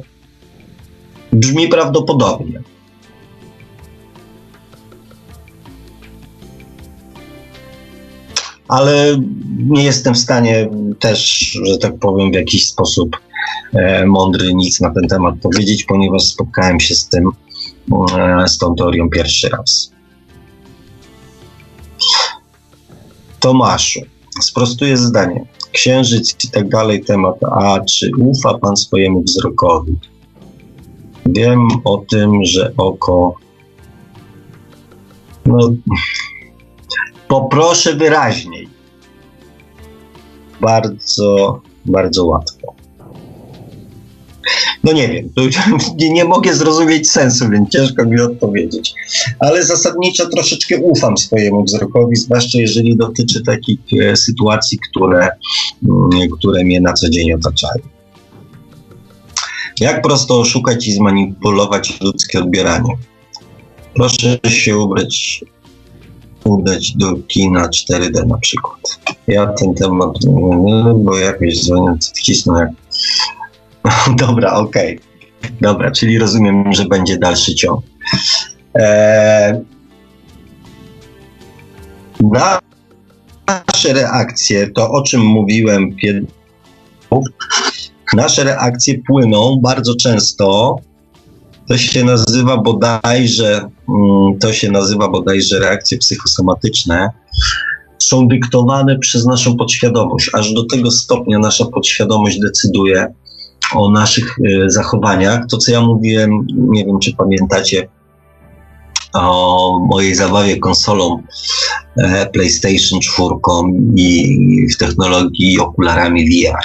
Brzmi 1.32 1.68
prawdopodobnie. 1.68 2.73
Ale 8.74 9.18
nie 9.58 9.84
jestem 9.84 10.14
w 10.14 10.18
stanie 10.18 10.70
też, 10.98 11.50
że 11.64 11.78
tak 11.78 11.98
powiem, 11.98 12.30
w 12.30 12.34
jakiś 12.34 12.68
sposób 12.68 13.16
e, 13.72 14.06
mądry 14.06 14.54
nic 14.54 14.80
na 14.80 14.90
ten 14.90 15.08
temat 15.08 15.34
powiedzieć, 15.42 15.84
ponieważ 15.84 16.22
spotkałem 16.22 16.80
się 16.80 16.94
z 16.94 17.08
tym, 17.08 17.30
e, 18.18 18.48
z 18.48 18.58
tą 18.58 18.74
teorią 18.74 19.10
pierwszy 19.10 19.48
raz. 19.48 19.92
Tomaszu, 23.40 24.00
sprostuję 24.40 24.96
zdanie. 24.96 25.44
księżyc 25.72 26.44
i 26.44 26.48
tak 26.48 26.68
dalej, 26.68 27.04
temat 27.04 27.34
A. 27.50 27.80
Czy 27.80 28.10
ufa 28.18 28.58
pan 28.58 28.76
swojemu 28.76 29.22
wzrokowi? 29.22 29.98
Wiem 31.26 31.68
o 31.84 31.96
tym, 32.10 32.44
że 32.44 32.72
oko. 32.76 33.34
No, 35.46 35.58
poproszę 37.28 37.94
wyraźniej. 37.94 38.63
Bardzo, 40.64 41.60
bardzo 41.84 42.26
łatwo. 42.26 42.74
No 44.84 44.92
nie 44.92 45.08
wiem, 45.08 45.30
nie, 45.98 46.12
nie 46.12 46.24
mogę 46.24 46.54
zrozumieć 46.54 47.10
sensu, 47.10 47.50
więc 47.50 47.70
ciężko 47.70 48.04
mi 48.04 48.20
odpowiedzieć. 48.20 48.94
Ale 49.40 49.64
zasadniczo 49.64 50.28
troszeczkę 50.28 50.76
ufam 50.78 51.16
swojemu 51.18 51.64
wzrokowi, 51.64 52.16
zwłaszcza 52.16 52.58
jeżeli 52.58 52.96
dotyczy 52.96 53.42
takich 53.42 53.78
e, 54.02 54.16
sytuacji, 54.16 54.78
które, 54.90 55.28
mm, 55.88 56.30
które 56.38 56.64
mnie 56.64 56.80
na 56.80 56.92
co 56.92 57.10
dzień 57.10 57.32
otaczają. 57.32 57.84
Jak 59.80 60.02
prosto 60.02 60.40
oszukać 60.40 60.86
i 60.86 60.92
zmanipulować 60.92 62.00
ludzkie 62.00 62.38
odbieranie? 62.38 62.96
Proszę 63.94 64.38
się 64.48 64.78
ubrać, 64.78 65.44
udać 66.44 66.92
do 66.96 67.14
kina 67.28 67.68
4D 67.68 68.26
na 68.26 68.38
przykład. 68.38 69.00
Ja 69.26 69.46
ten 69.46 69.74
temat, 69.74 70.12
no, 70.24 70.94
bo 70.94 71.18
jakoś 71.18 71.64
dzwonię, 71.64 71.98
wcisnę 72.16 72.60
jak 72.60 72.70
Dobra, 74.26 74.52
okej. 74.52 74.96
Okay. 74.96 75.50
Dobra, 75.60 75.90
czyli 75.90 76.18
rozumiem, 76.18 76.72
że 76.72 76.84
będzie 76.84 77.18
dalszy 77.18 77.54
ciąg. 77.54 77.80
Eee, 78.74 79.54
nasze 83.72 83.92
reakcje, 83.92 84.70
to 84.70 84.90
o 84.90 85.02
czym 85.02 85.20
mówiłem, 85.20 85.96
nasze 88.12 88.44
reakcje 88.44 88.98
płyną 89.06 89.58
bardzo 89.62 89.94
często. 89.94 90.76
To 91.68 91.78
się 91.78 92.04
nazywa 92.04 92.56
bodajże, 92.56 93.68
to 94.40 94.52
się 94.52 94.70
nazywa 94.70 95.08
bodajże 95.08 95.58
reakcje 95.58 95.98
psychosomatyczne. 95.98 97.10
Są 97.98 98.28
dyktowane 98.28 98.98
przez 98.98 99.26
naszą 99.26 99.56
podświadomość. 99.56 100.30
Aż 100.32 100.52
do 100.52 100.64
tego 100.64 100.90
stopnia 100.90 101.38
nasza 101.38 101.64
podświadomość 101.64 102.38
decyduje, 102.40 103.14
o 103.74 103.90
naszych 103.90 104.36
e, 104.38 104.70
zachowaniach. 104.70 105.46
To, 105.50 105.56
co 105.56 105.72
ja 105.72 105.80
mówiłem, 105.80 106.46
nie 106.56 106.84
wiem, 106.84 106.98
czy 106.98 107.16
pamiętacie 107.16 107.88
o 109.14 109.78
mojej 109.90 110.14
zabawie 110.14 110.56
konsolą 110.56 111.22
e, 111.96 112.26
PlayStation 112.26 113.00
4 113.00 113.28
i 113.96 114.66
w 114.74 114.76
technologii 114.76 115.58
okularami 115.58 116.24
VR. 116.24 116.64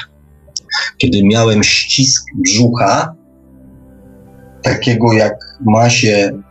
Kiedy 0.97 1.23
miałem 1.23 1.63
ścisk 1.63 2.25
brzucha, 2.35 3.13
takiego 4.61 5.13
jak 5.13 5.35
ma 5.65 5.89
się, 5.89 6.41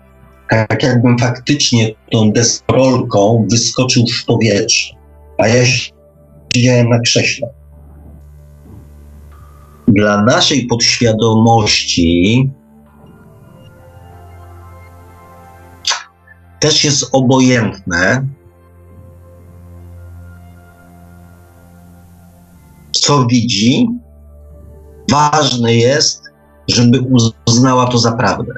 tak 0.51 0.83
jakbym 0.83 1.19
faktycznie 1.19 1.95
tą 2.11 2.33
deskorolką 2.33 3.47
wyskoczył 3.51 4.05
w 4.07 4.25
powietrze, 4.25 4.95
a 5.39 5.49
ja 5.49 5.65
siedziałem 6.55 6.89
na 6.89 7.01
krześle 7.01 7.49
dla 9.89 10.23
naszej 10.23 10.67
podświadomości 10.67 12.51
też 16.61 16.85
jest 16.85 17.09
obojętne, 17.13 18.27
co 22.93 23.27
widzi. 23.27 23.89
Ważne 25.11 25.75
jest, 25.75 26.23
żeby 26.69 27.05
uznała 27.47 27.87
to 27.87 27.99
za 27.99 28.13
prawdę. 28.13 28.55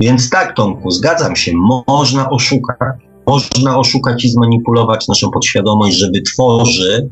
Więc 0.00 0.30
tak, 0.30 0.56
Tomku, 0.56 0.90
zgadzam 0.90 1.36
się, 1.36 1.52
można 1.88 2.30
oszukać. 2.30 2.78
Można 3.26 3.78
oszukać 3.78 4.24
i 4.24 4.28
zmanipulować 4.28 5.08
naszą 5.08 5.30
podświadomość, 5.30 5.96
że 5.96 6.10
wytworzy 6.10 7.08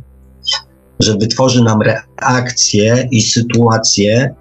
że 1.03 1.17
wytworzy 1.17 1.65
nam 1.65 1.81
reakcje 1.83 3.09
i 3.11 3.23
sytuacje 3.23 4.35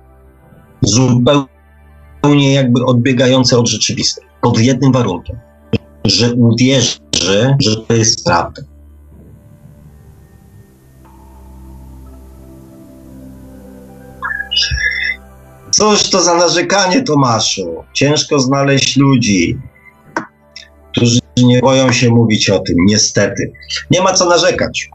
zupełnie 0.82 2.54
jakby 2.54 2.86
odbiegające 2.86 3.60
od 3.60 3.68
rzeczywistości. 3.68 4.30
Pod 4.42 4.60
jednym 4.60 4.92
warunkiem, 4.92 5.40
że 6.06 6.34
uwierzy, 6.34 7.00
że 7.60 7.76
to 7.88 7.94
jest 7.94 8.26
prawda. 8.26 8.62
Cóż 15.72 16.10
to 16.10 16.22
za 16.22 16.36
narzekanie, 16.36 17.02
Tomaszu? 17.02 17.84
Ciężko 17.94 18.40
znaleźć 18.40 18.98
ludzi, 18.98 19.58
którzy 20.92 21.20
nie 21.38 21.60
boją 21.60 21.92
się 21.92 22.10
mówić 22.10 22.50
o 22.50 22.60
tym, 22.60 22.76
niestety. 22.86 23.54
Nie 23.92 24.02
ma 24.02 24.14
co 24.14 24.30
narzekać. 24.30 24.90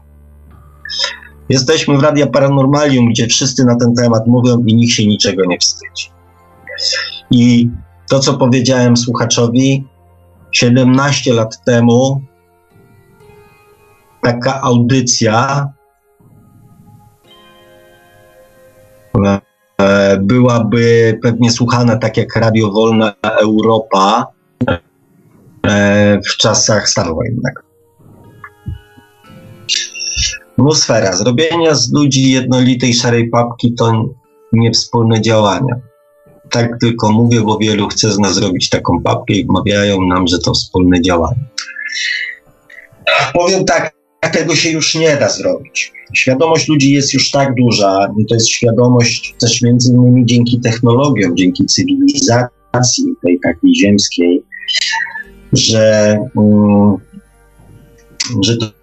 Jesteśmy 1.49 1.97
w 1.97 2.03
Radia 2.03 2.27
Paranormalium, 2.27 3.09
gdzie 3.09 3.27
wszyscy 3.27 3.65
na 3.65 3.75
ten 3.75 3.95
temat 3.95 4.27
mówią 4.27 4.63
i 4.65 4.75
nikt 4.75 4.93
się 4.93 5.07
niczego 5.07 5.45
nie 5.45 5.57
wstydzi. 5.59 6.09
I 7.31 7.69
to, 8.09 8.19
co 8.19 8.33
powiedziałem 8.33 8.97
słuchaczowi, 8.97 9.87
17 10.51 11.33
lat 11.33 11.63
temu 11.65 12.21
taka 14.21 14.61
audycja 14.61 15.67
byłaby 20.19 21.19
pewnie 21.23 21.51
słuchana 21.51 21.97
tak 21.97 22.17
jak 22.17 22.35
Radio 22.35 22.71
Wolna 22.71 23.13
Europa 23.23 24.27
e, 25.67 26.19
w 26.21 26.37
czasach 26.37 26.89
stanu 26.89 27.15
wojennego. 27.15 27.61
Atmosfera. 30.57 31.13
Zrobienia 31.13 31.75
z 31.75 31.91
ludzi 31.93 32.31
jednolitej 32.31 32.93
szarej 32.93 33.29
papki 33.29 33.73
to 33.73 34.09
nie 34.53 34.71
wspólne 34.71 35.21
działania. 35.21 35.75
Tak 36.49 36.79
tylko 36.81 37.11
mówię, 37.11 37.41
bo 37.41 37.57
wielu 37.57 37.87
chce 37.87 38.11
z 38.11 38.19
nas 38.19 38.33
zrobić 38.33 38.69
taką 38.69 39.01
papkę 39.03 39.33
i 39.33 39.45
wmawiają 39.45 40.01
nam, 40.01 40.27
że 40.27 40.39
to 40.39 40.53
wspólne 40.53 41.01
działanie. 41.01 41.39
Powiem 43.33 43.65
tak, 43.65 43.96
tego 44.21 44.55
się 44.55 44.69
już 44.69 44.95
nie 44.95 45.17
da 45.17 45.29
zrobić. 45.29 45.93
Świadomość 46.13 46.67
ludzi 46.67 46.93
jest 46.93 47.13
już 47.13 47.31
tak 47.31 47.55
duża 47.55 48.07
to 48.29 48.35
jest 48.35 48.49
świadomość 48.49 49.35
też 49.39 49.61
między 49.61 49.93
innymi 49.93 50.25
dzięki 50.25 50.59
technologiom, 50.59 51.37
dzięki 51.37 51.65
cywilizacji 51.65 53.05
tej 53.23 53.39
takiej 53.39 53.75
ziemskiej, 53.75 54.43
że, 55.53 56.17
um, 56.35 56.97
że 58.43 58.57
to 58.57 58.77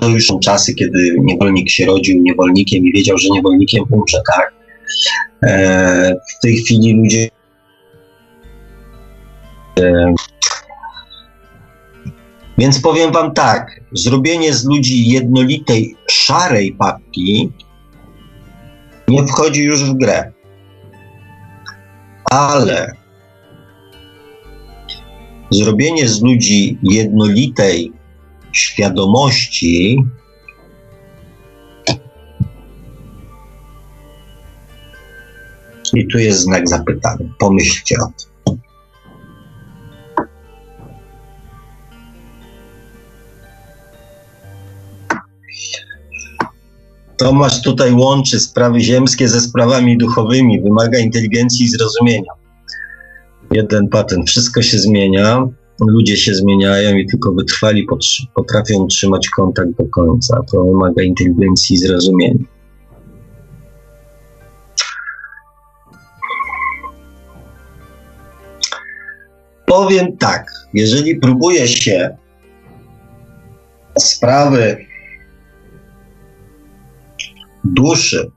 to 0.00 0.08
już 0.08 0.26
są 0.26 0.38
czasy, 0.40 0.74
kiedy 0.74 1.16
niewolnik 1.18 1.70
się 1.70 1.86
rodził 1.86 2.22
niewolnikiem 2.22 2.84
i 2.84 2.92
wiedział, 2.92 3.18
że 3.18 3.28
niewolnikiem 3.28 3.84
umrze, 3.90 4.18
tak? 4.36 4.54
E, 5.42 6.14
w 6.38 6.42
tej 6.42 6.56
chwili 6.56 6.92
ludzie 6.92 7.28
e, 9.80 10.14
więc 12.58 12.80
powiem 12.80 13.12
wam 13.12 13.34
tak, 13.34 13.80
zrobienie 13.92 14.54
z 14.54 14.64
ludzi 14.64 15.08
jednolitej, 15.08 15.96
szarej 16.10 16.72
papki 16.72 17.52
nie 19.08 19.26
wchodzi 19.26 19.62
już 19.62 19.84
w 19.84 19.94
grę. 19.94 20.32
Ale 22.24 22.92
zrobienie 25.50 26.08
z 26.08 26.22
ludzi 26.22 26.78
jednolitej, 26.82 27.92
świadomości 28.52 30.04
i 35.94 36.06
tu 36.06 36.18
jest 36.18 36.40
znak 36.40 36.68
zapytania. 36.68 37.24
Pomyślcie 37.38 37.96
o 37.96 38.06
tym. 38.06 38.25
Tomasz 47.16 47.62
tutaj 47.62 47.92
łączy 47.92 48.40
sprawy 48.40 48.80
ziemskie 48.80 49.28
ze 49.28 49.40
sprawami 49.40 49.98
duchowymi, 49.98 50.60
wymaga 50.60 50.98
inteligencji 50.98 51.66
i 51.66 51.68
zrozumienia. 51.68 52.32
Jeden 53.52 53.88
patent, 53.88 54.30
wszystko 54.30 54.62
się 54.62 54.78
zmienia, 54.78 55.48
ludzie 55.80 56.16
się 56.16 56.34
zmieniają 56.34 56.96
i 56.96 57.06
tylko 57.06 57.32
wytrwali 57.32 57.86
potrafią 58.34 58.74
utrzymać 58.74 59.28
kontakt 59.28 59.70
do 59.78 59.84
końca. 59.84 60.40
To 60.52 60.64
wymaga 60.64 61.02
inteligencji 61.02 61.74
i 61.74 61.78
zrozumienia. 61.78 62.44
Powiem 69.66 70.16
tak, 70.16 70.46
jeżeli 70.74 71.16
próbuje 71.16 71.68
się 71.68 72.16
sprawy 73.98 74.86
duszy. 77.74 78.30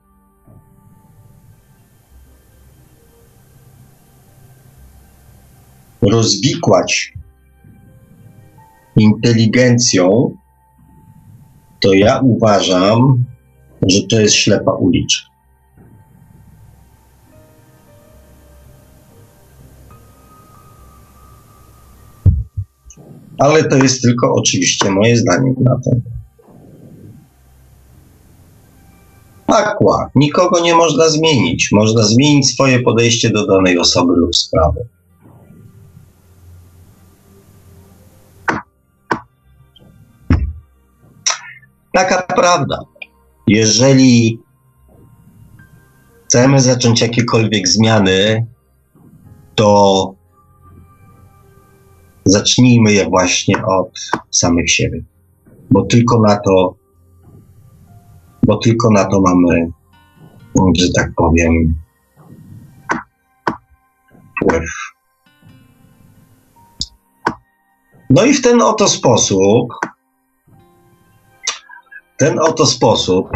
Rozwikłać 6.02 7.12
inteligencją, 8.96 10.36
to 11.80 11.92
ja 11.94 12.20
uważam, 12.24 13.24
że 13.88 14.02
to 14.10 14.20
jest 14.20 14.34
ślepa 14.34 14.72
uliczka. 14.72 15.30
Ale 23.38 23.64
to 23.64 23.76
jest 23.76 24.02
tylko 24.02 24.34
oczywiście 24.34 24.90
moje 24.90 25.16
zdanie 25.16 25.54
na 25.60 25.80
ten. 25.84 26.19
Akła. 29.50 30.10
Nikogo 30.14 30.60
nie 30.60 30.74
można 30.74 31.08
zmienić. 31.08 31.68
Można 31.72 32.02
zmienić 32.02 32.52
swoje 32.52 32.80
podejście 32.80 33.30
do 33.30 33.46
danej 33.46 33.78
osoby 33.78 34.12
lub 34.16 34.36
sprawy. 34.36 34.88
Taka 41.92 42.22
prawda. 42.22 42.78
Jeżeli 43.46 44.40
chcemy 46.24 46.60
zacząć 46.60 47.00
jakiekolwiek 47.00 47.68
zmiany, 47.68 48.46
to 49.54 50.14
zacznijmy 52.24 52.92
je 52.92 53.08
właśnie 53.08 53.66
od 53.66 54.00
samych 54.30 54.72
siebie. 54.72 55.02
Bo 55.70 55.82
tylko 55.82 56.20
na 56.20 56.36
to, 56.36 56.74
bo 58.50 58.56
tylko 58.56 58.90
na 58.90 59.04
to 59.04 59.20
mamy, 59.20 59.70
że 60.78 60.86
tak 60.96 61.10
powiem, 61.16 61.74
wpływ. 64.42 64.70
No 68.10 68.24
i 68.24 68.34
w 68.34 68.42
ten 68.42 68.62
oto 68.62 68.88
sposób, 68.88 69.72
ten 72.16 72.38
oto 72.38 72.66
sposób, 72.66 73.28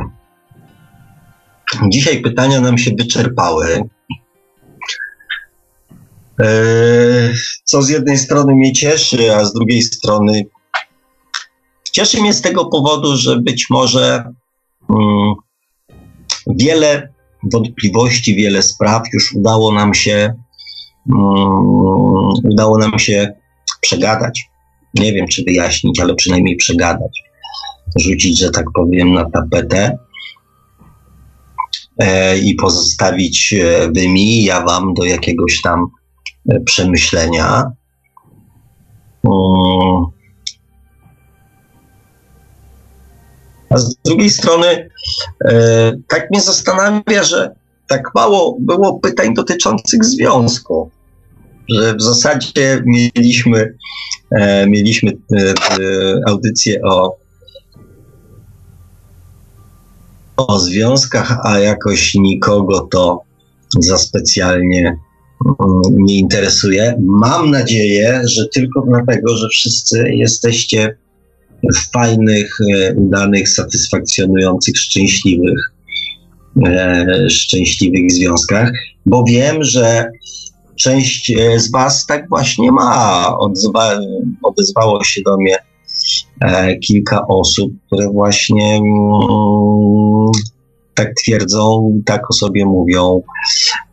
dzisiaj 1.88 2.20
pytania 2.20 2.60
nam 2.60 2.78
się 2.78 2.90
wyczerpały. 2.98 3.88
Eee, 6.38 7.34
co 7.64 7.82
z 7.82 7.88
jednej 7.88 8.18
strony 8.18 8.54
mnie 8.54 8.72
cieszy, 8.72 9.36
a 9.36 9.44
z 9.44 9.52
drugiej 9.52 9.82
strony 9.82 10.42
cieszy 11.92 12.20
mnie 12.20 12.32
z 12.32 12.42
tego 12.42 12.64
powodu, 12.64 13.16
że 13.16 13.36
być 13.36 13.70
może 13.70 14.34
wiele 16.47 17.15
wątpliwości, 17.52 18.35
wiele 18.35 18.62
spraw 18.62 19.02
już 19.12 19.35
udało 19.35 19.73
nam 19.73 19.94
się 19.94 20.35
mm, 21.11 21.24
udało 22.44 22.78
nam 22.78 22.98
się 22.98 23.32
przegadać. 23.81 24.44
Nie 24.94 25.12
wiem, 25.12 25.28
czy 25.28 25.44
wyjaśnić, 25.44 26.01
ale 26.01 26.15
przynajmniej 26.15 26.56
przegadać. 26.56 27.23
Rzucić, 27.97 28.39
że 28.39 28.51
tak 28.51 28.65
powiem, 28.74 29.12
na 29.12 29.31
tapetę 29.31 29.98
e, 31.98 32.39
i 32.39 32.55
pozostawić 32.55 33.52
e, 33.52 33.89
wy 33.97 34.09
mi, 34.09 34.44
ja 34.44 34.61
wam 34.62 34.94
do 34.94 35.05
jakiegoś 35.05 35.62
tam 35.62 35.86
e, 36.51 36.61
przemyślenia. 36.61 37.65
A 43.74 43.78
z 43.78 43.94
drugiej 44.05 44.30
strony, 44.30 44.88
e, 45.44 45.92
tak 46.09 46.30
mnie 46.30 46.40
zastanawia, 46.40 47.22
że 47.22 47.55
tak 47.88 48.10
mało 48.14 48.56
było 48.60 48.98
pytań 48.98 49.34
dotyczących 49.34 50.05
związku, 50.05 50.90
że 51.68 51.94
w 51.94 52.02
zasadzie 52.02 52.82
mieliśmy, 52.86 53.74
e, 54.30 54.66
mieliśmy 54.66 55.10
e, 55.10 55.55
audycję 56.26 56.82
o, 56.82 57.16
o 60.36 60.59
związkach, 60.59 61.38
a 61.44 61.59
jakoś 61.59 62.14
nikogo 62.14 62.80
to 62.80 63.20
za 63.78 63.98
specjalnie 63.98 64.98
mm, 65.46 65.82
nie 65.90 66.18
interesuje. 66.18 66.94
Mam 67.06 67.51
nadzieję, 67.51 68.22
że 68.24 68.48
tylko 68.48 68.82
dlatego, 68.86 69.36
że 69.36 69.48
wszyscy 69.48 70.09
jesteście 70.09 70.96
fajnych, 71.92 72.58
e, 72.74 72.94
udanych, 72.94 73.48
satysfakcjonujących, 73.48 74.78
szczęśliwych, 74.78 75.72
e, 76.66 77.06
szczęśliwych 77.30 78.12
związkach, 78.12 78.72
bo 79.06 79.24
wiem, 79.24 79.64
że 79.64 80.10
część 80.76 81.30
e, 81.30 81.60
z 81.60 81.70
Was 81.70 82.06
tak 82.06 82.28
właśnie 82.28 82.72
ma. 82.72 83.26
Odzwa, 83.38 83.98
odezwało 84.42 85.04
się 85.04 85.20
do 85.26 85.36
mnie 85.36 85.58
kilka 86.86 87.26
osób, 87.26 87.72
które 87.86 88.08
właśnie 88.08 88.76
mm, 88.76 90.30
tak 90.94 91.14
twierdzą, 91.14 91.92
tak 92.04 92.30
o 92.30 92.32
sobie 92.32 92.66
mówią, 92.66 93.22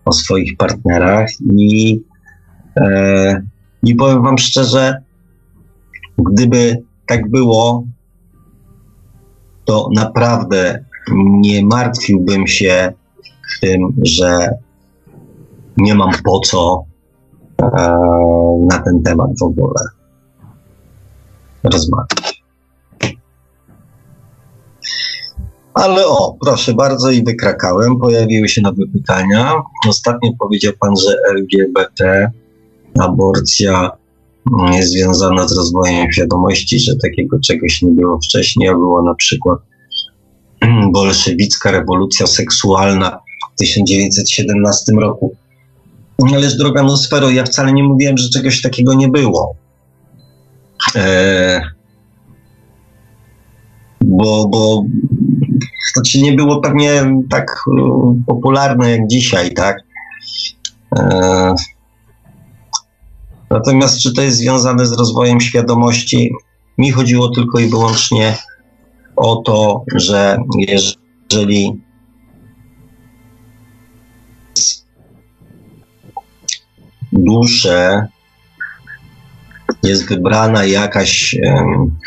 o 0.05 0.11
swoich 0.11 0.57
partnerach 0.57 1.29
i, 1.59 2.01
i 3.83 3.95
powiem 3.95 4.23
Wam 4.23 4.37
szczerze, 4.37 5.01
gdyby 6.17 6.83
tak 7.07 7.29
było, 7.29 7.83
to 9.65 9.89
naprawdę 9.95 10.85
nie 11.15 11.65
martwiłbym 11.65 12.47
się 12.47 12.93
tym, 13.61 13.93
że 14.03 14.49
nie 15.77 15.95
mam 15.95 16.11
po 16.23 16.39
co 16.39 16.85
e, 17.61 17.67
na 18.69 18.79
ten 18.79 19.03
temat 19.03 19.29
w 19.39 19.43
ogóle 19.43 19.83
rozmawiać. 21.63 22.41
Ale 25.73 26.07
o, 26.07 26.37
proszę 26.41 26.73
bardzo, 26.73 27.11
i 27.11 27.23
wykrakałem. 27.23 27.99
Pojawiły 27.99 28.49
się 28.49 28.61
nowe 28.61 28.83
pytania. 28.93 29.53
Ostatnio 29.87 30.31
powiedział 30.39 30.73
pan, 30.79 30.95
że 30.97 31.15
LGBT, 31.29 32.31
aborcja 32.99 33.91
jest 34.71 34.91
związana 34.91 35.47
z 35.47 35.57
rozwojem 35.57 36.11
świadomości, 36.11 36.79
że 36.79 36.95
takiego 36.95 37.39
czegoś 37.39 37.81
nie 37.81 37.91
było 37.91 38.19
wcześniej, 38.19 38.69
a 38.69 38.73
było 38.73 39.03
na 39.03 39.15
przykład 39.15 39.59
bolszewicka 40.93 41.71
rewolucja 41.71 42.27
seksualna 42.27 43.19
w 43.55 43.59
1917 43.59 44.91
roku. 44.99 45.35
Ależ 46.35 46.57
droga 46.57 46.83
no 46.83 46.97
sfero, 46.97 47.29
ja 47.29 47.43
wcale 47.43 47.73
nie 47.73 47.83
mówiłem, 47.83 48.17
że 48.17 48.29
czegoś 48.29 48.61
takiego 48.61 48.93
nie 48.93 49.07
było. 49.07 49.55
E, 50.95 51.61
bo, 54.01 54.47
bo 54.47 54.83
ci 56.05 56.23
nie 56.23 56.33
było 56.33 56.61
pewnie 56.61 57.21
tak 57.29 57.63
e, 57.77 58.23
popularne 58.27 58.91
jak 58.91 59.07
dzisiaj, 59.07 59.53
tak? 59.53 59.77
E, 60.99 61.55
natomiast 63.51 63.99
czy 63.99 64.13
to 64.13 64.21
jest 64.21 64.37
związane 64.37 64.85
z 64.85 64.93
rozwojem 64.93 65.41
świadomości? 65.41 66.31
Mi 66.77 66.91
chodziło 66.91 67.29
tylko 67.29 67.59
i 67.59 67.69
wyłącznie 67.69 68.37
o 69.15 69.35
to, 69.35 69.83
że 69.95 70.37
jeżeli 70.57 71.81
duszę 77.13 78.07
jest 79.83 80.07
wybrana 80.07 80.65
jakaś 80.65 81.35
em, 81.43 81.97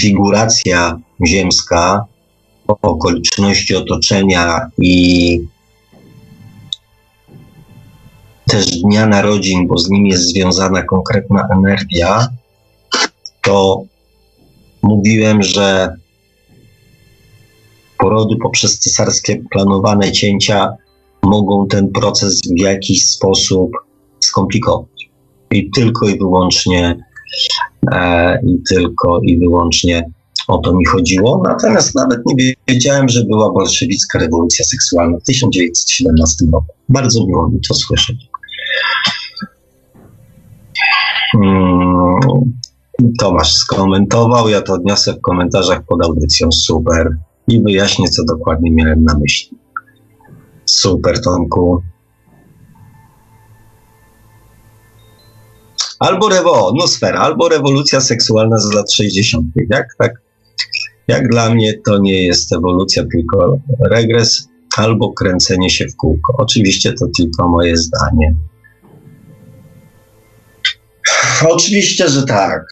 figuracja 0.00 0.98
ziemska, 1.26 2.04
okoliczności 2.66 3.76
otoczenia 3.76 4.70
i 4.78 5.40
też 8.54 8.66
dnia 8.66 9.06
narodzin, 9.06 9.66
bo 9.66 9.78
z 9.78 9.90
nim 9.90 10.06
jest 10.06 10.22
związana 10.22 10.82
konkretna 10.82 11.48
energia, 11.56 12.28
to 13.42 13.84
mówiłem, 14.82 15.42
że 15.42 15.96
porody 17.98 18.36
poprzez 18.42 18.78
cesarskie 18.78 19.42
planowane 19.50 20.12
cięcia 20.12 20.72
mogą 21.22 21.66
ten 21.68 21.92
proces 21.92 22.40
w 22.56 22.60
jakiś 22.60 23.08
sposób 23.08 23.70
skomplikować. 24.20 25.10
I 25.50 25.70
tylko 25.70 26.08
i 26.08 26.18
wyłącznie 26.18 27.04
e, 27.92 28.40
i 28.46 28.62
tylko 28.68 29.20
i 29.22 29.38
wyłącznie 29.38 30.10
o 30.48 30.58
to 30.58 30.74
mi 30.74 30.84
chodziło. 30.84 31.42
Natomiast 31.44 31.94
nawet 31.94 32.20
nie 32.26 32.54
wiedziałem, 32.68 33.08
że 33.08 33.24
była 33.24 33.52
bolszewicka 33.52 34.18
rewolucja 34.18 34.64
seksualna 34.64 35.18
w 35.18 35.22
1917 35.22 36.46
roku. 36.52 36.72
Bardzo 36.88 37.26
miło 37.26 37.48
mi 37.48 37.60
to 37.68 37.74
słyszeć. 37.74 38.33
Tomasz 43.18 43.54
skomentował, 43.54 44.48
ja 44.48 44.62
to 44.62 44.72
odniosę 44.72 45.12
w 45.12 45.20
komentarzach 45.20 45.82
pod 45.86 46.04
audycją. 46.04 46.52
Super. 46.52 47.16
i 47.48 47.62
wyjaśnię, 47.62 48.08
co 48.08 48.24
dokładnie 48.24 48.70
miałem 48.70 49.04
na 49.04 49.18
myśli. 49.18 49.58
Super, 50.66 51.20
Tomku. 51.20 51.82
Albo 55.98 56.28
rewo, 56.28 56.72
no 56.76 56.86
sfera, 56.86 57.20
albo 57.20 57.48
rewolucja 57.48 58.00
seksualna 58.00 58.58
z 58.58 58.72
lat 58.72 58.92
60. 58.92 59.46
Jak 59.70 59.86
tak? 59.98 60.12
Jak 61.08 61.28
dla 61.28 61.54
mnie 61.54 61.74
to 61.86 61.98
nie 61.98 62.22
jest 62.22 62.52
ewolucja, 62.52 63.04
tylko 63.12 63.58
regres 63.90 64.48
albo 64.76 65.12
kręcenie 65.12 65.70
się 65.70 65.86
w 65.86 65.96
kółko. 65.96 66.34
Oczywiście 66.38 66.92
to 66.92 67.06
tylko 67.16 67.48
moje 67.48 67.76
zdanie. 67.76 68.34
Oczywiście, 71.48 72.08
że 72.08 72.22
tak. 72.22 72.62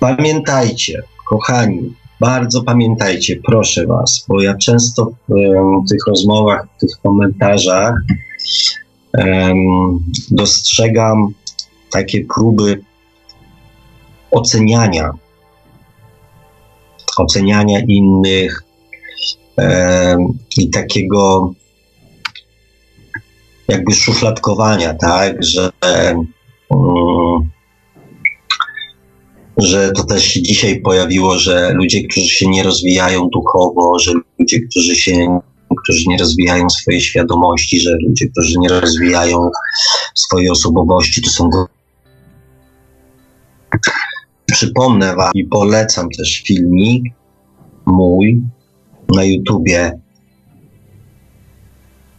Pamiętajcie, 0.00 1.02
kochani, 1.28 1.94
bardzo 2.20 2.62
pamiętajcie, 2.62 3.36
proszę 3.46 3.86
Was, 3.86 4.24
bo 4.28 4.42
ja 4.42 4.54
często 4.54 5.10
w 5.28 5.88
tych 5.90 6.06
rozmowach, 6.06 6.66
w 6.76 6.80
tych 6.80 6.90
komentarzach 7.02 7.94
dostrzegam 10.30 11.28
takie 11.90 12.24
próby 12.24 12.82
oceniania, 14.30 15.12
oceniania 17.16 17.80
innych 17.88 18.62
i 20.58 20.70
takiego 20.70 21.52
jakby 23.68 23.94
szufladkowania, 23.94 24.94
tak, 24.94 25.44
że 25.44 25.70
um, 25.82 26.26
że 29.56 29.92
to 29.92 30.04
też 30.04 30.24
się 30.24 30.42
dzisiaj 30.42 30.80
pojawiło, 30.80 31.38
że 31.38 31.72
ludzie, 31.74 32.08
którzy 32.08 32.28
się 32.28 32.48
nie 32.48 32.62
rozwijają 32.62 33.28
duchowo, 33.28 33.98
że 33.98 34.12
ludzie, 34.38 34.60
którzy 34.60 34.96
się 34.96 35.40
którzy 35.82 36.04
nie 36.08 36.18
rozwijają 36.18 36.70
swojej 36.70 37.00
świadomości, 37.00 37.80
że 37.80 37.90
ludzie, 38.08 38.28
którzy 38.28 38.58
nie 38.58 38.68
rozwijają 38.68 39.50
swojej 40.14 40.50
osobowości, 40.50 41.22
to 41.22 41.30
są 41.30 41.50
Przypomnę 44.46 45.16
Wam 45.16 45.30
i 45.34 45.44
polecam 45.44 46.08
też 46.10 46.42
filmik 46.42 47.04
mój 47.86 48.42
na 49.08 49.24
YouTubie 49.24 50.00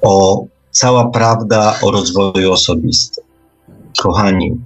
o 0.01 0.45
cała 0.77 1.09
prawda 1.09 1.79
o 1.81 1.91
rozwoju 1.91 2.51
osobistym. 2.51 3.23
Kochani, 4.01 4.57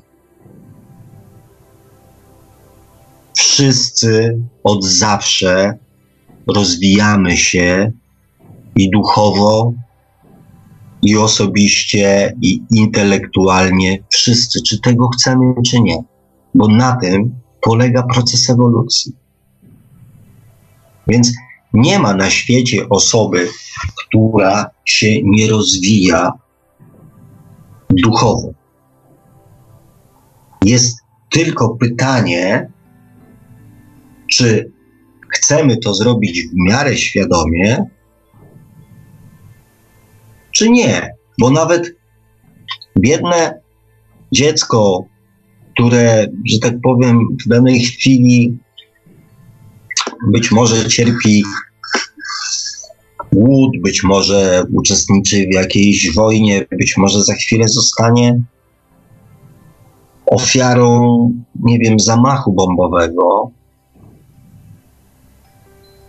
wszyscy 3.38 4.40
od 4.64 4.86
zawsze 4.86 5.78
rozwijamy 6.48 7.38
się 7.38 7.92
i 8.76 8.90
duchowo, 8.90 9.74
i 11.02 11.18
osobiście, 11.18 12.36
i 12.42 12.62
intelektualnie. 12.72 14.04
Wszyscy, 14.10 14.62
czy 14.62 14.80
tego 14.80 15.08
chcemy, 15.08 15.54
czy 15.66 15.82
nie. 15.82 16.04
Bo 16.56 16.68
na 16.68 16.96
tym 16.96 17.36
polega 17.62 18.04
proces 18.04 18.50
ewolucji. 18.50 19.16
Więc 21.08 21.32
nie 21.74 22.00
ma 22.00 22.14
na 22.14 22.30
świecie 22.30 22.90
osoby, 22.90 23.48
która 23.98 24.70
się 24.86 25.08
nie 25.24 25.50
rozwija 25.50 26.32
duchowo. 27.90 28.54
Jest 30.66 30.98
tylko 31.30 31.70
pytanie, 31.70 32.70
czy 34.32 34.72
chcemy 35.30 35.78
to 35.78 35.94
zrobić 35.94 36.42
w 36.42 36.54
miarę 36.54 36.98
świadomie, 36.98 37.86
czy 40.52 40.70
nie. 40.70 41.12
Bo 41.40 41.50
nawet 41.50 41.96
biedne 43.00 43.62
dziecko, 44.32 45.06
które, 45.74 46.28
że 46.46 46.60
tak 46.60 46.74
powiem, 46.84 47.20
w 47.46 47.50
danej 47.50 47.80
chwili 47.80 48.58
być 50.28 50.52
może 50.52 50.88
cierpi 50.88 51.44
głód, 53.32 53.72
być 53.84 54.04
może 54.04 54.64
uczestniczy 54.74 55.48
w 55.52 55.54
jakiejś 55.54 56.16
wojnie, 56.16 56.66
być 56.72 56.98
może 56.98 57.24
za 57.24 57.34
chwilę 57.34 57.68
zostanie 57.68 58.42
ofiarą, 60.26 61.32
nie 61.64 61.80
wiem, 61.80 62.00
zamachu 62.00 62.54
bombowego, 62.54 63.52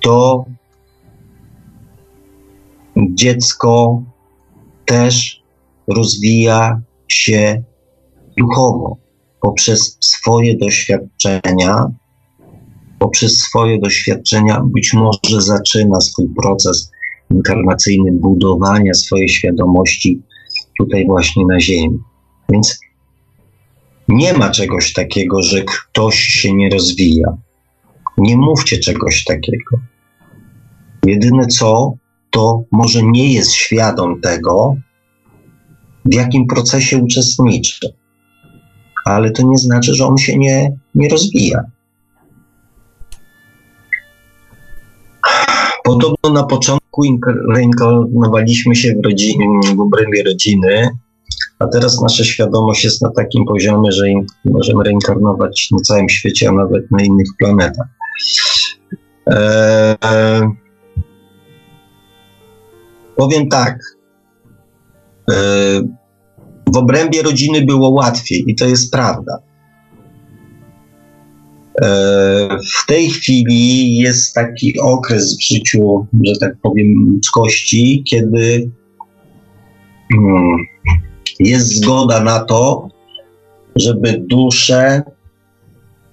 to 0.01 0.45
dziecko 2.97 4.03
też 4.87 5.43
rozwija 5.89 6.81
się 7.09 7.63
duchowo 8.39 8.97
poprzez 9.41 9.97
swoje 10.01 10.57
doświadczenia, 10.57 11.91
poprzez 13.03 13.39
swoje 13.39 13.79
doświadczenia 13.79 14.61
być 14.65 14.95
może 14.95 15.41
zaczyna 15.41 16.01
swój 16.01 16.29
proces 16.29 16.91
inkarnacyjny 17.31 18.13
budowania 18.13 18.95
swojej 18.95 19.29
świadomości 19.29 20.23
tutaj 20.79 21.07
właśnie 21.07 21.45
na 21.51 21.61
Ziemi. 21.61 21.99
Więc 22.53 22.81
nie 24.09 24.33
ma 24.33 24.51
czegoś 24.51 24.93
takiego, 24.93 25.43
że 25.43 25.63
ktoś 25.63 26.17
się 26.17 26.55
nie 26.55 26.71
rozwija. 26.71 27.37
Nie 28.19 28.37
mówcie 28.37 28.79
czegoś 28.79 29.25
takiego. 29.25 29.77
Jedyne 31.07 31.47
co, 31.47 31.93
to 32.31 32.65
może 32.73 33.03
nie 33.03 33.33
jest 33.33 33.53
świadom 33.53 34.21
tego, 34.21 34.77
w 36.05 36.15
jakim 36.15 36.47
procesie 36.47 36.99
uczestniczy. 36.99 37.95
Ale 39.05 39.31
to 39.31 39.43
nie 39.47 39.59
znaczy, 39.59 39.95
że 39.95 40.07
on 40.07 40.19
się 40.19 40.39
nie, 40.39 40.77
nie 40.95 41.09
rozwija. 41.09 41.65
Podobno 45.85 46.31
na 46.33 46.43
początku 46.43 47.03
reinkarnowaliśmy 47.55 48.77
się 48.77 48.95
w, 48.95 49.05
rodzinie, 49.05 49.47
w 49.77 49.81
obrębie 49.81 50.23
rodziny, 50.23 50.89
a 51.59 51.67
teraz 51.67 52.03
nasza 52.03 52.25
świadomość 52.25 52.85
jest 52.85 53.03
na 53.03 53.11
takim 53.11 53.45
poziomie, 53.45 53.93
że 53.93 54.05
możemy 54.45 54.85
reinkarnować 54.85 55.69
na 55.73 55.79
całym 55.79 56.09
świecie, 56.09 56.49
a 56.49 56.53
nawet 56.53 56.91
na 56.91 57.03
innych 57.05 57.29
planetach. 57.39 57.87
Eee, 59.27 60.49
powiem 63.17 63.49
tak. 63.49 63.79
Eee, 65.29 65.83
w 66.75 66.77
obrębie 66.77 67.23
rodziny 67.23 67.65
było 67.65 67.91
łatwiej 67.91 68.45
i 68.47 68.55
to 68.55 68.67
jest 68.67 68.93
prawda. 68.93 69.39
Eee, 71.81 72.49
w 72.83 72.87
tej 72.87 73.11
chwili 73.11 73.97
jest 73.97 74.35
taki 74.35 74.81
okres 74.81 75.37
w 75.37 75.43
życiu, 75.43 76.07
że 76.25 76.33
tak 76.41 76.57
powiem, 76.63 76.87
ludzkości, 77.09 78.05
kiedy 78.07 78.71
hmm, 80.13 80.57
jest 81.41 81.77
zgoda 81.77 82.21
na 82.21 82.41
to, 82.41 82.89
żeby 83.77 84.25
dusze 84.31 85.03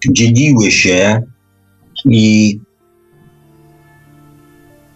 dzieliły 0.10 0.72
się 0.72 1.22
i 2.06 2.60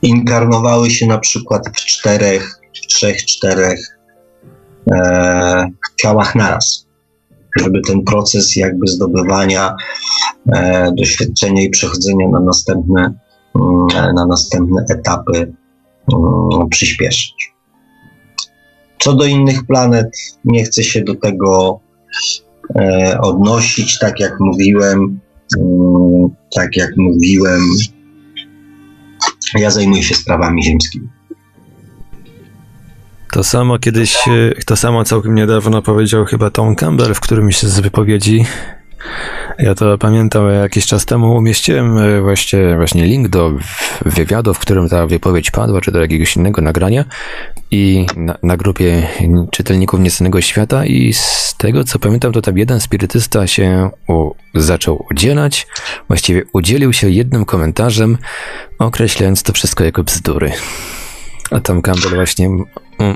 inkarnowały 0.01 0.89
się 0.89 1.07
na 1.07 1.17
przykład 1.17 1.69
w 1.69 1.85
czterech, 1.85 2.59
w 2.75 2.87
trzech, 2.87 3.25
czterech 3.25 3.79
e, 4.91 5.71
ciałach 6.01 6.35
naraz. 6.35 6.82
Żeby 7.59 7.81
ten 7.87 8.03
proces 8.03 8.55
jakby 8.55 8.87
zdobywania 8.87 9.75
e, 10.53 10.91
doświadczenia 10.97 11.61
i 11.61 11.69
przechodzenia 11.69 12.29
na 12.29 12.39
następne, 12.39 13.13
mm, 13.55 14.15
na 14.15 14.25
następne 14.25 14.85
etapy 14.89 15.53
mm, 16.13 16.69
przyspieszyć. 16.69 17.53
Co 18.99 19.13
do 19.13 19.25
innych 19.25 19.65
planet, 19.65 20.17
nie 20.45 20.63
chcę 20.63 20.83
się 20.83 21.01
do 21.01 21.15
tego 21.15 21.79
e, 22.75 23.17
odnosić, 23.21 23.99
tak 23.99 24.19
jak 24.19 24.39
mówiłem, 24.39 25.19
mm, 25.59 26.29
tak 26.55 26.77
jak 26.77 26.91
mówiłem, 26.97 27.61
ja 29.55 29.71
zajmuję 29.71 30.03
się 30.03 30.15
sprawami 30.15 30.63
ziemskimi. 30.63 31.07
To 33.33 33.43
samo 33.43 33.79
kiedyś, 33.79 34.27
e, 34.27 34.31
to 34.65 34.75
samo 34.75 35.03
całkiem 35.03 35.35
niedawno 35.35 35.81
powiedział 35.81 36.25
chyba 36.25 36.49
Tom 36.49 36.75
Campbell 36.75 37.13
w 37.13 37.19
którymś 37.19 37.63
z 37.63 37.79
wypowiedzi, 37.79 38.45
Ja 39.59 39.75
to 39.75 39.97
pamiętam, 39.97 40.49
jakiś 40.49 40.85
czas 40.85 41.05
temu 41.05 41.35
umieściłem 41.35 41.97
e, 41.97 42.21
właśnie, 42.21 42.75
właśnie 42.75 43.05
link 43.05 43.27
do 43.27 43.51
wywiadu, 44.05 44.53
w 44.53 44.59
którym 44.59 44.89
ta 44.89 45.07
wypowiedź 45.07 45.51
padła, 45.51 45.81
czy 45.81 45.91
do 45.91 46.01
jakiegoś 46.01 46.35
innego 46.35 46.61
nagrania. 46.61 47.05
I 47.71 48.05
na, 48.15 48.37
na 48.43 48.57
grupie 48.57 49.07
czytelników 49.51 49.99
Niesnego 49.99 50.41
Świata 50.41 50.85
i 50.85 51.13
z 51.13 51.55
tego, 51.57 51.83
co 51.83 51.99
pamiętam, 51.99 52.33
to 52.33 52.41
tam 52.41 52.57
jeden 52.57 52.79
spirytysta 52.79 53.47
się 53.47 53.89
u, 54.07 54.31
zaczął 54.55 55.05
udzielać, 55.11 55.67
właściwie 56.07 56.43
udzielił 56.53 56.93
się 56.93 57.09
jednym 57.09 57.45
komentarzem, 57.45 58.17
określając 58.79 59.43
to 59.43 59.53
wszystko 59.53 59.83
jako 59.83 60.03
bzdury. 60.03 60.51
A 61.51 61.59
tam 61.59 61.81
Campbell 61.81 62.15
właśnie 62.15 62.49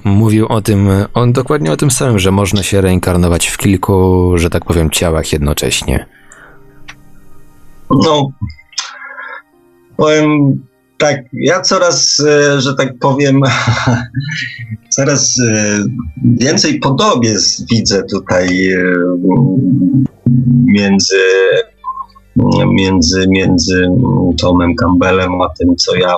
mówił 0.04 0.48
o 0.48 0.62
tym, 0.62 0.90
on 1.14 1.34
dokładnie 1.34 1.72
o 1.72 1.78
tym 1.78 1.92
samym, 1.92 2.20
że 2.20 2.32
można 2.32 2.64
się 2.64 2.82
reinkarnować 2.82 3.48
w 3.48 3.58
kilku, 3.58 4.32
że 4.36 4.50
tak 4.50 4.66
powiem, 4.66 4.90
ciałach 4.90 5.34
jednocześnie. 5.34 6.06
No, 7.90 8.30
powiem 9.98 10.60
tak, 10.98 11.16
ja 11.34 11.62
coraz, 11.62 12.20
e, 12.20 12.62
że 12.62 12.76
tak 12.76 13.00
powiem, 13.00 13.42
coraz 14.96 15.40
e, 15.40 15.80
więcej 16.24 16.80
podobieństw 16.80 17.66
widzę 17.72 18.04
tutaj 18.04 18.72
e, 18.72 18.82
między, 20.66 21.20
między, 22.68 23.26
między 23.28 23.88
Tomem 24.42 24.76
Campbellem 24.76 25.42
a 25.42 25.50
tym, 25.60 25.76
co 25.76 25.96
ja 25.96 26.16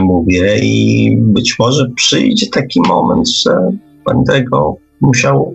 mówię 0.00 0.58
i 0.62 1.16
być 1.16 1.58
może 1.58 1.90
przyjdzie 1.96 2.46
taki 2.46 2.80
moment, 2.80 3.28
że 3.28 3.70
będę 4.06 4.44
go 4.44 4.76
musiał 5.00 5.54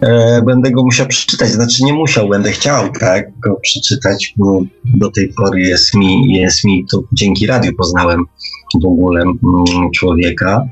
e, 0.00 0.42
będę 0.42 0.70
go 0.70 0.82
musiał 0.82 1.06
przeczytać, 1.06 1.48
znaczy 1.48 1.84
nie 1.84 1.92
musiał, 1.92 2.28
będę 2.28 2.50
chciał 2.50 2.92
tak 3.00 3.38
go 3.38 3.56
przeczytać, 3.62 4.34
bo 4.36 4.60
do 4.84 5.10
tej 5.10 5.32
pory 5.32 5.60
jest 5.60 5.94
mi, 5.94 6.34
jest 6.34 6.64
mi 6.64 6.86
to 6.90 7.02
dzięki 7.12 7.46
radiu 7.46 7.72
poznałem 7.78 8.24
w 8.82 8.86
ogóle 8.86 9.20
mm, 9.22 9.90
człowieka. 9.94 10.66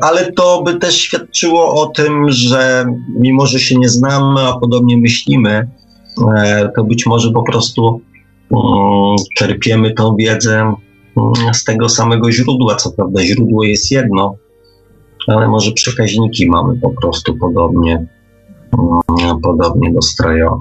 Ale 0.00 0.32
to 0.32 0.62
by 0.62 0.74
też 0.74 0.94
świadczyło 0.94 1.82
o 1.82 1.86
tym, 1.86 2.30
że 2.30 2.84
mimo, 3.18 3.46
że 3.46 3.58
się 3.58 3.78
nie 3.78 3.88
znamy, 3.88 4.40
a 4.40 4.58
podobnie 4.58 4.98
myślimy, 4.98 5.68
e, 6.36 6.70
to 6.76 6.84
być 6.84 7.06
może 7.06 7.30
po 7.30 7.42
prostu 7.42 8.00
Mm, 8.00 8.09
czerpiemy 9.36 9.94
tą 9.94 10.16
wiedzę 10.16 10.74
mm, 11.16 11.54
z 11.54 11.64
tego 11.64 11.88
samego 11.88 12.32
źródła. 12.32 12.76
Co 12.76 12.90
prawda, 12.90 13.22
źródło 13.22 13.64
jest 13.64 13.90
jedno, 13.90 14.34
ale 15.26 15.48
może 15.48 15.72
przekaźniki 15.72 16.50
mamy 16.50 16.80
po 16.80 16.90
prostu 16.90 17.36
podobnie, 17.36 18.06
mm, 18.72 19.40
podobnie 19.40 19.92
dostrojone. 19.92 20.60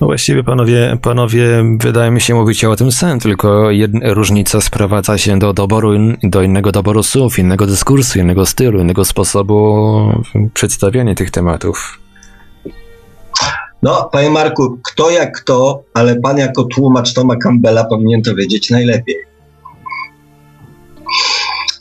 No 0.00 0.06
właściwie 0.06 0.44
panowie, 0.44 0.98
panowie, 1.02 1.64
wydaje 1.80 2.10
mi 2.10 2.20
się 2.20 2.34
mówić 2.34 2.64
o 2.64 2.76
tym 2.76 2.92
sen, 2.92 3.18
tylko 3.18 3.70
jedna 3.70 4.14
różnica 4.14 4.60
sprowadza 4.60 5.18
się 5.18 5.38
do 5.38 5.52
doboru, 5.52 5.90
do 6.22 6.42
innego 6.42 6.72
doboru 6.72 7.02
słów, 7.02 7.38
innego 7.38 7.66
dyskursu, 7.66 8.18
innego 8.18 8.46
stylu, 8.46 8.80
innego 8.80 9.04
sposobu 9.04 9.84
przedstawiania 10.54 11.14
tych 11.14 11.30
tematów. 11.30 12.03
No, 13.84 14.08
panie 14.12 14.30
Marku, 14.30 14.78
kto 14.82 15.10
jak 15.10 15.36
kto, 15.40 15.82
ale 15.94 16.16
pan 16.16 16.38
jako 16.38 16.64
tłumacz 16.64 17.12
Toma 17.12 17.36
Campbella 17.36 17.84
powinien 17.84 18.22
to 18.22 18.34
wiedzieć 18.34 18.70
najlepiej. 18.70 19.16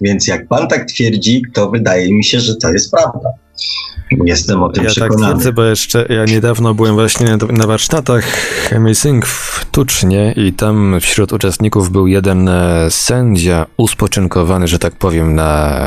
Więc 0.02 0.28
jak 0.28 0.48
pan 0.48 0.68
tak 0.68 0.86
twierdzi, 0.86 1.42
to 1.54 1.70
wydaje 1.70 2.14
mi 2.14 2.24
się, 2.24 2.40
że 2.40 2.56
to 2.56 2.70
jest 2.70 2.92
prawda. 2.92 3.30
Jestem 4.26 4.64
o 4.64 4.70
tym 4.70 4.84
ja 4.84 4.90
tak 4.90 4.96
przekonany. 4.96 5.22
tak 5.22 5.32
twierdzę, 5.32 5.54
bo 5.54 5.64
jeszcze 5.64 6.06
ja 6.10 6.26
niedawno 6.26 6.74
byłem 6.74 6.94
właśnie 6.96 7.38
na 7.50 7.68
warsztatach 7.68 8.24
Chemii 8.70 8.96
w 9.26 9.66
Tucznie 9.72 10.34
i 10.38 10.54
tam 10.54 10.98
wśród 11.02 11.34
uczestników 11.34 11.92
był 11.92 12.08
jeden 12.08 12.50
e, 12.50 12.92
sędzia 12.92 13.66
uspoczynkowany, 13.78 14.68
że 14.68 14.80
tak 14.80 14.96
powiem, 14.96 15.36
na, 15.36 15.78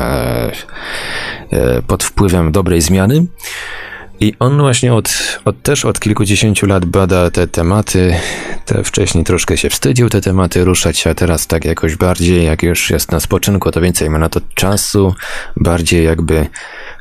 e, 1.51 1.81
pod 1.87 2.03
wpływem 2.03 2.51
dobrej 2.51 2.81
zmiany. 2.81 3.25
I 4.19 4.33
on 4.39 4.57
właśnie 4.59 4.93
od, 4.93 5.39
od, 5.45 5.61
też 5.61 5.85
od 5.85 5.99
kilkudziesięciu 5.99 6.67
lat 6.67 6.85
bada 6.85 7.29
te 7.29 7.47
tematy. 7.47 8.15
Te 8.65 8.83
wcześniej 8.83 9.23
troszkę 9.23 9.57
się 9.57 9.69
wstydził 9.69 10.09
te 10.09 10.21
tematy 10.21 10.65
ruszać, 10.65 11.07
a 11.07 11.15
teraz 11.15 11.47
tak 11.47 11.65
jakoś 11.65 11.95
bardziej, 11.95 12.45
jak 12.45 12.63
już 12.63 12.89
jest 12.89 13.11
na 13.11 13.19
spoczynku, 13.19 13.71
to 13.71 13.81
więcej 13.81 14.09
ma 14.09 14.17
na 14.17 14.29
to 14.29 14.41
czasu, 14.53 15.15
bardziej 15.55 16.05
jakby 16.05 16.47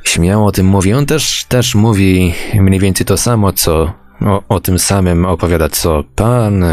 śmiało 0.05 0.47
o 0.47 0.53
tym 0.53 0.67
mówi. 0.67 0.95
On 0.95 1.07
też, 1.07 1.45
też 1.45 1.75
mówi 1.75 2.35
mniej 2.55 2.81
więcej 2.81 3.07
to 3.07 3.17
samo, 3.17 3.53
co 3.53 3.93
o, 4.21 4.43
o 4.49 4.61
tym 4.61 4.79
samym 4.79 5.27
opowiada 5.27 5.69
co 5.69 6.05
pan, 6.15 6.65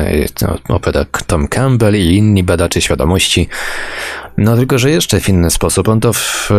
opowiada 0.70 1.06
Tom 1.28 1.48
Campbell 1.48 1.96
i 1.96 2.16
inni 2.16 2.44
badacze 2.44 2.82
świadomości. 2.82 3.48
No 4.38 4.58
tylko, 4.58 4.80
że 4.80 4.92
jeszcze 4.92 5.20
w 5.20 5.30
inny 5.30 5.52
sposób. 5.52 5.88
On 5.88 6.00
to 6.00 6.14
w 6.14 6.52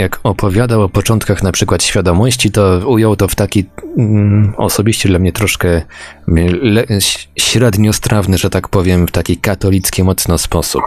jak 0.00 0.20
opowiadał 0.22 0.82
o 0.82 0.88
początkach 0.88 1.42
na 1.42 1.52
przykład 1.52 1.82
świadomości, 1.82 2.50
to 2.50 2.80
ujął 2.86 3.16
to 3.16 3.28
w 3.28 3.34
taki 3.34 3.64
mm, 3.98 4.54
osobiście 4.56 5.08
dla 5.08 5.18
mnie 5.18 5.32
troszkę 5.32 5.82
le, 6.62 6.84
średniostrawny, 7.36 8.38
że 8.38 8.50
tak 8.50 8.68
powiem, 8.68 9.06
w 9.06 9.10
taki 9.10 9.36
katolicki 9.36 10.04
mocno 10.04 10.38
sposób. 10.38 10.82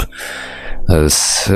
Z, 1.10 1.50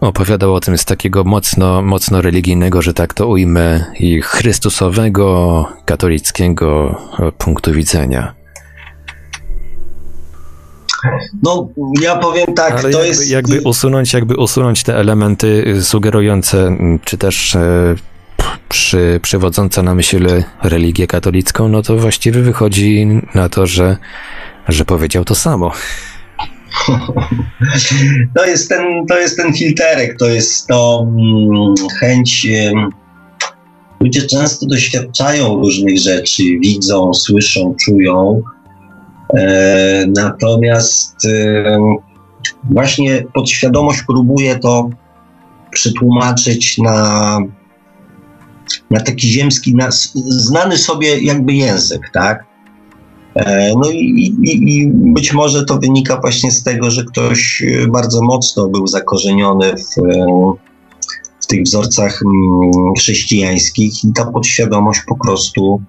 opowiadał 0.00 0.54
o 0.54 0.60
tym 0.60 0.78
z 0.78 0.84
takiego 0.84 1.24
mocno, 1.24 1.82
mocno 1.82 2.22
religijnego, 2.22 2.82
że 2.82 2.94
tak 2.94 3.14
to 3.14 3.26
ujmę, 3.26 3.84
i 3.98 4.22
chrystusowego, 4.22 5.66
katolickiego 5.84 6.96
punktu 7.38 7.72
widzenia. 7.72 8.41
No, 11.42 11.68
ja 12.02 12.16
powiem 12.16 12.54
tak, 12.54 12.72
Ale 12.72 12.82
to 12.82 12.88
jakby, 12.88 13.06
jest... 13.06 13.30
Jakby 13.30 13.60
usunąć, 13.60 14.12
jakby 14.12 14.36
usunąć 14.36 14.82
te 14.82 14.96
elementy 14.96 15.78
sugerujące, 15.82 16.66
mm, 16.66 16.98
czy 17.04 17.18
też 17.18 17.56
e, 17.56 17.94
przy, 18.68 19.20
przywodzące 19.22 19.82
na 19.82 19.94
myśl 19.94 20.28
religię 20.62 21.06
katolicką, 21.06 21.68
no 21.68 21.82
to 21.82 21.96
właściwie 21.96 22.40
wychodzi 22.40 23.06
na 23.34 23.48
to, 23.48 23.66
że, 23.66 23.96
że 24.68 24.84
powiedział 24.84 25.24
to 25.24 25.34
samo. 25.34 25.72
To 28.36 28.46
jest 28.46 28.68
ten, 28.68 29.06
to 29.08 29.18
jest 29.18 29.36
ten 29.36 29.54
filterek, 29.54 30.18
to 30.18 30.26
jest 30.26 30.66
to 30.66 31.06
hmm, 31.16 31.74
chęć. 32.00 32.46
Ludzie 34.00 34.22
często 34.22 34.66
doświadczają 34.66 35.56
różnych 35.56 35.98
rzeczy, 35.98 36.42
widzą, 36.42 37.14
słyszą, 37.14 37.74
czują, 37.84 38.42
natomiast 40.16 41.16
właśnie 42.70 43.24
podświadomość 43.34 44.02
próbuje 44.02 44.58
to 44.58 44.90
przetłumaczyć 45.70 46.78
na, 46.78 47.38
na 48.90 49.00
taki 49.00 49.28
ziemski, 49.28 49.74
na 49.76 49.88
znany 50.28 50.78
sobie 50.78 51.20
jakby 51.20 51.52
język, 51.52 52.10
tak? 52.12 52.44
E, 53.34 53.72
no 53.76 53.90
i, 53.90 54.36
i, 54.42 54.78
i, 54.78 54.88
być 54.88 55.32
może 55.32 55.64
to 55.64 55.78
wynika 55.78 56.20
właśnie 56.20 56.50
z 56.50 56.62
tego, 56.62 56.90
że 56.90 57.04
ktoś 57.04 57.62
bardzo 57.88 58.22
mocno 58.22 58.68
był 58.68 58.86
zakorzeniony 58.86 59.74
w, 59.76 60.02
w 61.40 61.46
tych 61.46 61.62
wzorcach 61.62 62.20
mm, 62.22 62.94
chrześcijańskich 62.98 64.04
i 64.04 64.12
ta 64.12 64.24
podświadomość 64.24 65.00
po 65.08 65.16
prostu 65.16 65.82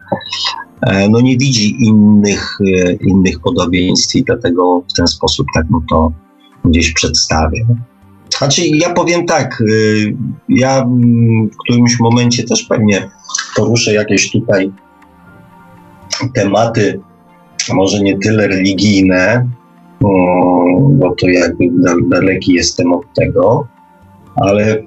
E, 0.73 0.73
no 1.10 1.22
nie 1.22 1.38
widzi 1.38 1.76
innych, 1.84 2.58
e, 2.62 2.94
innych 2.94 3.40
podobieństw 3.40 4.16
i 4.16 4.24
dlatego 4.24 4.84
w 4.90 4.94
ten 4.98 5.08
sposób 5.08 5.48
tak 5.56 5.70
mu 5.70 5.82
to 5.90 6.12
gdzieś 6.66 6.94
przedstawię. 6.94 7.66
Znaczy, 8.38 8.62
ja 8.68 8.94
powiem 8.94 9.26
tak, 9.26 9.62
e, 9.62 9.66
ja 10.50 10.86
w 11.52 11.58
którymś 11.58 12.00
momencie 12.00 12.44
też 12.44 12.64
pewnie 12.64 13.10
poruszę 13.56 13.94
jakieś 13.94 14.32
tutaj 14.32 14.72
tematy, 16.34 17.00
może 17.74 18.00
nie 18.00 18.20
tyle 18.20 18.48
religijne, 18.48 19.50
bo 20.90 21.16
to 21.22 21.28
jakby 21.30 21.66
daleki 22.10 22.54
jestem 22.54 22.94
od 22.94 23.14
tego, 23.16 23.68
ale 24.36 24.84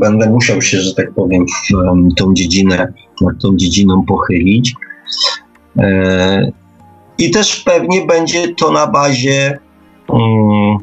będę 0.00 0.30
musiał 0.30 0.62
się, 0.62 0.78
że 0.78 0.94
tak 0.94 1.12
powiem, 1.14 1.46
w 2.12 2.14
tą 2.14 2.34
dziedzinę, 2.34 2.92
nad 3.20 3.42
tą 3.42 3.56
dziedziną 3.56 4.04
pochylić. 4.04 4.74
E, 5.78 6.52
I 7.18 7.30
też 7.30 7.60
pewnie 7.60 8.06
będzie 8.06 8.54
to 8.54 8.70
na 8.70 8.86
bazie, 8.86 9.58
mm, 10.08 10.78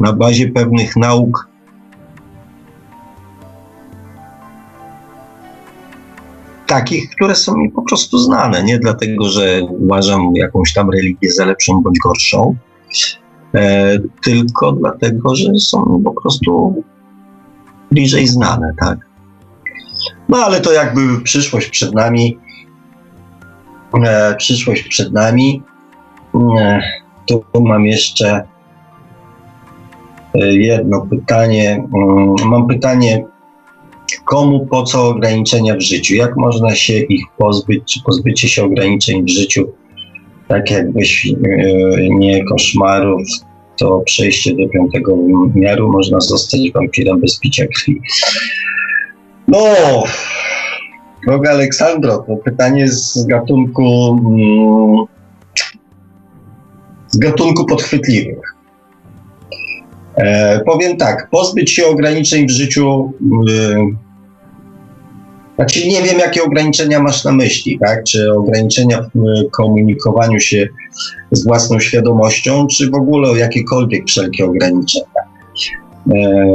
na 0.00 0.12
bazie 0.12 0.48
pewnych 0.48 0.96
nauk 0.96 1.48
takich, 6.68 7.10
które 7.10 7.34
są 7.34 7.56
mi 7.56 7.70
po 7.70 7.82
prostu 7.82 8.18
znane. 8.18 8.62
Nie 8.62 8.78
dlatego, 8.78 9.28
że 9.28 9.60
uważam 9.68 10.30
jakąś 10.34 10.72
tam 10.72 10.90
religię 10.90 11.32
za 11.32 11.44
lepszą 11.44 11.80
bądź 11.82 11.98
gorszą, 11.98 12.56
e, 13.54 13.98
tylko 14.22 14.72
dlatego, 14.72 15.36
że 15.36 15.54
są 15.54 15.84
mi 15.86 16.04
po 16.04 16.20
prostu 16.20 16.82
bliżej 17.90 18.26
znane, 18.26 18.72
tak. 18.80 18.98
No 20.28 20.38
ale 20.38 20.60
to 20.60 20.72
jakby 20.72 21.20
przyszłość 21.20 21.68
przed 21.68 21.94
nami. 21.94 22.38
E, 23.94 24.34
przyszłość 24.34 24.82
przed 24.82 25.12
nami. 25.12 25.62
E, 26.58 26.80
tu 27.26 27.62
mam 27.62 27.86
jeszcze 27.86 28.42
e, 30.34 30.54
jedno 30.54 31.06
pytanie. 31.10 31.84
Mm, 31.94 32.34
mam 32.44 32.66
pytanie, 32.66 33.24
komu 34.24 34.66
po 34.66 34.82
co 34.82 35.08
ograniczenia 35.08 35.76
w 35.76 35.80
życiu? 35.80 36.14
Jak 36.14 36.36
można 36.36 36.74
się 36.74 36.94
ich 36.94 37.24
pozbyć? 37.38 37.94
Czy 37.94 38.00
pozbycie 38.02 38.48
się 38.48 38.64
ograniczeń 38.64 39.24
w 39.24 39.30
życiu, 39.30 39.68
tak 40.48 40.70
jakbyś 40.70 41.32
nie 42.10 42.44
koszmarów, 42.44 43.22
to 43.76 44.00
przejście 44.00 44.56
do 44.56 44.68
piątego 44.68 45.16
wymiaru 45.54 45.92
można 45.92 46.20
zostać 46.20 46.72
wampirem 46.74 47.20
bez 47.20 47.38
picia 47.38 47.66
krwi. 47.66 48.00
No, 49.48 49.58
droga 51.28 51.50
Aleksandro, 51.50 52.18
to 52.18 52.36
pytanie 52.36 52.88
z 52.88 53.26
gatunku 53.26 54.18
mm, 54.26 55.06
z 57.08 57.16
gatunku 57.18 57.66
podchwytliwych. 57.66 58.54
E, 60.16 60.60
powiem 60.60 60.96
tak, 60.96 61.28
pozbyć 61.30 61.70
się 61.70 61.86
ograniczeń 61.86 62.46
w 62.46 62.50
życiu. 62.50 63.12
Y, 63.48 63.76
znaczy 65.56 65.88
nie 65.88 66.02
wiem, 66.02 66.18
jakie 66.18 66.42
ograniczenia 66.42 67.00
masz 67.00 67.24
na 67.24 67.32
myśli, 67.32 67.78
tak? 67.78 68.04
Czy 68.04 68.32
ograniczenia 68.32 69.02
w 69.14 69.50
komunikowaniu 69.50 70.40
się 70.40 70.68
z 71.32 71.44
własną 71.44 71.80
świadomością, 71.80 72.66
czy 72.66 72.90
w 72.90 72.94
ogóle 72.94 73.38
jakiekolwiek 73.38 74.06
wszelkie 74.06 74.44
ograniczenia. 74.44 75.28
E, 76.12 76.46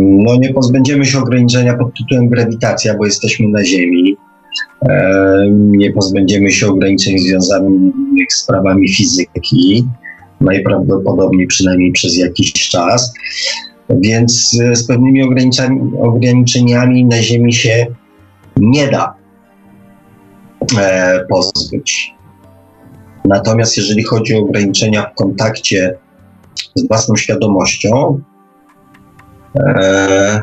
no 0.00 0.36
nie 0.36 0.54
pozbędziemy 0.54 1.04
się 1.04 1.18
ograniczenia 1.18 1.74
pod 1.74 1.94
tytułem 1.94 2.28
grawitacja, 2.28 2.94
bo 2.96 3.04
jesteśmy 3.04 3.48
na 3.48 3.64
Ziemi. 3.64 4.16
Nie 5.56 5.92
pozbędziemy 5.92 6.50
się 6.50 6.68
ograniczeń 6.68 7.18
związanych 7.18 8.32
z 8.32 8.36
sprawami 8.36 8.88
fizyki, 8.88 9.88
najprawdopodobniej 10.40 11.46
przynajmniej 11.46 11.92
przez 11.92 12.18
jakiś 12.18 12.52
czas. 12.52 13.14
Więc 13.90 14.56
z 14.72 14.86
pewnymi 14.86 15.22
ograniczeniami 15.98 17.04
na 17.04 17.22
Ziemi 17.22 17.52
się 17.52 17.86
nie 18.56 18.88
da 18.88 19.14
e, 20.78 21.24
pozbyć. 21.28 22.14
Natomiast 23.24 23.76
jeżeli 23.76 24.04
chodzi 24.04 24.34
o 24.34 24.38
ograniczenia 24.38 25.02
w 25.02 25.14
kontakcie 25.14 25.98
z 26.74 26.88
własną 26.88 27.16
świadomością, 27.16 28.20
e, 29.58 30.42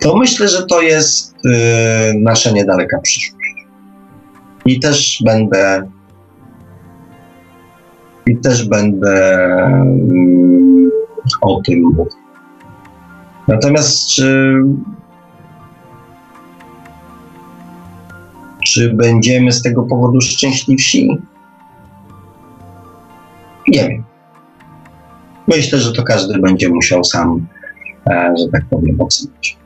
to 0.00 0.16
myślę, 0.16 0.48
że 0.48 0.66
to 0.66 0.82
jest 0.82 1.34
e, 1.44 2.12
nasza 2.14 2.50
niedaleka 2.50 3.00
przyszłość. 3.00 3.66
I 4.64 4.80
też 4.80 5.22
będę 5.24 5.90
i 8.26 8.36
też 8.36 8.68
będę 8.68 9.34
mm, 9.34 10.90
o 11.40 11.60
tym 11.66 11.82
mówił. 11.82 12.06
Natomiast 13.48 14.08
czy 14.08 14.54
Czy 18.66 18.94
będziemy 18.94 19.52
z 19.52 19.62
tego 19.62 19.82
powodu 19.82 20.20
szczęśliwsi? 20.20 21.08
Nie 23.68 23.88
wiem. 23.88 24.04
Myślę, 25.48 25.78
że 25.78 25.92
to 25.92 26.02
każdy 26.02 26.38
będzie 26.38 26.68
musiał 26.68 27.04
sam, 27.04 27.46
e, 28.06 28.34
że 28.38 28.48
tak 28.52 28.64
powiem, 28.70 29.00
ocenić. 29.00 29.56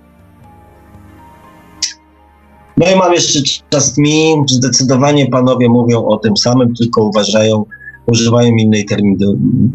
No 2.81 2.91
i 2.91 2.97
mam 2.97 3.13
jeszcze 3.13 3.41
czas 3.71 3.99
mi. 3.99 4.35
Zdecydowanie 4.47 5.27
panowie 5.27 5.69
mówią 5.69 6.05
o 6.05 6.17
tym 6.17 6.37
samym, 6.37 6.75
tylko 6.75 7.05
uważają, 7.05 7.65
używają 8.07 8.57
innej 8.57 8.85
termin, 8.85 9.17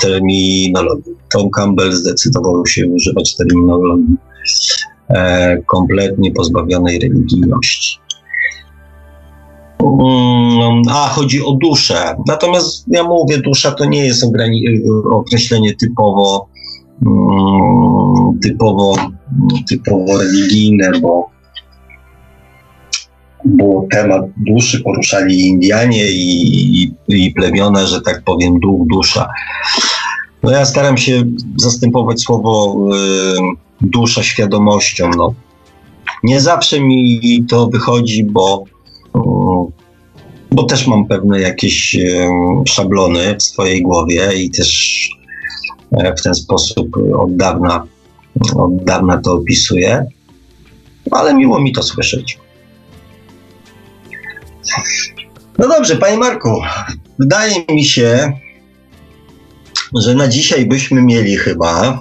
terminologii. 0.02 1.14
Tom 1.34 1.50
Campbell 1.50 1.92
zdecydował 1.92 2.66
się 2.66 2.88
używać 2.88 3.36
terminologii 3.36 4.16
e, 5.10 5.58
kompletnie 5.58 6.32
pozbawionej 6.32 7.00
religijności. 7.00 8.00
Mm, 9.80 10.82
a, 10.90 11.08
chodzi 11.08 11.46
o 11.46 11.52
duszę. 11.52 12.16
Natomiast 12.28 12.86
ja 12.88 13.04
mówię, 13.04 13.38
dusza 13.38 13.72
to 13.72 13.86
nie 13.86 14.06
jest 14.06 14.26
określenie 15.12 15.76
typowo, 15.76 16.48
mm, 17.06 18.40
typowo, 18.44 18.96
typowo 19.70 20.18
religijne, 20.18 20.92
bo, 21.02 21.35
bo 23.46 23.88
temat 23.92 24.22
duszy 24.38 24.82
poruszali 24.82 25.48
Indianie 25.48 26.12
i, 26.12 26.84
i, 26.84 26.94
i 27.08 27.32
plemiona, 27.32 27.88
że 27.88 28.02
tak 28.02 28.24
powiem, 28.24 28.60
duch, 28.60 28.88
dusza. 28.88 29.30
No 30.44 30.52
ja 30.52 30.66
staram 30.66 30.98
się 30.98 31.24
zastępować 31.56 32.22
słowo 32.22 32.78
y, 32.96 33.88
dusza 33.88 34.24
świadomością. 34.24 35.10
No. 35.18 35.34
Nie 36.24 36.42
zawsze 36.42 36.80
mi 36.80 37.46
to 37.50 37.68
wychodzi, 37.68 38.24
bo 38.24 38.64
bo 40.52 40.64
też 40.64 40.88
mam 40.88 41.08
pewne 41.08 41.42
jakieś 41.42 41.98
szablony 42.66 43.36
w 43.40 43.44
swojej 43.44 43.82
głowie 43.82 44.30
i 44.44 44.52
też 44.52 45.10
e, 45.98 46.16
w 46.16 46.22
ten 46.22 46.36
sposób 46.36 46.98
od 47.18 47.36
dawna, 47.36 47.88
od 48.56 48.84
dawna 48.84 49.18
to 49.18 49.34
opisuję, 49.34 50.06
ale 51.12 51.34
miło 51.34 51.62
mi 51.62 51.72
to 51.72 51.84
słyszeć. 51.84 52.40
No 55.58 55.68
dobrze, 55.68 55.96
panie 55.96 56.18
Marku, 56.18 56.62
wydaje 57.20 57.56
mi 57.70 57.86
się, 57.86 58.34
że 60.02 60.16
na 60.16 60.28
dzisiaj 60.28 60.66
byśmy 60.66 61.02
mieli 61.02 61.38
chyba 61.38 62.00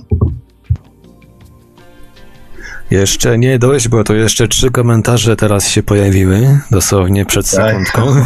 jeszcze 2.91 3.39
nie 3.39 3.59
dość, 3.59 3.89
bo 3.89 4.05
to 4.05 4.15
jeszcze 4.15 4.49
trzy 4.49 4.70
komentarze 4.70 5.36
teraz 5.36 5.69
się 5.69 5.82
pojawiły, 5.82 6.61
dosłownie 6.70 7.27
przed 7.27 7.51
tak. 7.51 7.70
sekundką. 7.70 8.24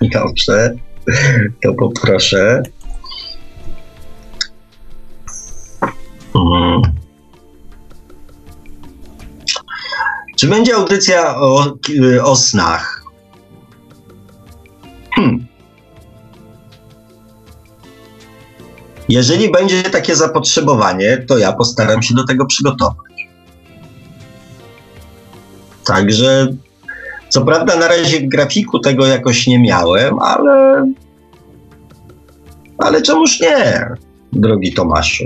Dobrze, 0.14 0.74
to 1.62 1.74
poproszę. 1.74 2.62
Hmm. 6.32 6.82
Czy 10.36 10.48
będzie 10.48 10.74
audycja 10.74 11.36
o, 11.36 11.74
o 12.22 12.36
snach? 12.36 12.99
Hmm. 15.20 15.46
Jeżeli 19.08 19.52
będzie 19.52 19.82
takie 19.82 20.16
zapotrzebowanie, 20.16 21.24
to 21.28 21.38
ja 21.38 21.52
postaram 21.52 22.02
się 22.02 22.14
do 22.14 22.24
tego 22.24 22.46
przygotować. 22.46 23.28
Także 25.84 26.46
co 27.28 27.44
prawda 27.44 27.76
na 27.76 27.88
razie 27.88 28.20
grafiku 28.20 28.78
tego 28.78 29.06
jakoś 29.06 29.46
nie 29.46 29.58
miałem, 29.58 30.18
ale 30.18 30.86
ale 32.78 33.02
czemuż 33.02 33.40
nie, 33.40 33.88
drogi 34.32 34.72
Tomaszu. 34.72 35.24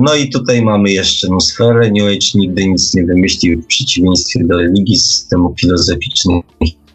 No 0.00 0.14
i 0.14 0.28
tutaj 0.28 0.62
mamy 0.62 0.90
jeszcze 0.90 1.26
atmosferę. 1.26 1.90
New 1.90 2.06
Age 2.08 2.26
nigdy 2.34 2.66
nic 2.66 2.94
nie 2.94 3.04
wymyślił 3.04 3.62
w 3.62 3.66
przeciwieństwie 3.66 4.44
do 4.44 4.56
religii, 4.56 4.96
systemu 4.96 5.54
filozoficznych 5.60 6.44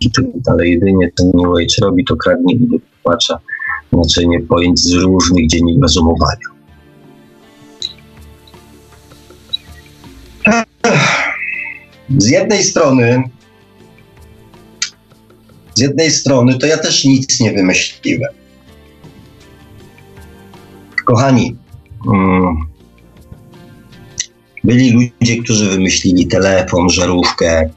i 0.02 0.11
tak 0.11 0.26
dalej. 0.35 0.72
Jedynie 0.72 1.11
ten 1.18 1.31
New 1.34 1.45
Age 1.45 1.76
robi, 1.81 2.06
to 2.06 2.15
kradnie 2.15 2.53
i 2.53 2.68
wypłacza 2.68 3.39
znaczenie 3.93 4.39
pojęć 4.39 4.80
z 4.80 4.93
różnych 4.93 5.48
dziedzin 5.48 5.81
rozumowania. 5.81 6.52
Z 12.18 12.30
jednej 12.30 12.64
strony, 12.64 13.23
z 15.76 15.81
jednej 15.81 16.11
strony, 16.11 16.57
to 16.57 16.65
ja 16.65 16.77
też 16.77 17.06
nic 17.06 17.39
nie 17.39 17.52
wymyśliłem. 17.52 18.34
Kochani, 21.06 21.56
byli 24.64 24.91
ludzie, 24.91 25.44
którzy 25.44 25.69
wymyślili 25.69 26.28
telefon, 26.28 26.90
żarówkę, 26.90 27.69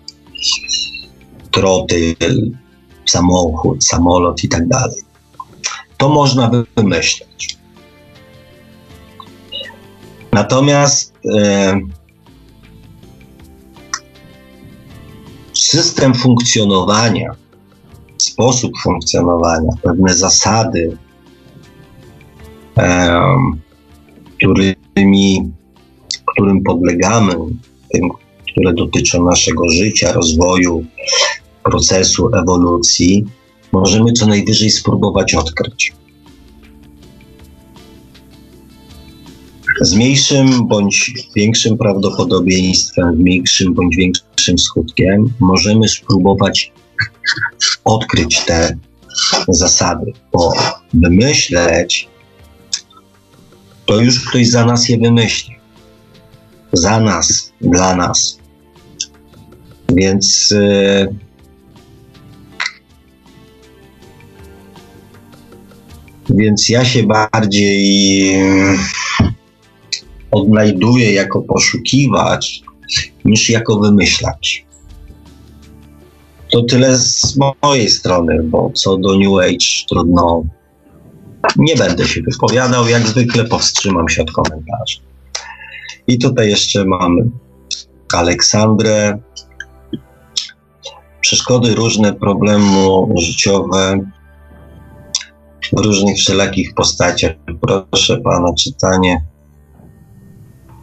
troty, 1.51 2.16
samochód, 3.06 3.84
samolot 3.84 4.44
i 4.44 4.48
tak 4.48 4.68
dalej. 4.68 5.02
To 5.96 6.09
można 6.09 6.51
wymyśleć. 6.76 7.59
Natomiast 10.32 11.14
e, 11.36 11.80
system 15.52 16.14
funkcjonowania, 16.14 17.30
sposób 18.18 18.72
funkcjonowania, 18.82 19.70
pewne 19.82 20.14
zasady, 20.14 20.96
który 22.74 23.73
którymi, 24.44 25.52
którym 26.24 26.62
podlegamy, 26.62 27.34
tym, 27.92 28.08
które 28.52 28.74
dotyczą 28.74 29.24
naszego 29.24 29.68
życia, 29.68 30.12
rozwoju, 30.12 30.84
procesu, 31.62 32.30
ewolucji, 32.34 33.24
możemy 33.72 34.12
co 34.12 34.26
najwyżej 34.26 34.70
spróbować 34.70 35.34
odkryć. 35.34 35.92
Z 39.80 39.94
mniejszym 39.94 40.68
bądź 40.68 41.12
większym 41.36 41.78
prawdopodobieństwem, 41.78 43.16
mniejszym 43.16 43.74
bądź 43.74 43.96
większym 43.96 44.58
skutkiem, 44.58 45.26
możemy 45.40 45.88
spróbować 45.88 46.72
odkryć 47.84 48.40
te 48.44 48.76
zasady, 49.48 50.12
bo 50.32 50.52
wymyśleć 50.94 52.08
to 53.86 54.01
już 54.01 54.28
ktoś 54.28 54.48
za 54.48 54.65
nas 54.65 54.89
je 54.89 54.98
wymyśli. 54.98 55.55
Za 56.73 57.01
nas, 57.01 57.52
dla 57.61 57.97
nas. 57.97 58.39
Więc 59.89 60.51
yy, 60.51 61.15
więc 66.31 66.69
ja 66.69 66.85
się 66.85 67.02
bardziej 67.02 68.35
odnajduję 70.31 71.12
jako 71.12 71.43
poszukiwać 71.43 72.62
niż 73.24 73.51
jako 73.51 73.78
wymyślać. 73.78 74.66
To 76.52 76.62
tyle 76.62 76.98
z 76.98 77.39
mojej 77.62 77.90
strony, 77.90 78.43
bo 78.43 78.70
co 78.74 78.97
do 78.97 79.19
New 79.19 79.39
Age 79.39 79.86
trudno. 79.89 80.44
Nie 81.56 81.76
będę 81.76 82.06
się 82.06 82.20
wypowiadał, 82.22 82.88
jak 82.88 83.06
zwykle 83.06 83.44
powstrzymam 83.44 84.08
się 84.08 84.22
od 84.22 84.32
komentarzy. 84.32 84.98
I 86.06 86.18
tutaj 86.18 86.48
jeszcze 86.48 86.84
mamy 86.84 87.30
Aleksandrę. 88.14 89.18
Przeszkody 91.20 91.74
różne, 91.74 92.12
problemy 92.12 92.66
życiowe 93.16 93.98
w 95.72 95.80
różnych 95.80 96.16
wszelakich 96.16 96.74
postaciach. 96.74 97.32
Proszę 97.60 98.20
pana, 98.20 98.54
czytanie 98.58 99.24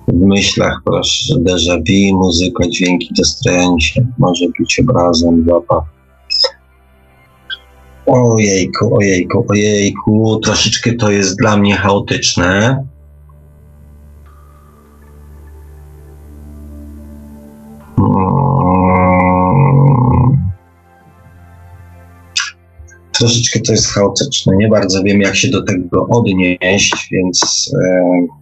w 0.08 0.26
myślach, 0.26 0.82
proszę, 0.86 1.36
déjà 1.36 1.78
vu, 1.78 2.18
muzyka, 2.18 2.68
dźwięki, 2.68 3.10
dostrojenie 3.18 3.82
się, 3.82 4.08
może 4.18 4.46
być 4.60 4.80
obrazem, 4.80 5.46
zapach. 5.48 6.01
Ojejku, 8.06 8.96
ojejku, 8.96 9.46
ojejku, 9.50 10.40
troszeczkę 10.44 10.94
to 10.94 11.12
jest 11.12 11.38
dla 11.38 11.58
mnie 11.58 11.76
chaotyczne. 11.76 12.84
troszeczkę 23.22 23.60
to 23.60 23.72
jest 23.72 23.88
chaotyczne. 23.88 24.56
Nie 24.58 24.68
bardzo 24.68 25.04
wiem, 25.04 25.22
jak 25.22 25.36
się 25.36 25.50
do 25.50 25.64
tego 25.64 26.08
odnieść, 26.08 27.08
więc. 27.12 27.72
E, 27.84 28.41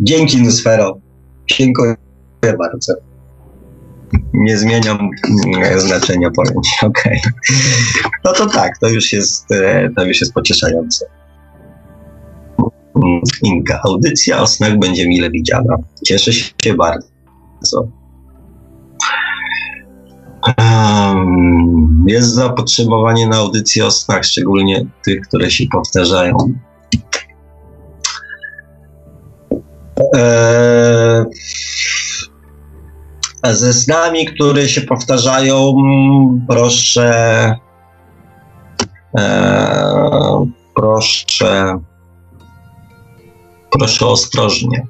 Dzięki, 0.00 0.42
Nusfero. 0.42 0.98
Dziękuję 1.46 1.96
bardzo. 2.58 2.94
Nie 4.32 4.58
zmieniam 4.58 5.10
mm, 5.46 5.80
znaczenia 5.80 6.30
pojęć. 6.30 6.68
Okej. 6.82 7.20
Okay. 7.20 8.10
No 8.24 8.32
to 8.32 8.46
tak, 8.46 8.78
to 8.78 8.88
już 8.88 9.12
jest, 9.12 9.52
e, 9.52 9.90
to 9.96 10.04
już 10.04 10.20
jest 10.20 10.34
pocieszające. 10.34 11.06
Inka. 13.42 13.80
Audycja 13.84 14.40
o 14.40 14.46
snach 14.46 14.78
będzie 14.78 15.08
mile 15.08 15.30
widziana. 15.30 15.76
Cieszę 16.06 16.32
się 16.32 16.74
bardzo. 16.78 17.88
Jest 22.06 22.28
zapotrzebowanie 22.28 23.26
na 23.26 23.36
audycje 23.36 23.86
o 23.86 23.90
snach, 23.90 24.24
szczególnie 24.24 24.86
tych, 25.04 25.20
które 25.20 25.50
się 25.50 25.64
powtarzają. 25.72 26.36
Ze 33.44 33.72
snami, 33.72 34.26
które 34.26 34.68
się 34.68 34.80
powtarzają, 34.80 35.74
proszę, 36.48 37.54
eee, 39.14 40.52
proszę 40.74 41.78
Proszę 43.72 44.06
ostrożnie. 44.06 44.86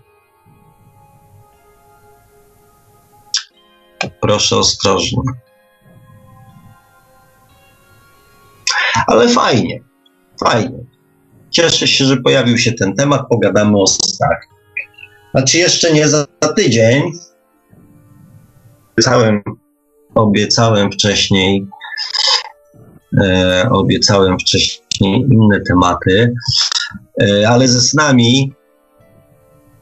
Proszę 4.21 4.57
ostrożnie. 4.57 5.23
Ale 9.07 9.29
fajnie, 9.29 9.81
fajnie. 10.45 10.79
Cieszę 11.51 11.89
się, 11.89 12.05
że 12.05 12.17
pojawił 12.17 12.59
się 12.59 12.73
ten 12.73 12.95
temat. 12.95 13.29
Pogadamy 13.29 13.79
o 13.79 13.87
snach. 13.87 14.52
Znaczy, 15.35 15.59
jeszcze 15.59 15.93
nie 15.93 16.09
za, 16.09 16.27
tydzień. 16.57 17.13
Obiecałem, 18.93 19.43
obiecałem 20.15 20.93
wcześniej, 20.93 21.67
e, 23.21 23.69
obiecałem 23.71 24.39
wcześniej 24.39 25.27
inne 25.31 25.61
tematy, 25.61 26.35
e, 27.23 27.49
ale 27.49 27.69
ze 27.69 27.81
snami 27.81 28.53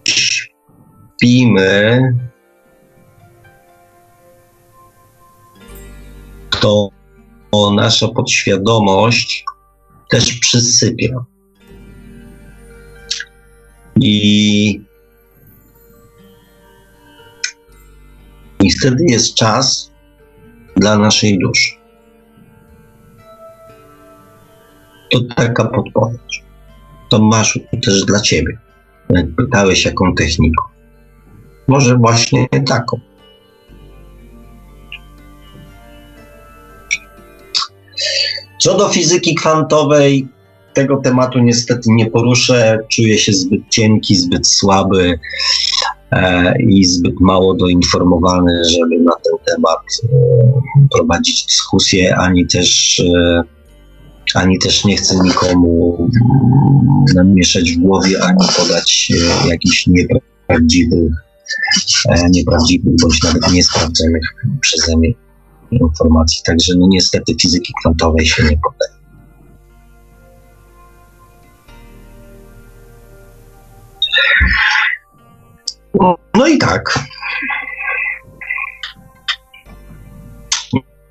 śpimy, 0.08 2.00
to 6.60 6.88
nasza 7.74 8.08
podświadomość 8.08 9.44
też 10.10 10.32
przysypia. 10.32 11.24
I, 13.96 14.89
I 18.60 18.70
wtedy 18.70 19.04
jest 19.08 19.34
czas 19.34 19.92
dla 20.76 20.98
naszej 20.98 21.38
duszy. 21.38 21.70
To 25.10 25.20
taka 25.36 25.64
podpowiedź. 25.64 26.44
To 27.10 27.18
masz 27.18 27.60
też 27.82 28.04
dla 28.04 28.20
ciebie. 28.20 28.58
Pytałeś, 29.36 29.84
jaką 29.84 30.14
techniką. 30.14 30.64
Może 31.68 31.96
właśnie 31.96 32.48
taką. 32.66 33.00
Co 38.58 38.78
do 38.78 38.88
fizyki 38.88 39.34
kwantowej, 39.34 40.28
tego 40.74 40.96
tematu 40.96 41.38
niestety 41.38 41.82
nie 41.86 42.10
poruszę. 42.10 42.78
Czuję 42.88 43.18
się 43.18 43.32
zbyt 43.32 43.60
cienki, 43.70 44.16
zbyt 44.16 44.48
słaby 44.48 45.18
i 46.58 46.84
zbyt 46.84 47.20
mało 47.20 47.54
doinformowany, 47.54 48.62
żeby 48.64 49.00
na 49.00 49.12
ten 49.12 49.54
temat 49.54 49.78
e, 50.04 50.88
prowadzić 50.96 51.46
dyskusję, 51.46 52.16
ani 52.16 52.46
też, 52.46 53.00
e, 53.14 53.42
ani 54.34 54.58
też 54.58 54.84
nie 54.84 54.96
chcę 54.96 55.18
nikomu 55.22 56.10
namieszać 57.14 57.72
w 57.72 57.78
głowie, 57.78 58.22
ani 58.22 58.46
podać 58.56 59.12
e, 59.14 59.48
jakichś 59.48 59.86
nieprawdziwych 59.86 61.12
E, 62.08 62.30
nieprawdziwych 62.30 62.94
bądź 63.02 63.22
nawet 63.22 63.52
niesprawdzonych 63.52 64.22
przeze 64.60 64.96
mnie 64.96 65.12
informacji. 65.70 66.42
Także 66.44 66.74
no 66.76 66.86
niestety 66.90 67.34
fizyki 67.42 67.72
kwantowej 67.80 68.26
się 68.26 68.42
nie 68.42 68.58
poddaje. 68.58 69.00
No 76.34 76.46
i 76.48 76.58
tak. 76.58 76.94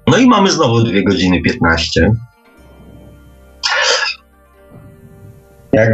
No 0.07 0.17
i 0.17 0.27
mamy 0.27 0.51
znowu 0.51 0.83
2 0.83 1.01
godziny 1.05 1.41
15. 1.41 2.11
Jak, 5.73 5.89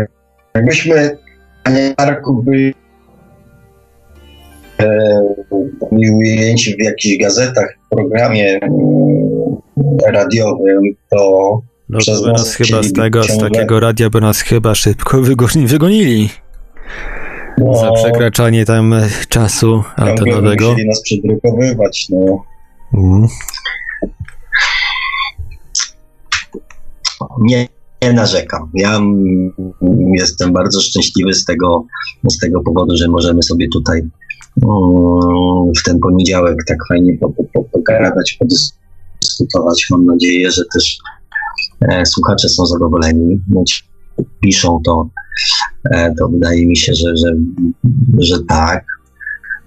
jakbyśmy, 0.56 1.18
panie 1.64 1.94
Marku, 1.98 2.44
byli 2.44 2.74
byli 5.92 6.12
ujęci 6.12 6.76
w 6.76 6.84
jakichś 6.84 7.24
gazetach, 7.24 7.78
w 7.86 7.90
programie 7.90 8.60
mm, 8.62 9.58
radiowym, 10.14 10.82
to 11.10 11.62
no 11.90 12.00
przez 12.00 12.24
by 12.24 12.32
nas 12.32 12.56
chyba 12.56 12.84
z 12.84 12.94
tego, 12.94 13.24
z 13.24 13.38
takiego 13.38 13.80
radia 13.80 14.10
by 14.10 14.22
nas 14.22 14.42
chyba 14.42 14.76
szybko 14.76 15.22
wygonili. 15.66 16.30
No, 17.58 17.76
za 17.76 17.92
przekraczanie 17.92 18.66
tam 18.66 18.94
e, 18.94 19.10
czasu 19.30 19.84
antenowego. 19.96 20.70
Musieli 20.70 20.88
nas 20.88 21.02
przedrukowywać, 21.02 22.08
no. 22.10 22.44
Mhm. 22.94 23.28
Nie, 27.42 27.68
nie 28.02 28.14
narzekam. 28.14 28.70
Ja 28.74 28.96
mm, 28.96 29.52
jestem 30.14 30.54
bardzo 30.54 30.82
szczęśliwy 30.82 31.34
z 31.34 31.46
tego, 31.46 31.86
z 32.30 32.40
tego 32.40 32.62
powodu, 32.62 32.98
że 32.98 33.08
możemy 33.08 33.44
sobie 33.44 33.68
tutaj 33.74 34.00
mm, 34.00 34.12
w 35.80 35.84
ten 35.86 36.00
poniedziałek 36.00 36.58
tak 36.68 36.78
fajnie 36.90 37.18
po- 37.18 37.30
po- 37.30 37.44
po- 37.54 37.64
pogadać, 37.64 38.38
podyskutować. 38.40 39.88
Mam 39.92 40.06
nadzieję, 40.06 40.52
że 40.52 40.62
też 40.74 40.98
e, 41.90 42.06
słuchacze 42.06 42.50
są 42.50 42.66
zadowoleni. 42.66 43.40
No, 43.50 43.64
piszą 44.42 44.82
to, 44.86 45.10
to 46.20 46.28
wydaje 46.28 46.68
mi 46.68 46.78
się, 46.78 46.94
że, 46.94 47.18
że, 47.18 47.36
że 48.18 48.44
tak. 48.44 48.86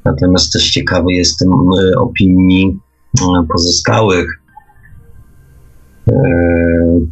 Natomiast 0.05 0.53
też 0.53 0.71
ciekawy 0.71 1.13
jestem 1.13 1.49
e, 1.53 1.99
opinii 1.99 2.79
e, 3.21 3.47
pozostałych 3.53 4.39
E, 6.09 6.13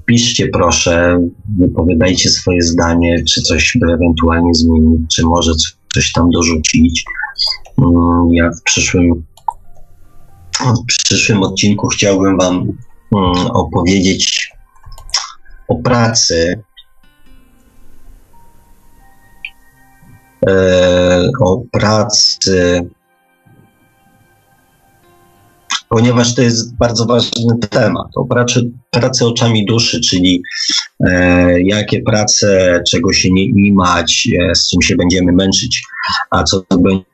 Piszcie 0.06 0.48
proszę, 0.48 1.28
wypowiadajcie 1.58 2.30
swoje 2.30 2.62
zdanie, 2.62 3.24
czy 3.24 3.42
coś 3.42 3.76
by 3.80 3.92
ewentualnie 3.92 4.54
zmienić, 4.54 5.14
czy 5.14 5.26
może 5.26 5.52
coś 5.94 6.12
tam 6.12 6.30
dorzucić. 6.30 7.04
Mm, 7.78 8.34
Ja 8.34 8.50
w 8.50 8.62
przyszłym, 8.62 9.24
w 10.60 11.04
przyszłym 11.04 11.42
odcinku 11.42 11.86
chciałbym 11.86 12.38
Wam 12.38 12.54
mm, 12.54 13.46
opowiedzieć 13.46 14.52
o 15.68 15.74
pracy. 15.74 16.62
O 21.40 21.62
pracy 21.72 22.86
ponieważ 25.88 26.34
to 26.34 26.42
jest 26.42 26.76
bardzo 26.76 27.06
ważny 27.06 27.58
temat. 27.70 28.06
O 28.16 28.24
pracy, 28.24 28.70
pracy 28.90 29.26
oczami 29.26 29.66
duszy, 29.66 30.00
czyli 30.00 30.42
e, 31.00 31.62
jakie 31.62 32.02
prace, 32.02 32.82
czego 32.90 33.12
się 33.12 33.28
nie 33.32 33.44
imać, 33.44 34.28
e, 34.40 34.54
z 34.54 34.68
czym 34.70 34.82
się 34.82 34.96
będziemy 34.96 35.32
męczyć, 35.32 35.82
a 36.30 36.42
co 36.42 36.62
będzie 36.80 37.04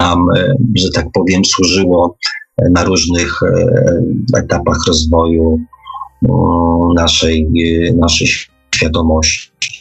nam, 0.00 0.26
e, 0.36 0.54
że 0.76 0.88
tak 0.94 1.06
powiem, 1.14 1.44
służyło 1.44 2.16
e, 2.56 2.70
na 2.70 2.84
różnych 2.84 3.42
e, 3.42 4.38
etapach 4.38 4.78
rozwoju 4.86 5.58
e, 6.24 6.28
naszej, 6.96 7.48
e, 7.88 7.94
naszej 7.94 8.28
świadomości. 8.74 9.77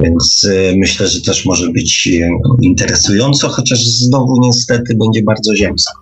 Więc 0.00 0.46
e, 0.50 0.76
myślę, 0.76 1.08
że 1.08 1.20
też 1.20 1.46
może 1.46 1.68
być 1.68 2.08
e, 2.08 2.30
interesująco, 2.62 3.48
chociaż 3.48 3.84
znowu 3.84 4.40
niestety 4.40 4.96
będzie 4.96 5.22
bardzo 5.22 5.56
ziemsko. 5.56 6.00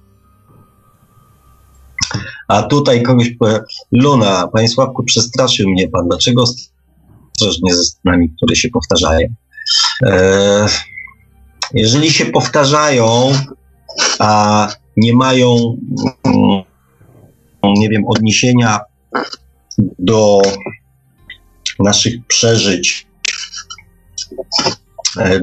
A 2.49 2.63
tutaj 2.63 3.03
kogoś 3.03 3.31
powie, 3.31 3.61
Luna, 3.93 4.49
panie 4.53 4.69
Sławku, 4.69 5.05
przestraszył 5.05 5.71
mnie 5.71 5.89
pan. 5.89 6.09
Dlaczego 6.09 6.45
ostrożnie 7.33 7.75
ze 7.75 7.85
scenami, 7.85 8.31
które 8.37 8.57
się 8.57 8.69
powtarzają? 8.69 9.29
E, 10.07 10.67
jeżeli 11.75 12.11
się 12.11 12.27
powtarzają, 12.27 13.33
a 14.19 14.69
nie 14.97 15.15
mają, 15.15 15.79
mm, 16.25 16.63
nie 17.77 17.89
wiem, 17.89 18.05
odniesienia 18.07 18.81
do 19.99 20.43
naszych 21.79 22.27
przeżyć, 22.27 23.06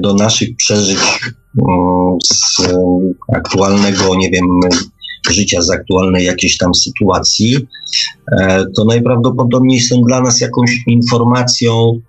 do 0.00 0.14
naszych 0.14 0.56
przeżyć 0.56 0.98
z 2.24 2.60
e, 2.60 2.76
aktualnego, 3.34 4.14
nie 4.16 4.30
wiem, 4.30 4.46
życia, 5.30 5.62
z 5.62 5.70
aktualnej 5.70 6.24
jakiejś 6.24 6.56
tam 6.56 6.74
sytuacji, 6.74 7.56
e, 8.32 8.64
to 8.76 8.84
najprawdopodobniej 8.84 9.80
są 9.80 10.02
dla 10.02 10.20
nas 10.20 10.40
jakąś 10.40 10.82
informacją, 10.86 12.00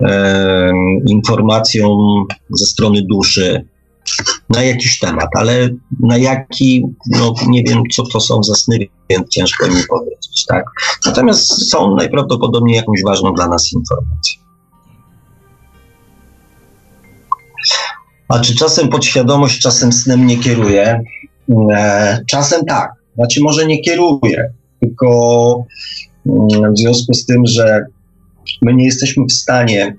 e, 0.00 0.70
informacją 1.06 1.98
ze 2.50 2.66
strony 2.66 3.02
duszy 3.02 3.64
na 4.50 4.62
jakiś 4.62 4.98
temat, 4.98 5.28
ale 5.34 5.68
na 6.00 6.18
jaki, 6.18 6.84
no 7.10 7.34
nie 7.48 7.62
wiem, 7.62 7.82
co 7.92 8.02
to 8.06 8.20
są 8.20 8.42
za 8.42 8.54
sny, 8.54 8.78
więc 9.10 9.28
ciężko 9.28 9.66
mi 9.66 9.82
powiedzieć, 9.88 10.44
tak? 10.48 10.64
Natomiast 11.06 11.70
są 11.70 11.96
najprawdopodobniej 11.96 12.76
jakąś 12.76 13.02
ważną 13.04 13.34
dla 13.34 13.48
nas 13.48 13.72
informacją. 13.72 14.49
A 18.30 18.40
czy 18.40 18.54
czasem 18.54 18.88
podświadomość, 18.88 19.60
czasem 19.60 19.92
snem 19.92 20.26
nie 20.26 20.38
kieruje? 20.38 21.02
E, 21.72 22.24
Czasem 22.26 22.64
tak, 22.64 22.92
znaczy 23.14 23.40
może 23.40 23.66
nie 23.66 23.80
kieruje, 23.80 24.50
tylko 24.80 25.64
mm, 26.26 26.74
w 26.74 26.78
związku 26.78 27.14
z 27.14 27.26
tym, 27.26 27.46
że 27.46 27.84
my 28.62 28.74
nie 28.74 28.84
jesteśmy 28.84 29.24
w 29.24 29.32
stanie 29.32 29.96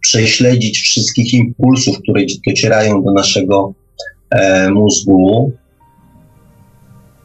prześledzić 0.00 0.78
wszystkich 0.78 1.34
impulsów, 1.34 1.98
które 1.98 2.22
docierają 2.46 3.02
do 3.02 3.12
naszego 3.12 3.74
e, 4.30 4.70
mózgu. 4.70 5.52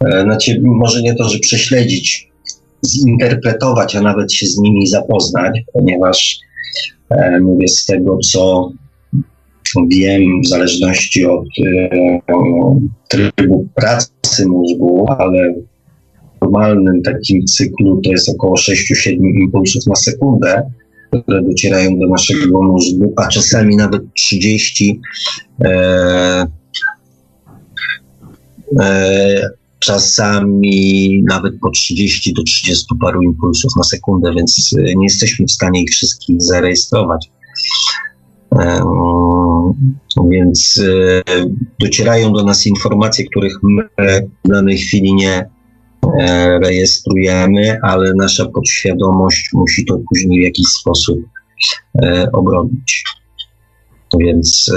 E, 0.05 0.23
znaczy, 0.23 0.61
może 0.63 1.01
nie 1.01 1.15
to, 1.15 1.29
że 1.29 1.39
prześledzić, 1.39 2.29
zinterpretować, 2.85 3.95
a 3.95 4.01
nawet 4.01 4.33
się 4.33 4.45
z 4.45 4.57
nimi 4.57 4.87
zapoznać, 4.87 5.61
ponieważ 5.73 6.39
e, 7.09 7.39
mówię 7.39 7.67
z 7.67 7.85
tego, 7.85 8.17
co 8.31 8.71
wiem, 9.89 10.41
w 10.45 10.47
zależności 10.47 11.25
od 11.25 11.45
e, 11.65 12.19
trybu 13.07 13.67
pracy 13.75 14.47
mózgu, 14.47 15.05
ale 15.17 15.53
w 15.53 16.41
normalnym 16.41 17.01
takim 17.01 17.45
cyklu 17.45 18.01
to 18.03 18.11
jest 18.11 18.29
około 18.29 18.55
6-7 18.55 19.17
impulsów 19.41 19.87
na 19.87 19.95
sekundę, 19.95 20.63
które 21.23 21.41
docierają 21.41 21.99
do 21.99 22.07
naszego 22.07 22.63
mózgu, 22.63 23.13
a 23.15 23.27
czasami 23.27 23.75
nawet 23.75 24.13
30. 24.13 24.99
E, 25.63 26.47
e, 28.79 29.49
czasami 29.79 31.23
nawet 31.29 31.53
po 31.61 31.69
30 31.69 32.33
do 32.33 32.43
30 32.43 32.85
paru 33.01 33.23
impulsów 33.23 33.71
na 33.77 33.83
sekundę, 33.83 34.33
więc 34.35 34.75
e, 34.77 34.95
nie 34.95 35.03
jesteśmy 35.03 35.45
w 35.45 35.51
stanie 35.51 35.83
ich 35.83 35.89
wszystkich 35.89 36.41
zarejestrować. 36.41 37.29
Więc 40.31 40.83
e, 40.87 41.23
docierają 41.79 42.33
do 42.33 42.43
nas 42.43 42.67
informacje, 42.67 43.25
których 43.25 43.57
my 43.63 43.83
w 44.45 44.49
danej 44.49 44.77
chwili 44.77 45.13
nie 45.13 45.49
e, 46.19 46.59
rejestrujemy, 46.59 47.79
ale 47.83 48.13
nasza 48.13 48.45
podświadomość 48.45 49.49
musi 49.53 49.85
to 49.85 49.99
później 50.09 50.39
w 50.39 50.43
jakiś 50.43 50.67
sposób 50.67 51.19
e, 52.03 52.31
obronić. 52.31 53.03
Więc, 54.19 54.71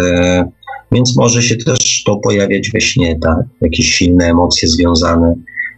więc 0.92 1.16
może 1.16 1.42
się 1.42 1.57
też 1.57 2.02
to 2.07 2.16
pojawiać 2.16 2.70
we 2.70 2.81
śnie, 2.81 3.18
tak? 3.23 3.39
Jakieś 3.60 3.94
silne 3.94 4.26
emocje 4.26 4.68
związane 4.68 5.34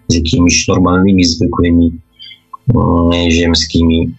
z 0.09 0.15
jakimiś 0.15 0.69
normalnymi, 0.69 1.25
zwykłymi, 1.25 2.01
mm, 2.75 3.31
ziemskimi 3.31 4.15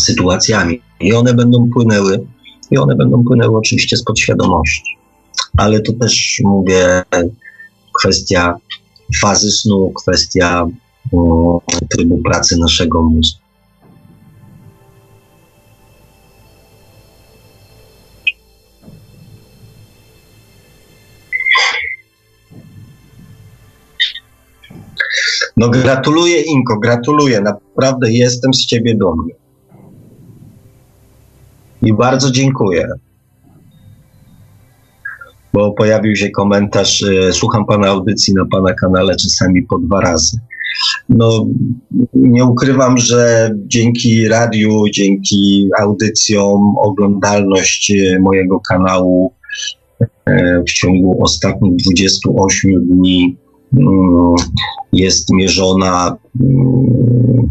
sytuacjami. 0.00 0.80
I 1.00 1.12
one 1.12 1.34
będą 1.34 1.70
płynęły 1.70 2.26
i 2.70 2.78
one 2.78 2.96
będą 2.96 3.24
płynęły 3.24 3.58
oczywiście 3.58 3.96
z 3.96 4.04
podświadomości. 4.04 4.96
Ale 5.56 5.80
to 5.80 5.92
też 5.92 6.40
mówię 6.44 7.02
kwestia 8.00 8.56
fazy 9.20 9.50
snu, 9.50 9.92
kwestia 10.02 10.66
mm, 11.12 11.58
trybu 11.88 12.18
pracy 12.18 12.56
naszego 12.58 13.02
mózgu. 13.02 13.40
No 25.56 25.68
gratuluję 25.68 26.40
Inko, 26.42 26.78
gratuluję. 26.78 27.40
Naprawdę 27.40 28.12
jestem 28.12 28.54
z 28.54 28.66
ciebie 28.66 28.94
dumny. 28.94 29.39
I 31.82 31.94
bardzo 31.94 32.30
dziękuję. 32.30 32.88
Bo 35.52 35.72
pojawił 35.72 36.16
się 36.16 36.30
komentarz, 36.30 37.02
y, 37.02 37.32
słucham 37.32 37.66
pana 37.66 37.88
audycji 37.88 38.34
na 38.34 38.44
pana 38.52 38.74
kanale 38.74 39.16
czasami 39.16 39.62
po 39.62 39.78
dwa 39.78 40.00
razy. 40.00 40.38
No, 41.08 41.46
nie 42.14 42.44
ukrywam, 42.44 42.98
że 42.98 43.50
dzięki 43.66 44.28
radiu, 44.28 44.84
dzięki 44.92 45.68
audycjom, 45.78 46.78
oglądalność 46.78 47.90
y, 47.90 48.20
mojego 48.20 48.60
kanału 48.60 49.32
y, 50.00 50.62
w 50.68 50.72
ciągu 50.72 51.22
ostatnich 51.22 51.76
28 51.76 52.70
dni 52.86 53.36
mm, 53.72 54.34
jest 54.92 55.32
mierzona 55.32 56.16
mm, 56.40 57.50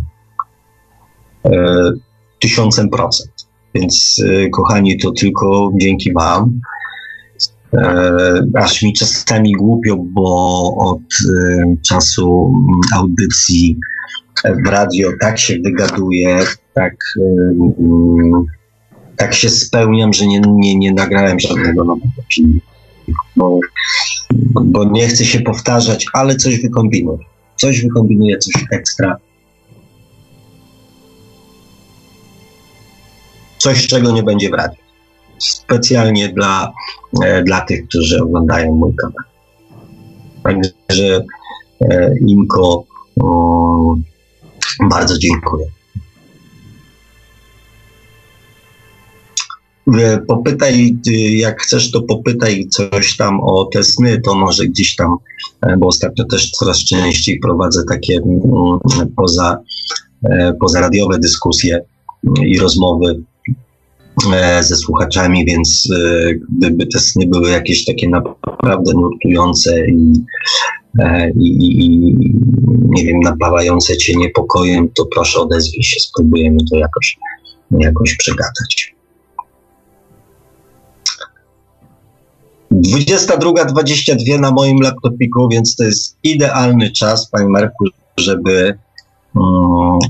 tysiącem 2.40 2.90
procent 2.90 3.39
Więc 3.76 4.22
e, 4.26 4.50
kochani, 4.50 4.98
to 4.98 5.12
tylko 5.12 5.72
dzięki 5.82 6.14
Wam. 6.14 6.60
E, 7.74 8.14
aż 8.56 8.82
mi 8.82 8.94
czasami 8.94 9.52
głupio, 9.52 9.96
bo 9.98 10.76
od 10.78 11.00
e, 11.00 11.76
czasu 11.88 12.54
audycji 12.96 13.78
w 14.66 14.68
radio 14.68 15.10
tak 15.22 15.40
się 15.40 15.56
wygaduję, 15.64 16.40
tak, 16.74 16.94
e, 17.20 17.54
tak 19.16 19.34
się 19.34 19.50
spełniam, 19.50 20.14
że 20.14 20.28
nie, 20.28 20.42
nie, 20.48 20.76
nie 20.76 20.94
nagrałem 20.94 21.40
żadnego 21.40 21.84
nowego 21.84 22.22
filmu. 22.34 22.60
Bo, 23.36 23.60
bo 24.64 24.84
nie 24.84 25.08
chcę 25.08 25.26
się 25.26 25.40
powtarzać, 25.40 26.06
ale 26.14 26.36
coś 26.36 26.62
wykombinuję. 26.62 27.18
Coś 27.56 27.82
wykombinuję, 27.82 28.38
coś 28.38 28.54
ekstra. 28.72 29.18
Coś, 33.60 33.88
czego 33.88 34.12
nie 34.12 34.24
będzie 34.24 34.50
w 34.50 34.54
radiu. 34.54 34.78
Specjalnie 35.40 36.30
dla, 36.30 36.72
e, 37.24 37.44
dla 37.44 37.62
tych, 37.62 37.88
którzy 37.88 38.24
oglądają 38.24 38.76
mój 38.76 38.96
kanał. 38.96 39.24
Także 40.44 41.26
e, 41.82 42.12
Inko, 42.28 42.84
bardzo 44.90 45.18
dziękuję. 45.18 45.66
E, 49.98 50.18
Popytaj, 50.18 50.98
jak 51.32 51.62
chcesz, 51.62 51.92
to 51.92 52.02
popytaj 52.02 52.68
coś 52.70 53.18
tam 53.18 53.40
o 53.42 53.66
te 53.66 53.84
sny, 53.84 54.22
to 54.22 54.36
może 54.36 54.66
gdzieś 54.66 54.96
tam, 54.96 55.18
bo 55.78 55.88
ostatnio 55.88 56.26
też 56.26 56.52
coraz 56.52 56.78
częściej 56.78 57.40
prowadzę 57.40 57.84
takie 57.90 58.14
mm, 58.16 59.10
poza, 59.16 59.58
pozaradiowe 60.60 61.20
dyskusje 61.20 61.82
i 62.46 62.60
rozmowy 62.60 63.24
ze 64.62 64.76
słuchaczami, 64.76 65.46
więc 65.46 65.88
e, 65.96 66.34
gdyby 66.50 66.88
te 66.88 67.00
sny 67.00 67.28
były 67.28 67.50
jakieś 67.50 67.86
takie 67.86 68.10
naprawdę 68.10 68.94
nurtujące 68.94 69.88
i, 69.88 70.14
e, 71.00 71.30
i, 71.30 71.86
i, 71.86 72.16
nie 72.90 73.06
wiem, 73.06 73.20
napawające 73.20 73.98
cię 73.98 74.14
niepokojem, 74.16 74.90
to 74.98 75.06
proszę 75.06 75.40
odezwij 75.40 75.84
się, 75.84 76.00
spróbujemy 76.00 76.58
to 76.72 76.78
jakoś, 76.78 77.18
jakoś 77.80 78.16
przegadać. 78.16 78.96
22.22 82.72 84.40
na 84.40 84.52
moim 84.52 84.82
laptopiku, 84.82 85.50
więc 85.52 85.76
to 85.76 85.84
jest 85.84 86.18
idealny 86.24 86.92
czas, 86.92 87.30
panie 87.30 87.50
Marku, 87.50 87.86
żeby, 88.18 88.78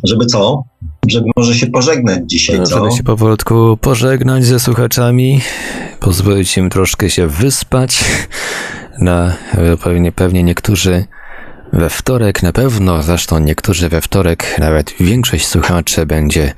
żeby 0.03 0.25
co? 0.25 0.64
Żeby 1.07 1.25
może 1.38 1.56
się 1.56 1.67
pożegnać 1.67 2.19
dzisiaj, 2.25 2.64
co? 2.64 2.80
Żeby 2.80 2.91
się 2.91 3.03
powolutku 3.03 3.77
pożegnać 3.81 4.45
ze 4.45 4.59
słuchaczami, 4.59 5.41
pozwolić 5.99 6.57
im 6.57 6.69
troszkę 6.69 7.09
się 7.09 7.27
wyspać. 7.27 8.03
Na, 8.99 9.33
pewnie, 9.83 10.11
pewnie 10.11 10.43
niektórzy 10.43 11.06
we 11.73 11.89
wtorek, 11.89 12.43
na 12.43 12.51
pewno, 12.51 13.03
zresztą 13.03 13.39
niektórzy 13.39 13.89
we 13.89 14.01
wtorek, 14.01 14.56
nawet 14.59 14.93
większość 14.99 15.48
słuchaczy 15.48 16.06
będzie 16.06 16.53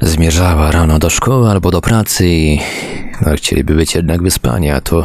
zmierzała 0.00 0.70
rano 0.70 0.98
do 0.98 1.10
szkoły 1.10 1.50
albo 1.50 1.70
do 1.70 1.80
pracy 1.80 2.28
i 2.28 2.60
no, 3.26 3.32
chcieliby 3.36 3.74
być 3.74 3.94
jednak 3.94 4.22
wyspani, 4.22 4.70
a 4.70 4.80
tu 4.80 5.04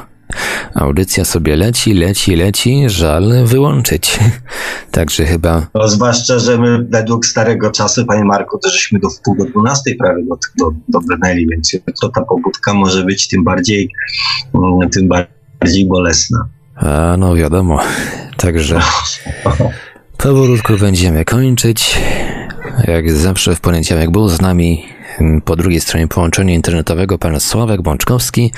audycja 0.75 1.25
sobie 1.25 1.55
leci, 1.55 1.93
leci, 1.93 2.35
leci, 2.35 2.83
żal 2.87 3.33
wyłączyć. 3.45 4.19
Także 4.91 5.25
chyba 5.25 5.67
No, 5.73 5.87
zwłaszcza, 5.87 6.39
że 6.39 6.57
my 6.57 6.85
według 6.89 7.25
starego 7.25 7.71
czasu, 7.71 8.05
panie 8.05 8.23
Marku, 8.23 8.59
to 8.63 8.69
żeśmy 8.69 8.99
do 8.99 9.09
wpół 9.09 9.35
do 9.35 9.45
12 9.45 9.95
prawie 9.99 10.23
do, 10.23 10.35
do, 10.57 10.71
dobrnęli, 10.87 11.47
więc 11.51 11.73
jutro 11.73 12.09
ta 12.09 12.21
pobudka 12.21 12.73
może 12.73 13.03
być 13.03 13.27
tym 13.27 13.43
bardziej, 13.43 13.89
mm, 14.53 14.89
tym 14.89 15.07
bardziej 15.07 15.87
bolesna. 15.87 16.39
A 16.75 17.15
no 17.17 17.35
wiadomo. 17.35 17.79
Także 18.37 18.79
powolutku 20.23 20.73
będziemy 20.77 21.25
kończyć. 21.25 21.99
Jak 22.87 23.11
zawsze 23.11 23.55
w 23.55 23.61
poniedziałek 23.61 24.11
był 24.11 24.27
z 24.27 24.41
nami 24.41 24.85
mm, 25.19 25.41
po 25.41 25.55
drugiej 25.55 25.81
stronie 25.81 26.07
połączenia 26.07 26.53
internetowego 26.53 27.17
pan 27.17 27.39
Sławek 27.39 27.81
Bączkowski, 27.81 28.51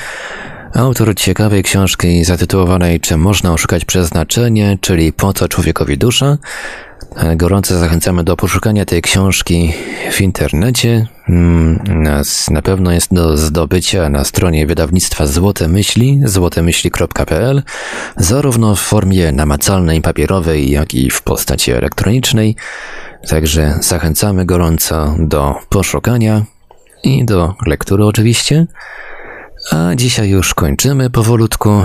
autor 0.74 1.16
ciekawej 1.16 1.64
książki 1.64 2.24
zatytułowanej 2.24 3.00
Czy 3.00 3.18
można 3.18 3.54
oszukać 3.54 3.86
przeznaczenie, 3.86 4.78
czyli 4.82 5.14
Po 5.14 5.34
co 5.34 5.48
człowiekowi 5.48 5.98
dusza. 5.98 6.38
Gorąco 7.36 7.80
zachęcamy 7.80 8.24
do 8.24 8.38
poszukania 8.38 8.86
tej 8.86 9.02
książki 9.02 9.74
w 10.12 10.22
internecie. 10.22 11.08
Mm, 11.30 11.80
na 12.52 12.62
pewno 12.62 12.92
jest 12.92 13.14
do 13.14 13.38
zdobycia 13.38 14.10
na 14.10 14.24
stronie 14.24 14.66
wydawnictwa 14.66 15.28
Złote 15.28 15.68
Myśli, 15.68 16.22
złotemyśli.pl, 16.26 17.64
zarówno 18.18 18.76
w 18.76 18.80
formie 18.80 19.32
namacalnej, 19.32 20.02
papierowej, 20.02 20.72
jak 20.72 20.94
i 20.94 21.10
w 21.10 21.22
postaci 21.22 21.72
elektronicznej. 21.72 22.56
Także 23.30 23.78
zachęcamy 23.82 24.46
gorąco 24.46 25.16
do 25.20 25.56
poszukania 25.70 26.44
i 27.04 27.26
do 27.26 27.56
lektury 27.66 28.06
oczywiście. 28.06 28.68
A 29.72 29.96
dzisiaj 29.96 30.30
już 30.30 30.54
kończymy 30.54 31.10
powolutku. 31.10 31.84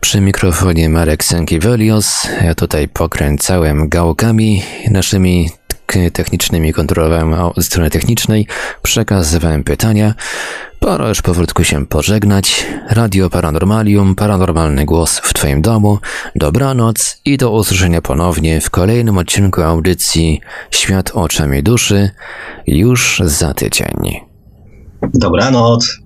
Przy 0.00 0.20
mikrofonie 0.20 0.88
Marek 0.88 1.24
Sękiewelios. 1.24 2.28
Ja 2.44 2.54
tutaj 2.54 2.88
pokręcałem 2.88 3.88
gałkami 3.88 4.62
naszymi 4.90 5.50
technicznymi, 6.12 6.72
kontrolowałem 6.72 7.34
strony 7.60 7.90
technicznej, 7.90 8.46
przekazywałem 8.82 9.64
pytania. 9.64 10.14
Pora 10.80 11.08
już 11.08 11.22
powolutku 11.22 11.64
się 11.64 11.86
pożegnać. 11.86 12.66
Radio 12.90 13.30
Paranormalium, 13.30 14.14
paranormalny 14.14 14.84
głos 14.84 15.18
w 15.18 15.34
Twoim 15.34 15.62
domu. 15.62 15.98
Dobranoc 16.34 17.20
i 17.24 17.36
do 17.36 17.50
usłyszenia 17.50 18.02
ponownie 18.02 18.60
w 18.60 18.70
kolejnym 18.70 19.18
odcinku 19.18 19.62
audycji 19.62 20.40
Świat 20.70 21.10
oczami 21.14 21.62
duszy 21.62 22.10
już 22.66 23.22
za 23.24 23.54
tydzień. 23.54 24.20
Dobranoc. 25.14 26.05